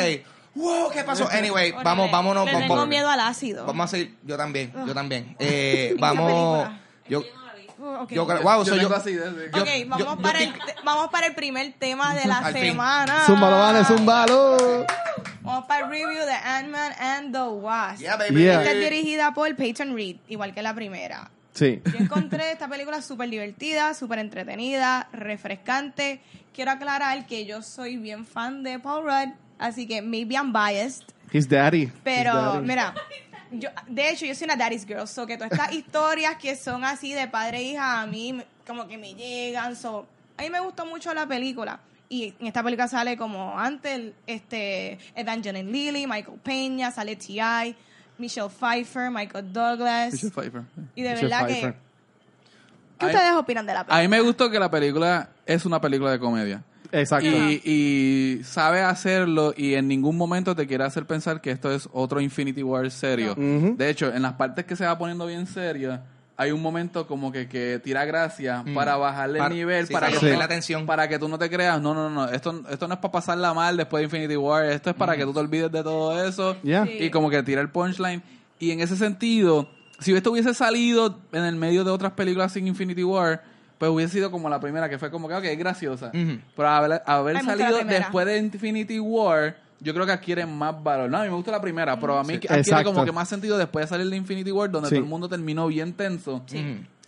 Wow, 0.55 0.90
¿qué 0.90 1.02
pasó? 1.05 1.29
Anyway, 1.31 1.72
vamos, 1.85 2.11
vámonos. 2.11 2.46
Le 2.46 2.52
vamos- 2.52 2.68
tengo 2.68 2.87
miedo 2.87 3.11
al 3.11 3.20
ácido. 3.20 3.66
Vamos 3.66 3.85
a 3.85 3.88
seguir. 3.88 4.16
Yo 4.22 4.37
también, 4.37 4.72
yo 4.87 4.94
también. 4.94 5.37
Eh, 5.40 5.94
vamos. 5.98 6.68
Yo, 7.09 7.22
Uh, 7.78 8.02
ok. 8.02 8.10
yo 8.12 8.26
creo- 8.26 8.42
wow, 8.42 8.64
yo 8.64 8.74
yo. 8.76 8.94
así, 8.94 9.14
yo- 9.14 9.60
Ok, 9.60 9.68
vamos, 9.86 10.16
para 10.22 10.42
el, 10.42 10.52
vamos 10.84 11.08
para 11.10 11.26
el 11.26 11.34
primer 11.34 11.74
tema 11.78 12.14
de 12.14 12.26
la 12.26 12.52
semana. 12.52 13.24
Zúmbalo, 13.26 13.58
vale, 13.58 13.84
zúmbalo. 13.84 14.86
Vamos 15.42 15.66
para 15.66 15.85
el 15.85 15.90
review 15.90 16.24
de 16.24 16.33
Ant-Man 16.33 16.92
and 16.98 17.33
the 17.33 17.42
Wasp. 17.42 18.00
Yeah, 18.00 18.16
baby. 18.16 18.42
Yeah. 18.42 18.60
Esta 18.62 18.72
es 18.72 18.81
dirigida 18.81 19.33
por 19.35 19.54
Peyton 19.54 19.94
Reed, 19.94 20.16
igual 20.29 20.52
que 20.54 20.62
la 20.62 20.74
primera. 20.74 21.31
Sí. 21.52 21.81
Yo 21.92 21.98
encontré 21.98 22.50
esta 22.52 22.68
película 22.68 23.00
súper 23.00 23.31
divertida, 23.31 23.94
súper 23.94 24.18
entretenida, 24.18 25.08
refrescante. 25.12 26.20
Quiero 26.54 26.70
aclarar 26.72 27.27
que 27.27 27.46
yo 27.46 27.62
soy 27.62 27.96
bien 27.96 28.24
fan 28.27 28.62
de 28.62 28.79
Paul 28.79 29.04
Rudd, 29.04 29.35
así 29.58 29.87
que 29.87 30.02
maybe 30.02 30.35
I'm 30.35 30.52
biased. 30.52 31.04
His 31.33 31.48
daddy. 31.48 31.83
His 31.85 31.92
Pero, 32.04 32.33
daddy. 32.35 32.66
mira, 32.66 32.94
yo, 33.53 33.69
de 33.87 34.11
hecho, 34.11 34.27
yo 34.27 34.35
soy 34.35 34.47
una 34.47 34.57
daddy's 34.57 34.87
girl, 34.87 35.07
so 35.07 35.27
que 35.27 35.37
todas 35.37 35.53
estas 35.53 35.73
historias 35.73 36.37
que 36.37 36.57
son 36.57 36.85
así 36.85 37.13
de 37.13 37.29
padre 37.29 37.59
e 37.59 37.63
hija, 37.63 38.01
a 38.01 38.07
mí 38.07 38.42
como 38.67 38.87
que 38.87 38.99
me 38.99 39.15
llegan, 39.15 39.77
so, 39.77 40.07
a 40.37 40.42
mí 40.42 40.51
me 40.51 40.61
gustó 40.61 40.87
mucho 40.87 41.13
la 41.15 41.27
película. 41.27 41.81
Y 42.09 42.35
en 42.38 42.47
esta 42.47 42.63
película 42.63 42.87
sale 42.87 43.17
como 43.17 43.59
antes, 43.59 44.13
este, 44.27 44.99
Evangeline 45.15 45.71
Lilly, 45.71 46.07
Michael 46.07 46.38
Peña, 46.42 46.90
sale 46.90 47.17
T.I., 47.17 47.75
Michelle 48.19 48.49
Pfeiffer, 48.49 49.11
Michael 49.11 49.53
Douglas. 49.53 50.13
Michelle 50.13 50.33
Pfeiffer. 50.33 50.63
Y 50.94 51.03
de 51.03 51.11
Michelle 51.11 51.29
verdad 51.29 51.47
Pfeiffer. 51.47 51.73
que... 51.73 51.87
¿Qué 52.99 53.07
ustedes 53.07 53.33
opinan 53.35 53.67
de 53.67 53.75
la 53.75 53.81
película? 53.81 53.99
A 53.99 54.03
mí 54.03 54.09
me 54.09 54.21
gustó 54.21 54.51
que 54.51 54.59
la 54.59 54.71
película 54.71 55.29
es 55.44 55.67
una 55.67 55.81
película 55.81 56.11
de 56.13 56.19
comedia. 56.19 56.63
Exacto. 56.92 57.26
Y, 57.28 57.60
y 57.64 58.44
sabe 58.44 58.80
hacerlo 58.82 59.54
y 59.56 59.74
en 59.74 59.88
ningún 59.88 60.16
momento 60.16 60.54
te 60.54 60.66
quiere 60.66 60.84
hacer 60.84 61.06
pensar 61.06 61.40
que 61.40 61.50
esto 61.50 61.72
es 61.72 61.88
otro 61.92 62.20
Infinity 62.20 62.62
War 62.62 62.90
serio. 62.90 63.34
De 63.37 63.90
hecho, 63.90 64.12
en 64.12 64.22
las 64.22 64.34
partes 64.34 64.64
que 64.64 64.76
se 64.76 64.84
va 64.87 64.96
poniendo 64.98 65.26
bien 65.26 65.46
seria, 65.46 66.02
hay 66.38 66.50
un 66.52 66.60
momento 66.60 67.06
como 67.06 67.32
que, 67.32 67.48
que 67.48 67.80
tira 67.82 68.04
gracia 68.04 68.62
para 68.74 68.96
bajarle 68.96 69.38
Para- 69.38 69.50
el 69.52 69.56
nivel, 69.58 69.87
sí, 69.87 69.92
para, 69.94 70.08
que 70.10 70.37
la 70.37 70.46
tensión. 70.48 70.84
para 70.84 71.08
que 71.08 71.18
tú 71.18 71.28
no 71.28 71.38
te 71.38 71.48
creas, 71.48 71.80
no, 71.80 71.94
no, 71.94 72.10
no, 72.10 72.28
esto, 72.28 72.62
esto 72.68 72.87
no 72.88 72.94
es 72.94 73.00
para 73.00 73.12
pasarla 73.12 73.54
mal 73.54 73.76
después 73.78 74.00
de 74.00 74.04
Infinity 74.04 74.37
War, 74.37 74.66
esto 74.66 74.90
es 74.90 74.96
para 74.96 75.16
que 75.16 75.24
tú 75.24 75.32
te 75.32 75.40
olvides 75.40 75.72
de 75.72 75.82
todo 75.82 76.22
eso 76.26 76.56
Yeah. 76.62 76.84
Sí. 76.84 76.96
y 77.04 77.10
como 77.10 77.30
que 77.30 77.42
tira 77.42 77.60
el 77.62 77.70
punchline. 77.70 78.22
Y 78.58 78.70
en 78.70 78.80
ese 78.80 78.96
sentido, 78.96 79.68
si 79.98 80.14
esto 80.14 80.30
hubiese 80.32 80.52
salido 80.52 81.18
en 81.32 81.44
el 81.44 81.56
medio 81.56 81.84
de 81.84 81.90
otras 81.90 82.12
películas 82.12 82.52
sin 82.52 82.66
Infinity 82.66 83.02
War, 83.02 83.42
pues 83.79 83.90
hubiese 83.90 84.14
sido 84.14 84.31
como 84.31 84.48
la 84.48 84.58
primera, 84.60 84.88
que 84.88 84.98
fue 84.98 85.10
como 85.10 85.29
que, 85.29 85.35
ok, 85.35 85.44
es 85.44 85.58
graciosa. 85.58 86.10
Pero 86.12 86.68
haber, 86.68 87.02
haber 87.06 87.42
salido 87.42 87.79
después 87.85 88.27
de 88.27 88.38
Infinity 88.38 88.98
War, 89.00 89.56
yo 89.81 89.92
creo 89.92 90.06
que 90.06 90.12
adquiere 90.12 90.46
más 90.46 90.83
valor. 90.83 91.10
No, 91.10 91.18
a 91.18 91.22
mí 91.24 91.29
me 91.29 91.35
gusta 91.35 91.50
la 91.50 91.60
primera, 91.60 91.98
pero 92.00 92.18
a 92.18 92.22
mí 92.22 92.31
Sí, 92.31 92.35
adquiere 92.37 92.60
exacto. 92.60 92.92
como 92.92 93.04
que 93.04 93.12
más 93.12 93.29
sentido 93.29 93.58
después 93.58 93.85
de 93.85 93.88
salir 93.88 94.08
de 94.08 94.16
Infinity 94.16 94.50
War, 94.50 94.70
donde 94.70 94.88
Sí. 94.88 94.94
todo 94.94 95.04
el 95.04 95.10
mundo 95.10 95.29
terminó 95.29 95.66
bien 95.66 95.92
tenso. 95.92 96.42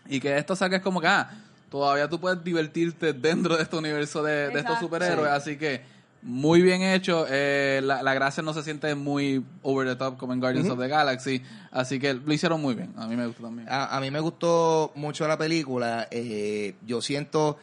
Y 0.09 0.21
que 0.21 0.37
esto 0.37 0.55
saca 0.57 0.77
es 0.77 0.83
como 0.83 1.01
que, 1.01 1.07
ah, 1.07 1.31
todavía 1.71 2.09
tú 2.09 2.19
puedes 2.21 2.43
divertirte 2.45 3.13
dentro 3.13 3.57
de 3.57 3.63
este 3.63 3.77
universo 3.77 4.23
de, 4.23 4.49
de 4.51 4.59
estos 4.61 4.79
superhéroes. 4.79 5.31
Así 5.31 5.57
que, 5.57 5.83
muy 6.23 6.63
bien 6.63 6.83
hecho. 6.83 7.27
Eh, 7.29 7.81
la, 7.83 8.03
la 8.03 8.15
gracia 8.15 8.43
no 8.43 8.53
se 8.53 8.63
siente 8.63 8.95
muy 8.95 9.45
over 9.63 9.87
the 9.89 9.97
top 9.97 10.17
como 10.17 10.33
en 10.33 10.41
Guardians 10.41 10.69
of 10.71 10.79
the 10.79 10.89
Galaxy. 10.89 11.43
Así 11.71 11.99
que 11.99 12.15
lo 12.15 12.33
hicieron 12.33 12.61
muy 12.61 12.75
bien. 12.75 12.93
A 12.97 13.07
mí 13.07 13.17
me 13.17 13.27
gustó 13.27 13.45
también. 13.45 13.69
A, 13.69 13.97
a 13.97 14.01
mí 14.01 14.11
me 14.11 14.21
gustó 14.21 14.93
mucho 14.95 15.27
la 15.29 15.39
película. 15.39 16.09
eh, 16.11 16.75
yo 16.87 17.01
siento 17.01 17.59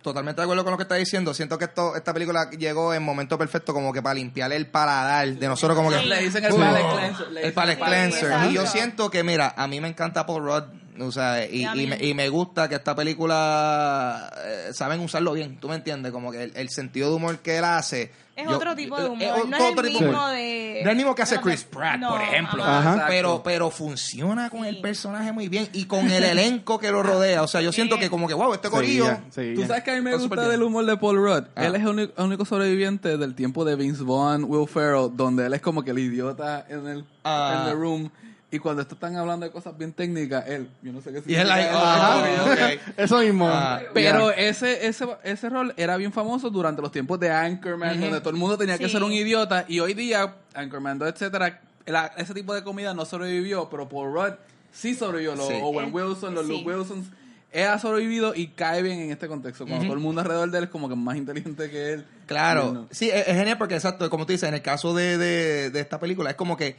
totalmente 0.00 0.40
de 0.40 0.44
acuerdo 0.44 0.64
con 0.64 0.70
lo 0.70 0.76
que 0.78 0.84
está 0.84 0.94
diciendo. 0.94 1.34
Siento 1.34 1.58
que 1.58 1.66
esto, 1.66 1.94
esta 1.96 2.14
película 2.14 2.48
llegó 2.50 2.94
en 2.94 3.02
momento 3.02 3.36
perfecto 3.36 3.74
como 3.74 3.92
que 3.92 4.00
para 4.00 4.14
limpiar 4.14 4.52
el 4.52 4.66
paladar 4.66 5.28
de 5.28 5.48
nosotros 5.48 5.76
como 5.76 5.90
que... 5.90 5.98
Le 6.02 6.22
dicen 6.22 6.44
el 6.44 6.52
Uh, 6.52 6.56
palate 6.56 6.84
cleanser, 6.94 7.30
le 7.32 7.46
El 7.46 7.52
palate 7.52 7.78
cleanser. 7.78 8.50
Y 8.50 8.54
yo 8.54 8.66
siento 8.66 9.10
que, 9.10 9.22
mira, 9.22 9.52
a 9.56 9.66
mí 9.66 9.80
me 9.80 9.88
encanta 9.88 10.24
Paul 10.24 10.44
Rudd. 10.44 10.64
O 11.00 11.12
sea, 11.12 11.44
y, 11.46 11.64
Y 11.66 11.86
me, 11.86 12.04
y 12.04 12.14
me 12.14 12.28
gusta 12.28 12.68
que 12.68 12.74
esta 12.76 12.94
película 12.94 14.32
eh, 14.44 14.70
saben 14.72 15.00
usarlo 15.00 15.32
bien, 15.32 15.58
tú 15.60 15.68
me 15.68 15.76
entiendes, 15.76 16.12
como 16.12 16.30
que 16.32 16.44
el, 16.44 16.52
el 16.56 16.68
sentido 16.70 17.10
de 17.10 17.16
humor 17.16 17.38
que 17.38 17.58
él 17.58 17.64
hace. 17.64 18.10
Es 18.36 18.44
yo- 18.48 18.56
otro 18.56 18.76
tipo 18.76 18.96
de 18.96 19.06
eh, 19.06 19.08
humor, 19.08 19.22
eh, 19.22 19.32
no 19.48 19.56
es 19.56 19.62
otro 19.72 19.84
el 19.86 19.92
tipo 19.92 19.98
de 19.98 20.06
mismo 20.06 20.10
humor. 20.22 20.30
de... 20.32 20.80
No 20.84 20.90
es 20.90 20.92
el 20.92 20.96
mismo 20.96 21.14
que 21.16 21.22
hace 21.22 21.34
No, 21.36 21.40
Chris 21.42 21.64
Pratt, 21.64 21.98
no, 21.98 22.10
por 22.10 22.20
ejemplo. 22.22 22.62
Ajá. 22.64 23.04
Pero, 23.08 23.42
pero 23.42 23.68
funciona 23.70 24.48
con 24.48 24.64
el 24.64 24.80
personaje 24.80 25.32
muy 25.32 25.48
bien 25.48 25.68
y 25.72 25.86
con 25.86 26.08
el 26.08 26.22
elenco 26.24 26.78
que 26.78 26.92
lo 26.92 27.02
rodea. 27.02 27.42
O 27.42 27.48
sea, 27.48 27.60
yo 27.62 27.72
siento 27.72 27.98
que 27.98 28.08
como 28.08 28.28
que, 28.28 28.34
wow, 28.34 28.54
este 28.54 28.70
corillo... 28.70 29.06
sí, 29.30 29.54
Tú 29.56 29.64
sabes 29.66 29.82
que 29.82 29.90
a 29.90 29.94
mí 29.96 30.02
me 30.02 30.14
gusta 30.16 30.48
del 30.48 30.62
humor 30.62 30.86
de 30.86 30.96
Paul 30.96 31.16
Rudd. 31.16 31.44
Ah. 31.56 31.64
Él 31.66 31.74
es 31.74 31.82
el 31.82 31.88
único, 31.88 32.12
el 32.16 32.24
único 32.26 32.44
sobreviviente 32.44 33.16
del 33.18 33.34
tiempo 33.34 33.64
de 33.64 33.74
Vince 33.74 34.04
Vaughn, 34.04 34.44
Will 34.44 34.68
Ferrell, 34.68 35.10
donde 35.12 35.46
él 35.46 35.54
es 35.54 35.60
como 35.60 35.82
que 35.82 35.90
el 35.90 35.98
idiota 35.98 36.64
en 36.68 36.86
el 36.86 37.04
Ah. 37.24 37.64
en 37.66 37.70
the 37.70 37.74
room. 37.76 38.10
Y 38.50 38.58
cuando 38.60 38.80
estos 38.80 38.96
están 38.96 39.14
hablando 39.16 39.44
de 39.44 39.52
cosas 39.52 39.76
bien 39.76 39.92
técnicas, 39.92 40.48
él, 40.48 40.68
yo 40.80 40.90
no 40.92 41.02
sé 41.02 41.10
qué 41.12 41.16
Y 41.26 41.34
él 41.34 41.46
significa 41.46 41.54
like, 41.54 42.80
eso, 42.96 43.16
ah, 43.18 43.22
mismo. 43.22 43.48
Ah, 43.48 43.80
Pero 43.92 44.30
ya. 44.30 44.36
ese, 44.36 44.86
ese, 44.86 45.06
ese 45.22 45.48
rol 45.50 45.74
era 45.76 45.98
bien 45.98 46.12
famoso 46.12 46.48
durante 46.48 46.80
los 46.80 46.90
tiempos 46.90 47.20
de 47.20 47.30
Anchorman, 47.30 48.00
donde 48.00 48.20
todo 48.20 48.30
el 48.30 48.36
mundo 48.36 48.56
tenía 48.56 48.78
que 48.78 48.86
Sí. 48.86 48.92
ser 48.92 49.02
un 49.02 49.12
idiota. 49.12 49.66
Y 49.68 49.80
hoy 49.80 49.92
día, 49.92 50.34
Anchorman 50.54 50.98
2, 50.98 51.10
etcétera, 51.10 51.60
la- 51.84 52.06
ese 52.16 52.32
tipo 52.32 52.54
de 52.54 52.62
comida 52.64 52.94
no 52.94 53.04
sobrevivió, 53.04 53.68
pero 53.70 53.86
Paul 53.86 54.14
Rudd 54.14 54.34
sí 54.72 54.94
sobrevivió. 54.94 55.34
Los 55.36 55.48
Sí. 55.48 55.54
Owen 55.62 55.88
Eh, 55.88 55.92
Wilson, 55.92 56.34
los 56.34 56.46
sí. 56.46 56.52
Luke 56.52 56.70
Wilsons. 56.74 57.06
Él 57.52 57.66
ha 57.66 57.78
sobrevivido 57.78 58.34
y 58.34 58.48
cae 58.48 58.82
bien 58.82 58.98
en 59.00 59.10
este 59.10 59.26
contexto. 59.28 59.66
Cuando 59.66 59.84
todo 59.84 59.94
el 59.94 60.00
mundo 60.00 60.20
alrededor 60.22 60.50
de 60.50 60.58
él 60.58 60.64
es 60.64 60.70
como 60.70 60.88
que 60.88 60.94
más 60.96 61.16
inteligente 61.16 61.70
que 61.70 61.92
él. 61.94 62.06
Claro, 62.26 62.72
no. 62.72 62.88
sí, 62.90 63.08
es, 63.10 63.26
es 63.28 63.36
genial 63.36 63.56
porque 63.58 63.74
exacto, 63.74 64.08
como 64.10 64.24
tú 64.26 64.32
dices, 64.32 64.48
en 64.48 64.54
el 64.54 64.62
caso 64.62 64.94
de, 64.94 65.16
de, 65.18 65.70
de 65.70 65.80
esta 65.80 65.98
película, 65.98 66.30
es 66.30 66.36
como 66.36 66.56
que 66.58 66.76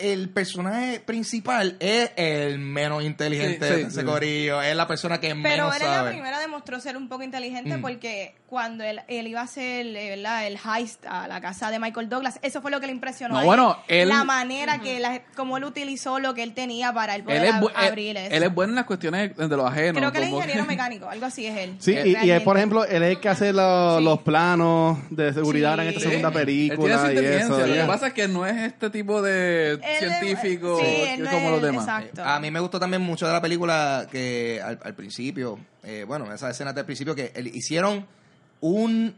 el 0.00 0.28
personaje 0.30 1.00
principal 1.00 1.76
es 1.80 2.10
el 2.16 2.58
menos 2.58 3.04
inteligente 3.04 3.66
Sí, 3.68 3.74
sí, 3.74 3.80
de 3.82 3.88
ese 3.88 4.00
sí. 4.00 4.06
corillo, 4.06 4.62
es 4.62 4.74
la 4.76 4.86
persona 4.86 5.18
que 5.20 5.28
Pero 5.28 5.40
menos 5.40 5.76
él 5.76 5.82
en 5.82 5.88
la 5.88 5.94
sabe. 5.96 6.10
primera 6.10 6.38
demostró 6.40 6.80
ser 6.80 6.96
un 6.96 7.08
poco 7.08 7.22
inteligente 7.22 7.76
Mm. 7.76 7.80
porque 7.82 8.34
cuando 8.50 8.82
él, 8.82 9.00
él 9.06 9.28
iba 9.28 9.40
a 9.40 9.44
hacer 9.44 9.86
eh, 9.86 10.10
¿verdad? 10.16 10.44
el 10.48 10.58
heist 10.58 11.06
a 11.06 11.28
la 11.28 11.40
casa 11.40 11.70
de 11.70 11.78
Michael 11.78 12.08
Douglas, 12.08 12.40
eso 12.42 12.60
fue 12.60 12.72
lo 12.72 12.80
que 12.80 12.86
le 12.86 12.92
impresionó. 12.92 13.34
No, 13.34 13.38
a 13.38 13.42
él. 13.42 13.46
bueno, 13.46 13.78
él- 13.86 14.08
La 14.08 14.24
manera 14.24 14.78
que, 14.80 14.98
la, 14.98 15.22
como 15.36 15.56
él 15.56 15.62
utilizó 15.64 16.18
lo 16.18 16.34
que 16.34 16.42
él 16.42 16.52
tenía 16.52 16.92
para 16.92 17.14
él 17.14 17.22
poder 17.22 17.44
Él 17.44 17.48
es, 17.48 17.54
ab- 17.54 17.70
él- 17.70 17.86
abrir 17.88 18.16
eso. 18.16 18.34
él 18.34 18.42
es 18.42 18.52
bueno 18.52 18.72
en 18.72 18.74
las 18.76 18.86
cuestiones 18.86 19.36
de 19.36 19.48
los 19.56 19.64
ajenos. 19.64 19.98
Creo 20.00 20.10
que 20.10 20.18
él 20.18 20.24
es 20.24 20.30
ingeniero 20.30 20.64
mecánico, 20.66 21.08
algo 21.08 21.26
así 21.26 21.46
es 21.46 21.56
él. 21.56 21.76
Sí, 21.78 21.92
y, 22.04 22.16
y 22.26 22.30
él, 22.32 22.42
por 22.42 22.56
ejemplo, 22.56 22.84
él 22.84 23.04
es 23.04 23.10
el 23.10 23.20
que 23.20 23.28
hace 23.28 23.52
lo- 23.52 23.98
Sí. 23.98 24.04
los 24.04 24.18
planos 24.22 24.98
de 25.10 25.32
seguridad 25.32 25.74
en 25.78 25.86
esta 25.86 26.00
Sí. 26.00 26.06
segunda 26.08 26.28
Él 26.28 26.34
tiene 26.34 26.46
película 26.46 27.12
y 27.12 27.16
eso. 27.18 27.66
Lo 27.66 27.72
que 27.72 27.84
pasa 27.84 28.06
es 28.08 28.12
que 28.14 28.26
no 28.26 28.44
es 28.46 28.56
este 28.56 28.90
tipo 28.90 29.22
de 29.22 29.74
Él 29.74 29.80
es- 29.84 29.98
científico 30.00 30.80
sí, 30.80 30.86
él 31.08 31.28
como 31.28 31.50
los 31.50 31.62
demás. 31.62 31.84
Exacto. 31.86 32.24
A 32.24 32.40
mí 32.40 32.50
me 32.50 32.58
gustó 32.58 32.80
también 32.80 33.00
mucho 33.02 33.28
de 33.28 33.32
la 33.32 33.40
película 33.40 34.08
que 34.10 34.60
al, 34.60 34.76
al 34.82 34.94
principio, 34.94 35.56
eh, 35.84 36.04
bueno, 36.04 36.32
esas 36.34 36.50
escenas 36.50 36.74
del 36.74 36.84
principio 36.84 37.14
que 37.14 37.30
el- 37.36 37.46
hicieron 37.46 38.06
un 38.60 39.14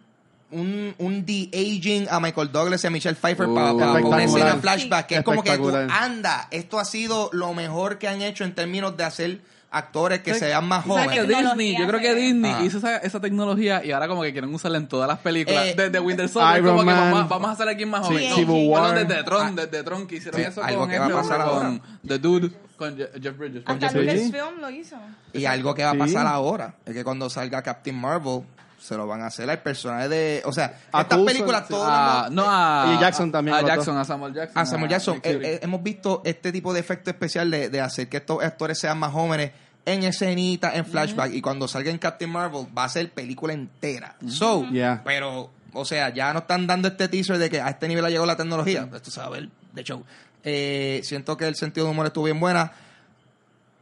un, 0.54 0.94
un 0.98 1.24
de-aging 1.24 2.08
a 2.10 2.20
Michael 2.20 2.52
Douglas 2.52 2.84
y 2.84 2.86
a 2.86 2.90
Michelle 2.90 3.14
Pfeiffer 3.16 3.46
Uh, 3.46 3.54
para, 3.54 3.72
una 3.72 3.84
espectacular. 3.86 4.20
escena 4.20 4.56
flashback, 4.56 5.06
que 5.06 5.14
es 5.16 5.22
como 5.22 5.42
que 5.42 5.56
tú, 5.56 5.74
anda, 5.74 6.46
esto 6.50 6.78
ha 6.78 6.84
sido 6.84 7.30
lo 7.32 7.54
mejor 7.54 7.96
que 7.96 8.06
han 8.06 8.20
hecho 8.20 8.44
en 8.44 8.54
términos 8.54 8.94
de 8.98 9.04
hacer 9.04 9.40
actores 9.70 10.20
que 10.20 10.34
Sí. 10.34 10.40
se 10.40 10.46
vean 10.48 10.68
más 10.68 10.84
O 10.86 10.92
sea, 10.94 11.06
que 11.06 11.20
jóvenes. 11.22 11.38
Disney, 11.54 11.78
yo 11.78 11.86
creo 11.86 12.00
que 12.00 12.14
Disney 12.14 12.52
Ah. 12.54 12.62
hizo 12.64 12.76
esa, 12.76 12.98
esa 12.98 13.18
tecnología 13.18 13.82
y 13.82 13.92
ahora 13.92 14.06
como 14.08 14.20
que 14.20 14.32
quieren 14.32 14.52
usarla 14.54 14.76
en 14.76 14.88
todas 14.88 15.08
las 15.08 15.20
películas. 15.20 15.64
Eh, 15.68 15.74
desde 15.74 15.98
Winter 16.00 16.28
Soldier, 16.28 16.58
Iron 16.62 16.76
como 16.76 16.80
que 16.80 16.94
Man. 16.94 16.96
vamos, 17.12 17.20
a- 17.20 17.28
vamos 17.28 17.48
a 17.48 17.52
hacer 17.52 17.68
aquí 17.70 17.86
más 17.86 18.06
Sí, 18.06 18.12
joven. 18.12 18.28
No, 18.28 18.36
Civil 18.36 18.68
bueno, 18.68 18.92
desde 18.92 19.24
Tron, 19.24 19.56
desde 19.56 19.82
Tron 19.82 20.06
que 20.06 20.16
hicieron 20.16 20.38
Sí, 20.38 20.46
eso 20.46 20.62
algo 20.62 20.80
con, 20.80 20.90
que 20.90 20.98
va 20.98 21.06
a 21.06 21.10
pasar 21.12 21.38
con 21.46 21.48
ahora. 21.66 21.80
The 22.06 22.18
Dude, 22.18 22.50
con 22.76 22.94
Je- 22.98 23.22
Jeff 23.22 23.38
Bridges. 23.38 23.62
con 23.64 23.74
Hasta 23.76 23.86
Jeff 23.88 23.92
Sí. 23.92 23.98
Bridges. 24.06 24.26
Lucasfilm 24.32 24.60
lo 24.60 24.68
hizo. 24.70 24.96
Y 25.32 25.46
algo 25.46 25.74
que 25.74 25.82
va 25.84 25.90
a 25.92 25.94
Sí. 25.94 25.98
pasar 26.00 26.26
ahora 26.26 26.74
es 26.84 26.92
que 26.92 27.02
cuando 27.02 27.30
salga 27.30 27.62
Captain 27.62 27.96
Marvel 27.98 28.42
se 28.82 28.96
lo 28.96 29.06
van 29.06 29.22
a 29.22 29.26
hacer 29.26 29.48
al 29.48 29.60
personaje 29.62 30.08
de, 30.08 30.42
o 30.44 30.52
sea, 30.52 30.74
A 30.90 31.02
estas 31.02 31.18
películas 31.20 31.62
sí. 31.62 31.74
todos 31.74 31.86
Ah, 31.88 32.22
los- 32.26 32.34
no, 32.34 32.44
a, 32.46 32.92
Y 32.96 33.00
Jackson 33.00 33.30
también, 33.30 33.56
A. 33.56 33.62
Jackson, 33.62 33.96
a 33.96 34.04
Samuel 34.04 34.34
Jackson. 34.34 34.58
a 34.58 34.66
Samuel 34.66 34.90
Jackson, 34.90 35.16
eh, 35.22 35.40
eh, 35.42 35.60
hemos 35.62 35.82
visto 35.82 36.20
este 36.24 36.50
tipo 36.50 36.74
de 36.74 36.80
efecto 36.80 37.10
especial 37.10 37.50
de, 37.50 37.68
de 37.68 37.80
hacer 37.80 38.08
que 38.08 38.16
estos 38.16 38.42
actores 38.42 38.78
sean 38.80 38.98
más 38.98 39.12
jóvenes 39.12 39.52
en 39.86 40.02
escenita, 40.02 40.74
en 40.74 40.84
flashback, 40.84 41.32
y 41.34 41.40
cuando 41.40 41.66
salga 41.68 41.90
en 41.90 41.98
Captain 41.98 42.30
Marvel 42.30 42.66
va 42.76 42.84
a 42.84 42.88
ser 42.88 43.10
película 43.12 43.52
entera. 43.52 44.16
So, 44.28 44.64
Yeah. 44.70 45.02
pero, 45.04 45.50
o 45.72 45.84
sea, 45.84 46.10
ya 46.10 46.32
no 46.32 46.40
están 46.40 46.66
dando 46.66 46.88
este 46.88 47.08
teaser 47.08 47.38
de 47.38 47.50
que 47.50 47.60
a 47.60 47.68
este 47.70 47.88
nivel 47.88 48.04
ha 48.04 48.08
llegado 48.08 48.26
la 48.26 48.36
tecnología. 48.36 48.88
Esto 48.94 49.10
se 49.10 49.20
va 49.20 49.26
a 49.26 49.30
ver 49.30 49.48
de 49.72 49.82
show. 49.84 50.04
Eh, 50.44 51.00
siento 51.04 51.36
que 51.36 51.46
el 51.46 51.54
sentido 51.56 51.86
de 51.86 51.92
humor 51.92 52.06
estuvo 52.06 52.24
bien 52.24 52.40
buena. 52.40 52.72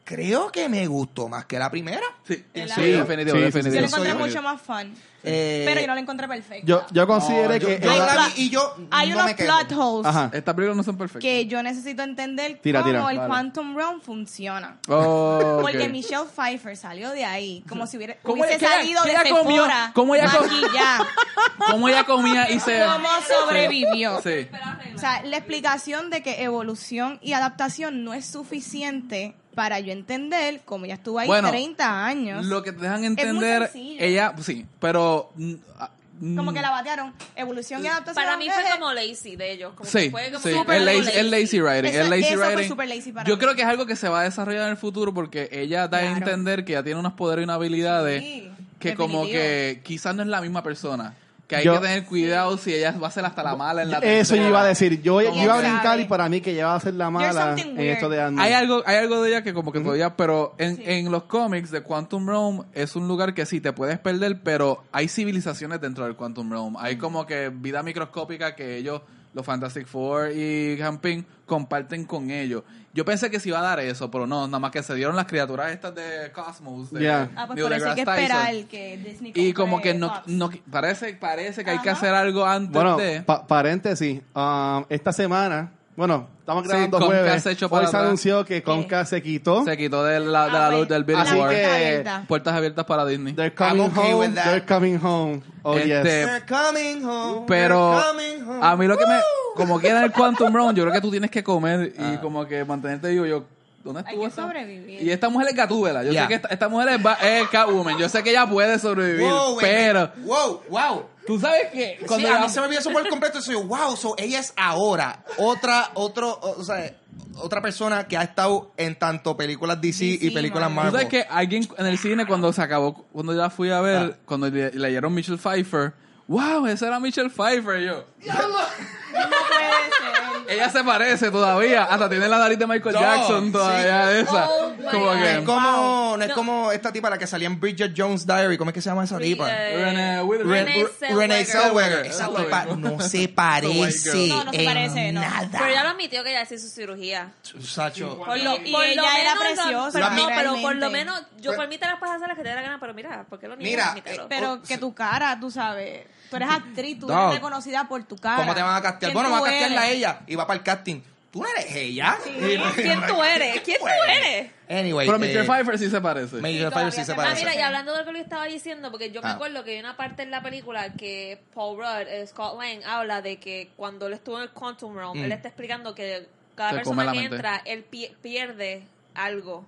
Creo 0.05 0.51
que 0.51 0.69
me 0.69 0.87
gustó 0.87 1.29
más 1.29 1.45
que 1.45 1.59
la 1.59 1.71
primera. 1.71 2.03
Sí, 2.27 2.35
sí, 2.35 2.43
Sí, 2.75 2.81
definitivo, 2.83 2.97
sí, 2.97 3.05
sí, 3.07 3.27
Yo 3.27 3.35
definitivo. 3.41 3.81
lo 3.81 3.87
Eso 3.87 3.97
encontré 3.97 4.13
yo- 4.13 4.19
mucho 4.19 4.43
más 4.43 4.61
fun. 4.61 4.95
Eh, 5.23 5.65
pero 5.67 5.83
yo 5.83 5.87
no 5.87 5.95
lo 5.95 6.01
encontré 6.01 6.27
perfecto. 6.27 6.67
Yo, 6.67 6.83
yo 6.93 7.07
consideré 7.07 7.61
yo- 7.61 7.67
que... 7.69 7.79
yo 7.79 7.91
Hay 7.91 7.99
la 7.99 8.29
y 8.37 8.49
yo 8.49 8.75
Hay 8.91 9.11
no 9.11 9.17
unos 9.17 9.27
me 9.27 9.35
plot 9.35 9.73
holes 9.77 10.07
Ajá. 10.07 10.31
Estas 10.33 10.55
películas 10.55 10.77
no 10.79 10.83
son 10.83 10.97
perfectas. 10.97 11.21
que 11.21 11.45
yo 11.47 11.63
necesito 11.63 12.03
entender 12.03 12.59
Tira, 12.63 12.81
cómo 12.81 12.91
tira. 12.91 13.11
el 13.11 13.17
Vale. 13.19 13.29
Quantum 13.29 13.77
Realm 13.77 14.01
funciona. 14.01 14.79
Oh. 14.89 15.59
Porque 15.61 15.91
Michelle 15.91 16.25
Pfeiffer 16.25 16.75
salió 16.75 17.11
de 17.11 17.27
ahí 17.27 17.63
como 17.69 17.87
si 17.87 17.99
hubiera, 17.99 18.17
¿Cómo 18.23 18.43
hubiese 18.45 18.67
salido 18.67 19.03
qué 19.03 19.11
de 19.11 19.15
ella 19.17 19.31
comió? 19.31 19.63
Sephora. 19.65 19.91
¿Cómo 19.95 20.15
ella 20.15 20.31
com- 20.31 20.47
maquillada. 20.49 21.07
¿Cómo 21.71 21.89
ella 21.91 22.05
comía 22.05 22.51
y 22.51 22.59
se... 22.59 22.81
¿Cómo 22.83 23.09
sobrevivió? 23.29 24.23
Sí. 24.23 24.49
O 24.95 24.99
sea, 24.99 25.23
la 25.23 25.37
explicación 25.37 26.09
de 26.09 26.23
que 26.23 26.43
evolución 26.43 27.19
y 27.21 27.35
adaptación 27.35 28.05
no 28.05 28.15
es 28.15 28.25
suficiente 28.25 29.35
para 29.61 29.79
yo 29.79 29.93
entender 29.93 30.63
cómo 30.65 30.87
ella 30.87 30.95
estuvo 30.95 31.19
ahí 31.19 31.27
Bueno, 31.27 31.51
30 31.51 32.07
años. 32.07 32.47
Lo 32.47 32.63
que 32.63 32.73
te 32.73 32.81
dejan 32.81 33.05
entender, 33.05 33.71
ella, 33.75 34.33
sí, 34.41 34.65
pero 34.81 35.31
mm, 35.37 35.53
ah, 35.79 35.91
como 36.35 36.55
que 36.55 36.63
la 36.63 36.71
batearon. 36.71 37.13
Evolución 37.37 37.85
y 37.85 37.89
adaptación. 37.89 38.25
Para 38.25 38.39
mí 38.39 38.49
fue 38.49 38.63
eh, 38.63 38.67
como 38.79 38.91
lazy 38.95 39.37
de 39.37 39.53
ellos. 39.53 39.75
Como 39.75 39.91
Sí, 39.91 40.05
que 40.05 40.11
fue 40.13 40.31
como 40.33 40.43
sí, 40.43 40.55
súper 40.55 40.77
el 40.79 40.87
lazy, 40.87 41.11
el 41.19 41.31
lazy 41.31 41.61
writing, 41.61 41.91
Eso- 41.91 42.01
el 42.05 42.09
lazy 42.11 42.25
eso 42.25 42.39
fue 42.39 42.55
writing. 42.55 42.69
súper 42.71 42.89
lazy 42.89 43.13
para 43.13 43.29
Yo 43.29 43.37
mí. 43.37 43.41
creo 43.43 43.55
que 43.55 43.61
es 43.61 43.69
algo 43.69 43.85
que 43.85 43.97
se 43.97 44.09
va 44.09 44.21
a 44.21 44.25
desarrollar 44.25 44.63
en 44.63 44.71
el 44.71 44.77
futuro 44.79 45.13
porque 45.13 45.51
ella 45.53 45.89
da 45.89 45.99
a 45.99 46.05
entender 46.07 46.65
que 46.65 46.73
ya 46.73 46.83
tiene 46.83 46.99
unos 46.99 47.13
poderes 47.13 47.43
y 47.43 47.45
unas 47.45 47.57
habilidades 47.57 48.23
Sí, 48.23 48.51
que 48.79 48.95
como 48.95 49.27
que 49.27 49.83
quizás 49.85 50.15
no 50.17 50.23
es 50.23 50.29
la 50.29 50.41
misma 50.41 50.63
persona. 50.63 51.15
Que 51.51 51.57
hay 51.57 51.65
Yo- 51.65 51.75
que 51.75 51.81
tener 51.81 52.05
cuidado 52.05 52.57
si 52.59 52.73
ella 52.73 52.93
va 52.93 53.09
a 53.09 53.11
ser 53.11 53.25
hasta 53.25 53.43
la 53.43 53.57
mala 53.57 53.83
en 53.83 53.91
la 53.91 53.97
Eso 53.99 54.07
tercera. 54.07 54.43
yo 54.43 54.49
iba 54.51 54.63
a 54.63 54.65
decir. 54.67 55.03
Yo, 55.03 55.21
yo 55.21 55.33
¿Quién 55.33 55.43
iba 55.45 55.55
a 55.55 55.59
brincar 55.61 55.99
y 55.99 56.05
para 56.05 56.29
mí 56.29 56.41
que 56.41 56.53
ella 56.53 56.67
va 56.69 56.77
a 56.77 56.81
ser 56.81 56.95
la 56.95 57.11
mala 57.11 57.57
en 57.59 57.81
esto 57.81 58.09
de 58.09 58.23
Ant-Man. 58.23 58.45
Hay 58.47 58.53
algo, 58.53 58.83
hay 58.87 58.97
algo 58.99 59.21
de 59.21 59.31
ella 59.31 59.43
que 59.43 59.53
como 59.53 59.73
que 59.73 59.81
todavía, 59.81 60.17
pero 60.17 60.55
en, 60.59 60.81
en 60.87 61.11
los 61.11 61.25
cómics 61.25 61.73
de 61.73 61.83
Quantum 61.83 62.29
Realm 62.29 62.63
es 62.73 62.95
un 62.95 63.09
lugar 63.09 63.35
que 63.35 63.45
sí 63.47 63.61
te 63.61 63.73
puedes 63.73 63.99
perder, 63.99 64.41
pero 64.45 64.85
hay 64.93 65.09
civilizaciones 65.09 65.81
dentro 65.81 66.05
del 66.05 66.15
Quantum 66.15 66.53
Realm. 66.53 66.77
Hay 66.79 66.99
como 66.99 67.27
que 67.27 67.51
vida 67.53 67.83
microscópica 67.83 68.55
que 68.55 68.77
ellos, 68.77 69.03
los 69.33 69.45
Fantastic 69.47 69.87
Four 69.87 70.33
y 70.33 70.81
Hamping, 70.83 71.25
comparten 71.47 72.05
con 72.05 72.31
ellos. 72.31 72.63
Yo 72.93 73.05
pensé 73.05 73.31
que 73.31 73.39
se 73.39 73.49
iba 73.51 73.61
a 73.61 73.63
dar 73.63 73.79
eso, 73.81 74.11
pero 74.11 74.27
no, 74.27 74.47
nada 74.49 74.59
más 74.59 74.73
que 74.73 74.83
se 74.83 74.95
dieron 74.97 75.15
las 75.15 75.27
criaturas 75.27 75.71
estas 75.71 75.95
de 75.95 76.33
Cosmos, 76.33 76.91
de 76.93 77.01
Yeah. 77.01 77.31
Ah, 77.37 77.47
pues 77.47 77.57
que 77.95 78.01
esperar 78.01 78.65
que 78.65 78.97
Disney 78.99 79.33
Y 79.37 79.53
como 79.53 79.81
que 79.81 79.95
no, 79.95 80.13
no 80.27 80.51
parece, 80.71 81.15
parece 81.15 81.65
que 81.65 81.71
hay 81.71 81.79
que 81.79 81.91
hacer 81.91 82.13
algo 82.15 82.45
antes 82.45 82.73
Bueno, 82.73 82.97
de... 82.97 83.23
pa- 83.23 83.47
paréntesis. 83.47 84.21
um, 84.35 84.85
esta 84.89 85.13
semana, 85.13 85.73
bueno, 86.01 86.29
estamos 86.39 86.63
Sí, 86.65 86.69
grabando 86.71 86.99
Comcast 86.99 87.21
jueves. 87.21 87.43
se 87.43 87.65
Hoy 87.67 87.87
se 87.87 87.97
anunció 87.99 88.45
que 88.47 88.63
Comcast 88.63 89.11
se 89.11 89.23
quitó. 89.23 89.65
Se 89.67 89.77
quitó 89.77 90.03
de 90.03 90.19
la, 90.19 90.47
de 90.47 90.51
Ah, 90.51 90.53
la 90.53 90.67
pues, 90.69 90.79
luz 90.79 90.89
del 90.89 91.05
puerta 91.05 91.25
que- 91.51 91.65
abierta. 91.67 92.25
Puertas 92.27 92.55
abiertas 92.55 92.85
para 92.87 93.05
Disney. 93.05 93.35
They're 93.35 93.55
coming 93.55 93.83
okay 93.83 94.13
home. 94.13 94.27
with 94.27 94.35
that. 94.35 94.45
They're 94.47 94.65
coming 94.67 94.97
home. 95.03 95.43
Oh, 95.63 95.77
Este, 95.77 95.89
yes. 95.89 96.03
They're 96.03 96.45
coming 96.47 97.05
home. 97.05 97.45
Pero 97.47 97.91
they're 97.93 98.07
coming 98.39 98.49
home. 98.49 98.67
a 98.67 98.77
mí 98.77 98.87
lo 98.87 98.97
que 98.97 99.07
me... 99.07 99.21
Como 99.57 99.79
queda 99.79 99.99
en 99.99 100.05
el 100.05 100.13
Quantum 100.13 100.55
Realm, 100.55 100.75
yo 100.75 100.85
creo 100.85 100.95
que 100.95 101.01
tú 101.03 101.11
tienes 101.11 101.31
que 101.31 101.45
comer 101.45 101.93
y 101.99 102.03
Ah. 102.03 102.19
como 102.23 102.47
que 102.47 102.65
mantenerte 102.65 103.09
vivo. 103.11 103.27
Yo, 103.27 103.45
¿dónde 103.85 104.01
Hay 104.07 104.15
estuvo 104.15 104.25
que 104.25 104.31
sobrevivir. 104.31 105.03
Y 105.03 105.11
esta 105.11 105.29
mujer 105.29 105.49
es 105.51 105.55
Gatúbela. 105.57 106.03
Yo 106.03 106.13
sé 106.15 106.27
que 106.29 106.35
esta, 106.35 106.49
esta 106.49 106.69
mujer 106.69 106.89
es, 106.91 107.03
ba- 107.03 107.19
es 107.23 107.47
Catwoman. 107.49 107.99
Yo 107.99 108.09
sé 108.09 108.23
que 108.23 108.31
ella 108.31 108.47
puede 108.47 108.79
sobrevivir. 108.79 109.29
Wow, 109.31 109.59
pero 109.61 110.01
wait. 110.17 110.25
Wow, 110.25 110.63
wow. 110.71 111.03
Tú 111.31 111.39
sabes 111.39 111.69
que 111.73 111.97
Sí, 112.01 112.07
cuando 112.07 112.27
a 112.29 112.33
la- 112.33 112.41
mí 112.41 112.49
se 112.49 112.59
me 112.59 112.67
olvidó 112.67 112.81
eso 112.81 112.91
por 112.91 113.09
completo. 113.09 113.41
Soy 113.41 113.55
yo, 113.55 113.63
wow, 113.63 113.97
so 113.97 114.15
ella 114.19 114.41
es 114.41 114.53
ahora 114.57 115.25
otra, 115.39 115.91
otro, 115.95 116.41
o 116.43 116.65
sea, 116.65 116.93
otra 117.37 117.63
persona 117.63 118.09
que 118.09 118.17
ha 118.17 118.23
estado 118.23 118.73
en 118.77 118.99
tanto 118.99 119.37
películas 119.37 119.81
DC, 119.81 120.05
y 120.21 120.31
películas 120.31 120.69
Marvel. 120.73 120.91
Tú 120.91 120.97
sabes 120.97 121.09
que 121.09 121.23
alguien 121.31 121.69
en 121.79 121.87
el 121.87 121.99
cine 121.99 122.27
cuando 122.27 122.53
se 122.53 122.61
acabó, 122.63 122.95
cuando 123.13 123.33
yo 123.33 123.39
la 123.39 123.51
fui 123.51 123.71
a 123.71 123.81
ver, 123.81 124.13
Ah. 124.15 124.19
cuando 124.25 124.49
le- 124.51 124.73
leyeron 124.73 125.15
Michelle 125.15 125.39
Pfeiffer, 125.39 125.93
wow, 126.27 126.67
esa 126.67 126.89
era 126.89 126.99
Michelle 126.99 127.31
Pfeiffer. 127.31 127.81
y 127.81 127.87
No 128.27 129.29
puede 129.29 130.45
ser. 130.47 130.55
ella 130.57 130.71
se 130.71 130.85
parece 130.85 131.31
todavía, 131.31 131.85
hasta 131.85 132.09
tiene 132.09 132.29
la 132.29 132.39
nariz 132.39 132.59
de 132.59 132.67
Michael 132.67 132.95
No, 132.95 133.01
Jackson 133.01 133.53
todavía 133.53 134.07
sí. 134.07 134.13
de 134.15 134.21
esa. 134.21 134.49
Oh 134.49 134.73
como 134.91 135.05
God. 135.07 135.15
No 135.17 135.25
es 135.25 135.39
que 135.39 135.45
como, 135.45 136.17
no 136.17 136.23
es 136.23 136.29
No. 136.29 136.35
como 136.35 136.73
esta 136.73 136.93
tipa 136.93 137.11
la 137.11 137.19
que 137.19 137.27
salía 137.27 137.47
en 137.47 137.59
Bridget 137.61 137.93
Jones 137.97 138.27
Diary. 138.27 138.57
¿Cómo 138.59 138.71
es 138.71 138.75
que 138.75 138.81
se 138.83 138.89
llama 138.91 139.05
esa 139.05 139.19
tipa? 139.19 139.49
Eh, 139.51 139.85
Renee 139.85 140.23
Re- 140.45 141.15
Renee 141.15 141.45
Zellweger. 141.45 142.07
Esa 142.07 142.29
tipa 142.29 142.65
no 142.67 143.01
se 143.01 143.29
parece. 143.29 144.29
No, 144.29 144.45
no 144.45 144.53
se 144.53 144.59
en 144.61 144.65
parece, 144.67 145.13
no. 145.13 145.21
nada. 145.21 145.49
Pero 145.53 145.67
ella 145.67 145.83
lo 145.85 145.89
admitió 145.91 146.23
que 146.25 146.31
ella 146.31 146.43
hacía 146.43 146.59
su 146.59 146.69
cirugía. 146.69 147.33
Sacho. 147.63 148.17
Por 148.19 148.37
Y- 148.39 148.43
lo- 148.43 148.57
y 148.65 148.73
por 148.73 148.85
ella 148.85 149.03
lo 149.03 149.09
era 149.09 149.35
menos 149.35 149.45
preciosa, 149.45 149.91
Pero, 149.93 150.11
no, 150.11 150.27
pero 150.35 150.63
por 150.63 150.77
lo 150.77 150.91
menos, 150.91 151.23
yo 151.39 151.55
por 151.57 151.69
mí 151.69 151.79
te 151.79 151.87
las 151.87 151.99
puedes 151.99 152.15
hacer 152.17 152.29
las 152.29 152.37
que 152.37 152.43
te 152.43 152.49
dé 152.51 152.55
la 152.55 152.63
gana, 152.63 152.79
pero 152.81 152.95
mira, 152.95 153.25
¿por 153.29 153.39
qué 153.39 153.49
lo 153.49 153.57
niegas? 153.57 153.95
Mira, 153.95 154.11
eh, 154.13 154.21
Pero 154.29 154.53
Oh, 154.53 154.61
que 154.63 154.75
sí. 154.75 154.81
tu 154.81 154.95
cara, 154.95 155.39
tú 155.41 155.51
sabes. 155.51 156.07
Tú 156.31 156.37
eres 156.37 156.49
actriz, 156.49 156.99
tú 157.01 157.07
Dog. 157.09 157.19
eres 157.23 157.35
reconocida 157.35 157.89
por 157.89 158.03
tu 158.05 158.17
cara. 158.17 158.37
¿Cómo 158.37 158.55
te 158.55 158.63
van 158.63 158.77
a 158.77 158.81
castear? 158.83 159.11
¿Quién 159.11 159.15
Bueno, 159.15 159.31
van 159.31 159.41
a 159.43 159.45
castearla 159.45 159.81
a 159.83 159.91
ella 159.91 160.21
y 160.27 160.35
va 160.37 160.47
para 160.47 160.59
el 160.59 160.65
casting. 160.65 161.01
¿Tú 161.33 161.43
no 161.43 161.49
eres 161.49 161.75
ella? 161.77 162.19
¿Quién 162.25 163.01
tú 163.07 163.23
eres? 163.23 163.61
¿Quién 163.61 163.79
tú 163.79 163.87
eres? 163.87 164.51
Anyway. 164.69 165.07
Pero 165.07 165.17
eh, 165.17 165.21
Michelle 165.21 165.45
Pfeiffer 165.45 165.79
sí 165.79 165.89
se 165.89 166.01
parece. 166.01 166.37
Michelle 166.37 166.71
Pfeiffer 166.71 166.93
sí 166.93 167.05
se 167.05 167.13
Ah, 167.13 167.15
Ah, 167.19 167.23
parece. 167.23 167.41
mira, 167.45 167.55
y 167.57 167.61
hablando 167.61 167.93
de 167.93 167.99
lo 167.99 168.05
que 168.05 168.11
Luis 168.13 168.25
estaba 168.25 168.47
diciendo, 168.47 168.91
porque 168.91 169.13
yo 169.13 169.23
me 169.23 169.29
Ah. 169.29 169.33
acuerdo 169.35 169.63
que 169.63 169.73
hay 169.73 169.79
una 169.81 169.97
parte 169.97 170.23
en 170.25 170.33
la 170.33 170.43
película 170.43 170.93
que 170.95 171.41
Paul 171.55 171.77
Rudd, 171.79 172.09
eh, 172.09 172.27
Scott 172.27 172.61
Lang, 172.61 172.83
habla 172.85 173.23
de 173.23 173.39
que 173.39 173.71
cuando 173.77 174.09
él 174.09 174.15
estuvo 174.15 174.39
en 174.39 174.43
el 174.45 174.51
Quantum 174.51 174.97
Realm, 174.97 175.19
Mm. 175.19 175.25
él 175.25 175.33
está 175.33 175.49
explicando 175.49 175.95
que 175.95 176.27
cada 176.57 176.73
persona 176.73 177.13
que 177.13 177.19
entra, 177.25 177.63
él 177.65 177.85
pi- 177.85 178.11
pierde 178.23 178.83
algo. 179.15 179.65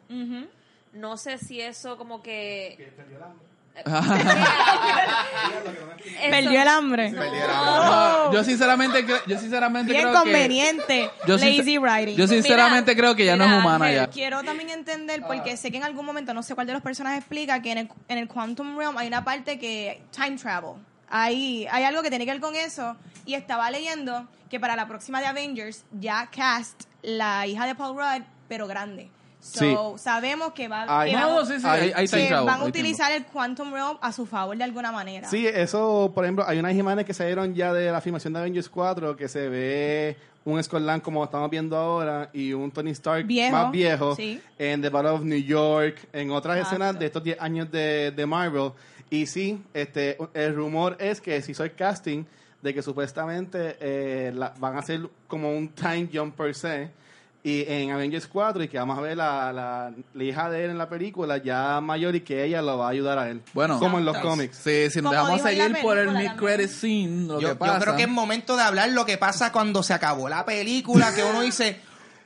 No 0.94 1.16
sé 1.16 1.38
si 1.38 1.60
eso 1.60 1.96
como 1.96 2.22
que... 2.22 2.92
Perdió 6.30 6.62
el 6.62 6.68
hambre. 6.68 7.10
No, 7.10 8.32
yo 8.32 8.44
sinceramente 8.44 9.04
creo, 9.04 9.18
yo 9.26 9.38
sinceramente 9.38 9.92
Bien 9.92 10.04
creo 10.08 10.18
conveniente. 10.20 10.84
que 10.86 11.10
yo 11.28 11.36
Lazy 11.36 11.62
sincer- 11.62 11.80
writing. 11.80 12.16
Yo 12.16 12.26
sinceramente 12.26 12.92
Mira, 12.92 13.00
creo 13.02 13.16
que 13.16 13.24
ya 13.24 13.36
no 13.36 13.44
mira, 13.44 13.58
es 13.58 13.64
humana 13.64 13.84
Ángel, 13.86 14.00
ya. 14.00 14.06
Quiero 14.08 14.42
también 14.42 14.70
entender, 14.70 15.22
porque 15.26 15.56
sé 15.56 15.70
que 15.70 15.76
en 15.78 15.84
algún 15.84 16.04
momento, 16.06 16.32
no 16.34 16.42
sé 16.42 16.54
cuál 16.54 16.66
de 16.66 16.72
los 16.74 16.82
personajes 16.82 17.18
explica, 17.20 17.60
que 17.62 17.72
en 17.72 17.78
el, 17.78 17.88
en 18.08 18.18
el 18.18 18.28
Quantum 18.28 18.76
Realm 18.78 18.96
hay 18.98 19.08
una 19.08 19.24
parte 19.24 19.58
que 19.58 20.02
time 20.10 20.36
travel. 20.36 20.74
Hay, 21.08 21.66
hay 21.70 21.84
algo 21.84 22.02
que 22.02 22.08
tiene 22.10 22.24
que 22.24 22.32
ver 22.32 22.40
con 22.40 22.54
eso. 22.56 22.96
Y 23.26 23.34
estaba 23.34 23.70
leyendo 23.70 24.26
que 24.50 24.58
para 24.60 24.76
la 24.76 24.86
próxima 24.88 25.20
de 25.20 25.26
Avengers 25.26 25.84
ya 25.92 26.28
cast 26.34 26.84
la 27.02 27.46
hija 27.46 27.66
de 27.66 27.74
Paul 27.74 27.96
Rudd, 27.96 28.22
pero 28.48 28.66
grande. 28.66 29.08
So, 29.44 29.98
sabemos 29.98 30.52
que 30.52 30.68
va 30.68 30.86
Ay, 30.88 31.10
que 31.10 31.16
No, 31.16 31.34
van- 31.34 31.46
sí, 31.46 31.54
sí, 31.54 32.28
que 32.28 32.34
van 32.34 32.60
a 32.60 32.64
utilizar 32.64 33.10
el 33.10 33.24
Quantum 33.26 33.72
Realm 33.72 33.98
a 34.00 34.12
su 34.12 34.24
favor 34.24 34.56
de 34.56 34.62
alguna 34.62 34.92
manera. 34.92 35.28
Sí, 35.28 35.46
eso, 35.46 36.12
por 36.14 36.24
ejemplo, 36.24 36.44
hay 36.46 36.60
unas 36.60 36.74
imágenes 36.74 37.04
que 37.04 37.12
salieron 37.12 37.52
ya 37.52 37.72
de 37.72 37.90
la 37.90 38.00
filmación 38.00 38.32
de 38.32 38.38
Avengers 38.38 38.68
4 38.68 39.16
que 39.16 39.26
se 39.26 39.48
ve 39.48 40.16
un 40.44 40.62
Scott 40.62 40.82
Lang 40.82 41.02
como 41.02 41.24
estamos 41.24 41.50
viendo 41.50 41.76
ahora 41.76 42.30
y 42.32 42.52
un 42.52 42.70
Tony 42.70 42.90
Stark 42.92 43.26
Viejo, 43.26 43.52
más 43.52 43.72
viejo 43.72 44.14
sí. 44.14 44.40
en 44.58 44.80
The 44.80 44.88
Battle 44.90 45.10
of 45.10 45.22
New 45.22 45.38
York, 45.42 45.96
en 46.12 46.30
otras 46.30 46.56
Exacto. 46.58 46.76
escenas 46.76 46.98
de 47.00 47.06
estos 47.06 47.24
10 47.24 47.40
años 47.40 47.70
de, 47.70 48.12
de 48.12 48.26
Marvel. 48.26 48.70
Y 49.10 49.26
sí, 49.26 49.60
este, 49.74 50.16
el 50.34 50.54
rumor 50.54 50.96
es 51.00 51.20
que 51.20 51.42
si 51.42 51.52
soy 51.52 51.70
casting 51.70 52.24
de 52.62 52.72
que 52.72 52.80
supuestamente 52.80 53.76
eh, 53.80 54.30
la- 54.34 54.54
van 54.58 54.76
a 54.76 54.78
hacer 54.78 55.00
como 55.26 55.50
un 55.52 55.68
time 55.68 56.08
jump 56.12 56.36
per 56.36 56.54
se. 56.54 56.90
Y 57.44 57.64
en 57.66 57.90
Avengers 57.90 58.28
4 58.28 58.62
y 58.62 58.68
que 58.68 58.78
vamos 58.78 58.96
a 58.96 59.00
ver 59.00 59.16
la, 59.16 59.52
la, 59.52 59.92
la 60.14 60.24
hija 60.24 60.48
de 60.48 60.64
él 60.64 60.70
en 60.70 60.78
la 60.78 60.88
película 60.88 61.38
ya 61.38 61.80
mayor 61.80 62.14
y 62.14 62.20
que 62.20 62.44
ella 62.44 62.62
lo 62.62 62.78
va 62.78 62.86
a 62.86 62.90
ayudar 62.90 63.18
a 63.18 63.28
él. 63.30 63.42
Bueno. 63.52 63.80
como 63.80 63.98
en 63.98 64.04
los 64.04 64.16
cómics. 64.18 64.58
Sí, 64.62 64.88
si 64.90 65.02
nos 65.02 65.10
dejamos 65.10 65.42
seguir 65.42 65.76
por 65.82 65.98
el 65.98 66.06
película 66.08 66.34
mid-credit 66.34 66.68
scene, 66.68 67.26
lo 67.26 67.40
Yo, 67.40 67.48
que 67.48 67.54
yo 67.54 67.58
pasa... 67.58 67.80
creo 67.80 67.96
que 67.96 68.02
es 68.02 68.08
momento 68.08 68.56
de 68.56 68.62
hablar 68.62 68.90
lo 68.90 69.04
que 69.04 69.18
pasa 69.18 69.50
cuando 69.50 69.82
se 69.82 69.92
acabó 69.92 70.28
la 70.28 70.44
película, 70.44 71.12
que 71.14 71.24
uno 71.24 71.40
dice, 71.40 71.80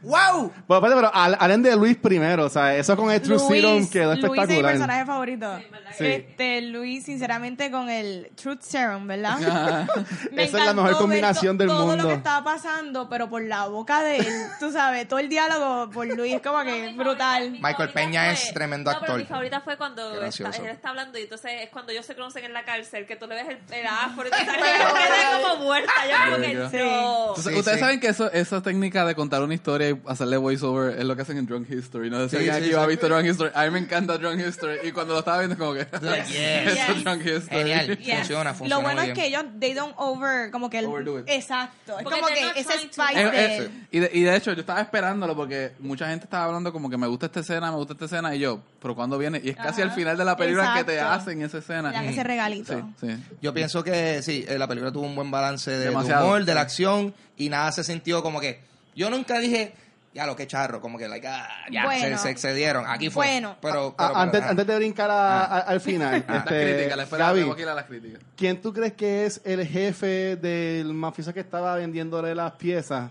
¡Wow! 0.06 0.52
Bueno, 0.66 0.86
espérate, 0.86 0.94
pero 0.94 1.12
hab- 1.12 1.36
hablen 1.40 1.62
de 1.62 1.76
Luis 1.76 1.96
primero, 1.96 2.44
o 2.44 2.48
sea, 2.48 2.76
eso 2.76 2.96
con 2.96 3.10
el 3.10 3.20
True 3.20 3.36
Luis, 3.38 3.48
Serum 3.48 3.90
quedó 3.90 4.12
Luis 4.14 4.24
es 4.24 4.30
mi 4.30 4.34
espectacular. 4.36 4.72
personaje 4.72 5.04
favorito. 5.06 5.58
Sí. 5.98 6.04
Este, 6.06 6.60
Luis, 6.62 7.04
sinceramente, 7.04 7.70
con 7.70 7.88
el 7.90 8.30
Truth 8.36 8.60
Serum, 8.60 9.06
¿verdad? 9.06 9.86
Me 10.32 10.44
Esa 10.44 10.58
es 10.60 10.64
la 10.66 10.72
mejor 10.74 10.90
ver 10.90 10.98
combinación 10.98 11.56
to- 11.56 11.62
del 11.64 11.68
todo 11.68 11.86
mundo. 11.86 12.02
lo 12.04 12.08
que 12.10 12.14
estaba 12.14 12.44
pasando, 12.44 13.08
pero 13.08 13.28
por 13.28 13.42
la 13.42 13.66
boca 13.66 14.02
de 14.02 14.18
él, 14.18 14.26
tú 14.60 14.70
sabes, 14.70 15.08
todo 15.08 15.18
el 15.18 15.28
diálogo 15.28 15.90
por 15.90 16.06
Luis 16.06 16.34
es 16.34 16.42
como 16.42 16.62
que 16.62 16.92
No, 16.92 17.02
brutal. 17.02 17.50
mi 17.50 17.60
Michael 17.60 17.90
Peña 17.90 18.24
fue- 18.24 18.32
es 18.34 18.54
tremendo 18.54 18.92
no, 18.92 18.98
pero 19.00 19.12
actor. 19.14 19.20
mi 19.20 19.26
favorita 19.26 19.60
fue 19.60 19.76
cuando 19.76 20.22
está, 20.22 20.50
él 20.50 20.66
está 20.66 20.90
hablando 20.90 21.18
y 21.18 21.22
entonces 21.22 21.50
es 21.62 21.70
cuando 21.70 21.92
ellos 21.92 22.06
se 22.06 22.14
conocen 22.14 22.44
en 22.44 22.52
la 22.52 22.64
cárcel, 22.64 23.06
que 23.06 23.16
tú 23.16 23.26
le 23.26 23.34
ves 23.34 23.46
el, 23.48 23.74
el 23.74 23.86
afro 23.86 24.26
y 24.28 24.30
te 24.30 24.36
sale 24.44 24.62
queda 24.62 25.40
como 25.42 25.64
muerta. 25.64 25.92
Yo 26.08 26.24
como 26.32 26.36
que 26.42 26.46
Sí. 26.70 26.76
no. 26.84 27.32
Ustedes 27.32 27.64
sí. 27.64 27.78
saben 27.80 28.00
que 28.00 28.08
eso, 28.08 28.30
esa 28.32 28.62
técnica 28.62 29.04
de 29.04 29.14
contar 29.14 29.42
una 29.42 29.54
historia 29.54 29.88
y 29.90 29.95
hacerle 30.06 30.36
voiceover 30.36 30.98
es 30.98 31.04
lo 31.04 31.16
que 31.16 31.22
hacen 31.22 31.36
en 31.38 31.46
Drunk 31.46 31.68
History. 31.70 32.10
No 32.10 32.18
sé 32.18 32.24
si 32.24 32.30
Sí, 32.30 32.36
alguien 32.36 32.54
sí, 32.54 32.60
aquí 32.60 32.70
sí. 32.70 32.74
ha 32.74 32.86
visto 32.86 33.08
Drunk 33.08 33.26
History. 33.26 33.50
A 33.54 33.64
mí 33.64 33.70
me 33.70 33.78
encanta 33.78 34.18
Drunk 34.18 34.40
History. 34.40 34.78
Y 34.84 34.92
cuando 34.92 35.14
lo 35.14 35.20
estaba 35.20 35.38
viendo, 35.38 35.56
como 35.56 35.74
que. 35.74 35.86
Like, 36.00 36.28
yes. 36.28 36.78
eso 36.78 36.92
es. 36.92 37.04
Drunk 37.04 37.20
History. 37.26 37.48
Genial. 37.58 37.98
Yes. 38.06 38.16
Funciona, 38.18 38.54
funciona 38.54 38.76
Lo 38.76 38.82
bueno 38.82 39.00
muy 39.02 39.10
es 39.10 39.14
bien. 39.16 39.24
que 39.30 39.36
ellos, 39.36 39.44
they 39.60 39.74
don't 39.74 39.94
over, 39.96 40.50
como 40.50 40.68
que 40.70 40.78
el, 40.78 40.86
Overdo 40.86 41.20
it. 41.20 41.24
Exacto. 41.28 41.98
Es 41.98 42.04
Porque 42.04 42.20
como 42.20 42.32
que 42.34 42.60
ese 42.60 42.72
spice 42.78 43.14
Eh, 43.16 43.30
de 43.62 43.70
y, 43.90 43.98
de, 44.00 44.10
y 44.14 44.22
de 44.22 44.36
hecho, 44.36 44.52
yo 44.52 44.60
estaba 44.60 44.80
esperándolo 44.80 45.34
porque 45.34 45.72
mucha 45.80 46.08
gente 46.08 46.24
estaba 46.24 46.44
hablando 46.44 46.72
como 46.72 46.88
que 46.90 46.96
me 46.96 47.06
gusta 47.06 47.26
esta 47.26 47.40
escena, 47.40 47.70
me 47.70 47.76
gusta 47.76 47.94
esta 47.94 48.04
escena. 48.04 48.34
Y 48.34 48.38
yo, 48.40 48.60
¿pero 48.80 48.94
cuándo 48.94 49.18
viene? 49.18 49.40
Y 49.42 49.50
es 49.50 49.56
casi 49.56 49.80
Ajá. 49.82 49.90
al 49.90 49.96
final 49.96 50.16
de 50.16 50.24
la 50.24 50.36
película 50.36 50.74
que 50.76 50.84
te 50.84 50.94
Exacto. 50.94 51.14
hacen 51.14 51.42
esa 51.42 51.58
escena. 51.58 51.88
Le 51.90 51.94
dan 51.96 52.04
ese 52.06 52.22
regalito. 52.24 52.92
Sí, 53.00 53.06
sí. 53.08 53.16
Yo 53.42 53.52
pienso 53.54 53.82
que 53.82 54.22
sí, 54.22 54.44
eh, 54.48 54.58
la 54.58 54.66
película 54.68 54.92
tuvo 54.92 55.06
un 55.06 55.14
buen 55.14 55.30
balance 55.30 55.70
de, 55.70 55.78
de 55.78 55.84
Demasiado. 55.86 56.26
humor, 56.26 56.44
de 56.44 56.54
la 56.54 56.60
acción 56.60 57.14
y 57.36 57.48
nada 57.48 57.72
se 57.72 57.82
sintió 57.84 58.22
como 58.22 58.40
que. 58.40 58.60
Yo 58.94 59.10
nunca 59.10 59.38
dije, 59.38 59.74
ya 60.16 60.26
lo 60.26 60.34
que 60.34 60.46
charro, 60.46 60.80
como 60.80 60.96
que 60.96 61.06
like, 61.08 61.26
ah, 61.28 61.46
ya 61.70 61.84
Bueno. 61.84 62.16
se, 62.16 62.22
se 62.24 62.30
excedieron. 62.30 62.84
Aquí 62.88 63.10
fue. 63.10 63.26
Bueno. 63.26 63.56
Pero, 63.60 63.94
Ah, 63.98 64.08
pero- 64.08 64.16
antes, 64.18 64.32
pero, 64.40 64.46
ah. 64.46 64.50
antes 64.50 64.66
de 64.66 64.76
brincar 64.76 65.10
a- 65.10 65.44
a- 65.44 65.58
al 65.60 65.80
final, 65.80 66.24
Las 66.26 66.38
este, 66.38 66.96
la 66.96 67.02
espera, 67.02 67.26
Gaby, 67.32 67.60
ir 67.60 67.68
a 67.68 67.74
las 67.74 67.84
críticas. 67.84 68.20
¿quién 68.34 68.60
tú 68.62 68.72
crees 68.72 68.94
que 68.94 69.26
es 69.26 69.42
el 69.44 69.66
jefe 69.66 70.36
del 70.36 70.94
mafioso 70.94 71.34
que 71.34 71.40
estaba 71.40 71.76
vendiéndole 71.76 72.34
las 72.34 72.52
piezas? 72.52 73.10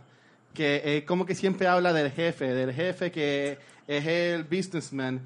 Que 0.54 0.82
eh, 0.84 1.06
como 1.06 1.26
que 1.26 1.36
siempre 1.36 1.68
habla 1.68 1.94
del 1.94 2.12
jefe, 2.12 2.54
del 2.54 2.74
jefe 2.74 3.12
que 3.12 3.60
es 3.88 4.06
el 4.08 4.44
businessman. 4.44 5.22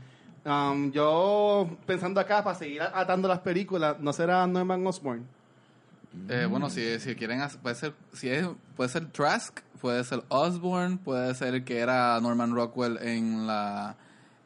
Um, 0.45 0.91
yo 0.91 1.77
pensando 1.86 2.19
acá 2.19 2.43
para 2.43 2.57
seguir 2.57 2.82
atando 2.82 3.27
las 3.27 3.39
películas, 3.39 3.97
¿no 3.99 4.11
será 4.11 4.45
Norman 4.47 4.86
Osborn? 4.86 5.25
Eh, 6.28 6.47
bueno, 6.49 6.70
si, 6.70 6.99
si 6.99 7.16
quieren, 7.16 7.41
puede 7.62 7.76
ser, 7.76 7.93
si 8.14 8.30
es, 8.30 8.47
puede 8.76 8.89
ser 8.89 9.05
Trask, 9.12 9.60
puede 9.80 10.03
ser 10.03 10.24
Osborne, 10.30 10.97
puede 11.03 11.34
ser 11.36 11.53
el 11.55 11.64
que 11.64 11.78
era 11.80 12.20
Norman 12.20 12.53
Rockwell 12.53 12.97
en 13.01 13.45
la, 13.45 13.95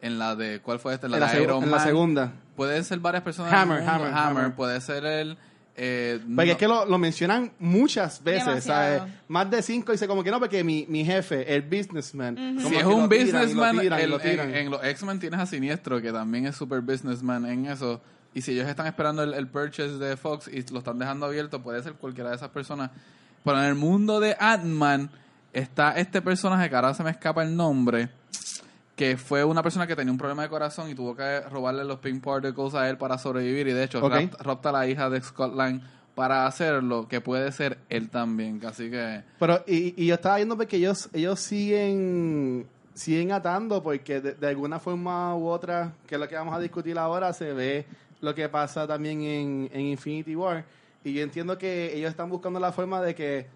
en 0.01 0.19
la 0.19 0.35
de, 0.35 0.59
¿cuál 0.61 0.79
fue 0.79 0.93
esta? 0.93 1.07
En 1.07 1.11
la, 1.13 1.19
la, 1.19 1.31
de 1.33 1.41
Iron 1.43 1.63
en 1.63 1.71
la 1.71 1.77
Man. 1.77 1.85
segunda. 1.85 2.31
Puede 2.55 2.83
ser 2.83 2.99
varias 2.99 3.23
personas. 3.23 3.51
en 3.53 3.57
Hammer, 3.59 3.77
mundo. 3.79 3.91
Hammer, 3.93 4.13
Hammer. 4.13 4.55
Puede 4.55 4.79
ser 4.81 5.05
el, 5.05 5.37
eh, 5.75 6.19
Porque 6.21 6.45
no- 6.47 6.51
es 6.51 6.57
que 6.57 6.67
lo, 6.67 6.85
lo 6.85 6.97
mencionan 6.97 7.51
muchas 7.59 8.21
veces. 8.23 8.65
¿sabes? 8.65 9.01
Más 9.29 9.49
de 9.49 9.61
cinco 9.63 9.91
dice 9.93 10.05
como 10.07 10.23
que 10.23 10.29
no, 10.31 10.39
porque 10.39 10.63
mi, 10.65 10.85
mi 10.89 11.03
jefe, 11.05 11.55
el 11.55 11.61
businessman. 11.63 12.59
si 12.59 12.75
es 12.75 12.83
un 12.83 13.07
businessman, 13.09 13.77
lo 14.09 14.19
tiran. 14.19 14.49
en, 14.49 14.55
en 14.55 14.69
los 14.69 14.83
X-Men 14.83 15.19
tienes 15.19 15.39
a 15.39 15.45
Siniestro, 15.45 16.01
que 16.01 16.11
también 16.11 16.45
es 16.45 16.55
super 16.57 16.81
businessman 16.81 17.45
en 17.45 17.65
eso. 17.67 18.01
Y 18.33 18.41
si 18.41 18.51
ellos 18.53 18.67
están 18.67 18.87
esperando 18.87 19.23
el, 19.23 19.33
el 19.33 19.47
purchase 19.47 19.97
de 19.97 20.17
Fox 20.17 20.47
y 20.47 20.63
lo 20.71 20.79
están 20.79 20.97
dejando 20.99 21.25
abierto, 21.27 21.61
puede 21.61 21.81
ser 21.83 21.93
cualquiera 21.93 22.29
de 22.31 22.35
esas 22.37 22.49
personas. 22.49 22.89
Pero 23.43 23.59
en 23.59 23.65
el 23.65 23.75
mundo 23.75 24.19
de 24.19 24.35
Ant-Man 24.39 25.09
está 25.51 25.91
este 25.91 26.21
personaje 26.21 26.69
que 26.69 26.75
ahora 26.75 26.93
se 26.93 27.03
me 27.03 27.11
escapa 27.11 27.43
el 27.43 27.55
nombre, 27.55 28.09
que 28.95 29.17
fue 29.17 29.43
una 29.43 29.61
persona 29.61 29.85
que 29.85 29.95
tenía 29.95 30.11
un 30.11 30.17
problema 30.17 30.43
de 30.43 30.49
corazón 30.49 30.89
y 30.89 30.95
tuvo 30.95 31.15
que 31.15 31.41
robarle 31.41 31.83
los 31.83 31.99
pink 31.99 32.23
particles 32.23 32.73
a 32.75 32.89
él 32.89 32.97
para 32.97 33.17
sobrevivir. 33.17 33.67
Y 33.67 33.73
de 33.73 33.83
hecho, 33.83 33.99
Ok. 34.03 34.11
rapt- 34.13 34.37
rapta 34.39 34.69
a 34.69 34.71
la 34.71 34.87
hija 34.87 35.09
de 35.09 35.21
Scott 35.21 35.55
Lang 35.55 35.81
para 36.15 36.45
hacerlo, 36.45 37.07
que 37.07 37.21
puede 37.21 37.51
ser 37.51 37.79
él 37.89 38.09
también. 38.09 38.61
Así 38.65 38.89
que... 38.89 39.23
Pero, 39.39 39.63
y, 39.67 40.01
y 40.01 40.07
yo 40.07 40.15
estaba 40.15 40.37
viendo 40.37 40.55
porque 40.55 40.77
ellos, 40.77 41.09
ellos 41.13 41.39
siguen 41.39 42.67
siguen 42.95 43.31
atando 43.31 43.81
porque 43.81 44.21
de, 44.21 44.33
de 44.35 44.47
alguna 44.47 44.79
forma 44.79 45.35
u 45.35 45.47
otra, 45.47 45.93
que 46.05 46.13
es 46.13 46.21
lo 46.21 46.27
que 46.27 46.35
vamos 46.35 46.55
a 46.55 46.59
discutir 46.59 46.99
ahora, 46.99 47.33
se 47.33 47.51
ve 47.51 47.87
lo 48.23 48.33
que 48.33 48.47
pasa 48.47 48.87
también 48.87 49.21
en, 49.21 49.69
en 49.73 49.81
Infinity 49.81 50.35
War. 50.35 50.63
Y 51.03 51.13
yo 51.13 51.21
entiendo 51.21 51.57
que 51.57 51.95
ellos 51.95 52.09
están 52.09 52.29
buscando 52.29 52.57
la 52.59 52.71
forma 52.71 53.01
de 53.01 53.13
que 53.13 53.47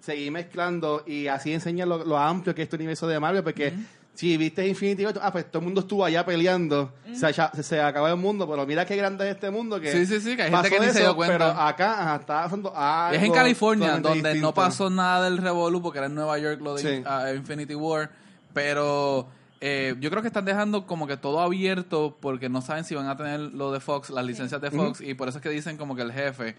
seguir 0.00 0.30
mezclando 0.30 1.02
y 1.04 1.26
así 1.26 1.52
enseñar 1.52 1.88
lo, 1.88 2.04
lo 2.04 2.16
amplio 2.16 2.54
que 2.54 2.62
es 2.62 2.66
este 2.66 2.76
universo 2.76 3.08
de 3.08 3.18
Marvel, 3.18 3.42
porque 3.42 3.72
si 4.14 4.36
viste 4.36 4.64
Infinity 4.64 5.04
War, 5.04 5.18
ah, 5.20 5.32
pues 5.32 5.50
todo 5.50 5.58
el 5.58 5.64
mundo 5.64 5.80
estuvo 5.80 6.04
allá 6.04 6.24
peleando, 6.24 6.92
se, 7.12 7.32
se, 7.32 7.62
se 7.64 7.80
acabó 7.80 8.06
el 8.06 8.16
mundo, 8.16 8.48
pero 8.48 8.64
mira 8.64 8.86
qué 8.86 8.94
grande 8.94 9.28
es 9.28 9.34
este 9.34 9.50
mundo 9.50 9.80
que 9.80 9.90
Sí, 9.90 10.06
sí, 10.06 10.20
sí, 10.20 10.36
que 10.36 10.42
hay 10.42 10.52
gente 10.52 10.70
que 10.70 10.78
ni 10.80 10.86
se 10.90 11.00
dio 11.00 11.16
cuenta. 11.16 11.36
Pero 11.36 11.50
acá 11.50 12.00
ajá, 12.00 12.16
está 12.20 12.42
pasando 12.44 12.72
algo 12.76 13.16
Es 13.18 13.24
en 13.24 13.32
California, 13.32 13.98
donde 13.98 14.36
no 14.36 14.54
pasó 14.54 14.88
nada 14.88 15.24
del 15.24 15.38
Revolu, 15.38 15.82
porque 15.82 15.98
era 15.98 16.06
en 16.06 16.14
Nueva 16.14 16.38
York 16.38 16.60
lo 16.62 16.76
de 16.76 16.82
Sí. 16.82 17.02
ah, 17.04 17.32
Infinity 17.34 17.74
War. 17.74 18.08
Pero 18.54 19.26
eh, 19.60 19.94
yo 20.00 20.10
creo 20.10 20.22
que 20.22 20.28
están 20.28 20.44
dejando 20.44 20.86
como 20.86 21.06
que 21.06 21.16
todo 21.16 21.40
abierto 21.40 22.16
porque 22.20 22.48
no 22.48 22.60
saben 22.60 22.84
si 22.84 22.94
van 22.94 23.08
a 23.08 23.16
tener 23.16 23.40
lo 23.40 23.72
de 23.72 23.80
Fox, 23.80 24.10
las 24.10 24.24
licencias 24.24 24.60
de 24.60 24.70
Fox, 24.70 25.00
y 25.00 25.14
por 25.14 25.28
eso 25.28 25.38
es 25.38 25.42
que 25.42 25.50
dicen 25.50 25.76
como 25.76 25.96
que 25.96 26.02
el 26.02 26.12
jefe. 26.12 26.54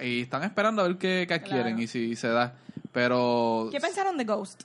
Y 0.00 0.22
están 0.22 0.42
esperando 0.42 0.82
a 0.82 0.88
ver 0.88 0.96
qué, 0.96 1.24
qué 1.28 1.34
adquieren 1.34 1.78
y 1.78 1.86
si 1.86 2.16
se 2.16 2.28
da. 2.28 2.54
Pero. 2.92 3.68
¿Qué 3.70 3.80
pensaron 3.80 4.16
de 4.16 4.24
Ghost? 4.24 4.62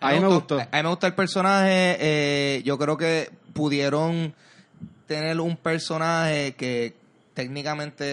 A 0.00 0.12
mí 0.12 0.20
me 0.20 0.28
gustó. 0.28 0.60
A 0.60 0.64
mí 0.64 0.82
me 0.82 0.88
gusta 0.88 1.06
el 1.06 1.14
personaje. 1.14 1.96
eh, 1.98 2.62
yo 2.64 2.76
creo 2.78 2.96
que 2.96 3.30
pudieron 3.54 4.34
tener 5.06 5.40
un 5.40 5.56
personaje 5.56 6.54
que 6.54 6.94
técnicamente 7.36 8.04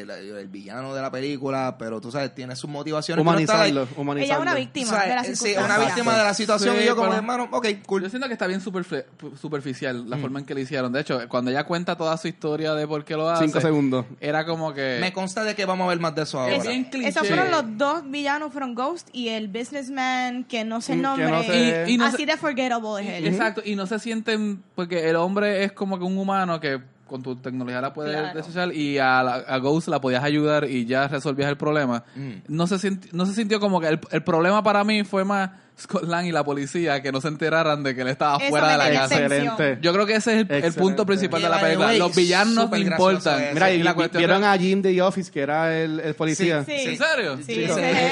eh, 0.00 0.04
la- 0.06 0.16
el 0.18 0.48
villano 0.48 0.94
de 0.94 1.02
la 1.02 1.10
película, 1.10 1.76
pero 1.78 2.00
tú 2.00 2.10
sabes, 2.10 2.34
tiene 2.34 2.56
sus 2.56 2.70
motivaciones. 2.70 3.22
pero 3.24 3.38
está. 3.38 3.54
Humanizarlo, 3.54 3.88
humanizarlo. 3.96 4.24
Ella 4.24 4.34
es 4.34 4.40
una 4.40 4.52
O 4.52 4.56
víctima 4.56 4.90
sea, 4.90 5.02
de 5.08 5.14
la 5.14 5.24
sí, 5.24 5.36
circunstancia. 5.36 5.76
una 5.76 5.86
víctima 5.86 6.16
de 6.18 6.24
la 6.24 6.34
situación 6.34 6.76
Sí, 6.76 6.82
y 6.82 6.86
yo 6.86 6.96
como, 6.96 7.08
pero- 7.08 7.18
hermano, 7.18 7.48
ok, 7.52 7.66
cool. 7.86 8.02
Yo 8.02 8.08
siento 8.08 8.26
que 8.28 8.32
está 8.32 8.46
bien 8.46 8.60
superfle- 8.62 9.04
superficial 9.38 10.08
la 10.08 10.16
forma 10.16 10.40
en 10.40 10.46
que 10.46 10.54
lo 10.54 10.60
hicieron. 10.60 10.92
De 10.92 11.00
hecho, 11.00 11.20
cuando 11.28 11.50
ella 11.50 11.64
cuenta 11.64 11.96
toda 11.96 12.16
su 12.16 12.28
historia 12.28 12.74
de 12.74 12.86
por 12.88 13.04
qué 13.04 13.14
lo 13.16 13.28
hace, 13.28 13.44
Cinco 13.44 13.60
segundos. 13.60 14.06
era 14.20 14.44
como 14.46 14.72
que. 14.72 14.98
Me 15.00 15.12
consta 15.12 15.44
de 15.44 15.54
que 15.54 15.64
vamos 15.66 15.84
a 15.84 15.88
ver 15.90 16.00
más 16.00 16.14
de 16.14 16.22
eso 16.22 16.40
ahora. 16.40 16.56
Es 16.56 16.66
bien 16.66 16.84
cliché. 16.84 17.08
Esos 17.10 17.26
fueron 17.28 17.50
los 17.50 17.64
dos 17.76 18.10
villanos, 18.10 18.52
fueron 18.52 18.74
Ghost 18.74 19.08
y 19.12 19.28
el 19.28 19.48
businessman, 19.48 20.44
que 20.44 20.64
no 20.64 20.80
sé 20.80 20.92
el 20.94 20.98
Mm, 21.00 21.02
que 21.02 21.06
nombre. 21.08 21.30
no 21.30 21.42
sé- 21.42 21.84
Y- 21.88 21.92
y 21.94 21.98
no 21.98 22.06
Así 22.06 22.24
de 22.24 22.36
forgettable 22.36 23.02
es 23.02 23.18
él. 23.18 23.26
Exacto, 23.26 23.62
y 23.64 23.76
no 23.76 23.86
se 23.86 23.98
sienten, 23.98 24.62
porque 24.74 25.08
el 25.08 25.16
hombre 25.16 25.64
es 25.64 25.72
como 25.72 25.98
que 25.98 26.04
un 26.04 26.16
humano 26.18 26.58
que 26.60 26.80
con 27.10 27.22
tu 27.22 27.36
tecnología 27.36 27.80
la 27.80 27.92
puedes 27.92 28.16
Claro. 28.16 28.38
desechar 28.38 28.72
y 28.72 28.98
a, 28.98 29.22
la- 29.22 29.34
a 29.46 29.58
Ghost 29.58 29.88
la 29.88 30.00
podías 30.00 30.22
ayudar 30.24 30.64
y 30.70 30.86
ya 30.86 31.08
resolvías 31.08 31.50
el 31.50 31.56
problema. 31.56 32.04
Mm. 32.14 32.30
No, 32.48 32.66
se 32.68 32.76
sinti- 32.76 33.10
no 33.12 33.26
se 33.26 33.34
sintió 33.34 33.58
como 33.60 33.80
que 33.80 33.88
el, 33.88 34.00
el 34.12 34.22
problema 34.22 34.62
para 34.62 34.84
mí 34.84 35.02
fue 35.04 35.24
más 35.24 35.50
Scott 35.80 36.04
Lang 36.04 36.26
y 36.26 36.32
la 36.32 36.44
policía 36.44 37.00
que 37.02 37.10
no 37.12 37.20
se 37.20 37.28
enteraran 37.28 37.82
de 37.82 37.94
que 37.94 38.02
él 38.02 38.08
estaba 38.08 38.36
Eso 38.38 38.48
fuera 38.50 38.72
de 38.72 38.78
la 38.78 38.90
casa. 38.92 39.18
Excelente. 39.20 39.78
Yo 39.80 39.92
creo 39.92 40.06
que 40.06 40.14
ese 40.16 40.40
es 40.40 40.50
el, 40.50 40.64
el 40.64 40.72
punto 40.74 41.06
principal 41.06 41.40
de 41.42 41.48
la 41.48 41.60
película. 41.60 41.86
way, 41.88 41.98
Los 41.98 42.14
villanos 42.14 42.70
no 42.70 42.76
importan. 42.76 43.44
Mira, 43.54 43.72
Y 43.72 43.80
y 43.80 43.82
la 43.82 43.94
cuestión 43.94 44.20
vieron 44.20 44.44
a 44.44 44.56
Jim 44.58 44.82
de 44.82 44.92
The 44.92 45.02
Office, 45.02 45.30
que 45.30 45.40
era 45.40 45.76
el, 45.78 46.00
el 46.00 46.14
policía. 46.14 46.64
Sí. 46.64 46.72
¿En 46.72 46.98
serio? 46.98 47.36
Sí, 47.38 47.42
Sí, 47.54 47.64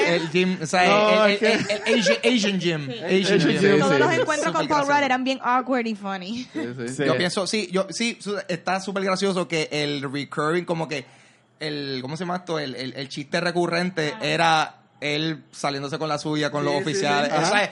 el, 0.07 0.29
Jim, 0.29 0.57
o 0.61 0.65
sea, 0.65 0.87
No, 0.87 1.25
el, 1.25 1.31
es 1.33 1.41
el, 1.41 1.67
que- 1.67 1.73
el- 1.93 2.19
el 2.23 2.35
Asian, 2.37 2.59
Jim. 2.59 2.89
Asian 2.89 3.39
Jim. 3.39 3.79
Todos 3.79 3.93
sí. 3.93 3.99
los 3.99 4.13
encuentros 4.13 4.53
con 4.55 4.67
Paul 4.67 4.87
Rudd 4.87 5.03
eran 5.03 5.23
bien 5.23 5.39
awkward 5.41 5.85
y 5.85 5.95
funny. 5.95 6.47
Sí, 6.51 6.59
sí. 6.77 6.87
Sí. 6.95 7.03
Yo 7.05 7.17
pienso, 7.17 7.45
sí, 7.47 7.69
yo, 7.71 7.87
sí, 7.89 8.17
está 8.47 8.79
súper 8.79 9.03
gracioso 9.03 9.47
que 9.47 9.69
el 9.71 10.01
recurring, 10.11 10.65
como 10.65 10.87
que 10.87 11.05
el, 11.59 11.99
¿cómo 12.01 12.15
se 12.17 12.23
llama 12.23 12.37
esto? 12.37 12.57
El, 12.57 12.75
el, 12.75 12.93
el 12.93 13.09
chiste 13.09 13.39
recurrente 13.41 14.13
era 14.21 14.75
él 15.01 15.43
saliéndose 15.51 15.97
con 15.97 16.09
la 16.09 16.17
suya, 16.17 16.51
con 16.51 16.61
Sí, 16.61 16.65
los 16.65 16.75
sí, 16.75 16.81
oficiales. 16.81 17.31
sí. 17.33 17.39
Eso 17.43 17.55
es 17.55 17.69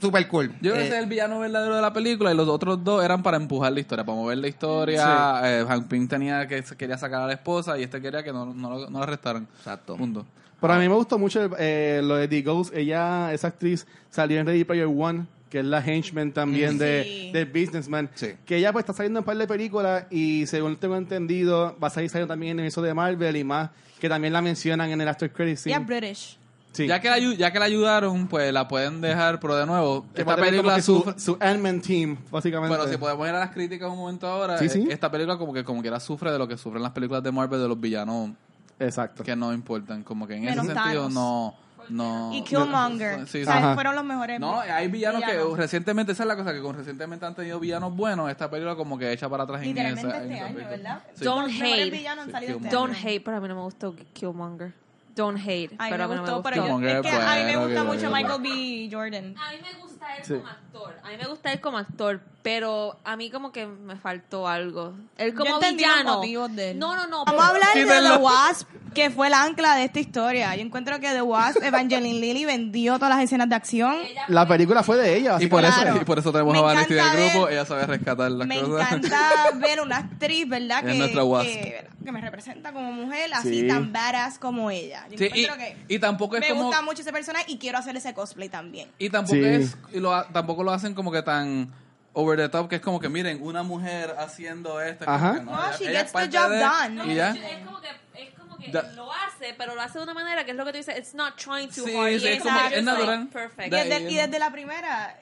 súper 0.00 0.28
cool. 0.28 0.48
Yo 0.60 0.72
creo 0.72 0.74
que 0.74 0.80
Eh, 0.80 0.86
ese 0.86 0.96
es 0.96 1.02
el 1.02 1.08
villano 1.08 1.38
verdadero 1.40 1.74
de 1.76 1.82
la 1.82 1.92
película 1.92 2.32
y 2.32 2.36
los 2.36 2.48
otros 2.48 2.82
dos 2.84 3.04
eran 3.04 3.22
para 3.22 3.36
empujar 3.36 3.72
la 3.72 3.80
historia, 3.80 4.04
para 4.04 4.16
mover 4.16 4.38
la 4.38 4.48
historia. 4.48 5.40
Eh, 5.44 5.64
Hank 5.66 5.88
Pym 5.88 6.06
tenía 6.08 6.46
que 6.46 6.62
quería 6.76 6.96
sacar 6.98 7.22
a 7.22 7.26
la 7.26 7.32
esposa 7.32 7.78
y 7.78 7.82
este 7.82 8.00
quería 8.00 8.22
que 8.22 8.32
no, 8.32 8.46
no, 8.46 8.70
lo- 8.70 8.90
no 8.90 8.98
la 8.98 9.04
arrestaran. 9.04 9.48
Exacto. 9.58 9.96
Punto. 9.96 10.26
Pero 10.60 10.72
a 10.72 10.78
mí 10.78 10.88
me 10.88 10.94
gustó 10.94 11.18
mucho 11.18 11.50
eh, 11.58 12.00
lo 12.02 12.16
de 12.16 12.26
The 12.28 12.42
Ghost. 12.42 12.74
Ella, 12.74 13.32
esa 13.32 13.48
actriz, 13.48 13.86
salió 14.10 14.40
en 14.40 14.46
Ready 14.46 14.64
Player 14.64 14.86
One, 14.86 15.26
que 15.50 15.60
es 15.60 15.64
la 15.64 15.78
henchman 15.84 16.32
también 16.32 16.78
de, 16.78 17.04
Sí. 17.04 17.30
de 17.32 17.44
Businessman. 17.44 18.10
Sí. 18.14 18.32
Que 18.44 18.56
ella 18.56 18.72
pues 18.72 18.82
está 18.82 18.92
saliendo 18.92 19.20
en 19.20 19.22
un 19.22 19.26
par 19.26 19.36
de 19.36 19.46
películas 19.46 20.04
y 20.10 20.46
según 20.46 20.76
tengo 20.76 20.96
entendido, 20.96 21.76
va 21.82 21.86
a 21.88 21.90
salir 21.90 22.10
saliendo 22.10 22.32
también 22.32 22.58
en 22.58 22.66
eso 22.66 22.82
de 22.82 22.92
Marvel 22.92 23.36
y 23.36 23.44
más, 23.44 23.70
que 24.00 24.08
también 24.08 24.32
la 24.32 24.42
mencionan 24.42 24.90
en 24.90 25.00
el 25.00 25.08
After 25.08 25.32
Credits 25.32 25.66
es 25.66 25.86
British. 25.86 26.37
Sí. 26.78 26.86
Ya, 26.86 27.00
que 27.00 27.10
la, 27.10 27.18
ya 27.18 27.50
que 27.50 27.58
la 27.58 27.64
ayudaron, 27.64 28.28
pues 28.28 28.52
la 28.52 28.68
pueden 28.68 29.00
dejar, 29.00 29.40
pero 29.40 29.56
de 29.56 29.66
nuevo, 29.66 30.06
Que 30.14 30.20
esta 30.22 30.36
película 30.36 30.80
su, 30.80 31.12
su 31.16 31.36
Ant-Man 31.40 31.80
team, 31.80 32.16
básicamente. 32.30 32.76
Bueno, 32.76 32.90
si 32.90 32.96
podemos 32.96 33.28
ir 33.28 33.34
a 33.34 33.40
las 33.40 33.50
críticas 33.50 33.90
un 33.90 33.98
momento 33.98 34.28
ahora, 34.28 34.58
Sí, 34.58 34.68
sí. 34.68 34.86
esta 34.88 35.10
película 35.10 35.36
como 35.38 35.52
que 35.52 35.64
como 35.64 35.82
quiera 35.82 35.98
sufre 35.98 36.30
de 36.30 36.38
lo 36.38 36.46
que 36.46 36.56
sufren 36.56 36.82
las 36.82 36.92
películas 36.92 37.22
de 37.22 37.32
Marvel 37.32 37.60
de 37.60 37.66
los 37.68 37.80
villanos 37.80 38.30
Exacto. 38.78 39.24
que 39.24 39.34
no 39.34 39.52
importan. 39.52 40.04
Como 40.04 40.26
que 40.28 40.36
en 40.36 40.44
Menos 40.44 40.64
ese 40.66 40.74
sentido 40.74 41.08
Thanos. 41.08 41.12
no... 41.14 41.54
no 41.88 42.30
Y 42.32 42.42
Killmonger. 42.44 43.26
Sí, 43.26 43.42
Ajá. 43.44 43.74
fueron 43.74 43.96
los 43.96 44.04
mejores. 44.04 44.38
No, 44.38 44.60
hay 44.60 44.86
villanos, 44.86 45.20
villanos. 45.22 45.56
que 45.56 45.60
recientemente, 45.60 46.12
esa 46.12 46.22
es 46.22 46.28
la 46.28 46.36
cosa, 46.36 46.52
que 46.52 46.60
con 46.60 46.76
recientemente 46.76 47.26
han 47.26 47.34
tenido 47.34 47.58
villanos 47.58 47.96
buenos, 47.96 48.30
esta 48.30 48.48
película 48.48 48.76
como 48.76 48.96
que 48.96 49.10
echa 49.10 49.28
para 49.28 49.42
atrás 49.42 49.62
en 49.62 49.68
Literalmente 49.68 50.06
esa, 50.08 50.16
en 50.18 50.22
este 50.22 50.34
esa 50.36 50.44
año, 50.46 50.54
película. 50.54 50.76
¿verdad? 50.76 51.02
Sí. 51.14 51.24
Don't 51.24 51.48
hate. 51.50 51.92
Sí, 51.92 52.06
este 52.54 52.68
Don't 52.70 52.94
hate, 53.04 53.24
pero 53.24 53.36
a 53.36 53.40
mí 53.40 53.48
no 53.48 53.56
me 53.56 53.62
gustó 53.62 53.96
Killmonger. 54.12 54.72
Don't 55.18 55.38
hate, 55.38 55.70
A 55.78 55.84
mí 55.84 55.90
pero 55.90 55.96
me 55.98 56.04
a 56.04 56.08
mí 56.08 56.14
no 56.14 56.14
me 56.14 56.18
gustó, 56.20 56.34
gustó. 56.36 56.42
pero 56.42 56.56
yo, 56.56 56.86
es 56.88 57.02
que 57.02 57.08
es 57.08 57.14
a 57.14 57.34
mí 57.34 57.42
me 57.42 57.56
bueno, 57.56 57.62
gusta 57.66 57.84
mucho 57.84 58.10
bueno. 58.10 58.16
Michael 58.16 58.42
B. 58.42 58.88
Jordan. 58.96 59.34
A 59.36 59.50
mí 59.50 59.56
me 59.62 59.78
gusta 59.82 60.16
él 60.16 60.24
Sí. 60.24 60.34
como 60.34 60.46
actor. 60.48 60.94
A 61.04 61.08
mí 61.10 61.16
me 61.20 61.26
gusta 61.28 61.52
él 61.52 61.60
como 61.60 61.78
actor, 61.78 62.20
pero 62.42 62.98
a 63.04 63.16
mí 63.16 63.30
como 63.30 63.50
que 63.52 63.66
me 63.66 63.96
faltó 63.96 64.46
algo. 64.48 64.94
Él 65.16 65.34
como 65.34 65.46
Yo 65.50 65.60
los 65.60 65.70
villano. 65.74 66.14
motivos 66.16 66.54
de 66.54 66.70
él. 66.70 66.78
No, 66.78 66.94
no, 66.96 67.06
no. 67.08 67.24
Vamos 67.24 67.42
a 67.42 67.48
hablar 67.48 67.74
de. 67.74 67.84
The 67.84 68.16
Wasp, 68.18 68.68
que 68.94 69.10
fue 69.10 69.26
el 69.26 69.34
ancla 69.34 69.74
de 69.74 69.84
esta 69.84 69.98
historia. 70.00 70.54
Yo 70.54 70.62
encuentro 70.62 71.00
que 71.00 71.08
The 71.10 71.22
Wasp, 71.22 71.62
Evangeline 71.62 72.20
Lilly 72.20 72.44
vendió 72.44 72.94
todas 72.94 73.10
las 73.10 73.24
escenas 73.24 73.48
de 73.48 73.56
acción. 73.56 73.96
La 74.28 74.46
película 74.46 74.82
fue 74.84 74.96
de 74.98 75.16
ella. 75.16 75.36
Y 75.40 75.48
por, 75.48 75.64
eso, 75.64 75.74
Claro. 75.80 75.96
y 76.00 76.04
por 76.04 76.18
eso 76.20 76.30
tenemos 76.30 76.52
Me 76.52 76.58
a 76.60 76.62
Vanity 76.62 76.94
del 76.94 77.10
grupo, 77.10 77.44
ver- 77.46 77.54
ella 77.54 77.64
sabe 77.64 77.86
rescatar 77.86 78.30
las 78.30 78.46
Me 78.46 78.60
cosas. 78.60 78.92
encanta 78.92 79.20
ver 79.60 79.80
una 79.80 79.96
actriz, 79.98 80.48
¿verdad? 80.48 80.86
Es 80.86 80.92
Que, 80.92 80.98
nuestra 80.98 81.24
Wasp. 81.24 81.46
que, 81.48 81.88
que 82.04 82.12
me 82.12 82.20
representa 82.20 82.72
como 82.72 82.92
mujer, 82.92 83.30
así 83.34 83.62
Sí. 83.62 83.68
tan 83.68 83.92
badass 83.92 84.38
como 84.38 84.70
ella. 84.70 85.06
Yo 85.10 85.18
Sí, 85.18 85.24
y, 85.34 85.46
que 85.46 85.76
y 85.88 85.98
tampoco 85.98 86.36
es 86.36 86.40
me 86.42 86.48
como... 86.50 86.64
gusta 86.64 86.82
mucho 86.82 87.02
ese 87.02 87.12
personaje 87.12 87.44
y 87.48 87.58
quiero 87.58 87.78
hacer 87.78 87.96
ese 87.96 88.12
cosplay 88.14 88.48
también. 88.48 88.90
Y 88.98 89.10
tampoco 89.10 89.36
Sí. 89.36 89.44
es 89.44 89.76
y 89.92 90.00
lo, 90.00 90.22
tampoco 90.26 90.62
lo 90.64 90.72
hacen 90.72 90.94
como 90.94 91.10
que 91.12 91.22
tan 91.22 91.72
over 92.14 92.36
the 92.38 92.48
top 92.48 92.68
que 92.68 92.76
es 92.76 92.82
como 92.82 92.98
que 93.00 93.08
miren 93.08 93.40
una 93.42 93.62
mujer 93.62 94.14
haciendo 94.18 94.80
esto. 94.80 95.04
es 95.04 95.08
Ajá. 95.10 95.34
que 95.34 95.42
No, 95.44 95.52
ella- 95.52 95.76
she 95.78 95.88
ella 95.90 96.00
es 96.00 96.12
gets 96.12 96.30
the 96.30 96.38
job 96.38 96.50
de- 96.50 96.58
done. 96.58 97.12
Y 97.12 97.14
ya. 97.16 97.30
Es 97.30 97.64
como 97.66 97.80
que, 97.80 97.88
es 98.14 98.34
como 98.34 98.56
que 98.58 98.70
Da- 98.72 98.90
lo 98.96 99.12
hace, 99.12 99.54
pero 99.56 99.74
lo 99.74 99.82
hace 99.82 99.98
de 99.98 100.04
una 100.04 100.14
manera 100.14 100.44
que 100.44 100.50
es 100.50 100.56
lo 100.56 100.64
que 100.64 100.72
tú 100.72 100.78
dices, 100.78 100.98
it's 100.98 101.14
not 101.14 101.36
trying 101.36 101.68
too 101.68 101.84
Sí, 101.84 101.94
hard. 101.96 102.18
sí, 102.20 102.24
Y 102.24 102.28
es 102.28 102.42
como 102.42 102.58
que 102.58 102.64
es 102.66 102.70
like, 102.70 102.82
natural. 102.82 103.28
perfect. 103.28 103.66
Y 103.68 103.70
desde, 103.70 104.00
y 104.10 104.14
¿no? 104.16 104.22
desde 104.22 104.38
la 104.40 104.50
primera, 104.50 105.16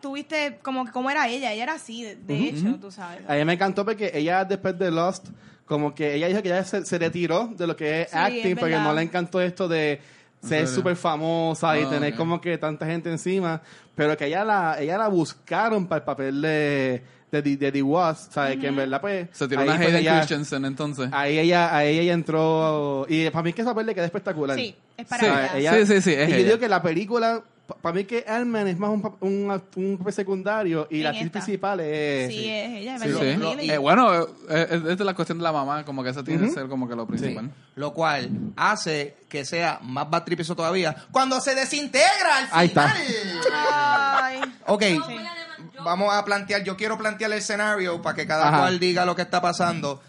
tuviste 0.00 0.58
como 0.62 0.84
que 0.86 0.92
cómo 0.92 1.10
era 1.10 1.28
ella. 1.28 1.52
Ella 1.52 1.62
era 1.64 1.72
así, 1.74 2.02
de, 2.02 2.16
de 2.16 2.48
hecho, 2.48 2.76
tú 2.80 2.90
sabes. 2.90 3.22
A 3.28 3.34
mí 3.34 3.44
me 3.44 3.52
encantó 3.52 3.84
porque 3.84 4.10
ella 4.14 4.44
después 4.44 4.78
de 4.78 4.90
Lost, 4.90 5.28
como 5.70 5.94
que 5.94 6.14
ella 6.16 6.26
dijo 6.26 6.42
que 6.42 6.48
ella 6.48 6.64
se, 6.64 6.84
se 6.84 6.98
retiró 6.98 7.48
de 7.56 7.64
lo 7.66 7.76
que 7.76 8.02
es 8.02 8.10
Sí, 8.10 8.16
acting 8.18 8.46
es 8.52 8.58
porque 8.58 8.74
no 8.74 8.92
le 8.92 9.02
encantó 9.02 9.40
esto 9.40 9.68
de 9.68 10.00
ser 10.42 10.66
súper 10.66 10.96
famosa 10.96 11.78
y 11.78 11.84
Ah, 11.84 11.90
tener 11.90 12.16
como 12.16 12.40
que 12.40 12.58
tanta 12.58 12.86
gente 12.86 13.08
encima, 13.08 13.62
pero 13.94 14.16
que 14.16 14.26
ella 14.26 14.44
la 14.44 14.80
ella 14.80 14.98
la 14.98 15.06
buscaron 15.08 15.86
para 15.86 15.98
el 16.00 16.04
papel 16.04 16.42
de, 16.42 17.02
de, 17.30 17.42
The- 17.42 17.56
de 17.56 17.70
The 17.72 17.82
Wasp, 17.82 18.32
¿sabes? 18.32 18.58
Que 18.58 18.66
en 18.66 18.74
verdad, 18.76 19.00
pues. 19.00 19.28
Se 19.32 19.46
tiró 19.46 19.60
ahí 19.60 19.68
una 19.68 19.76
Hayden 19.78 19.96
ella- 19.96 20.16
Christensen 20.18 20.64
entonces. 20.64 21.08
Ahí 21.12 21.38
ella, 21.38 21.76
ahí 21.76 21.98
ella 22.00 22.14
entró. 22.14 23.06
Y 23.08 23.30
para 23.30 23.42
mí 23.44 23.52
que 23.52 23.62
esa 23.62 23.70
papel 23.70 23.86
le 23.86 23.94
queda 23.94 24.06
espectacular. 24.06 24.56
Sí, 24.56 24.74
es 24.96 25.06
para 25.06 25.48
Sí. 25.52 25.58
ella. 25.58 25.72
Sí, 25.74 25.86
sí, 25.86 26.02
sí, 26.02 26.12
es 26.14 26.28
y 26.28 26.32
yo 26.32 26.38
digo 26.44 26.58
que 26.58 26.68
la 26.68 26.82
película, 26.82 27.42
para 27.80 27.94
mí 27.94 28.04
que 28.04 28.24
Ant-Man 28.26 28.68
es 28.68 28.78
más 28.78 28.90
un, 28.90 29.16
un, 29.20 29.62
un 29.76 29.98
papel 29.98 30.12
secundario 30.12 30.86
y 30.90 31.02
la 31.02 31.10
actriz 31.10 31.30
principal 31.30 31.80
es... 31.80 32.28
Sí, 32.28 32.48
es 32.48 32.70
ella. 32.70 32.98
Sí, 32.98 33.08
Sí. 33.12 33.36
lo-. 33.36 33.58
Eh, 33.58 33.78
bueno, 33.78 34.22
eh, 34.48 34.66
es, 34.70 34.84
es 34.84 34.98
de 34.98 35.04
la 35.04 35.14
cuestión 35.14 35.38
de 35.38 35.44
la 35.44 35.52
mamá, 35.52 35.84
como 35.84 36.02
que 36.02 36.10
eso 36.10 36.22
tiene 36.24 36.46
que 36.46 36.52
ser 36.52 36.68
como 36.68 36.88
que 36.88 36.94
lo 36.96 37.06
principal. 37.06 37.50
Lo 37.76 37.92
cual 37.92 38.30
hace 38.56 39.16
que 39.28 39.44
sea 39.44 39.78
más 39.82 40.08
bad 40.10 40.24
trip 40.24 40.40
eso 40.40 40.54
todavía 40.56 40.94
cuando 41.10 41.40
se 41.40 41.54
desintegra 41.54 42.38
al 42.38 42.46
final. 42.46 42.58
Ahí 42.60 42.66
está. 42.66 44.26
Ay. 44.26 44.40
Ok, 44.66 44.82
vamos 45.84 46.12
a 46.12 46.24
plantear, 46.24 46.62
yo 46.64 46.76
quiero 46.76 46.98
plantear 46.98 47.30
el 47.32 47.38
escenario 47.38 48.00
para 48.02 48.14
que 48.16 48.26
cada 48.26 48.48
Ajá. 48.48 48.58
cual 48.58 48.78
diga 48.78 49.04
lo 49.04 49.14
que 49.16 49.22
está 49.22 49.40
pasando. 49.40 50.00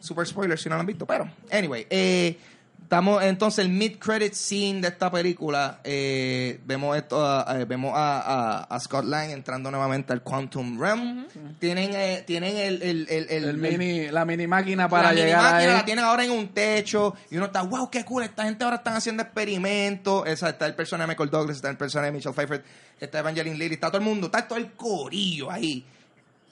Super 0.00 0.26
spoiler 0.26 0.58
si 0.58 0.68
no 0.68 0.74
lo 0.74 0.80
han 0.80 0.86
visto, 0.86 1.06
pero 1.06 1.30
anyway, 1.50 1.86
eh, 1.88 2.38
estamos 2.84 3.22
entonces 3.24 3.64
el 3.64 3.70
mid 3.72 3.98
credit 3.98 4.34
scene 4.34 4.80
de 4.80 4.88
esta 4.88 5.10
película. 5.10 5.80
eh, 5.84 6.60
vemos 6.64 6.96
esto, 6.96 7.24
a- 7.26 7.44
eh, 7.60 7.64
vemos 7.64 7.92
a, 7.96 8.20
a- 8.20 8.64
a 8.64 8.80
Scott 8.80 9.04
Lang 9.06 9.30
entrando 9.30 9.70
nuevamente 9.70 10.12
al 10.12 10.22
Quantum 10.22 10.78
Realm. 10.78 11.26
Tienen, 11.58 11.90
eh, 11.94 12.22
tienen 12.26 12.56
el, 12.56 12.82
el, 12.82 13.06
el, 13.10 13.26
el- 13.28 13.28
El 13.30 13.44
el- 13.50 13.56
mini, 13.58 14.08
la 14.10 14.24
mini 14.24 14.46
máquina 14.46 14.88
para 14.88 15.08
la 15.08 15.14
llegar 15.14 15.42
minimáquina 15.42 15.72
a 15.72 15.76
la 15.78 15.84
tienen 15.84 16.04
ahora 16.04 16.24
en 16.24 16.30
un 16.30 16.48
techo 16.48 17.14
y 17.30 17.36
uno 17.36 17.46
está, 17.46 17.62
wow, 17.62 17.90
qué 17.90 18.04
cool, 18.04 18.22
esta 18.22 18.44
gente 18.44 18.62
ahora 18.64 18.76
están 18.76 18.94
haciendo 18.94 19.22
experimentos. 19.22 20.26
Esa, 20.26 20.50
está 20.50 20.66
el 20.66 20.74
personaje 20.74 21.08
de 21.08 21.14
Michael 21.14 21.30
Douglas, 21.30 21.56
está 21.56 21.70
el 21.70 21.76
personaje 21.76 22.12
de 22.12 22.16
Michelle 22.18 22.34
Pfeiffer, 22.34 22.62
está 23.00 23.18
Evangeline 23.18 23.58
Lilly, 23.58 23.74
está 23.74 23.88
todo 23.88 23.98
el 23.98 24.04
mundo, 24.04 24.26
está 24.26 24.46
todo 24.46 24.58
el 24.58 24.72
corillo 24.72 25.50
ahí. 25.50 25.84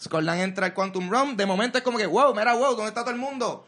Scott 0.00 0.22
Lang 0.24 0.40
entra 0.40 0.66
al 0.66 0.74
Quantum 0.74 1.08
Realm, 1.10 1.36
de 1.36 1.46
momento 1.46 1.78
es 1.78 1.84
como 1.84 1.96
que, 1.98 2.06
wow, 2.06 2.34
mira, 2.34 2.54
wow, 2.54 2.74
¿dónde 2.74 2.88
está 2.88 3.02
todo 3.02 3.12
el 3.12 3.20
mundo? 3.20 3.66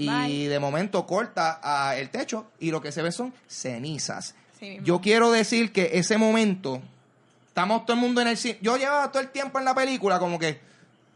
Y 0.00 0.06
Bye. 0.08 0.48
de 0.48 0.58
momento 0.58 1.06
corta 1.06 1.94
el 1.96 2.08
techo 2.10 2.52
y 2.58 2.70
lo 2.70 2.80
que 2.80 2.90
se 2.92 3.02
ve 3.02 3.12
son 3.12 3.34
cenizas. 3.46 4.34
Sí. 4.58 4.78
Yo 4.82 5.00
quiero 5.00 5.30
decir 5.30 5.72
que 5.72 5.90
ese 5.94 6.16
momento, 6.16 6.80
estamos 7.48 7.84
todo 7.84 7.94
el 7.94 8.00
mundo 8.00 8.20
en 8.22 8.28
el 8.28 8.36
cine. 8.36 8.58
Yo 8.62 8.76
llevaba 8.76 9.10
todo 9.10 9.22
el 9.22 9.28
tiempo 9.30 9.58
en 9.58 9.64
la 9.64 9.74
película 9.74 10.18
como 10.18 10.38
que, 10.38 10.60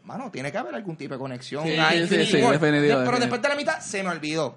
mano, 0.03 0.29
tiene 0.31 0.51
que 0.51 0.57
haber 0.57 0.75
algún 0.75 0.95
tipo 0.95 1.13
de 1.15 1.19
conexión. 1.19 1.63
Sí, 1.63 1.75
a 1.77 1.89
sí, 1.91 2.07
sí, 2.07 2.41
War. 2.43 2.59
definitivo, 2.59 2.59
Pero 2.59 2.59
definitivo. 2.59 3.17
después 3.19 3.41
de 3.41 3.49
la 3.49 3.55
mitad 3.55 3.79
se 3.79 4.03
me 4.03 4.09
olvidó. 4.09 4.55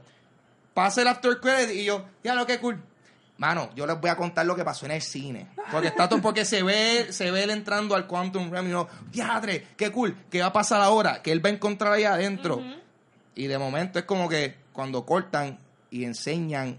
Pasa 0.74 1.00
el 1.02 1.08
after 1.08 1.40
credit 1.40 1.74
y 1.76 1.84
yo, 1.84 2.04
ya 2.22 2.34
lo 2.34 2.46
que 2.46 2.58
cool. 2.60 2.80
Mano, 3.38 3.70
yo 3.76 3.86
les 3.86 4.00
voy 4.00 4.10
a 4.10 4.16
contar 4.16 4.44
lo 4.46 4.56
que 4.56 4.64
pasó 4.64 4.84
en 4.86 4.92
el 4.92 5.02
cine. 5.02 5.46
Porque 5.70 5.88
está 5.88 6.08
todo, 6.08 6.20
porque 6.20 6.44
se 6.44 6.62
ve, 6.62 7.12
se 7.12 7.30
ve 7.30 7.44
él 7.44 7.50
entrando 7.50 7.94
al 7.94 8.06
Quantum 8.06 8.50
Realm 8.50 8.66
y 8.66 8.70
yo, 8.72 8.88
diadre, 9.12 9.68
qué 9.76 9.90
cool, 9.92 10.16
¿qué 10.28 10.40
va 10.40 10.46
a 10.46 10.52
pasar 10.52 10.80
ahora? 10.82 11.22
Que 11.22 11.30
él 11.30 11.44
va 11.44 11.48
a 11.48 11.52
encontrar 11.52 11.92
ahí 11.92 12.04
adentro. 12.04 12.60
Y 13.38 13.46
de 13.46 13.56
momento 13.56 14.00
es 14.00 14.04
como 14.04 14.28
que 14.28 14.56
cuando 14.72 15.06
cortan 15.06 15.58
y 15.92 16.04
enseñan 16.04 16.76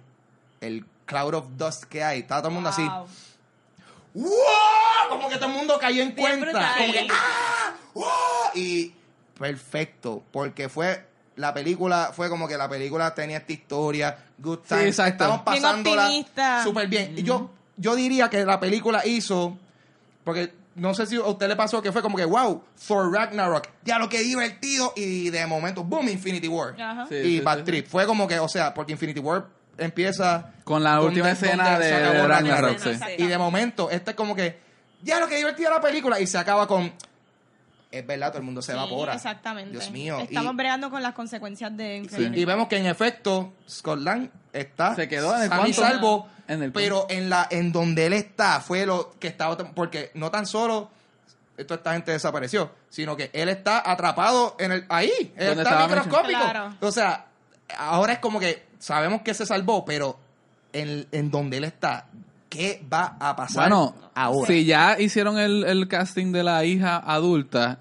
el 0.60 0.86
cloud 1.06 1.34
of 1.36 1.46
dust 1.58 1.86
que 1.86 2.04
hay, 2.04 2.20
está 2.20 2.40
todo 2.40 2.50
el 2.50 2.54
mundo 2.56 2.70
así. 2.70 2.86
Wow. 4.14 4.30
Como 5.10 5.30
que 5.30 5.38
todo 5.38 5.46
el 5.50 5.56
mundo 5.56 5.78
cayó 5.80 6.04
en 6.04 6.14
Bien 6.14 6.28
cuenta. 6.28 6.46
brutal. 6.46 6.78
Como 6.78 6.92
que 6.94 7.08
¡ah! 7.12 7.76
¡Wow! 7.94 8.06
Y 8.56 8.94
perfecto, 9.40 10.22
porque 10.32 10.68
fue 10.68 11.06
la 11.38 11.54
película, 11.54 12.12
fue 12.14 12.28
como 12.30 12.46
que 12.46 12.58
la 12.58 12.68
película 12.68 13.16
tenía 13.16 13.38
esta 13.38 13.54
historia, 13.54 14.18
good 14.38 14.60
Sí, 14.64 14.68
times, 14.68 14.86
exacto. 14.88 15.24
estamos 15.24 15.42
pasándola 15.44 16.10
súper 16.62 16.88
bien. 16.88 17.18
Y 17.18 17.24
yo, 17.24 17.52
yo 17.78 17.96
diría 17.96 18.30
que 18.30 18.44
la 18.46 18.60
película 18.60 19.06
hizo, 19.06 19.58
porque 20.26 20.54
no 20.76 20.94
sé 20.94 21.06
si 21.06 21.16
a 21.18 21.22
usted 21.24 21.48
le 21.48 21.56
pasó 21.56 21.82
que 21.82 21.92
fue 21.92 22.02
como 22.02 22.18
que, 22.18 22.26
wow, 22.26 22.64
Thor 22.88 23.12
Ragnarok, 23.14 23.68
ya 23.84 24.00
lo 24.00 24.08
que 24.10 24.20
divertido, 24.22 24.94
y 24.96 25.30
de 25.30 25.46
momento, 25.46 25.84
boom, 25.84 26.08
Infinity 26.10 26.48
War. 26.48 26.80
Ajá. 26.80 27.06
Sí, 27.10 27.16
y 27.16 27.22
sí, 27.38 27.42
Bad 27.42 27.58
sí. 27.60 27.64
Trip. 27.64 27.88
Fue 27.88 28.06
como 28.06 28.28
que, 28.28 28.40
o 28.40 28.48
sea, 28.48 28.74
porque 28.74 28.92
Infinity 28.94 29.20
War 29.20 29.46
empieza 29.78 30.52
Con 30.64 30.84
la 30.84 30.96
donde- 30.96 31.08
última 31.08 31.32
escena 31.32 31.72
donde 31.72 31.86
de, 31.88 31.92
de 31.94 32.28
Ragnarok, 32.28 32.30
Ragnarok, 32.30 32.78
sí. 32.80 32.96
sí. 32.96 33.24
y 33.24 33.28
de 33.28 33.38
momento, 33.38 33.90
este 33.90 34.12
es 34.12 34.16
como 34.18 34.36
que, 34.36 34.60
ya 35.02 35.20
lo 35.20 35.28
que 35.28 35.38
divertida 35.38 35.70
la 35.70 35.82
película, 35.82 36.20
y 36.20 36.28
se 36.28 36.38
acaba 36.38 36.68
con, 36.68 36.92
es 37.92 38.06
verdad, 38.06 38.28
todo 38.30 38.38
el 38.40 38.44
mundo 38.44 38.62
se 38.62 38.72
Sí, 38.72 38.78
evapora. 38.78 39.14
Exactamente. 39.16 39.72
Dios 39.72 39.92
mío. 39.92 40.20
Estamos 40.20 40.54
y, 40.54 40.56
bregando 40.58 40.90
con 40.92 41.02
las 41.02 41.14
consecuencias 41.14 41.76
de 41.76 41.96
y 41.96 41.98
Infinity. 42.00 42.46
vemos 42.46 42.68
que 42.68 42.78
en 42.78 42.86
efecto, 42.86 43.54
Scott 43.68 44.00
Lang 44.00 44.30
está 44.54 44.96
Se 44.96 45.08
quedó 45.08 45.36
en 45.36 45.44
el 45.44 45.50
sano 45.50 45.68
y 45.68 45.72
Quantum- 45.72 45.76
salvo, 45.76 46.28
en 46.48 46.64
el 46.64 46.72
pero 46.72 47.08
en 47.10 47.30
la 47.30 47.48
en 47.50 47.72
donde 47.72 48.06
él 48.06 48.14
está 48.14 48.60
fue 48.60 48.86
lo 48.86 49.16
que 49.20 49.28
estaba, 49.28 49.58
porque 49.74 50.12
no 50.14 50.30
tan 50.32 50.46
solo 50.46 50.90
toda 51.68 51.76
esta 51.76 51.94
gente 51.94 52.12
desapareció, 52.14 52.72
sino 52.90 53.18
que 53.18 53.30
él 53.34 53.50
está 53.50 53.84
atrapado 53.92 54.56
en 54.60 54.72
el 54.72 54.86
ahí, 54.88 55.12
él 55.36 55.48
Donde 55.48 55.64
está 55.64 55.74
estaba 55.82 55.88
microscópico. 55.88 56.40
Claro. 56.40 56.74
O 56.80 56.92
sea, 56.92 57.26
ahora 57.78 58.14
es 58.14 58.20
como 58.20 58.40
que 58.40 58.66
sabemos 58.80 59.24
que 59.24 59.34
se 59.34 59.46
salvó, 59.46 59.84
pero 59.84 60.18
en, 60.72 61.06
en 61.12 61.30
donde 61.32 61.58
él 61.58 61.66
está, 61.66 62.06
¿qué 62.50 62.84
va 62.92 63.16
a 63.20 63.36
pasar 63.36 63.64
Bueno, 63.70 63.96
ahora? 64.16 64.48
si 64.48 64.66
ya 64.66 65.00
hicieron 65.00 65.38
el, 65.38 65.64
el 65.64 65.88
casting 65.88 66.32
de 66.32 66.44
la 66.44 66.66
hija 66.66 66.98
adulta, 66.98 67.78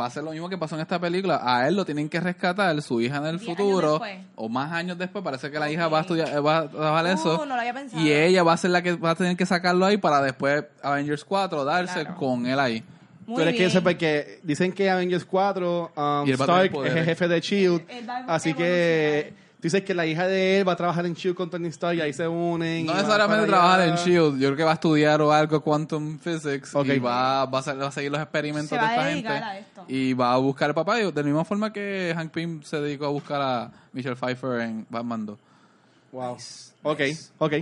va 0.00 0.06
a 0.06 0.10
ser 0.10 0.22
lo 0.24 0.30
mismo 0.32 0.48
que 0.48 0.58
pasó 0.58 0.74
en 0.76 0.82
esta 0.82 0.98
película. 1.00 1.40
A 1.42 1.66
él 1.66 1.74
lo 1.76 1.84
tienen 1.84 2.08
que 2.08 2.20
rescatar, 2.20 2.80
su 2.82 3.00
hija 3.00 3.16
en 3.16 3.26
el 3.26 3.40
futuro, 3.40 4.00
o 4.36 4.48
más 4.48 4.70
años 4.72 4.96
después. 4.98 5.24
Parece 5.24 5.50
que 5.50 5.58
la 5.58 5.70
hija 5.70 5.88
va 5.88 5.98
a 5.98 6.00
estudiar, 6.02 6.44
va 6.44 6.58
a 6.58 6.68
trabajar 6.68 7.04
Uh, 7.06 7.08
eso. 7.08 7.38
no 7.46 7.46
lo 7.46 7.60
había 7.60 7.72
pensado. 7.74 8.02
Y 8.02 8.12
ella 8.12 8.42
va 8.42 8.52
a 8.52 8.56
ser 8.56 8.70
la 8.70 8.82
que 8.82 8.92
va 8.94 9.10
a 9.10 9.14
tener 9.14 9.36
que 9.36 9.46
sacarlo 9.46 9.86
ahí 9.86 9.96
para 9.96 10.20
después 10.22 10.64
Avengers 10.82 11.24
4 11.24 11.64
darse 11.64 12.00
Claro. 12.02 12.16
con 12.16 12.46
él 12.46 12.58
ahí. 12.60 12.84
Muy 13.26 13.36
Tú 13.36 13.42
eres 13.42 13.54
que 13.54 13.58
bien. 13.60 13.70
sepa 13.70 13.94
que 13.94 14.40
dicen 14.42 14.72
que 14.72 14.88
Avengers 14.88 15.24
4, 15.24 15.92
um, 15.96 16.28
Stark 16.30 16.72
es 16.86 16.94
el 16.96 17.04
jefe 17.04 17.28
de 17.28 17.36
S.H.I.E.L.D. 17.38 18.24
Así 18.26 18.54
que 18.54 19.34
tú 19.58 19.62
dices 19.62 19.82
que 19.82 19.92
la 19.94 20.06
hija 20.06 20.26
de 20.28 20.58
él 20.60 20.68
va 20.68 20.72
a 20.72 20.76
trabajar 20.76 21.04
en 21.04 21.12
S.H.I.E.L.D. 21.12 21.36
con 21.36 21.50
Tony 21.50 21.68
Stark 21.68 21.96
y 21.96 22.00
ahí 22.00 22.12
se 22.12 22.26
unen. 22.28 22.86
No 22.86 22.94
necesariamente 22.94 23.46
trabajar 23.46 23.88
en 23.88 23.94
SHIELD. 23.96 24.38
Yo 24.38 24.48
creo 24.48 24.56
que 24.56 24.62
va 24.64 24.70
a 24.70 24.74
estudiar 24.74 25.20
o 25.20 25.32
algo 25.32 25.60
Quantum 25.60 26.18
Physics 26.18 26.74
Ok. 26.74 26.86
y 26.86 26.98
va, 26.98 27.44
va, 27.46 27.58
a, 27.58 27.72
va 27.74 27.86
a 27.88 27.90
seguir 27.92 28.10
los 28.12 28.20
experimentos 28.20 28.68
Se 28.70 28.76
de 28.78 28.84
esta 28.84 29.04
gente. 29.04 29.28
a 29.28 29.58
esto. 29.58 29.84
Y 29.88 30.12
va 30.14 30.34
a 30.34 30.36
buscar 30.36 30.70
al 30.70 30.74
papá. 30.74 31.00
Y 31.00 31.10
de 31.10 31.22
la 31.22 31.22
misma 31.22 31.44
forma 31.44 31.72
que 31.72 32.12
Hank 32.16 32.30
Pym 32.30 32.62
se 32.62 32.80
dedicó 32.80 33.06
a 33.06 33.10
buscar 33.10 33.40
a 33.40 33.70
Michelle 33.92 34.16
Pfeiffer 34.16 34.60
en 34.60 34.86
Batman 34.88 35.26
2. 35.26 35.38
Wow. 36.12 36.36
Ok, 36.84 37.00
ok. 37.38 37.52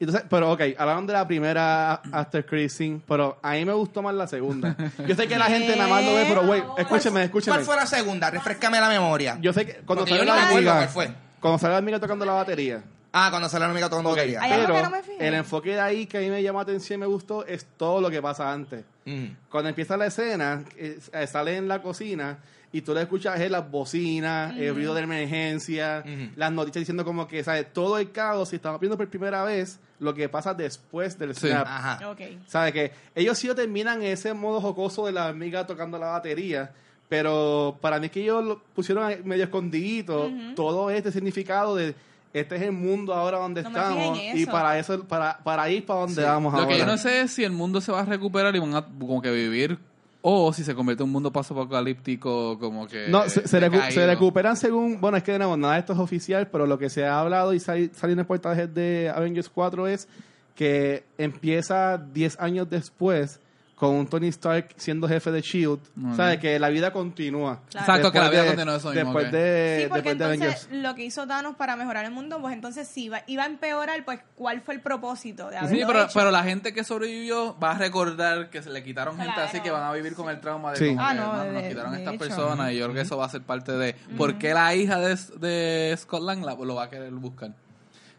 Entonces, 0.00 0.24
pero 0.30 0.52
ok, 0.52 0.60
hablaron 0.78 1.06
de 1.08 1.12
la 1.12 1.26
primera 1.26 1.94
After 2.12 2.70
Scene, 2.70 3.00
pero 3.08 3.38
a 3.42 3.52
mí 3.52 3.64
me 3.64 3.72
gustó 3.72 4.00
más 4.00 4.14
la 4.14 4.28
segunda. 4.28 4.76
Yo 5.08 5.16
sé 5.16 5.26
que 5.26 5.36
la 5.36 5.46
gente 5.46 5.74
nada 5.74 5.88
más 5.88 6.04
lo 6.04 6.14
ve, 6.14 6.24
pero 6.28 6.42
wait, 6.42 6.64
escúcheme, 6.78 7.24
escúcheme. 7.24 7.56
¿Cuál 7.56 7.66
fue 7.66 7.74
la 7.76 7.86
segunda? 7.86 8.30
Refrescame 8.30 8.78
la 8.78 8.88
memoria. 8.88 9.38
Yo 9.40 9.52
sé 9.52 9.66
que 9.66 9.72
cuando 9.84 10.06
no 10.06 10.22
la 10.24 10.50
amiga, 10.50 10.74
cuál 10.76 10.88
fue. 10.88 11.27
Cuando 11.40 11.58
sale 11.58 11.72
la 11.72 11.78
amiga 11.78 11.98
tocando 12.00 12.24
la 12.24 12.32
batería, 12.32 12.82
Ah, 13.10 13.28
cuando 13.30 13.48
sale 13.48 13.64
la 13.64 13.70
amiga 13.70 13.88
tocando 13.88 14.10
batería. 14.10 14.40
Hay 14.42 14.52
algo 14.52 14.66
pero 14.66 14.76
que 14.78 14.82
no 14.82 14.90
me 14.90 15.02
fijé. 15.02 15.28
el 15.28 15.34
enfoque 15.34 15.70
de 15.70 15.80
ahí 15.80 16.06
que 16.06 16.18
a 16.18 16.20
mí 16.20 16.28
me 16.28 16.42
llamó 16.42 16.58
la 16.58 16.64
atención 16.64 16.98
y 16.98 17.00
me 17.00 17.06
gustó 17.06 17.44
es 17.46 17.66
todo 17.76 18.00
lo 18.02 18.10
que 18.10 18.20
pasa 18.20 18.52
antes. 18.52 18.84
Mm. 19.06 19.24
Cuando 19.50 19.70
empieza 19.70 19.96
la 19.96 20.06
escena, 20.06 20.62
eh, 20.76 20.98
sale 21.26 21.56
en 21.56 21.68
la 21.68 21.80
cocina 21.80 22.38
y 22.70 22.82
tú 22.82 22.92
le 22.92 23.00
escuchas 23.00 23.40
eh, 23.40 23.48
las 23.48 23.68
bocinas, 23.70 24.54
el 24.58 24.74
ruido 24.74 24.92
de 24.92 25.00
emergencia, 25.02 26.04
las 26.36 26.52
noticias 26.52 26.82
diciendo 26.82 27.02
como 27.04 27.26
que, 27.26 27.42
¿sabes? 27.42 27.72
Todo 27.72 27.96
el 27.98 28.12
caos, 28.12 28.50
si 28.50 28.56
estamos 28.56 28.78
viendo 28.78 28.98
por 28.98 29.08
primera 29.08 29.42
vez 29.42 29.80
lo 30.00 30.12
que 30.12 30.28
pasa 30.28 30.52
después 30.52 31.18
del 31.18 31.34
Sí. 31.34 31.48
snap. 31.48 31.66
Ajá. 31.66 32.10
Ok. 32.10 32.20
¿Sabes? 32.46 32.72
Que 32.74 32.92
ellos 33.14 33.38
sí 33.38 33.46
lo 33.46 33.54
terminan 33.54 34.02
en 34.02 34.08
ese 34.12 34.34
modo 34.34 34.60
jocoso 34.60 35.06
de 35.06 35.12
la 35.12 35.28
amiga 35.28 35.66
tocando 35.66 35.98
la 35.98 36.08
batería, 36.08 36.72
pero 37.08 37.76
para 37.80 37.98
mí 38.00 38.08
que 38.08 38.22
ellos 38.22 38.44
lo 38.44 38.58
pusieron 38.74 39.04
ahí 39.04 39.20
medio 39.24 39.44
escondidito 39.44 40.30
todo 40.54 40.90
este 40.90 41.10
significado 41.12 41.74
de 41.74 41.94
este 42.34 42.56
es 42.56 42.62
el 42.62 42.72
mundo 42.72 43.14
ahora 43.14 43.38
donde 43.38 43.62
No 43.62 43.68
estamos 43.70 44.18
y 44.34 44.44
para 44.46 44.78
eso 44.78 45.02
para, 45.04 45.38
para 45.38 45.70
ir 45.70 45.86
para 45.86 46.00
donde 46.00 46.14
Sí. 46.16 46.20
vamos 46.22 46.52
Lo 46.52 46.58
ahora. 46.60 46.70
que 46.72 46.78
yo 46.78 46.86
no 46.86 46.98
sé 46.98 47.22
es 47.22 47.30
si 47.32 47.42
el 47.44 47.52
mundo 47.52 47.80
se 47.80 47.90
va 47.90 48.00
a 48.00 48.04
recuperar 48.04 48.54
y 48.54 48.58
van 48.58 48.74
a 48.74 48.84
como 48.84 49.22
que 49.22 49.30
vivir. 49.30 49.78
O 50.20 50.52
si 50.52 50.64
se 50.64 50.74
convierte 50.74 51.02
en 51.04 51.06
un 51.08 51.12
mundo 51.12 51.32
paso 51.32 51.54
apocalíptico 51.54 52.58
como 52.58 52.86
que... 52.88 53.06
No, 53.08 53.28
se, 53.30 53.46
se 53.46 53.58
recu- 53.60 53.70
decaído. 53.72 53.92
se 53.92 54.06
recuperan 54.06 54.56
según, 54.56 55.00
bueno, 55.00 55.16
es 55.16 55.22
que 55.22 55.32
de 55.32 55.38
nuevo, 55.38 55.56
nada 55.56 55.74
de 55.74 55.80
esto 55.80 55.92
es 55.92 55.98
oficial, 56.00 56.48
pero 56.48 56.66
lo 56.66 56.76
que 56.78 56.90
se 56.90 57.06
ha 57.06 57.20
hablado 57.20 57.54
y 57.54 57.60
sal- 57.60 57.90
salió 57.94 58.12
en 58.14 58.18
el 58.18 58.26
portaje 58.26 58.66
de 58.66 59.10
Avengers 59.14 59.48
4 59.48 59.86
es 59.86 60.08
que 60.56 61.04
empieza 61.16 61.96
10 61.98 62.40
años 62.40 62.68
después 62.68 63.40
con 63.78 63.90
un 63.94 64.08
Tony 64.08 64.26
Stark 64.28 64.70
siendo 64.76 65.06
jefe 65.06 65.30
de 65.30 65.38
S.H.I.E.L.D. 65.38 66.08
Ok. 66.10 66.16
¿Sabes? 66.16 66.38
Que 66.40 66.58
la 66.58 66.68
vida 66.68 66.92
continúa. 66.92 67.60
Claro. 67.70 67.86
Exacto, 67.86 68.10
que 68.10 68.18
la 68.18 68.28
vida 68.28 68.42
de- 68.42 68.48
continúa 68.48 68.76
eso 68.76 68.88
mismo, 68.90 69.04
Después 69.04 69.26
ok. 69.26 69.30
de, 69.30 69.78
Sí, 69.82 69.88
porque 69.88 70.02
después 70.02 70.04
de 70.04 70.10
entonces 70.34 70.64
Avengers. 70.66 70.82
lo 70.82 70.94
que 70.96 71.04
hizo 71.04 71.26
Thanos 71.28 71.54
para 71.54 71.76
mejorar 71.76 72.04
el 72.04 72.10
mundo, 72.10 72.40
pues 72.40 72.54
entonces 72.54 72.88
si 72.88 73.04
iba, 73.04 73.22
iba 73.28 73.44
a 73.44 73.46
empeorar, 73.46 74.04
pues 74.04 74.18
¿cuál 74.34 74.62
fue 74.62 74.74
el 74.74 74.80
propósito 74.80 75.48
de 75.48 75.58
haberlo 75.58 75.76
Sí, 75.78 75.84
pero, 75.86 76.02
hecho? 76.02 76.10
pero 76.12 76.30
la 76.32 76.42
gente 76.42 76.74
que 76.74 76.82
sobrevivió 76.82 77.56
va 77.62 77.70
a 77.70 77.78
recordar 77.78 78.50
que 78.50 78.62
se 78.62 78.70
le 78.70 78.82
quitaron 78.82 79.16
gente 79.16 79.32
Claro. 79.32 79.48
así 79.48 79.60
que 79.60 79.70
van 79.70 79.84
a 79.84 79.92
vivir 79.92 80.14
con 80.14 80.28
el 80.28 80.40
trauma 80.40 80.72
de 80.72 80.76
Sí. 80.78 80.88
como 80.88 81.00
Ah, 81.00 81.12
que, 81.12 81.20
no, 81.20 81.28
"Mano, 81.28 81.52
nos 81.52 81.62
de- 81.62 81.68
quitaron 81.68 81.92
de 81.92 81.98
estas 81.98 82.14
hecho. 82.14 82.24
personas 82.24 82.72
y 82.72 82.76
yo 82.78 82.84
creo 82.86 82.94
que 82.96 83.00
eso 83.02 83.16
va 83.16 83.26
a 83.26 83.28
ser 83.28 83.42
parte 83.42 83.70
de 83.72 83.94
por 84.16 84.38
qué 84.38 84.54
la 84.54 84.74
hija 84.74 84.98
de, 84.98 85.16
de 85.38 85.96
Scott 85.96 86.22
Lang 86.22 86.44
la- 86.44 86.54
lo 86.56 86.74
va 86.74 86.82
a 86.84 86.90
querer 86.90 87.12
buscar. 87.12 87.50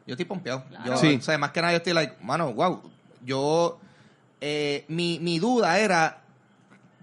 Yo 0.07 0.14
estoy 0.14 0.26
pompeado. 0.26 0.64
Yo, 0.86 0.95
Sí. 0.95 1.18
o 1.20 1.22
sea, 1.22 1.38
más 1.38 1.51
que 1.51 1.60
nada 1.62 1.74
yo 1.74 1.78
estoy 1.78 1.91
like, 1.93 2.16
mano, 2.24 2.53
wow. 2.53 2.82
Yo, 3.26 3.80
eh, 4.42 4.86
mi, 4.88 5.20
mi 5.20 5.40
duda 5.40 5.80
era, 5.80 6.22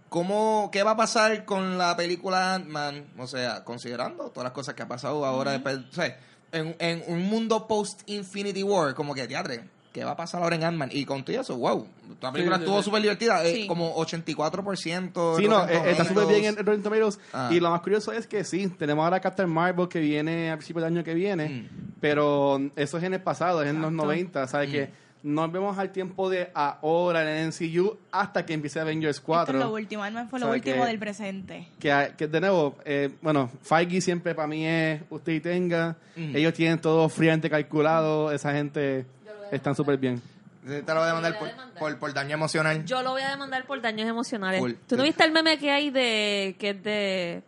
¿Cómo, 0.09 0.71
¿Qué 0.73 0.83
va 0.83 0.93
a 0.93 0.97
pasar 0.97 1.45
con 1.45 1.79
la 1.79 1.97
película 1.97 2.55
Ant-Man? 2.55 3.07
O 3.19 3.27
sea, 3.27 3.65
considerando 3.65 4.31
todas 4.31 4.45
las 4.45 4.53
cosas 4.53 4.75
que 4.75 4.83
ha 4.83 4.89
pasado 4.89 5.25
ahora, 5.27 5.51
después, 5.53 5.79
o 5.91 5.93
sea, 5.93 6.17
en, 6.53 6.77
en 6.79 7.03
un 7.09 7.23
mundo 7.29 7.67
post-Infinity 7.67 8.63
War, 8.63 8.95
como 8.95 9.15
que, 9.15 9.27
teatro, 9.27 9.55
¿qué 9.93 10.05
va 10.05 10.13
a 10.13 10.17
pasar 10.17 10.43
ahora 10.43 10.55
en 10.57 10.63
Ant-Man? 10.65 10.91
Y 10.93 11.05
con 11.05 11.25
todo 11.25 11.39
eso, 11.39 11.57
wow, 11.59 11.87
la 12.23 12.31
película 12.33 12.57
sí, 12.57 12.63
estuvo 12.63 12.79
sí. 12.79 12.85
súper 12.85 13.03
divertida, 13.03 13.45
eh, 13.45 13.53
Sí. 13.55 13.67
como 13.67 13.95
84%. 13.97 15.37
Sí, 15.37 15.49
no, 15.49 15.69
eh, 15.69 15.91
está 15.91 16.05
súper 16.05 16.27
bien 16.29 16.45
en. 16.45 16.57
Rotten 16.65 16.83
Tomatoes. 16.85 17.19
Ah. 17.33 17.51
Y 17.53 17.59
lo 17.61 17.71
más 17.71 17.81
curioso 17.81 18.13
es 18.13 18.27
que 18.29 18.45
sí, 18.45 18.69
tenemos 18.69 19.03
ahora 19.05 19.21
Captain 19.21 19.51
Marvel 19.51 19.89
que 19.89 19.99
viene 20.01 20.51
a 20.53 20.57
principios 20.57 20.85
del 20.85 20.95
año 20.95 21.05
que 21.05 21.15
viene, 21.15 21.49
Mm. 21.49 21.95
pero 22.01 22.61
eso 22.77 22.97
es 22.99 23.05
en 23.05 23.15
el 23.15 23.23
pasado, 23.23 23.63
es 23.63 23.69
en 23.71 23.83
los 23.83 23.93
90, 23.93 24.47
¿sabes? 24.47 24.69
Mm. 24.69 24.73
Que 24.73 24.91
no 25.27 25.51
vemos 25.51 25.77
al 25.77 25.91
tiempo 25.91 26.31
de 26.31 26.51
ahora 26.55 27.23
en 27.23 27.29
el 27.29 27.49
MCU 27.49 27.99
hasta 28.13 28.47
que 28.47 28.55
empiece 28.55 28.79
Avengers 28.79 29.17
Esto 29.17 29.27
4. 29.27 29.59
es 29.59 29.65
lo 29.65 29.73
último, 29.73 30.03
Ant-Man 30.05 30.29
fue 30.29 30.39
lo 30.39 30.47
O 30.47 30.49
sea, 30.51 30.57
último 30.57 30.83
que- 30.83 30.89
del 30.89 30.99
presente. 31.01 31.69
que, 31.81 32.13
que 32.17 32.29
de 32.29 32.41
nuevo, 32.41 32.77
eh, 32.85 33.11
bueno, 33.21 33.51
Feige 33.63 34.01
siempre 34.01 34.35
para 34.35 34.47
mí 34.49 34.65
es 34.67 35.03
usted 35.11 35.33
y 35.33 35.41
tenga. 35.41 35.97
Mm. 36.15 36.37
Ellos 36.37 36.55
tienen 36.55 36.79
todo 36.81 37.09
fríamente 37.09 37.51
calculado. 37.51 38.31
Esa 38.31 38.53
gente 38.53 39.05
están 39.51 39.75
súper 39.75 39.99
bien. 39.99 40.23
Te 40.65 40.83
lo 40.83 40.95
voy 40.95 41.03
a 41.05 41.07
demandar 41.07 41.33
por, 41.39 41.41
voy 41.43 41.49
a 41.49 41.53
demandar. 41.53 41.79
por, 41.79 41.99
por 41.99 42.13
daño 42.15 42.35
emocional. 42.35 42.85
Yo 42.85 43.03
lo 43.03 43.11
voy 43.11 43.23
a 43.23 43.31
demandar 43.31 43.65
por 43.67 43.81
daños 43.81 44.09
emocionales. 44.09 44.61
Cool. 44.61 44.77
¿Tú 44.89 44.97
no 44.97 45.03
viste 45.05 45.25
el 45.25 45.33
meme 45.33 45.59
que 45.59 45.71
hay 45.71 45.91
de 45.91 46.57
que 46.59 46.71
es 46.71 46.83
de 46.83 47.43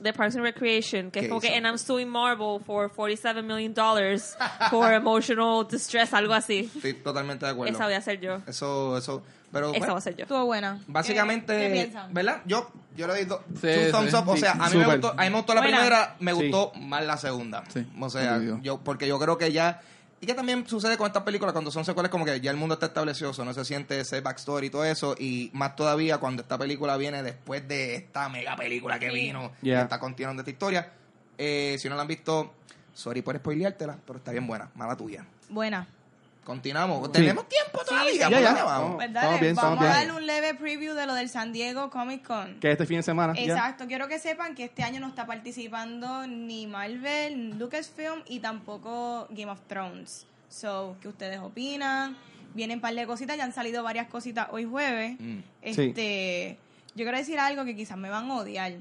de 0.00 0.12
Parks 0.12 0.34
and 0.36 0.44
Recreation, 0.44 1.10
que 1.10 1.20
es 1.20 1.24
¿Qué 1.24 1.28
como 1.28 1.40
que 1.40 1.54
and 1.54 1.66
I'm 1.66 1.78
suing 1.78 2.08
Marvel 2.08 2.60
for 2.64 2.90
47 2.90 3.42
million 3.46 3.74
dollars 3.74 4.36
for 4.70 4.92
emotional 4.92 5.66
distress, 5.68 6.12
algo 6.14 6.32
así. 6.34 6.70
Estoy 6.74 6.94
totalmente 6.94 7.44
de 7.46 7.52
acuerdo. 7.52 7.72
Esa 7.74 7.84
voy 7.84 7.94
a 7.94 8.00
ser 8.00 8.20
yo. 8.20 8.38
Eso, 8.46 8.96
eso. 8.98 9.22
Pero 9.52 9.68
Esa 9.68 9.78
bueno, 9.80 9.92
va 9.92 9.98
a 9.98 10.02
ser 10.02 10.16
yo. 10.16 10.22
Estuvo 10.22 10.46
buena. 10.46 10.80
básicamente, 10.86 11.54
¿Qué, 11.56 11.70
piensan? 11.72 12.14
¿verdad? 12.14 12.40
Yo, 12.46 12.70
yo 12.96 13.06
le 13.06 13.12
doy 13.14 13.24
do- 13.26 13.42
Sí, 13.60 13.68
thumbs 13.92 14.10
sí. 14.10 14.16
up. 14.16 14.28
O 14.28 14.34
Sí, 14.34 14.40
sea, 14.40 14.52
a 14.52 14.70
mí, 14.70 14.76
me 14.78 14.86
gustó, 14.86 15.10
a 15.10 15.22
mí 15.24 15.30
me 15.30 15.36
gustó 15.36 15.54
la 15.54 15.60
Buena. 15.60 15.76
primera, 15.76 16.16
me 16.20 16.32
Sí. 16.34 16.38
gustó 16.40 16.72
más 16.80 17.04
la 17.04 17.16
segunda. 17.18 17.62
Sí, 17.68 17.86
O 18.00 18.08
sea, 18.08 18.40
yo, 18.62 18.78
porque 18.78 19.06
yo 19.06 19.18
creo 19.18 19.36
que 19.36 19.52
ya. 19.52 19.82
Y 20.22 20.26
que 20.26 20.34
también 20.34 20.64
sucede 20.68 20.96
con 20.96 21.08
estas 21.08 21.24
películas 21.24 21.52
cuando 21.52 21.72
son 21.72 21.84
secuelas, 21.84 22.08
como 22.08 22.24
que 22.24 22.40
ya 22.40 22.52
el 22.52 22.56
mundo 22.56 22.74
está 22.74 22.86
establecido, 22.86 23.30
o 23.30 23.34
sea, 23.34 23.44
no 23.44 23.52
se 23.52 23.64
siente 23.64 23.98
ese 23.98 24.20
backstory 24.20 24.68
y 24.68 24.70
todo 24.70 24.84
eso. 24.84 25.16
Y 25.18 25.50
más 25.52 25.74
todavía 25.74 26.18
cuando 26.18 26.42
esta 26.42 26.56
película 26.56 26.96
viene 26.96 27.24
después 27.24 27.66
de 27.66 27.96
esta 27.96 28.28
mega 28.28 28.54
película 28.54 29.00
que 29.00 29.10
vino, 29.10 29.50
Yeah. 29.62 29.78
que 29.78 29.82
está 29.82 29.98
continuando 29.98 30.42
esta 30.42 30.50
historia. 30.52 30.92
Eh, 31.36 31.76
si 31.80 31.88
no 31.88 31.96
la 31.96 32.02
han 32.02 32.08
visto, 32.08 32.54
sorry 32.94 33.20
por 33.20 33.36
spoileártela, 33.36 33.98
pero 34.06 34.18
está 34.20 34.30
bien 34.30 34.46
buena, 34.46 34.70
mala 34.76 34.96
tuya. 34.96 35.26
Buena. 35.48 35.88
Continuamos. 36.44 37.12
Tenemos 37.12 37.48
tiempo 37.48 37.80
todavía. 37.86 38.12
sí. 38.12 38.18
¿por 38.20 38.30
Ya, 38.30 38.40
ya. 38.40 38.46
dónde 38.48 38.62
vamos? 38.62 38.94
Pues 38.96 39.06
Estamos 39.08 39.28
dale, 39.30 39.40
bien, 39.40 39.52
estamos 39.52 39.78
vamos 39.78 39.94
a 39.94 39.98
darle 39.98 40.12
un 40.12 40.26
leve 40.26 40.54
preview 40.54 40.94
de 40.94 41.06
lo 41.06 41.14
del 41.14 41.28
San 41.28 41.52
Diego 41.52 41.88
Comic 41.90 42.26
Con. 42.26 42.58
Que 42.58 42.72
este 42.72 42.84
fin 42.86 42.96
de 42.96 43.02
semana. 43.04 43.32
ya. 43.34 43.42
Exacto, 43.42 43.86
quiero 43.86 44.08
que 44.08 44.18
sepan 44.18 44.54
que 44.56 44.64
este 44.64 44.82
año 44.82 44.98
no 45.00 45.06
está 45.06 45.24
participando 45.26 46.26
ni 46.26 46.66
Marvel, 46.66 47.50
ni 47.50 47.52
Lucasfilm 47.54 48.22
y 48.26 48.40
tampoco 48.40 49.28
Game 49.30 49.50
of 49.52 49.60
Thrones. 49.68 50.26
So, 50.48 50.96
¿qué 51.00 51.08
ustedes 51.08 51.38
opinan? 51.38 52.16
Vienen 52.54 52.78
un 52.78 52.82
par 52.82 52.94
de 52.94 53.06
cositas, 53.06 53.36
ya 53.36 53.44
han 53.44 53.52
salido 53.52 53.82
varias 53.82 54.08
cositas 54.08 54.48
hoy 54.50 54.64
jueves. 54.64 55.16
Mm. 55.20 55.38
Este, 55.62 56.58
yo 56.94 57.04
quiero 57.04 57.16
decir 57.18 57.38
algo 57.38 57.64
que 57.64 57.74
quizás 57.76 57.96
me 57.96 58.10
van 58.10 58.30
a 58.30 58.34
odiar. 58.34 58.72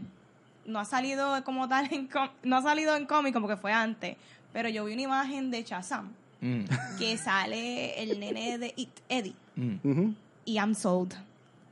No 0.66 0.80
ha 0.80 0.86
salido 0.86 1.44
como 1.44 1.70
tal 1.70 1.88
en 1.94 2.08
com- 2.08 2.30
no 2.44 2.58
ha 2.58 2.62
salido 2.62 2.96
en 2.96 3.06
cómic 3.06 3.34
como 3.34 3.48
que 3.48 3.56
fue 3.56 3.72
antes, 3.72 4.18
pero 4.52 4.68
yo 4.68 4.84
vi 4.86 4.94
una 4.94 5.04
imagen 5.04 5.52
de 5.52 5.64
Shazam 5.64 6.12
Mm, 6.42 6.64
que 6.98 7.18
sale 7.18 8.02
el 8.02 8.20
nene 8.20 8.58
de 8.58 8.74
It, 8.76 8.90
Eddie, 9.08 9.36
mm. 9.56 10.10
Y 10.46 10.56
I'm 10.58 10.74
sold. 10.76 11.14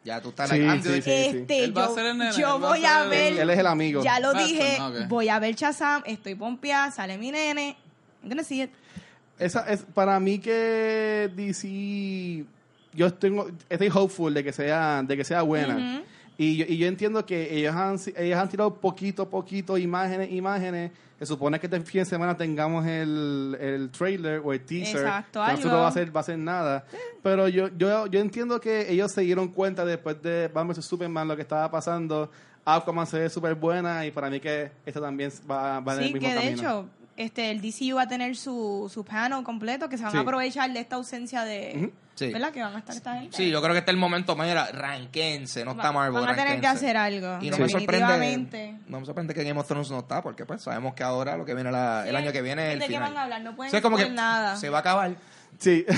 Ya 0.06 0.22
tú 0.22 0.30
estás 0.30 0.50
Sí, 0.50 0.58
I'm 0.58 0.82
sí, 0.82 1.02
sí. 1.02 1.12
Este, 1.12 1.64
Él 1.66 1.78
va 1.78 1.86
a 1.86 1.88
yo, 1.88 1.96
ser 1.96 2.06
el 2.06 2.18
nene, 2.18 2.32
yo 2.38 2.60
voy 2.60 2.86
a 2.86 3.04
el- 3.04 3.10
ver. 3.10 3.40
Él 3.40 3.50
es 3.50 3.60
el 3.60 3.68
amigo. 3.68 4.04
Ya 4.04 4.20
lo 4.20 4.28
Batman, 4.28 4.48
dije, 4.48 4.78
voy 5.08 5.28
a 5.30 5.40
ver 5.40 5.56
Shazam, 5.56 6.04
estoy 6.06 6.36
pompeada, 6.36 6.92
sale 6.92 7.18
mi 7.18 7.32
nene. 7.32 7.76
I'm 8.24 8.30
gonna 8.30 8.44
see 8.44 8.62
it. 8.62 8.72
Esa 9.40 9.62
es 9.72 9.82
para 9.94 10.20
mí 10.20 10.40
que 10.40 11.30
DC 11.36 12.46
yo 12.94 13.14
tengo 13.14 13.50
estoy 13.70 13.90
hopeful 13.94 14.34
de 14.34 14.44
que 14.44 14.52
sea 14.54 15.02
de 15.04 15.18
que 15.18 15.24
sea 15.24 15.42
buena. 15.42 16.04
Y 16.42 16.56
yo, 16.56 16.66
y 16.68 16.78
yo 16.78 16.88
entiendo 16.88 17.26
que 17.26 17.54
ellos 17.58 17.76
han 17.76 17.98
ellos 18.16 18.40
han 18.40 18.48
tirado 18.48 18.74
poquito 18.74 19.24
a 19.24 19.30
poquito 19.30 19.78
imágenes 19.78 20.32
imágenes. 20.32 20.92
Se 21.20 21.26
supone 21.26 21.60
que 21.60 21.68
este 21.68 21.82
fin 21.82 22.00
de 22.00 22.06
semana 22.06 22.38
tengamos 22.38 22.86
el, 22.88 23.58
el 23.60 23.90
trailer 23.92 24.42
o 24.42 24.54
el 24.54 24.62
teaser. 24.62 25.02
Exacto, 25.02 25.44
que 25.58 25.66
no 25.66 25.74
va 25.80 25.88
a 25.90 25.92
ser 25.92 26.16
va 26.16 26.22
a 26.22 26.24
ser 26.24 26.38
nada. 26.40 26.86
Pero 27.22 27.50
yo, 27.50 27.68
yo 27.78 28.08
yo 28.08 28.20
entiendo 28.22 28.62
que 28.62 28.90
ellos 28.90 29.12
se 29.12 29.20
dieron 29.22 29.50
cuenta 29.50 29.84
después 29.84 30.22
de 30.24 30.48
Batman 30.48 30.70
vs 30.78 30.86
Superman 30.86 31.28
lo 31.28 31.36
que 31.36 31.42
estaba 31.42 31.70
pasando. 31.70 32.32
Aquaman 32.64 33.06
se 33.06 33.20
ve 33.20 33.30
súper 33.30 33.56
buena 33.56 34.06
y 34.06 34.12
para 34.12 34.30
mí 34.30 34.40
que 34.40 34.72
esta 34.86 35.02
también 35.02 35.32
va, 35.50 35.82
va 35.82 35.94
en 35.96 36.00
el 36.00 36.06
Sí, 36.08 36.14
mismo 36.14 36.30
que 36.30 36.36
de 36.36 36.50
hecho, 36.54 36.86
este, 37.18 37.52
el 37.52 37.60
DCU 37.62 37.96
va 37.98 38.04
a 38.04 38.08
tener 38.08 38.36
su, 38.38 38.90
su 38.94 39.04
panel 39.04 39.44
completo, 39.44 39.90
que 39.90 39.98
se 39.98 40.04
van 40.04 40.12
Sí. 40.14 40.18
a 40.20 40.22
aprovechar 40.22 40.72
de 40.72 40.80
esta 40.80 40.96
ausencia 40.96 41.44
de... 41.44 41.92
Sí. 42.20 42.34
¿Verdad? 42.34 42.52
Que 42.52 42.62
van 42.62 42.76
a 42.76 42.80
estar 42.80 42.96
esta 42.96 43.14
gente. 43.16 43.38
Sí, 43.38 43.50
yo 43.50 43.62
creo 43.62 43.74
que 43.74 43.80
este 43.80 43.92
es 43.92 43.94
el 43.96 44.00
momento, 44.00 44.36
mira, 44.36 44.70
ranquense, 44.74 45.64
no 45.64 45.72
está 45.72 45.84
Va- 45.84 45.92
Marvel. 45.94 46.22
Van 46.22 46.30
a 46.30 46.36
tener 46.36 46.60
que 46.60 46.68
hacer 46.68 46.98
algo. 46.98 47.38
Y 47.42 47.50
no 47.50 47.58
me 47.58 47.70
sorprende, 47.70 48.76
no 48.88 49.00
me 49.00 49.06
sorprende 49.06 49.34
que 49.34 49.44
Game 49.46 49.60
of 49.60 49.68
Thrones 49.68 49.90
no 49.90 50.00
está, 50.00 50.22
porque 50.22 50.46
pues 50.46 50.62
sabemos 50.62 50.94
que 50.94 51.04
ahora 51.04 51.38
lo 51.38 51.46
que 51.46 51.54
viene 51.54 51.72
la- 51.72 52.06
el 52.08 52.16
año 52.16 52.32
que 52.34 52.42
viene 52.42 52.68
es 52.68 52.74
el 52.74 52.80
¿De 52.80 52.88
qué 52.88 53.00
van 53.00 53.16
a 53.16 53.24
hablar? 53.24 53.42
No 53.42 53.56
pueden 53.56 53.70
O 53.70 53.72
sea, 53.72 53.82
como 53.82 53.96
que 53.96 54.10
nada. 54.10 54.58
se 54.58 54.70
va 54.70 54.78
a 54.78 54.82
acabar. 54.82 55.16
Sí. 55.60 55.86
Eso 55.90 55.94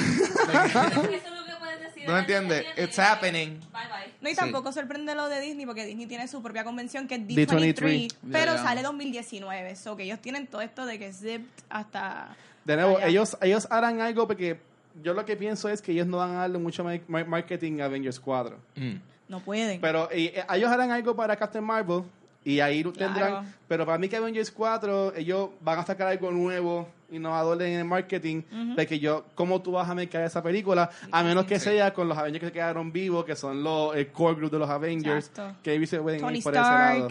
es 0.48 0.74
lo 0.76 1.46
que 1.46 1.56
puedes 1.60 1.80
decir. 1.82 2.08
¿No 2.08 2.18
entiendes? 2.18 2.66
It's 2.78 2.98
happening. 3.00 3.60
Bye 3.60 3.70
bye. 3.72 4.14
No, 4.22 4.30
y 4.30 4.34
Sí. 4.34 4.38
tampoco 4.38 4.72
sorprende 4.72 5.16
lo 5.16 5.28
de 5.30 5.40
Disney, 5.42 5.66
porque 5.66 5.86
Disney 5.86 6.06
tiene 6.06 6.28
su 6.28 6.42
propia 6.42 6.64
convención 6.64 7.08
que 7.08 7.16
es 7.16 7.22
D23. 7.22 7.76
D23, 7.76 8.16
pero 8.32 8.58
sale 8.58 8.82
2019. 8.84 9.76
So 9.76 9.96
que 9.98 10.04
ellos 10.04 10.20
tienen 10.20 10.48
todo 10.48 10.62
esto 10.62 10.86
de 10.86 11.00
que 11.00 11.12
zip 11.14 11.48
hasta... 11.70 12.36
De 12.66 12.76
nuevo, 12.76 12.98
allá. 12.98 13.08
ellos, 13.08 13.38
ellos 13.42 13.68
harán 13.72 14.02
algo 14.02 14.28
porque 14.28 14.60
yo 15.04 15.14
lo 15.14 15.26
que 15.26 15.36
pienso 15.38 15.70
es 15.70 15.82
que 15.82 15.92
ellos 15.92 16.08
no 16.08 16.18
van 16.18 16.32
a 16.32 16.40
darle 16.40 16.58
mucho 16.58 16.84
mar- 16.84 17.02
mar- 17.08 17.28
marketing 17.28 17.80
a 17.82 17.86
Avengers 17.86 18.20
4. 18.20 18.56
Mm. 18.76 18.96
No 19.30 19.40
pueden. 19.40 19.80
Pero 19.80 20.10
eh, 20.12 20.44
ellos 20.54 20.70
harán 20.70 20.92
algo 20.92 21.16
para 21.16 21.36
Captain 21.36 21.64
Marvel 21.64 22.04
y 22.44 22.60
ahí 22.60 22.84
lo 22.84 22.92
Claro. 22.92 23.14
tendrán. 23.14 23.56
Pero 23.68 23.86
para 23.86 23.98
mí 23.98 24.10
que 24.10 24.18
Avengers 24.18 24.52
4, 24.52 25.16
ellos 25.16 25.50
van 25.62 25.80
a 25.80 25.86
sacar 25.86 26.08
algo 26.08 26.32
nuevo, 26.32 26.88
innovador 27.12 27.62
en 27.62 27.80
el 27.80 27.86
marketing. 27.86 28.42
Porque 28.76 29.00
yo, 29.00 29.26
¿cómo 29.36 29.62
tú 29.62 29.72
vas 29.74 29.90
a 29.90 29.94
mercar 29.96 30.24
esa 30.24 30.42
película? 30.42 30.90
A 31.12 31.24
menos 31.24 31.46
que 31.46 31.60
Sí. 31.60 31.70
sea 31.70 31.94
con 31.94 32.08
los 32.10 32.18
Avengers 32.18 32.46
que 32.46 32.52
quedaron 32.52 32.92
vivos, 32.92 33.24
que 33.26 33.36
son 33.36 33.64
los, 33.64 33.96
el 33.96 34.08
core 34.12 34.36
group 34.36 34.52
de 34.52 34.60
los 34.60 34.70
Avengers. 34.70 35.28
Exacto. 35.28 35.60
Que 35.64 35.86
se 35.88 36.00
pueden 36.00 36.20
Tony 36.22 36.38
ir 36.40 36.44
por 36.44 36.54
ese 36.54 36.62
Stark. 36.62 36.98
lado. 37.00 37.10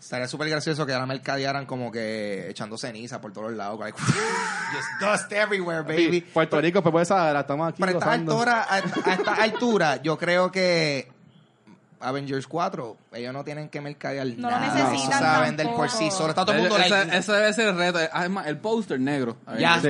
Estaría 0.00 0.26
súper 0.26 0.48
gracioso 0.48 0.86
que 0.86 0.94
ahora 0.94 1.04
mercadearan 1.06 1.66
como 1.66 1.92
que 1.92 2.48
echando 2.48 2.78
ceniza 2.78 3.20
por 3.20 3.32
todos 3.32 3.52
lados. 3.52 3.78
like, 3.78 3.96
Just 4.00 4.88
dust 5.00 5.32
everywhere, 5.32 5.82
baby. 5.82 6.10
Sí, 6.10 6.20
Puerto 6.22 6.58
Rico, 6.60 6.82
pues 6.82 6.90
puede 6.92 7.04
saber, 7.04 7.36
estamos 7.36 7.68
aquí 7.68 7.82
Pero 7.82 7.98
a 7.98 7.98
esta 7.98 8.12
altura, 8.12 8.62
a, 8.68 8.74
a 8.76 8.78
esta 9.14 9.34
altura, 9.34 10.02
yo 10.02 10.16
creo 10.16 10.50
que 10.50 11.12
Avengers 12.00 12.46
4, 12.46 12.96
ellos 13.12 13.32
no 13.34 13.44
tienen 13.44 13.68
que 13.68 13.82
mercadear 13.82 14.26
No 14.38 14.48
lo 14.50 14.58
nada. 14.58 14.74
necesitan 14.74 15.22
Eso 15.22 15.34
se 15.34 15.40
vender 15.42 15.66
por 15.74 15.90
sí 15.90 16.10
solo. 16.10 16.30
Está 16.30 16.46
todo 16.46 16.56
el 16.56 16.62
mundo 16.62 16.78
Ese, 16.78 16.88
like, 16.88 17.16
ese 17.18 17.32
debe 17.32 17.52
ser 17.52 17.68
el 17.68 17.76
reto. 17.76 17.98
Además, 18.10 18.46
el 18.46 18.56
póster 18.56 18.98
negro. 18.98 19.36
Ya, 19.58 19.80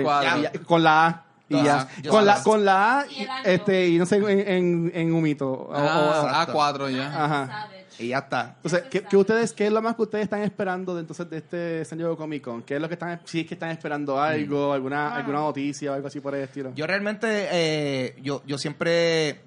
con 0.67 0.83
la 0.83 1.07
A. 1.07 1.25
Y 1.49 1.63
ya. 1.63 1.89
Con 2.09 2.27
la, 2.27 2.43
con 2.43 2.65
la 2.65 3.01
A, 3.01 3.07
Y 3.07 3.27
este, 3.45 3.89
y 3.89 3.99
no 3.99 4.07
sé, 4.07 4.17
en, 4.17 4.29
en, 4.29 4.93
en 4.93 5.13
humito. 5.15 5.49
O- 5.53 5.73
Ah, 5.73 5.99
o- 6.21 6.27
exacto. 6.27 6.53
A4 6.55 6.91
ya. 6.97 7.25
ajá. 7.25 7.69
Y 7.99 8.09
ya 8.09 8.19
está. 8.19 8.55
Entonces, 8.57 8.85
¿qué, 8.91 9.03
qué 9.03 9.17
ustedes, 9.17 9.53
¿qué 9.53 9.67
es 9.67 9.73
lo 9.73 9.83
más 9.83 9.95
que 9.97 10.03
ustedes 10.03 10.25
están 10.25 10.43
esperando 10.43 10.95
de, 10.95 11.01
entonces, 11.01 11.29
de 11.29 11.37
este 11.39 11.85
San 11.85 11.99
Diego 11.99 12.17
Comic 12.17 12.43
Con? 12.43 12.63
¿Qué 12.63 12.77
es 12.77 12.81
lo 12.81 12.89
que 12.89 12.95
están, 12.95 13.21
si 13.25 13.41
es 13.41 13.47
que 13.47 13.55
están 13.55 13.71
esperando 13.71 14.21
algo, 14.21 14.73
alguna, 14.73 15.09
Ah. 15.09 15.17
alguna 15.17 15.39
noticia 15.41 15.91
o 15.91 15.95
algo 15.95 16.07
así 16.09 16.21
por 16.21 16.35
el 16.35 16.43
estilo? 16.43 16.73
Yo 16.75 16.87
realmente, 16.87 17.49
eh, 17.51 18.17
yo, 18.23 18.43
yo 18.47 18.57
siempre... 18.59 19.41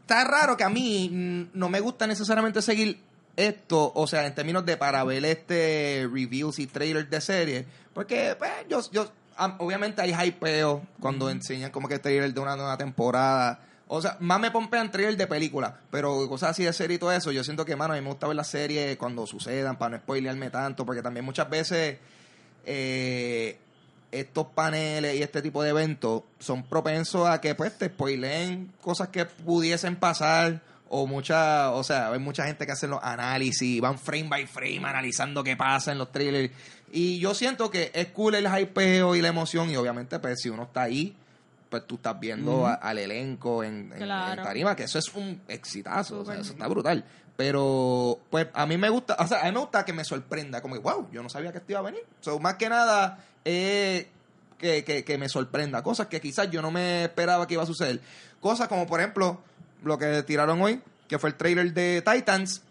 Está 0.00 0.24
raro 0.24 0.56
que 0.56 0.64
a 0.64 0.68
mí 0.68 1.08
mm, 1.12 1.56
no 1.58 1.68
me 1.68 1.78
gusta 1.80 2.06
necesariamente 2.06 2.60
seguir 2.62 2.98
esto, 3.36 3.92
o 3.94 4.06
sea, 4.08 4.26
en 4.26 4.34
términos 4.34 4.66
de 4.66 4.76
para 4.76 5.04
ver 5.04 5.24
este 5.24 6.08
reviews 6.12 6.58
y 6.58 6.66
trailers 6.66 7.08
de 7.08 7.20
series, 7.20 7.64
porque 7.94 8.34
pues, 8.36 8.50
yo, 8.68 8.80
yo 8.90 9.08
am- 9.36 9.54
obviamente 9.58 10.02
hay 10.02 10.12
hypeo 10.12 10.82
cuando 10.98 11.30
enseñan 11.30 11.70
como 11.70 11.86
que 11.88 12.00
trailer 12.00 12.34
de 12.34 12.40
una 12.40 12.56
nueva 12.56 12.76
temporada. 12.76 13.60
O 13.92 14.00
sea, 14.00 14.16
más 14.20 14.38
me 14.38 14.52
pompean 14.52 14.92
trailers 14.92 15.18
de 15.18 15.26
películas, 15.26 15.72
pero 15.90 16.28
cosas 16.28 16.50
así 16.50 16.62
de 16.62 16.72
serie 16.72 16.94
y 16.94 16.98
todo 17.00 17.10
eso, 17.10 17.32
yo 17.32 17.42
siento 17.42 17.64
que, 17.64 17.74
mano, 17.74 17.92
a 17.92 17.96
mí 17.96 18.02
me 18.02 18.10
gusta 18.10 18.28
ver 18.28 18.36
las 18.36 18.46
series 18.46 18.96
cuando 18.96 19.26
sucedan, 19.26 19.78
para 19.78 19.96
no 19.96 19.98
spoilearme 19.98 20.48
tanto, 20.48 20.86
porque 20.86 21.02
también 21.02 21.24
muchas 21.24 21.50
veces 21.50 21.98
eh, 22.64 23.58
estos 24.12 24.46
paneles 24.46 25.16
y 25.16 25.22
este 25.24 25.42
tipo 25.42 25.60
de 25.64 25.70
eventos 25.70 26.22
son 26.38 26.62
propensos 26.62 27.28
a 27.28 27.40
que 27.40 27.56
pues 27.56 27.76
te 27.78 27.86
spoileen 27.86 28.72
cosas 28.80 29.08
que 29.08 29.24
pudiesen 29.24 29.96
pasar 29.96 30.60
o 30.88 31.08
mucha, 31.08 31.72
o 31.72 31.82
sea, 31.82 32.12
hay 32.12 32.20
mucha 32.20 32.44
gente 32.44 32.66
que 32.66 32.72
hace 32.72 32.86
los 32.86 33.02
análisis, 33.02 33.80
van 33.80 33.98
frame 33.98 34.28
by 34.28 34.46
frame 34.46 34.82
analizando 34.84 35.42
qué 35.42 35.56
pasa 35.56 35.90
en 35.90 35.98
los 35.98 36.12
trailers 36.12 36.52
y 36.92 37.18
yo 37.18 37.34
siento 37.34 37.72
que 37.72 37.90
es 37.92 38.06
cool 38.10 38.36
el 38.36 38.46
hypeo 38.46 39.16
y 39.16 39.20
la 39.20 39.28
emoción 39.28 39.68
y 39.68 39.74
obviamente 39.74 40.20
pues 40.20 40.40
si 40.40 40.48
uno 40.48 40.62
está 40.62 40.82
ahí 40.82 41.16
pues 41.70 41.86
tú 41.86 41.94
estás 41.94 42.18
viendo 42.20 42.66
a- 42.66 42.74
al 42.74 42.98
elenco 42.98 43.62
en, 43.64 43.92
en- 43.92 43.98
Claro. 43.98 44.40
en 44.40 44.46
tarima, 44.46 44.76
que 44.76 44.82
eso 44.82 44.98
es 44.98 45.08
un 45.14 45.40
exitazo, 45.48 46.20
o 46.20 46.24
sea, 46.24 46.34
eso 46.34 46.52
está 46.52 46.66
brutal. 46.68 47.04
Pero, 47.36 48.18
pues, 48.28 48.48
a 48.52 48.66
mí 48.66 48.76
me 48.76 48.90
gusta, 48.90 49.16
o 49.18 49.26
sea, 49.26 49.40
a 49.40 49.44
mí 49.44 49.52
me 49.52 49.60
gusta 49.60 49.84
que 49.84 49.92
me 49.94 50.04
sorprenda, 50.04 50.60
como 50.60 50.74
que, 50.74 50.80
wow, 50.80 51.08
yo 51.10 51.22
no 51.22 51.30
sabía 51.30 51.52
que 51.52 51.58
esto 51.58 51.72
iba 51.72 51.78
a 51.80 51.84
venir. 51.84 52.02
So, 52.20 52.38
más 52.38 52.56
que 52.56 52.68
nada, 52.68 53.18
eh, 53.44 54.08
que, 54.58 54.84
que, 54.84 55.04
que 55.04 55.16
me 55.16 55.28
sorprenda, 55.30 55.82
cosas 55.82 56.08
que 56.08 56.20
quizás 56.20 56.50
yo 56.50 56.60
no 56.60 56.70
me 56.70 57.04
esperaba 57.04 57.46
que 57.46 57.54
iba 57.54 57.62
a 57.62 57.66
suceder. 57.66 58.00
Cosas 58.40 58.68
como, 58.68 58.86
por 58.86 59.00
ejemplo, 59.00 59.40
lo 59.84 59.96
que 59.96 60.22
tiraron 60.24 60.60
hoy, 60.60 60.82
que 61.08 61.18
fue 61.18 61.30
el 61.30 61.36
trailer 61.36 61.72
de 61.72 62.02
Titans. 62.02 62.62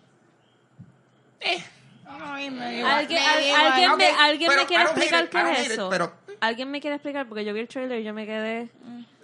Ay, 2.06 2.50
me 2.52 2.84
¿Alguien, 2.84 3.22
me 3.24 3.56
alguien, 3.56 3.98
me, 3.98 4.12
Ok, 4.12 4.18
¿alguien 4.20 4.50
pero 4.50 4.62
me 4.62 4.68
quiere 4.68 4.84
explicar 4.84 5.24
it, 5.24 5.30
qué 5.32 5.52
es 5.62 5.66
it, 5.68 5.72
eso? 5.74 5.90
pero- 5.90 6.14
¿Alguien 6.42 6.72
me 6.72 6.80
quiere 6.82 6.96
explicar? 6.96 7.28
Porque 7.28 7.44
yo 7.46 7.54
vi 7.54 7.62
el 7.62 7.68
trailer 7.68 8.00
y 8.00 8.04
yo 8.04 8.14
me 8.14 8.26
quedé 8.26 8.70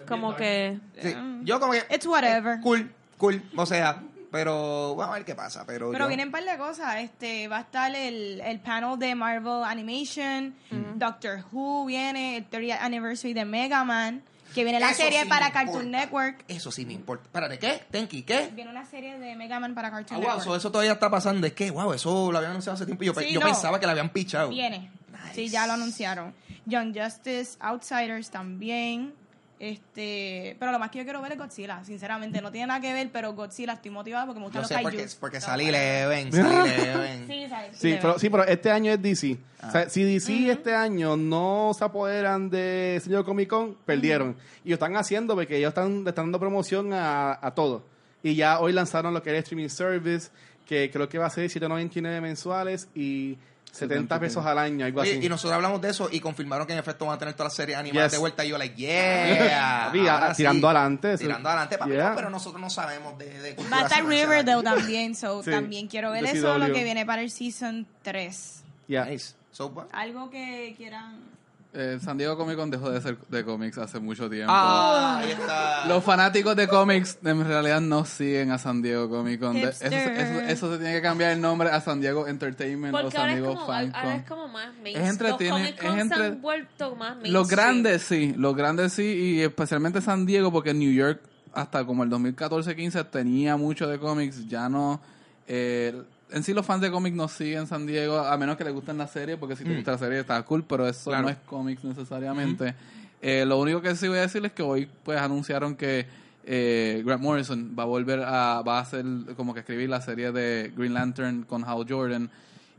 como 0.08 0.34
que... 0.36 0.78
Sí, 1.00 1.14
yo 1.42 1.58
como 1.60 1.72
que... 1.72 1.82
It's 1.90 2.06
whatever. 2.06 2.58
eh, 2.58 2.62
cool, 2.62 2.92
cool, 3.18 3.42
o 3.56 3.66
sea, 3.66 4.02
pero 4.30 4.94
vamos 4.96 5.14
a 5.14 5.18
ver 5.18 5.24
qué 5.24 5.34
pasa. 5.34 5.64
Pero, 5.66 5.90
Pero 5.92 6.04
yo- 6.04 6.08
vienen 6.08 6.28
un 6.28 6.32
par 6.32 6.44
de 6.44 6.56
cosas. 6.58 6.96
Este, 6.96 7.48
va 7.48 7.58
a 7.58 7.60
estar 7.62 7.94
el, 7.94 8.40
el 8.40 8.60
panel 8.60 8.98
de 8.98 9.14
Marvel 9.14 9.64
Animation. 9.64 10.54
Doctor 10.96 11.44
Who 11.52 11.86
viene. 11.86 12.36
El 12.36 12.50
30th 12.50 12.78
anniversary 12.80 13.32
de 13.34 13.44
Mega 13.44 13.82
Man. 13.84 14.22
Que 14.54 14.64
viene 14.64 14.80
la 14.80 14.90
Eso 14.90 15.02
serie 15.02 15.22
sí 15.24 15.28
para 15.28 15.46
me 15.46 15.52
Cartoon 15.52 15.86
importa. 15.86 15.98
Network. 15.98 16.44
Eso 16.48 16.70
sí 16.70 16.86
me 16.86 16.94
importa. 16.94 17.24
Espérate, 17.24 17.58
¿qué? 17.58 17.82
¿Tenki? 17.90 18.22
¿Qué? 18.22 18.50
Viene 18.54 18.70
una 18.70 18.86
serie 18.86 19.18
de 19.18 19.36
Mega 19.36 19.60
Man 19.60 19.74
para 19.74 19.88
Ah, 19.88 19.90
Cartoon 19.90 20.20
wow, 20.20 20.28
Network. 20.28 20.44
so 20.46 20.56
eso 20.56 20.70
todavía 20.70 20.92
está 20.92 21.10
pasando. 21.10 21.46
Es 21.46 21.52
que, 21.52 21.70
wow, 21.70 21.92
eso 21.92 22.30
lo 22.32 22.38
habían 22.38 22.52
anunciado 22.52 22.74
hace 22.74 22.86
tiempo 22.86 23.04
y 23.04 23.06
yo, 23.08 23.14
pe- 23.14 23.24
Sí, 23.26 23.32
yo 23.34 23.40
no. 23.40 23.46
pensaba 23.46 23.78
que 23.80 23.86
la 23.86 23.92
habían 23.92 24.08
pichado. 24.10 24.48
Viene. 24.48 24.90
Sí, 25.36 25.48
ya 25.48 25.66
lo 25.66 25.74
anunciaron. 25.74 26.34
Young 26.66 26.94
Justice, 26.98 27.56
Outsiders 27.60 28.30
también. 28.30 29.14
Este, 29.58 30.54
pero 30.58 30.70
lo 30.70 30.78
más 30.78 30.90
que 30.90 30.98
yo 30.98 31.04
quiero 31.04 31.22
ver 31.22 31.32
es 31.32 31.38
Godzilla, 31.38 31.82
sinceramente, 31.82 32.42
no 32.42 32.50
tiene 32.52 32.66
nada 32.66 32.78
que 32.80 32.92
ver, 32.92 33.08
pero 33.10 33.32
Godzilla 33.32 33.72
estoy 33.72 33.90
motivada 33.90 34.26
porque 34.26 34.38
me 34.38 34.44
gustan 34.46 34.60
Yo 34.62 34.68
los 34.68 34.68
sé 34.68 34.82
porque, 34.82 34.96
kaijus. 34.98 35.14
porque 35.14 35.40
salí. 35.40 35.70
Leven, 35.70 36.30
salí 36.30 36.68
Leven. 36.70 37.26
Sí, 37.26 37.46
sale- 37.48 37.70
Sí, 37.74 37.88
le 37.90 37.96
pero, 37.96 38.08
ven. 38.10 38.20
sí, 38.20 38.30
pero 38.30 38.44
este 38.44 38.70
año 38.70 38.92
es 38.92 39.00
DC. 39.00 39.38
Ah. 39.60 39.68
O 39.68 39.70
sea, 39.72 39.88
si 39.88 40.02
DC 40.04 40.50
este 40.50 40.74
año 40.74 41.16
no 41.16 41.72
se 41.76 41.84
apoderan 41.84 42.50
de 42.50 43.00
señor 43.02 43.24
Comic 43.24 43.48
Con, 43.48 43.74
perdieron. 43.86 44.36
Y 44.62 44.68
lo 44.68 44.74
están 44.74 44.94
haciendo 44.96 45.34
porque 45.34 45.56
ellos 45.56 45.70
están, 45.70 46.04
le 46.04 46.10
están 46.10 46.26
dando 46.26 46.38
promoción 46.38 46.92
a, 46.92 47.38
a 47.40 47.54
todo. 47.54 47.82
Y 48.22 48.34
ya 48.34 48.60
hoy 48.60 48.72
lanzaron 48.74 49.14
lo 49.14 49.22
que 49.22 49.30
era 49.30 49.38
streaming 49.38 49.68
service, 49.70 50.28
que 50.66 50.90
creo 50.90 51.08
que 51.08 51.16
va 51.18 51.26
a 51.26 51.30
ser 51.30 51.48
7.99 51.48 52.20
mensuales 52.20 52.88
y 52.94 53.38
70 53.76 54.20
pesos 54.20 54.44
al 54.46 54.58
año, 54.58 54.84
algo 54.86 55.00
Oye, 55.00 55.12
así. 55.18 55.24
y 55.26 55.28
nosotros 55.28 55.54
hablamos 55.54 55.80
de 55.80 55.90
eso 55.90 56.08
y 56.10 56.20
confirmaron 56.20 56.66
que 56.66 56.72
en 56.72 56.78
efecto 56.78 57.06
van 57.06 57.16
a 57.16 57.18
tener 57.18 57.34
todas 57.34 57.52
las 57.52 57.56
series 57.56 57.78
animadas 57.78 58.10
Yes. 58.10 58.12
de 58.12 58.18
vuelta. 58.18 58.44
Y 58.44 58.48
yo, 58.48 58.58
like, 58.58 58.74
yeah. 58.80 59.86
Papi, 59.92 60.36
tirando 60.36 60.68
adelante, 60.68 61.12
eso- 61.12 61.22
Tirando 61.24 61.48
adelante, 61.48 61.78
papi. 61.78 61.90
Yeah. 61.92 62.10
no, 62.10 62.16
pero 62.16 62.30
nosotros 62.30 62.60
no 62.60 62.70
sabemos 62.70 63.18
de, 63.18 63.26
de 63.40 63.56
Va 63.72 63.80
a 63.80 63.82
estar 63.82 64.04
Riverdale 64.04 64.62
también, 64.64 65.14
so 65.14 65.42
Sí, 65.42 65.50
también 65.50 65.86
quiero 65.88 66.10
ver 66.10 66.24
eso, 66.24 66.58
lo 66.58 66.72
que 66.72 66.84
viene 66.84 67.04
para 67.06 67.22
el 67.22 67.30
Season 67.30 67.86
3. 68.02 68.62
Ya. 68.88 69.04
Nice. 69.04 69.34
So, 69.52 69.66
what? 69.68 69.86
Algo 69.92 70.30
que 70.30 70.74
quieran... 70.76 71.35
Eh, 71.78 71.98
San 72.02 72.16
Diego 72.16 72.38
Comic 72.38 72.56
Con 72.56 72.70
dejó 72.70 72.90
de 72.90 73.02
ser 73.02 73.18
de 73.28 73.44
cómics 73.44 73.76
hace 73.76 74.00
mucho 74.00 74.30
tiempo. 74.30 74.50
Ah, 74.50 75.18
ahí 75.18 75.30
está. 75.32 75.86
Los 75.86 76.02
fanáticos 76.02 76.56
de 76.56 76.66
cómics 76.68 77.18
en 77.22 77.44
realidad 77.46 77.82
no 77.82 78.06
siguen 78.06 78.50
a 78.50 78.56
San 78.58 78.80
Diego 78.80 79.10
Comic 79.10 79.38
Con. 79.40 79.52
De- 79.54 79.62
Eso, 79.68 79.82
Hipster. 79.84 80.12
eso- 80.16 80.40
eso 80.40 80.72
se 80.72 80.78
tiene 80.78 80.94
que 80.94 81.02
cambiar 81.02 81.32
el 81.32 81.40
nombre 81.42 81.68
a 81.68 81.80
San 81.82 82.00
Diego 82.00 82.26
Entertainment 82.26 82.94
o 82.94 82.98
Porque 83.02 83.12
San 83.12 83.20
ahora 83.20 83.32
es, 83.32 83.38
Diego 83.38 83.54
como, 83.54 83.66
Fan 83.66 83.92
ahora 83.94 84.14
es 84.16 84.22
Con. 84.24 84.38
como 84.38 84.48
más 84.52 84.68
mainstream. 84.82 84.96
Es 84.96 85.20
Los 85.20 85.32
Comic 85.36 85.80
Cons 85.82 85.94
es 85.94 86.00
entre- 86.00 86.18
se 86.18 86.24
han 86.24 86.40
vuelto 86.42 86.96
más 86.96 87.08
mainstream. 87.10 87.32
Los 87.34 87.48
grandes 87.48 88.02
sí, 88.02 88.34
los 88.38 88.56
grandes 88.56 88.92
sí, 88.94 89.02
y 89.04 89.40
especialmente 89.42 90.00
San 90.00 90.24
Diego, 90.24 90.50
porque 90.50 90.72
New 90.72 90.92
York 90.92 91.20
hasta 91.52 91.84
como 91.84 92.04
el 92.04 92.10
2014-15 92.10 93.04
tenía 93.10 93.56
mucho 93.56 93.86
de 93.86 93.98
cómics, 93.98 94.46
ya 94.48 94.68
no... 94.70 95.00
eh, 95.46 96.02
en 96.30 96.42
sí 96.42 96.52
los 96.52 96.66
fans 96.66 96.80
de 96.82 96.90
cómics 96.90 97.16
no 97.16 97.28
siguen 97.28 97.66
San 97.66 97.86
Diego, 97.86 98.18
a 98.18 98.36
menos 98.36 98.56
que 98.56 98.64
les 98.64 98.72
gusten 98.72 98.98
la 98.98 99.06
serie, 99.06 99.36
porque 99.36 99.56
si 99.56 99.64
te 99.64 99.74
gusta 99.74 99.92
la 99.92 99.98
serie 99.98 100.20
está 100.20 100.42
cool, 100.42 100.64
pero 100.64 100.86
eso 100.88 101.10
Claro. 101.10 101.24
no 101.24 101.28
es 101.30 101.36
cómics 101.46 101.84
necesariamente. 101.84 102.74
Eh, 103.22 103.44
lo 103.46 103.58
único 103.58 103.80
que 103.80 103.94
sí 103.96 104.08
voy 104.08 104.18
a 104.18 104.22
decir 104.22 104.44
es 104.44 104.52
que 104.52 104.62
hoy 104.62 104.88
pues 105.04 105.18
anunciaron 105.20 105.74
que 105.76 106.06
eh, 106.44 107.02
Grant 107.04 107.22
Morrison 107.22 107.74
va 107.78 107.82
a 107.84 107.86
volver 107.86 108.20
a, 108.22 108.62
va 108.62 108.78
a 108.78 108.82
hacer 108.82 109.04
como 109.36 109.52
que 109.54 109.60
escribir 109.60 109.88
la 109.88 110.00
serie 110.00 110.30
de 110.32 110.72
Green 110.76 110.94
Lantern 110.94 111.42
con 111.44 111.64
Hal 111.64 111.86
Jordan. 111.88 112.30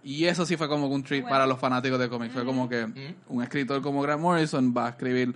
Y 0.03 0.25
eso 0.25 0.45
sí 0.45 0.55
fue 0.55 0.69
como 0.69 0.87
que 0.87 0.95
un 0.95 1.03
treat 1.03 1.23
Bueno. 1.23 1.33
para 1.33 1.47
los 1.47 1.59
fanáticos 1.59 1.99
de 1.99 2.07
cómics. 2.07 2.33
Fue 2.33 2.45
como 2.45 2.69
que 2.69 2.85
un 3.27 3.43
escritor 3.43 3.81
como 3.81 4.01
Grant 4.01 4.21
Morrison 4.21 4.73
va 4.77 4.87
a 4.87 4.89
escribir. 4.91 5.35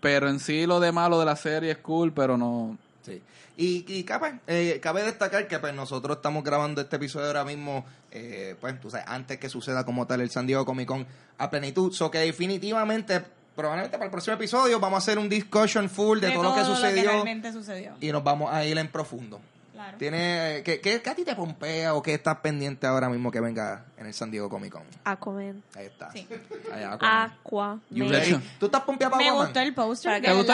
Pero 0.00 0.28
en 0.28 0.40
sí 0.40 0.66
lo 0.66 0.80
de 0.80 0.90
malo 0.92 1.20
de 1.20 1.26
la 1.26 1.36
serie 1.36 1.70
es 1.72 1.78
cool, 1.78 2.12
pero 2.12 2.36
no... 2.36 2.76
Sí. 3.02 3.20
Y, 3.60 3.84
y 3.88 4.04
cabe, 4.04 4.38
eh, 4.46 4.78
cabe 4.80 5.02
destacar 5.02 5.48
que 5.48 5.58
pues 5.58 5.74
nosotros 5.74 6.18
estamos 6.18 6.44
grabando 6.44 6.80
este 6.80 6.94
episodio 6.94 7.26
ahora 7.26 7.44
mismo, 7.44 7.84
eh, 8.12 8.54
pues 8.60 8.80
tú 8.80 8.88
sabes, 8.88 9.04
antes 9.08 9.38
que 9.38 9.48
suceda 9.48 9.84
como 9.84 10.06
tal 10.06 10.20
el 10.20 10.30
San 10.30 10.46
Diego 10.46 10.64
Comic 10.64 10.86
Con 10.86 11.04
a 11.38 11.50
plenitud. 11.50 11.92
So 11.92 12.08
que 12.08 12.18
definitivamente, 12.18 13.20
probablemente 13.56 13.98
para 13.98 14.04
el 14.04 14.12
próximo 14.12 14.36
episodio 14.36 14.78
vamos 14.78 14.98
a 14.98 14.98
hacer 14.98 15.18
un 15.18 15.28
discussion 15.28 15.90
full 15.90 16.20
de, 16.20 16.30
todo, 16.30 16.44
lo 16.44 16.54
que 16.54 16.64
sucedió. 16.64 17.96
y 18.00 18.12
nos 18.12 18.22
vamos 18.22 18.54
a 18.54 18.64
ir 18.64 18.78
en 18.78 18.86
profundo. 18.86 19.40
Claro. 19.78 19.96
¿Tiene, 19.96 20.62
qué, 20.64 20.80
qué, 20.80 21.00
qué 21.00 21.10
a 21.10 21.14
ti 21.14 21.24
te 21.24 21.36
pompea 21.36 21.94
o 21.94 22.02
qué 22.02 22.14
estás 22.14 22.38
pendiente 22.38 22.84
ahora 22.84 23.08
mismo 23.08 23.30
que 23.30 23.38
venga 23.40 23.84
en 23.96 24.06
el 24.06 24.12
San 24.14 24.28
Diego 24.28 24.48
Comic 24.50 24.72
Con? 24.72 24.82
Aquaman. 25.04 25.62
Ahí 25.76 25.86
está. 25.86 26.10
Sí. 26.10 26.26
Allá, 26.72 26.94
Aquaman. 26.94 27.32
Aquaman. 27.44 27.82
Ready? 27.90 28.40
¿Tú 28.58 28.66
estás 28.66 28.82
pompeado 28.82 29.12
para 29.12 29.22
Me 29.22 29.28
Aquaman? 29.28 29.46
gustó 29.46 29.60
el 29.60 29.74
poster. 29.74 30.10
¿Para 30.10 30.20
de 30.20 30.26
¿Te 30.28 30.34
gustó 30.34 30.52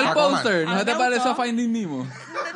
el? 0.51 0.69
A 0.69 0.75
¿No 0.75 0.85
te 0.85 0.95
pareció. 0.95 1.35
Finding 1.35 1.73
Nemo? 1.73 2.07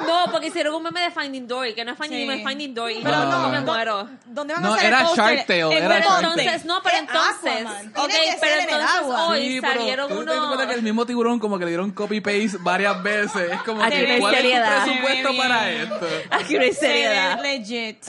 No, 0.06 0.24
porque 0.30 0.48
hicieron 0.48 0.74
un 0.74 0.82
meme 0.82 1.00
de 1.00 1.10
Finding 1.10 1.48
Dory, 1.48 1.74
que 1.74 1.84
no 1.86 1.92
es 1.92 1.98
Finding 1.98 2.18
Sí. 2.20 2.26
Nemo, 2.26 2.38
es 2.42 2.46
Finding 2.46 2.74
Dory. 2.74 2.98
Y 2.98 3.02
Pero 3.02 3.14
yo 3.16 3.24
no, 3.30 3.48
me 3.48 3.60
no. 3.60 3.64
muero. 3.72 4.08
¿Dónde 4.26 4.52
van 4.54 4.62
No, 4.62 4.72
a 4.74 4.76
hacer 4.76 4.88
era 4.88 4.98
el 5.00 5.06
póster? 5.06 5.24
Shark 5.24 5.46
Tale, 5.46 5.60
En 5.62 5.72
era 5.84 6.00
Shark 6.00 6.22
entonces, 6.22 6.64
no, 6.66 6.82
pero 6.82 6.96
Es 6.96 7.00
entonces, 7.02 7.66
ok, 7.96 8.10
pero 8.10 8.38
ser 8.40 8.52
en 8.52 8.68
el 8.68 8.68
entonces 8.74 8.90
agua. 8.98 9.28
hoy 9.28 9.48
Sí, 9.48 9.60
salieron 9.60 10.08
¿tú 10.08 10.14
unos... 10.20 10.36
das 10.36 10.46
cuenta 10.46 10.66
que 10.68 10.74
el 10.74 10.82
mismo 10.82 11.06
tiburón 11.06 11.38
como 11.38 11.58
que 11.58 11.64
le 11.64 11.70
dieron 11.70 11.90
copy-paste 11.92 12.58
varias 12.60 13.02
veces. 13.02 13.52
Es 13.52 13.62
como 13.62 13.82
no 13.82 13.90
que, 13.90 14.18
¿cuál 14.20 14.34
es 14.34 14.42
tu 14.42 14.84
presupuesto 14.84 15.36
para 15.36 15.70
esto? 15.70 16.06
Aquí 16.30 16.57
no 16.58 16.64
hay 16.64 16.72
Se 16.72 16.86
ve 16.88 16.92
seriedad. 16.94 17.42
legit. 17.42 18.04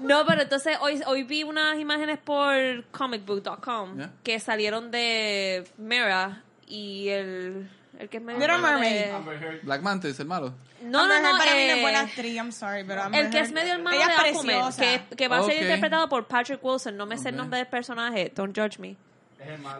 No, 0.00 0.24
pero 0.26 0.42
entonces 0.42 0.76
hoy, 0.80 1.00
hoy 1.06 1.22
vi 1.24 1.42
unas 1.42 1.78
imágenes 1.78 2.18
por 2.18 2.54
comicbook.com 2.90 3.96
Yeah. 3.96 4.10
que 4.22 4.40
salieron 4.40 4.90
de 4.90 5.66
Mera 5.76 6.42
y 6.66 7.08
el, 7.08 7.68
el 7.98 8.08
que 8.08 8.18
es 8.18 8.22
medio 8.22 8.38
Little 8.40 8.54
hermano 8.54 8.78
Mermaid. 8.78 9.50
de- 9.52 9.58
Black 9.62 9.82
Mantis, 9.82 10.18
el 10.20 10.26
malo. 10.26 10.54
No, 10.82 11.00
Amber 11.00 11.20
no, 11.22 11.32
no. 11.32 11.38
para 11.38 11.54
mí 11.56 11.66
no 11.66 11.72
es 11.72 11.78
eh, 11.78 11.82
buena 11.82 12.00
actriz, 12.00 12.34
I'm 12.36 12.52
sorry, 12.52 12.84
pero 12.84 13.02
Amber 13.02 13.24
el 13.26 13.30
que 13.32 13.40
es 13.40 13.50
medio 13.50 13.72
hermano 13.74 13.96
ella 13.96 14.06
de 14.06 14.12
Aquaman, 14.30 14.72
que, 14.76 15.16
que 15.16 15.26
va 15.28 15.38
a 15.38 15.42
ser 15.42 15.60
interpretado 15.62 16.08
por 16.08 16.26
Patrick 16.28 16.62
Wilson. 16.64 16.96
No 16.96 17.04
me 17.04 17.18
sé 17.18 17.30
el 17.30 17.36
nombre 17.36 17.58
del 17.58 17.66
personaje. 17.66 18.30
Don't 18.34 18.56
judge 18.56 18.78
me. 18.78 18.96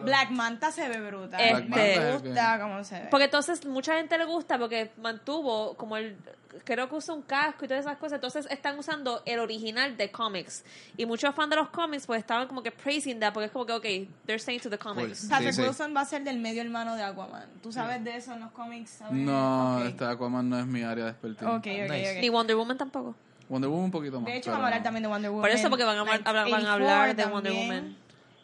Black 0.03 0.29
Manta 0.31 0.71
se 0.71 0.87
ve 0.87 0.99
brutal. 1.01 1.39
Este- 1.39 1.69
Me 1.69 2.11
gusta 2.13 2.59
cómo 2.61 2.83
se 2.83 2.99
ve. 3.01 3.07
Porque 3.11 3.25
entonces 3.25 3.65
mucha 3.65 3.95
gente 3.95 4.17
le 4.17 4.25
gusta 4.25 4.57
porque 4.57 4.91
mantuvo 5.01 5.75
como 5.75 5.97
el 5.97 6.15
creo 6.65 6.89
que 6.89 6.95
usa 6.95 7.13
un 7.13 7.21
casco 7.21 7.65
y 7.65 7.67
todas 7.67 7.85
esas 7.85 7.97
cosas. 7.97 8.13
Entonces 8.15 8.47
están 8.49 8.77
usando 8.79 9.21
el 9.25 9.39
original 9.39 9.95
de 9.97 10.11
cómics. 10.11 10.63
Y 10.97 11.05
muchos 11.05 11.33
fans 11.35 11.49
de 11.51 11.55
los 11.57 11.69
cómics 11.69 12.07
pues 12.07 12.19
estaban 12.19 12.47
como 12.47 12.63
que 12.63 12.71
praising 12.71 13.19
that 13.19 13.33
porque 13.33 13.45
es 13.47 13.51
como 13.51 13.65
que, 13.65 13.73
ok, 13.73 14.09
they're 14.25 14.39
saying 14.39 14.59
to 14.61 14.69
the 14.69 14.77
comics. 14.77 15.21
Cool. 15.21 15.29
Patrick 15.29 15.53
Sí, 15.53 15.61
sí. 15.61 15.67
Wilson 15.67 15.95
va 15.95 16.01
a 16.01 16.05
ser 16.05 16.23
del 16.23 16.39
medio 16.39 16.61
hermano 16.61 16.95
de 16.95 17.03
Aquaman. 17.03 17.45
¿Tú 17.61 17.71
sabes 17.71 18.03
de 18.03 18.15
eso 18.15 18.33
en 18.33 18.39
los 18.39 18.51
cómics? 18.51 18.89
¿Sabes? 18.91 19.13
No, 19.13 19.77
Ok. 19.79 19.85
este 19.87 20.05
Aquaman 20.05 20.49
no 20.49 20.59
es 20.59 20.65
mi 20.65 20.81
área 20.83 21.05
de 21.05 21.11
expertise. 21.11 21.47
Ok, 21.47 21.57
ok, 21.57 21.65
Nice. 21.91 22.11
ok. 22.15 22.21
Ni 22.21 22.29
Wonder 22.29 22.55
Woman 22.55 22.77
tampoco. 22.77 23.15
Wonder 23.47 23.69
Woman 23.69 23.85
un 23.85 23.91
poquito 23.91 24.19
más. 24.19 24.25
De 24.31 24.37
hecho, 24.37 24.51
vamos 24.51 24.63
a 24.63 24.67
hablar 24.67 24.79
no. 24.79 24.83
también 24.83 25.03
de 25.03 25.09
Wonder 25.09 25.31
Woman. 25.31 25.41
Por 25.43 25.49
eso 25.51 25.69
porque 25.69 25.83
van 25.83 25.97
a, 25.97 26.01
hablar- 26.01 26.23
van 26.23 26.35
a 26.37 26.43
84 26.43 26.71
hablar 26.73 27.15
de 27.15 27.25
Wonder. 27.25 27.53
Woman. 27.53 27.97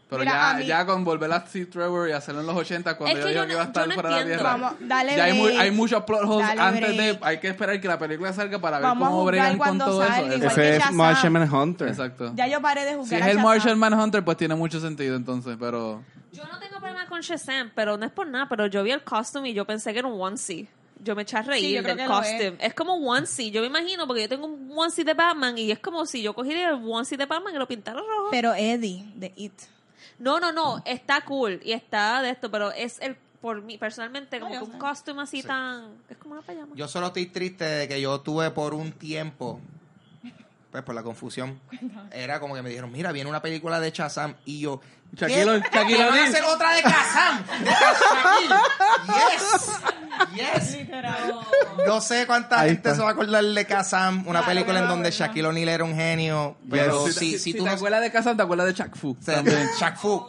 Pero 0.07 0.19
Mira, 0.21 0.51
ya, 0.53 0.57
mí- 0.59 0.65
ya 0.67 0.85
con 0.85 1.03
volver 1.03 1.31
a 1.33 1.39
Steve 1.47 1.65
Trevor 1.65 2.07
y 2.07 2.11
hacerlo 2.11 2.41
en 2.41 2.47
los 2.47 2.55
80 2.55 2.95
cuando 2.95 3.17
Es 3.17 3.23
yo 3.23 3.25
que 3.27 3.31
digo 3.33 3.41
yo 3.43 3.47
que 3.47 3.53
iba 3.53 3.61
a 3.61 3.65
no- 3.65 3.69
estar 3.69 3.83
yo 3.83 3.87
no 3.89 3.93
fuera 3.95 4.09
de 4.09 4.15
la. 4.21 4.25
Tierra. 4.25 4.43
Vamos, 4.43 4.73
dale 4.81 5.15
ya 5.15 5.23
hay, 5.23 5.33
mu- 5.33 5.43
break. 5.45 5.59
hay 5.59 5.71
muchos 5.71 6.03
plot 6.03 6.21
holes 6.25 6.47
Dale 6.47 6.61
antes 6.61 6.97
de... 6.97 7.19
Hay 7.23 7.39
que 7.39 7.47
esperar 7.47 7.81
que 7.81 7.87
la 7.87 7.97
película 7.97 8.31
salga 8.31 8.59
para 8.59 8.77
ver 8.77 8.83
Vamos 8.87 9.09
cómo 9.09 9.25
bregan 9.25 9.57
con 9.57 9.77
todo 9.79 10.05
salga, 10.05 10.33
eso. 10.35 10.45
Ese 10.47 10.75
es. 10.77 10.91
Martian 10.91 11.33
Manhunter. 11.33 11.87
Exacto. 11.87 12.31
Ya 12.35 12.47
yo 12.47 12.61
paré 12.61 12.85
de 12.85 12.91
Si 12.91 12.97
jugar 12.97 13.13
es 13.21 13.25
a 13.27 13.31
el. 13.31 13.39
Martian 13.39 13.79
Manhunter, 13.79 14.23
pues 14.23 14.37
tiene 14.37 14.53
mucho 14.55 14.79
sentido 14.79 15.15
entonces, 15.15 15.57
pero... 15.59 16.03
Yo 16.31 16.43
no 16.45 16.59
tengo 16.59 16.77
problema 16.79 17.07
con 17.07 17.21
Shazam, 17.21 17.71
pero 17.73 17.97
no 17.97 18.05
es 18.05 18.11
por 18.11 18.27
nada, 18.27 18.47
pero 18.47 18.67
yo 18.67 18.83
vi 18.83 18.91
el 18.91 19.01
costume 19.03 19.49
y 19.49 19.53
yo 19.53 19.65
pensé 19.65 19.91
que 19.93 19.99
era 19.99 20.07
un 20.07 20.21
onesie. 20.21 20.67
Yo 21.03 21.15
me 21.15 21.23
eché 21.23 21.37
a 21.37 21.43
Sí, 21.43 21.49
reír 21.49 21.75
yo 21.77 21.83
creo 21.83 21.95
del 21.95 22.05
que 22.05 22.09
lo 22.11 22.17
costume. 22.19 22.55
Es. 22.59 22.73
como 22.75 22.93
un 22.95 23.07
onesie. 23.07 23.49
Yo 23.51 23.61
me 23.61 23.67
imagino, 23.67 24.05
porque 24.05 24.21
yo 24.23 24.29
tengo 24.29 24.45
un 24.45 24.71
onesie 24.75 25.03
de 25.03 25.13
Batman 25.13 25.57
y 25.57 25.71
es 25.71 25.79
como 25.79 26.05
si 26.05 26.21
yo 26.21 26.33
cogiera 26.33 26.69
el 26.69 26.75
onesie 26.87 27.17
de 27.17 27.25
Batman 27.25 27.55
y 27.55 27.57
lo 27.57 27.67
pintara 27.67 27.97
rojo. 27.99 28.27
Pero 28.31 28.53
Eddie, 28.53 29.05
de 29.15 29.31
It. 29.35 29.53
No, 30.19 30.39
no, 30.39 30.51
no. 30.51 30.81
Está 30.85 31.21
cool 31.21 31.59
y 31.63 31.71
está 31.73 32.21
de 32.21 32.29
esto, 32.31 32.49
pero 32.51 32.71
es 32.71 32.99
el, 33.01 33.15
por 33.41 33.61
mí, 33.61 33.77
personalmente, 33.77 34.39
como 34.39 34.53
yo 34.53 34.59
que 34.61 34.65
un 34.65 34.71
sé. 34.73 34.77
costume 34.79 35.21
así 35.21 35.43
tan... 35.43 35.95
Es 36.09 36.17
como 36.17 36.33
una 36.35 36.41
pijama. 36.43 36.73
Yo 36.75 36.87
solo 36.87 37.07
estoy 37.07 37.25
triste 37.27 37.63
de 37.65 37.87
que 37.87 37.99
yo 38.01 38.21
tuve 38.21 38.49
por 38.51 38.73
un 38.73 38.91
tiempo, 38.93 39.59
pues 40.71 40.83
por 40.83 40.95
la 40.95 41.03
confusión, 41.03 41.59
era 42.11 42.39
como 42.39 42.55
que 42.55 42.61
me 42.61 42.69
dijeron, 42.69 42.91
mira, 42.91 43.11
viene 43.11 43.29
una 43.29 43.41
película 43.41 43.79
de 43.79 43.91
Shazam 43.91 44.35
y 44.45 44.61
yo. 44.61 44.81
Shaquille 45.13 45.45
Shaquille 45.71 45.97
¿Que 45.97 46.03
van 46.03 46.07
a 46.07 46.07
O'Neal. 46.09 46.27
hacer 46.27 46.43
otra? 46.43 46.71
De 46.71 46.81
Shaquille. 46.81 48.55
Yes. 50.35 50.77
No 51.87 52.01
sé 52.01 52.25
cuánta 52.27 52.59
Ahí 52.61 52.69
gente 52.71 52.89
está. 52.89 52.95
se 52.95 53.01
va 53.03 53.09
a 53.09 53.11
acordar 53.13 53.43
de 53.43 53.65
Kazam, 53.65 54.19
una 54.27 54.39
Claro, 54.39 54.45
película 54.47 54.79
en 54.79 54.83
claro, 54.85 54.95
donde. 54.95 55.11
Shaquille 55.11 55.47
O'Neal 55.47 55.69
era 55.69 55.83
un 55.83 55.95
genio, 55.95 56.57
pero 56.69 57.05
Si, 57.07 57.13
si, 57.13 57.19
si, 57.19 57.31
si, 57.31 57.39
si 57.39 57.53
tú 57.57 57.63
te 57.63 57.69
no... 57.69 57.75
acuerdas 57.75 58.01
de 58.01 58.11
Kazan, 58.11 58.37
te 58.37 58.43
acuerdas 58.43 58.67
de 58.67 58.73
Chuck 58.73 58.95
Fu. 58.95 59.15
También, 59.15 59.67
Shaq 59.79 59.97
Fu, 59.97 60.25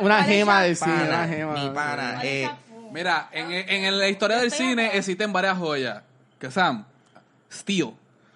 Una, 0.00 0.22
gema 0.24 0.62
de 0.62 0.74
cine, 0.74 0.90
pana, 0.92 1.04
una 1.08 1.28
gema. 1.28 1.52
mi 1.54 1.70
pana. 1.70 2.20
eh, 2.22 2.50
Mira, 2.92 3.28
en, 3.32 3.52
en 3.52 3.98
la 3.98 4.08
historia 4.08 4.38
del 4.38 4.50
cine 4.50 4.96
existen 4.96 5.32
varias 5.32 5.56
joyas. 5.58 6.02
Kazam, 6.38 6.84
Steel. 7.52 7.92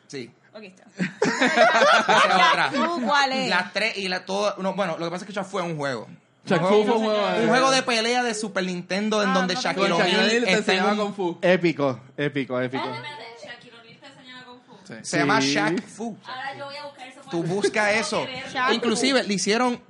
sí. 0.07 0.31
Ok, 0.57 0.63
está. 0.63 0.85
Esa 1.25 2.29
es 2.29 2.49
otra. 2.51 2.71
¿Tú 2.73 3.03
cuál 3.05 3.33
es? 3.33 3.51
Las 3.51 3.73
tres 3.73 3.99
y 3.99 4.07
la 4.07 4.25
todo. 4.25 4.55
No, 4.59 4.75
bueno, 4.75 4.97
lo 4.97 5.05
que 5.07 5.11
pasa 5.11 5.25
es 5.25 5.27
que 5.27 5.33
Shaq 5.33 5.45
fue 5.47 5.63
un 5.63 5.77
juego. 5.77 6.07
Juego- 6.47 6.69
fue 6.69 6.79
un 6.97 7.05
juego. 7.05 7.27
Un 7.43 7.49
juego 7.49 7.71
de 7.71 7.83
pelea 7.83 8.23
de 8.23 8.35
Super 8.35 8.65
Nintendo 8.65 9.23
en 9.23 9.31
Ah, 9.31 9.35
donde 9.35 9.55
no 9.55 9.61
Shaquille 9.61 9.87
idea. 9.87 9.97
Shaquille 9.99 10.17
O'Neal 10.17 10.27
O'Neal 10.29 10.45
te 10.45 10.53
está 10.53 10.73
en 10.73 10.79
enseñaba 10.79 10.93
un- 10.93 10.99
Kung 10.99 11.15
Fu. 11.15 11.39
Épico, 11.43 12.01
épico, 12.17 12.61
épico. 12.61 12.85
Sí. 14.87 14.95
Se 15.03 15.19
llama 15.19 15.41
Sí. 15.41 15.55
Shaq 15.55 15.83
Fu. 15.87 16.17
Ahora 16.27 16.55
yo 16.59 16.65
voy 16.67 16.77
a 16.77 16.85
buscar 16.85 17.09
eso. 17.09 17.21
Tú 17.31 17.43
busca 17.43 17.93
eso. 17.93 18.27
Inclusive 18.73 19.23
le 19.25 19.35
hicieron 19.35 19.81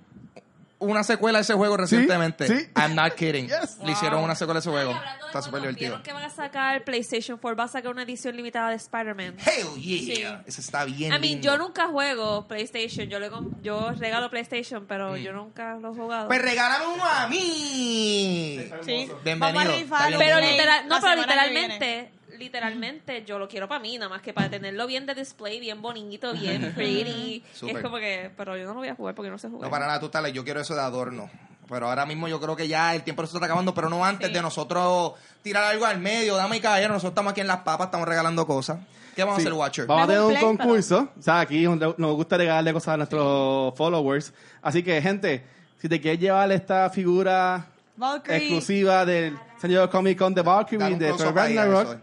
una 0.79 1.03
secuela 1.05 1.39
de 1.39 1.43
ese 1.43 1.55
juego 1.55 1.77
recientemente. 1.77 2.47
sí. 2.47 2.69
I'm 2.77 2.95
not 2.95 3.15
kidding. 3.15 3.49
Yes. 3.55 3.79
Le 3.85 3.93
hicieron 3.93 4.23
una 4.23 4.35
secuela 4.35 4.61
de 4.61 4.61
ese 4.61 4.71
juego. 4.71 4.93
De 4.93 4.99
Está 5.27 5.43
súper 5.43 5.61
divertido. 5.63 6.03
que 6.03 6.13
van 6.13 6.25
a 6.25 6.31
sacar 6.31 6.85
PlayStation 6.85 7.39
4, 7.39 7.57
va 7.57 7.65
a 7.65 7.69
sacar 7.69 7.91
una 7.91 8.03
edición 8.03 8.37
limitada 8.37 8.71
de 8.71 8.77
Spider-Man. 8.77 9.37
Hell 9.39 9.81
yeah. 9.81 9.99
Sí. 10.43 10.43
Eso 10.47 10.61
está 10.61 10.85
bien 10.85 11.09
I 11.13 11.19
mean, 11.19 11.23
lindo. 11.23 11.45
yo 11.47 11.59
nunca 11.59 11.89
juego 11.89 12.47
PlayStation. 12.47 13.09
Yo 13.09 13.19
le 13.19 13.31
yo 13.63 13.91
regalo 13.93 14.31
PlayStation, 14.31 14.87
pero 14.87 15.17
yo 15.17 15.33
nunca 15.33 15.75
lo 15.77 15.93
he 15.93 15.95
jugado. 15.95 16.25
Mm. 16.25 16.29
Pues 16.29 16.43
regálame 16.43 16.87
uno 16.87 17.05
a 17.05 17.27
mí. 17.29 18.61
Sí. 18.85 19.11
Bienvenido. 19.25 19.39
Vamos 19.41 19.65
a 19.65 19.77
rifar 19.77 20.15
pero 20.19 20.41
literal, 20.41 20.89
no, 20.89 21.01
pero 21.01 21.15
literalmente, 21.21 22.11
literalmente 22.39 23.25
yo 23.25 23.39
lo 23.39 23.49
quiero 23.49 23.69
para 23.69 23.81
mí, 23.81 23.97
nada 23.99 24.09
más 24.09 24.23
que 24.23 24.33
para 24.33 24.49
tenerlo 24.51 24.87
bien 24.87 25.07
de 25.07 25.15
display, 25.15 25.61
bien 25.61 25.81
bonito, 25.83 26.33
bien 26.33 26.73
pretty. 26.77 27.43
Es 27.67 27.79
como 27.83 27.97
que, 27.97 28.31
pero 28.37 28.57
yo 28.57 28.65
no 28.65 28.75
lo 28.75 28.79
voy 28.81 28.89
a 28.89 28.95
jugar 28.95 29.15
porque 29.15 29.31
no 29.31 29.39
sé 29.39 29.49
jugar. 29.49 29.65
No, 29.67 29.71
para 29.71 29.87
nada, 29.87 30.01
tú 30.01 30.09
tal, 30.09 30.31
yo 30.33 30.45
quiero 30.45 30.61
eso 30.61 30.75
de 30.75 30.81
adorno. 30.81 31.31
Pero 31.69 31.89
ahora 31.89 32.05
mismo 32.05 32.29
yo 32.29 32.39
creo 32.41 32.55
que 32.55 32.69
ya 32.69 32.95
el 32.95 33.03
tiempo 33.03 33.25
se 33.27 33.35
está 33.35 33.47
acabando, 33.47 33.73
pero 33.75 33.89
no 33.89 34.05
antes 34.05 34.29
Sí. 34.29 34.35
de 34.35 34.43
nosotros 34.43 35.15
tirar 35.43 35.65
algo 35.65 35.87
al 35.87 35.99
medio. 35.99 36.37
Dame 36.37 36.59
y 36.59 36.61
caballero, 36.61 36.93
nosotros 36.93 37.13
estamos 37.13 37.31
aquí 37.33 37.41
en 37.41 37.47
Las 37.47 37.61
Papas, 37.61 37.87
estamos 37.87 38.07
regalando 38.07 38.47
cosas. 38.47 38.79
¿Qué 39.17 39.23
vamos 39.25 39.37
Sí. 39.41 39.43
a 39.43 39.49
hacer, 39.49 39.53
Watcher? 39.59 39.87
Vamos 39.87 40.05
a 40.05 40.07
tener 40.09 40.21
un 40.23 40.29
Play, 40.29 40.39
pero- 40.43 40.57
concurso. 40.59 41.09
O 41.19 41.23
sea, 41.23 41.41
aquí 41.41 41.63
nos 41.63 41.99
nos 41.99 42.15
gusta 42.17 42.37
regalarle 42.37 42.73
cosas 42.75 42.95
a 42.95 42.97
nuestros 42.99 43.75
followers. 43.77 44.35
Así 44.61 44.83
que, 44.83 45.01
gente, 45.01 45.43
si 45.81 45.89
te 45.89 46.01
quieres 46.01 46.21
llevar 46.21 46.53
esta 46.53 46.91
figura 46.91 47.67
Valkyrie. 47.97 48.37
exclusiva 48.39 49.07
del 49.07 49.39
señor 49.59 49.89
Comic 49.89 50.19
Con 50.19 50.35
de 50.35 50.43
Valkyrie 50.43 50.97
de 50.97 51.13
Ragnarok, 51.13 51.83
eso. 51.89 52.01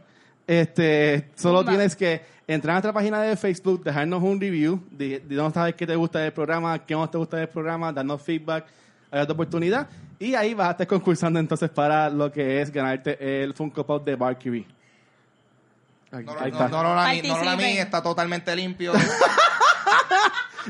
Este, 0.59 1.29
solo 1.35 1.59
Zumba. 1.59 1.71
tienes 1.71 1.95
que 1.95 2.21
entrar 2.47 2.71
a 2.71 2.75
nuestra 2.75 2.91
página 2.93 3.21
de 3.21 3.37
Facebook, 3.37 3.83
dejarnos 3.83 4.21
un 4.21 4.39
review, 4.41 4.83
de, 4.91 5.19
de 5.19 5.35
dónde 5.35 5.53
sabes 5.53 5.75
qué 5.75 5.87
te 5.87 5.95
gusta 5.95 6.19
del 6.19 6.33
programa, 6.33 6.77
qué 6.85 6.93
no 6.93 7.09
te 7.09 7.17
gusta 7.17 7.37
del 7.37 7.47
programa, 7.47 7.93
darnos 7.93 8.21
feedback, 8.21 8.65
hay 9.09 9.21
otra 9.21 9.33
oportunidad. 9.33 9.87
Y 10.19 10.35
ahí 10.35 10.53
vas 10.53 10.67
a 10.67 10.71
estar 10.71 10.87
concursando 10.87 11.39
entonces 11.39 11.69
para 11.69 12.09
lo 12.09 12.29
que 12.31 12.61
es 12.61 12.71
ganarte 12.71 13.43
el 13.43 13.53
Funko 13.53 13.85
Pop 13.85 14.03
de 14.05 14.15
Valkyrie. 14.15 14.67
Ahí, 16.11 16.25
No, 16.25 16.33
no, 16.33 16.39
ahí 16.41 16.51
no, 16.51 16.59
no, 16.59 16.67
no, 16.67 16.83
la 16.95 17.13
no, 17.13 17.43
la 17.43 17.55
mí, 17.55 17.77
está 17.77 18.03
totalmente 18.03 18.53
limpio. 18.55 18.91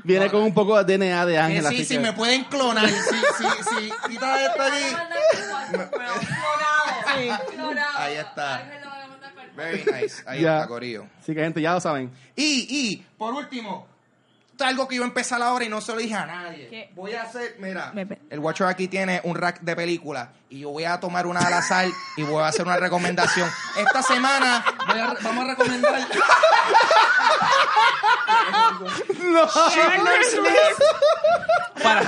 Viene 0.03 0.29
con 0.29 0.43
un 0.43 0.53
poco 0.53 0.81
de 0.83 0.97
DNA 0.97 1.25
de 1.25 1.37
Ángel. 1.39 1.65
sí, 1.65 1.83
sí, 1.83 1.95
que- 1.95 1.99
me 1.99 2.13
pueden 2.13 2.43
clonar. 2.45 2.87
Sí, 2.87 2.95
sí, 3.37 3.45
sí. 3.69 3.91
Quita 4.07 4.45
esto 4.45 4.61
aquí. 4.61 5.75
Ahí 7.97 8.13
está. 8.15 8.61
Very 9.55 9.83
nice. 10.01 10.23
Ahí 10.27 10.41
Ya. 10.41 10.57
está, 10.57 10.67
Corillo. 10.67 11.05
Así 11.19 11.33
que, 11.33 11.41
gente, 11.41 11.61
ya 11.61 11.73
lo 11.73 11.81
saben. 11.81 12.11
Y, 12.35 12.67
y, 12.69 13.05
por 13.17 13.33
último, 13.33 13.87
esto 14.51 14.63
es 14.63 14.69
algo 14.69 14.87
que 14.87 14.95
iba 14.95 15.05
a 15.05 15.07
empezar 15.07 15.41
ahora 15.41 15.65
y 15.65 15.69
no 15.69 15.81
se 15.81 15.91
lo 15.93 15.97
dije 15.99 16.13
a 16.15 16.25
nadie. 16.25 16.67
¿Qué? 16.69 16.91
Voy 16.95 17.13
a 17.13 17.23
hacer, 17.23 17.55
mira, 17.59 17.91
Me- 17.93 18.07
el 18.29 18.39
Watcher 18.39 18.67
aquí 18.67 18.87
tiene 18.87 19.19
un 19.23 19.35
rack 19.35 19.61
de 19.61 19.75
películas 19.75 20.29
y 20.49 20.59
yo 20.59 20.69
voy 20.69 20.83
a 20.85 20.99
tomar 20.99 21.25
una 21.25 21.39
al 21.39 21.53
azar 21.53 21.87
y 22.17 22.23
voy 22.23 22.41
a 22.43 22.47
hacer 22.47 22.65
una 22.65 22.77
recomendación. 22.77 23.49
Esta 23.77 24.01
semana 24.03 24.63
voy 24.87 24.99
a 24.99 25.13
re- 25.13 25.19
vamos 25.23 25.45
a 25.45 25.47
recomendar 25.49 26.01
Schindler's 29.71 30.33
List. 30.33 30.81
Para, 31.83 32.01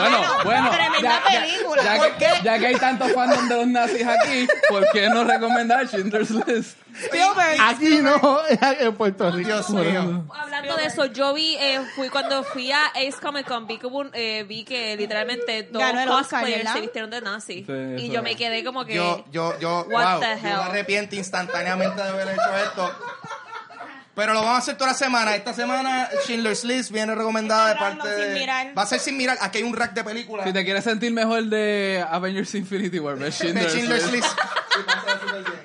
bueno, 0.00 0.20
bueno. 0.44 0.70
Tremenda 0.70 1.22
película. 1.24 1.82
Ya, 1.84 1.96
¿Por 1.96 2.12
que, 2.16 2.28
ya 2.42 2.58
que 2.58 2.66
hay 2.66 2.76
tanto 2.76 3.08
fandom 3.08 3.48
de 3.48 3.56
los 3.56 3.66
nazis 3.66 4.06
aquí, 4.06 4.46
¿por 4.68 4.88
qué 4.90 5.08
no 5.10 5.24
recomendar 5.24 5.86
Schindler's 5.86 6.30
List? 6.30 6.78
Spielberg. 7.04 7.60
Aquí 7.60 7.98
no, 8.02 8.40
en 8.80 8.94
Puerto 8.96 9.30
Rico. 9.30 9.48
Dios 9.48 9.70
mío. 9.70 10.24
Hablando 10.34 10.76
de 10.76 10.86
eso, 10.86 11.06
yo 11.06 11.32
vi, 11.34 11.54
eh, 11.56 11.80
fui 11.94 12.08
cuando 12.08 12.42
fui 12.42 12.72
a 12.72 12.86
Ace 12.86 13.14
Comic 13.22 13.46
Con, 13.46 13.66
vi 13.68 13.78
que, 13.78 13.86
hubo 13.86 13.98
un- 13.98 14.10
eh, 14.14 14.44
vi 14.48 14.64
que 14.64 14.96
literalmente 14.96 15.68
dos 15.70 15.82
el 15.82 15.96
Oscar, 16.08 16.08
cosplayers 16.42 16.72
se 16.72 16.80
vistieron 16.80 17.10
de 17.10 17.20
nazi. 17.20 17.64
Sí, 17.64 18.04
y 18.04 18.08
yo 18.08 18.18
es. 18.18 18.22
me 18.24 18.34
quedé 18.36 18.64
como 18.64 18.84
que... 18.84 18.94
Yo, 18.94 19.24
yo, 19.30 19.56
yo, 19.60 19.86
What 19.88 20.12
wow, 20.14 20.20
the 20.20 20.36
yo 20.36 20.42
me 20.42 20.50
arrepiento 20.64 21.14
instantáneamente 21.14 22.02
de 22.02 22.08
haber 22.08 22.28
hecho 22.30 22.56
esto. 22.64 22.92
Pero 24.18 24.32
lo 24.34 24.40
vamos 24.40 24.56
a 24.56 24.58
hacer 24.58 24.76
toda 24.76 24.90
la 24.90 24.96
semana. 24.96 25.36
Esta 25.36 25.54
semana 25.54 26.08
Schindler's 26.24 26.64
List 26.64 26.90
viene 26.90 27.14
recomendada 27.14 27.68
de 27.68 27.76
parte 27.76 28.08
de... 28.08 28.34
mirar. 28.40 28.76
Va 28.76 28.82
a 28.82 28.86
ser 28.86 28.98
sin 28.98 29.16
mirar. 29.16 29.38
Aquí 29.40 29.58
hay 29.58 29.64
un 29.64 29.76
rack 29.76 29.92
de 29.92 30.02
películas. 30.02 30.44
Si 30.44 30.52
te 30.52 30.64
quieres 30.64 30.82
sentir 30.82 31.12
mejor 31.12 31.44
de 31.44 32.04
Avengers 32.10 32.52
Infinity 32.56 32.98
War, 32.98 33.14
ve 33.16 33.26
de 33.26 33.30
Schindler's, 33.30 33.72
Schindler's 33.72 34.10
List. 34.10 34.26
Sí. 34.26 34.84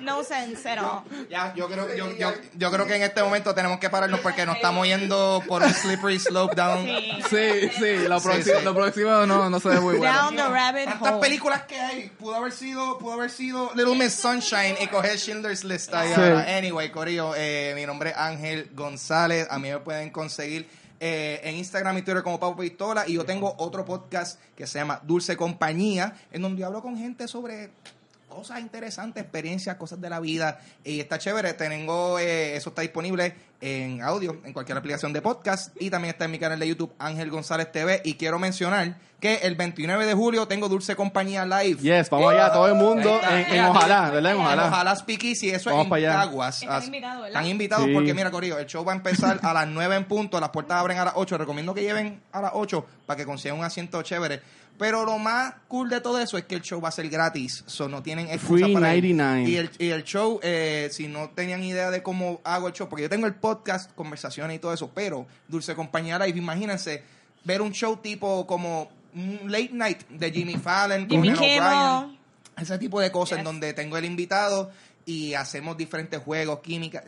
No 0.00 0.22
sense 0.22 0.68
at 0.68 0.78
all. 0.78 1.02
Ya, 1.28 1.52
yo 1.56 1.68
creo, 1.68 1.92
yo, 1.96 2.16
yo, 2.16 2.32
yo 2.54 2.70
creo 2.70 2.86
que 2.86 2.94
en 2.96 3.02
este 3.02 3.22
momento 3.22 3.54
tenemos 3.54 3.78
que 3.80 3.90
pararnos 3.90 4.20
porque 4.20 4.46
nos 4.46 4.56
estamos 4.56 4.86
yendo 4.86 5.42
por 5.48 5.62
un 5.62 5.72
slippery 5.74 6.18
slope 6.20 6.54
down. 6.54 6.86
Sí. 6.86 7.24
Sí, 7.30 7.70
sí, 7.78 8.08
lo 8.08 8.20
Sí, 8.20 8.28
próximo, 8.28 8.58
sí. 8.58 8.64
lo 8.64 8.74
próximo 8.74 9.26
no, 9.26 9.50
no 9.50 9.60
se 9.60 9.68
ve 9.68 9.80
muy 9.80 9.96
bueno. 9.98 10.14
Down 10.14 10.36
the 10.36 10.42
rabbit 10.48 10.84
Tantas 10.84 11.12
hole. 11.12 11.20
películas 11.20 11.62
que 11.62 11.80
hay. 11.80 12.08
Pudo 12.18 12.36
haber 12.36 12.52
sido, 12.52 12.98
pudo 12.98 13.14
haber 13.14 13.30
sido 13.30 13.70
Little 13.74 13.96
Miss 13.96 14.14
Sunshine 14.14 14.76
y 14.80 14.86
coger 14.86 15.18
Schindler's 15.18 15.64
List 15.64 15.92
ahí 15.94 16.08
Sí. 16.14 16.20
ahora. 16.20 16.46
Anyway, 16.56 16.90
Corillo, 16.90 17.34
eh, 17.36 17.72
mi 17.74 17.84
nombre 17.86 18.10
es 18.10 18.16
Ángel 18.16 18.43
González. 18.74 19.46
A 19.50 19.58
mí 19.58 19.70
me 19.70 19.78
pueden 19.78 20.10
conseguir 20.10 20.68
eh, 21.00 21.40
en 21.44 21.56
Instagram 21.56 21.98
y 21.98 22.02
Twitter 22.02 22.22
como 22.22 22.40
Pau 22.40 22.56
Pistola. 22.56 23.06
Y 23.06 23.14
yo 23.14 23.24
tengo 23.24 23.54
otro 23.58 23.84
podcast 23.84 24.40
que 24.56 24.66
se 24.66 24.78
llama 24.78 25.00
Dulce 25.04 25.36
Compañía, 25.36 26.14
en 26.32 26.42
donde 26.42 26.64
hablo 26.64 26.82
con 26.82 26.96
gente 26.96 27.28
sobre 27.28 27.70
cosas 28.34 28.60
interesantes, 28.60 29.22
experiencias, 29.22 29.76
cosas 29.76 30.00
de 30.00 30.10
la 30.10 30.20
vida. 30.20 30.58
Y 30.82 31.00
está 31.00 31.18
chévere. 31.18 31.54
Tengo, 31.54 32.18
eh, 32.18 32.56
eso 32.56 32.70
está 32.70 32.82
disponible 32.82 33.34
en 33.60 34.02
audio, 34.02 34.40
en 34.44 34.52
cualquier 34.52 34.76
aplicación 34.76 35.12
de 35.12 35.22
podcast. 35.22 35.74
Y 35.80 35.88
también 35.90 36.12
está 36.12 36.24
en 36.26 36.32
mi 36.32 36.38
canal 36.38 36.58
de 36.58 36.68
YouTube, 36.68 36.92
Ángel 36.98 37.30
González 37.30 37.70
TV. 37.72 38.02
Y 38.04 38.14
quiero 38.14 38.38
mencionar 38.38 38.98
que 39.20 39.36
el 39.36 39.54
29 39.54 40.04
de 40.04 40.12
julio 40.12 40.46
tengo 40.46 40.68
Dulce 40.68 40.96
Compañía 40.96 41.46
Live. 41.46 41.80
Yes, 41.80 42.10
vamos 42.10 42.32
allá, 42.34 42.52
todo 42.52 42.66
el 42.68 42.74
mundo 42.74 43.14
está. 43.14 43.40
en, 43.40 43.54
en 43.54 43.64
Ojalá, 43.64 44.10
¿verdad? 44.10 44.32
En 44.32 44.38
En 44.38 44.44
Ojalá. 44.44 44.66
Ojalá 44.66 44.96
Speakeasy, 44.96 45.48
eso 45.50 45.70
Vamos 45.70 45.86
es 45.96 46.04
en. 46.04 46.12
Caguas. 46.12 46.62
Están 46.62 46.84
invitados, 46.84 47.22
¿verdad? 47.22 47.28
Están 47.28 47.46
invitados 47.46 47.84
Sí. 47.86 47.94
porque, 47.94 48.12
mira, 48.14 48.30
Corillo, 48.30 48.58
el 48.58 48.66
show 48.66 48.84
va 48.84 48.92
a 48.92 48.96
empezar 48.96 49.38
a 49.42 49.54
las 49.54 49.66
9 49.66 49.96
en 49.96 50.04
punto, 50.04 50.38
las 50.40 50.50
puertas 50.50 50.76
abren 50.76 50.98
a 50.98 51.06
las 51.06 51.14
8. 51.16 51.38
Recomiendo 51.38 51.72
que 51.72 51.80
lleven 51.82 52.20
a 52.32 52.42
las 52.42 52.50
8 52.54 52.84
para 53.06 53.16
que 53.16 53.24
consigan 53.24 53.58
un 53.58 53.64
asiento 53.64 54.02
chévere. 54.02 54.42
Pero 54.78 55.04
lo 55.04 55.18
más 55.18 55.54
cool 55.68 55.88
de 55.88 56.00
todo 56.00 56.18
eso 56.18 56.36
es 56.36 56.44
que 56.44 56.56
el 56.56 56.62
show 56.62 56.80
va 56.80 56.88
a 56.88 56.92
ser 56.92 57.08
gratis, 57.08 57.62
so 57.66 57.88
no 57.88 58.02
tienen 58.02 58.28
excusa 58.28 58.64
Free 58.64 58.74
para 58.74 58.96
ir. 58.96 59.14
99. 59.14 59.48
Y 59.48 59.56
el, 59.56 59.70
y 59.78 59.88
el 59.90 60.02
show, 60.02 60.40
eh, 60.42 60.88
si 60.90 61.06
no 61.06 61.30
tenían 61.30 61.62
idea 61.62 61.90
de 61.90 62.02
cómo 62.02 62.40
hago 62.42 62.66
el 62.66 62.74
show, 62.74 62.88
porque 62.88 63.02
yo 63.02 63.08
tengo 63.08 63.26
el 63.26 63.34
podcast, 63.34 63.92
conversaciones 63.94 64.56
y 64.56 64.58
todo 64.58 64.72
eso, 64.72 64.90
pero 64.92 65.26
Dulce 65.46 65.76
Compañía 65.76 66.18
Live, 66.18 66.36
imagínense, 66.36 67.04
ver 67.44 67.62
un 67.62 67.72
show 67.72 67.98
tipo 67.98 68.46
como 68.46 68.90
un 69.14 69.40
late 69.46 69.70
night 69.72 70.08
de 70.08 70.32
Jimmy 70.32 70.56
Fallon, 70.56 71.08
Jimmy. 71.08 71.30
O'Brien, 71.30 72.18
ese 72.56 72.78
tipo 72.78 73.00
de 73.00 73.12
cosas 73.12 73.38
en 73.38 73.44
donde 73.44 73.72
tengo 73.74 73.96
el 73.96 74.04
invitado 74.04 74.72
y 75.06 75.34
hacemos 75.34 75.76
diferentes 75.76 76.20
juegos, 76.20 76.60
química. 76.60 77.04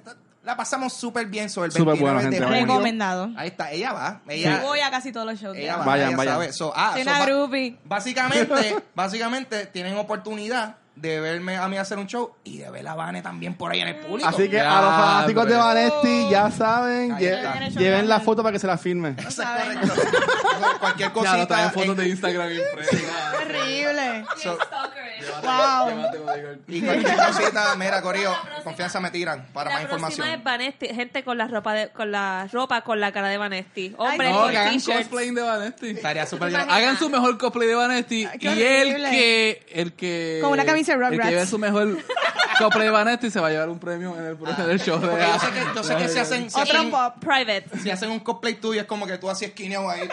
La 0.47 0.57
pasamos 0.57 0.93
súper 0.93 1.27
bien 1.27 1.51
sobre 1.51 1.67
el 1.67 1.73
Súper 1.73 1.95
29 1.97 2.15
bueno, 2.15 2.31
de 2.31 2.37
gente. 2.47 2.61
Recomendado. 2.61 3.31
Ahí 3.37 3.49
está, 3.49 3.73
ella 3.73 3.93
va. 3.93 4.21
Yo 4.27 4.33
Ella, 4.33 4.61
voy 4.63 4.79
a 4.79 4.91
casi 4.93 5.11
todos 5.11 5.27
los 5.27 5.41
shows. 5.41 5.57
ella 5.59 5.77
va, 5.79 5.85
Vayan, 5.85 6.09
ella 6.09 6.17
vayan. 6.17 6.35
sabe. 6.35 6.53
So, 6.53 6.73
ah, 6.75 6.93
Soy 6.95 7.03
so 7.03 7.11
una 7.11 7.19
ba- 7.19 7.27
groupie. 7.27 7.77
Básicamente, 7.85 8.77
básicamente 8.95 9.67
tienen 9.67 9.99
oportunidad 9.99 10.77
de 10.95 11.21
verme 11.21 11.57
a 11.59 11.69
mí 11.69 11.77
hacer 11.77 11.99
un 11.99 12.07
show 12.07 12.33
y 12.45 12.57
de 12.59 12.71
ver 12.71 12.87
a 12.89 12.95
Vane 12.95 13.21
también 13.21 13.55
por 13.55 13.71
ahí 13.73 13.81
en 13.81 13.89
el 13.89 13.97
público. 13.97 14.27
Así 14.29 14.49
que 14.49 14.57
Ya, 14.57 14.79
a 14.79 14.83
los 14.83 14.91
fanáticos 14.95 15.47
de 15.47 15.57
hombre. 15.57 15.89
Vanetti 15.91 16.31
ya 16.31 16.51
saben, 16.53 17.13
Ahí 17.13 17.25
lle- 17.25 17.67
está. 17.69 17.81
lleven 17.81 18.09
la 18.09 18.21
foto 18.21 18.43
para 18.43 18.53
que 18.53 18.59
se 18.61 18.67
la 18.69 18.79
firme. 18.79 19.15
Eso 19.19 19.43
es 19.43 19.49
correcto. 19.49 19.95
Cualquier 20.81 21.13
cosita. 21.13 21.37
lo 21.37 21.47
traen 21.49 21.71
fotos 21.73 21.89
en- 21.91 21.97
de 21.97 22.09
Instagram 22.09 22.51
impresas. 22.53 23.03
Terrible. 23.37 24.25
Llévate. 25.41 26.19
Wow. 26.19 26.27
Llévate, 26.27 26.61
y 26.69 26.83
cualquier 26.83 27.17
cosita, 27.17 27.75
mira, 27.77 28.03
Corillo, 28.03 28.35
confianza 28.65 29.01
me 29.01 29.11
tiran 29.11 29.47
para 29.53 29.71
la 29.71 29.77
más 29.77 29.83
información. 29.85 30.29
es 30.29 30.43
Vanesti, 30.43 30.89
gente 30.89 31.23
con 31.25 31.39
la 31.39 31.47
ropa 31.47 31.75
de, 31.75 31.89
con 31.89 32.11
la 32.11 32.49
ropa 32.53 32.83
con 32.83 33.01
la 33.01 33.13
cara 33.13 33.29
de 33.29 33.39
Vanesti. 33.39 33.95
Hombres 33.97 34.33
No, 34.33 34.49
que 34.49 34.59
hagan 34.59 34.81
cosplay 34.81 35.31
de 35.31 35.43
Vanetti. 35.43 35.91
Estaría 35.91 36.27
súper 36.27 36.51
Imagina. 36.51 36.75
Hagan 36.75 36.99
su 36.99 37.09
mejor 37.09 37.39
cosplay 37.39 37.69
de 37.69 37.75
Vanetti 37.75 38.29
qué 38.41 38.55
y 38.55 38.63
el 38.63 39.11
que 39.11 39.67
el 39.73 39.93
que 39.93 40.39
Con 40.43 40.53
una 40.53 40.65
camisa 40.65 40.97
de 40.97 41.07
el 41.07 41.21
que 41.21 41.29
lleve 41.29 41.47
su 41.47 41.59
mejor 41.59 41.99
cosplay 42.59 42.87
de 42.87 42.91
Vanetti 42.91 43.31
se 43.31 43.41
va 43.41 43.49
a 43.49 43.51
llevar 43.51 43.69
un 43.69 43.79
premio 43.79 44.17
en 44.17 44.25
el, 44.25 44.37
en 44.37 44.71
el 44.71 44.81
show 44.81 44.99
de 44.99 45.07
yo 45.07 45.39
sé 45.39 45.51
que, 45.53 45.61
yo 45.75 45.83
sé 45.83 45.97
que 45.97 46.09
si 46.09 46.19
hacen, 46.19 46.51
si 46.51 46.61
Otro 46.61 46.79
hacen, 46.79 46.91
pop. 46.91 47.15
Private. 47.21 47.65
si 47.83 47.91
hacen 47.91 48.11
un 48.11 48.21
cosplay 48.21 48.55
tuyo 48.55 48.81
es 48.81 48.87
como 48.87 49.07
que 49.07 49.19
tú 49.19 49.29
así 49.29 49.45
esquineado 49.45 49.89
ahí. 49.89 50.09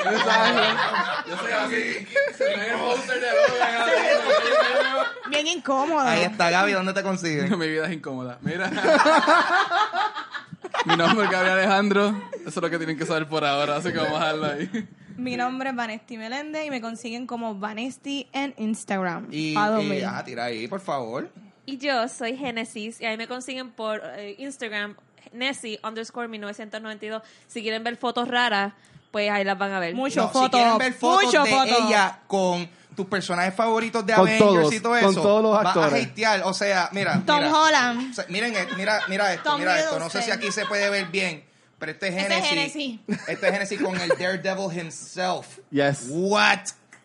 Yo 1.28 1.38
soy 1.38 1.52
así, 1.52 2.08
se 2.38 2.44
ve 2.44 2.54
el 2.54 3.20
de 3.20 3.32
Logan. 3.32 5.08
Bien 5.30 5.48
incómodo. 5.48 6.00
Ahí 6.02 6.24
está, 6.24 6.50
Gaby, 6.50 6.74
¿dónde 6.74 6.94
te 6.94 7.04
consiguen? 7.04 7.50
Mi 7.60 7.68
vida 7.68 7.86
es 7.88 7.94
incómoda. 7.94 8.38
Mira. 8.42 8.70
Mi 10.86 10.98
nombre 10.98 11.26
es 11.26 11.32
Gabriel 11.32 11.58
Alejandro. 11.60 12.10
Eso 12.42 12.50
es 12.50 12.56
lo 12.58 12.70
que 12.70 12.78
tienen 12.78 12.98
que 12.98 13.06
saber 13.06 13.28
por 13.28 13.46
ahora, 13.46 13.78
así 13.78 13.92
que 13.92 13.98
vamos 13.98 14.20
a 14.20 14.34
dejarlo 14.34 14.46
ahí. 14.48 14.88
Mi 15.18 15.38
nombre 15.38 15.70
es 15.70 15.76
Vanesti 15.76 16.18
Meléndez 16.18 16.66
y 16.66 16.70
me 16.70 16.82
consiguen 16.82 17.28
como 17.28 17.56
Vanesti 17.56 18.28
en 18.34 18.54
Instagram. 18.58 19.28
Y, 19.32 19.54
Follow 19.54 19.82
y 19.82 19.86
me. 19.86 20.04
ajá, 20.04 20.24
tira 20.24 20.46
ahí, 20.46 20.68
por 20.68 20.82
favor. 20.82 21.30
Y 21.66 21.78
yo 21.78 22.08
soy 22.10 22.36
Genesis 22.36 23.00
y 23.00 23.06
ahí 23.06 23.16
me 23.16 23.28
consiguen 23.28 23.72
por 23.72 24.02
eh, 24.18 24.36
Instagram 24.40 24.96
Nessie 25.32 25.80
underscore 25.84 26.28
1992. 26.28 27.22
Si 27.48 27.62
quieren 27.62 27.84
ver 27.84 27.96
fotos 27.96 28.28
raras, 28.28 28.74
pues 29.12 29.30
ahí 29.30 29.44
las 29.44 29.58
van 29.58 29.72
a 29.72 29.80
ver. 29.80 29.96
Mucho 29.96 30.30
No, 30.34 30.44
si 30.44 30.50
quieren 30.50 30.78
ver 30.78 30.94
fotos 30.94 31.32
de 31.32 31.38
foto. 31.52 31.88
ella 31.88 32.20
con 32.28 32.68
tus 32.96 33.06
personajes 33.06 33.54
favoritos 33.54 34.06
de 34.06 34.14
Con 34.14 34.28
Avengers 34.28 34.40
todos, 34.62 34.74
y 34.74 34.80
todo 34.80 35.00
con 35.00 35.12
eso, 35.12 35.22
todos 35.22 35.44
los 35.44 35.52
vas 35.54 35.66
actores. 35.68 36.06
a 36.06 36.10
hatear. 36.10 36.42
O 36.46 36.54
sea, 36.54 36.90
mira, 36.92 37.22
Tom 37.26 37.38
mira. 37.38 37.58
Holland. 37.58 38.12
O 38.12 38.14
sea, 38.14 38.26
miren, 38.30 38.56
eh, 38.56 38.68
mira, 38.78 39.00
mira 39.08 39.34
esto, 39.34 39.50
Tom 39.50 39.60
mira 39.60 39.80
esto. 39.80 40.00
No 40.00 40.10
sé 40.10 40.22
si 40.22 40.32
aquí 40.32 40.52
se 40.52 40.66
puede 40.66 40.90
ver 40.90 41.08
bien, 41.08 41.44
pero 41.80 41.92
este 41.92 42.08
es 42.10 42.16
Este 42.16 42.38
es 42.38 42.46
Genesis. 42.46 43.00
Este 43.28 43.48
es 43.48 43.54
Genesis 43.54 43.82
con 43.82 44.00
el 44.00 44.10
Daredevil 44.10 44.78
himself. 44.78 45.60
Yes. 45.72 46.06
What? 46.10 46.60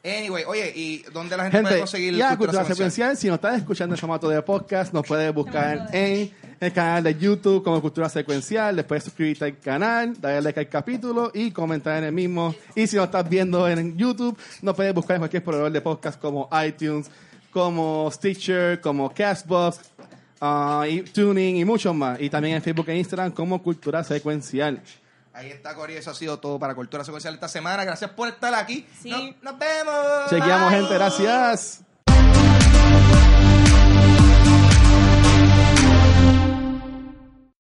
Anyway, 0.04 0.44
oye, 0.46 0.72
¿y 0.74 1.02
dónde 1.12 1.36
la 1.36 1.42
gente 1.44 1.58
puede 1.58 1.74
Gente, 1.74 1.80
conseguir 1.80 2.14
ya 2.14 2.28
Cultura 2.28 2.38
Cultura 2.38 2.62
Secuencial? 2.62 2.76
Secuencial, 2.76 3.16
si 3.16 3.26
nos 3.26 3.34
estás 3.34 3.56
escuchando 3.58 3.94
en 3.94 4.00
formato 4.00 4.28
de 4.28 4.40
podcast, 4.42 4.92
nos 4.94 5.04
puedes 5.06 5.34
buscar 5.34 5.88
en 5.92 6.32
el 6.60 6.72
canal 6.72 7.04
de 7.04 7.14
YouTube 7.16 7.62
como 7.62 7.80
Cultura 7.80 8.08
Secuencial, 8.08 8.74
después 8.76 9.04
suscribirte 9.04 9.44
al 9.44 9.58
canal, 9.58 10.20
darle 10.20 10.42
like 10.42 10.60
al 10.60 10.68
capítulo 10.68 11.30
y 11.32 11.50
comentar 11.50 11.98
en 11.98 12.04
el 12.04 12.12
mismo. 12.12 12.54
Y 12.74 12.86
si 12.86 12.96
nos 12.96 13.06
estás 13.06 13.28
viendo 13.28 13.68
en 13.68 13.96
YouTube, 13.96 14.36
nos 14.62 14.74
puedes 14.74 14.92
buscar 14.94 15.16
en 15.16 15.20
cualquier 15.20 15.44
proveedor 15.44 15.70
de 15.70 15.80
podcast 15.80 16.20
como 16.20 16.48
iTunes, 16.66 17.10
como 17.52 18.10
Stitcher, 18.10 18.80
como 18.80 19.12
Castbox, 19.14 19.80
ah, 20.40 20.84
y 20.88 21.02
Tuning 21.02 21.56
y 21.56 21.64
muchos 21.64 21.94
más. 21.94 22.20
Y 22.20 22.28
también 22.28 22.56
en 22.56 22.62
Facebook 22.62 22.88
e 22.88 22.96
Instagram 22.98 23.30
como 23.32 23.62
Cultura 23.62 24.02
Secuencial. 24.02 24.82
Ahí 25.32 25.50
está, 25.50 25.74
Cori. 25.76 25.94
Eso 25.94 26.10
ha 26.10 26.14
sido 26.14 26.40
todo 26.40 26.58
para 26.58 26.74
Cultura 26.74 27.04
Secuencial 27.04 27.34
esta 27.34 27.48
semana. 27.48 27.84
Gracias 27.84 28.10
por 28.10 28.26
estar 28.26 28.52
aquí. 28.54 28.84
Sí. 29.00 29.10
Nos, 29.10 29.42
nos 29.42 29.58
vemos. 29.58 30.30
Chequeamos, 30.30 30.70
Bye. 30.70 30.80
gente. 30.80 30.94
Gracias. 30.94 31.87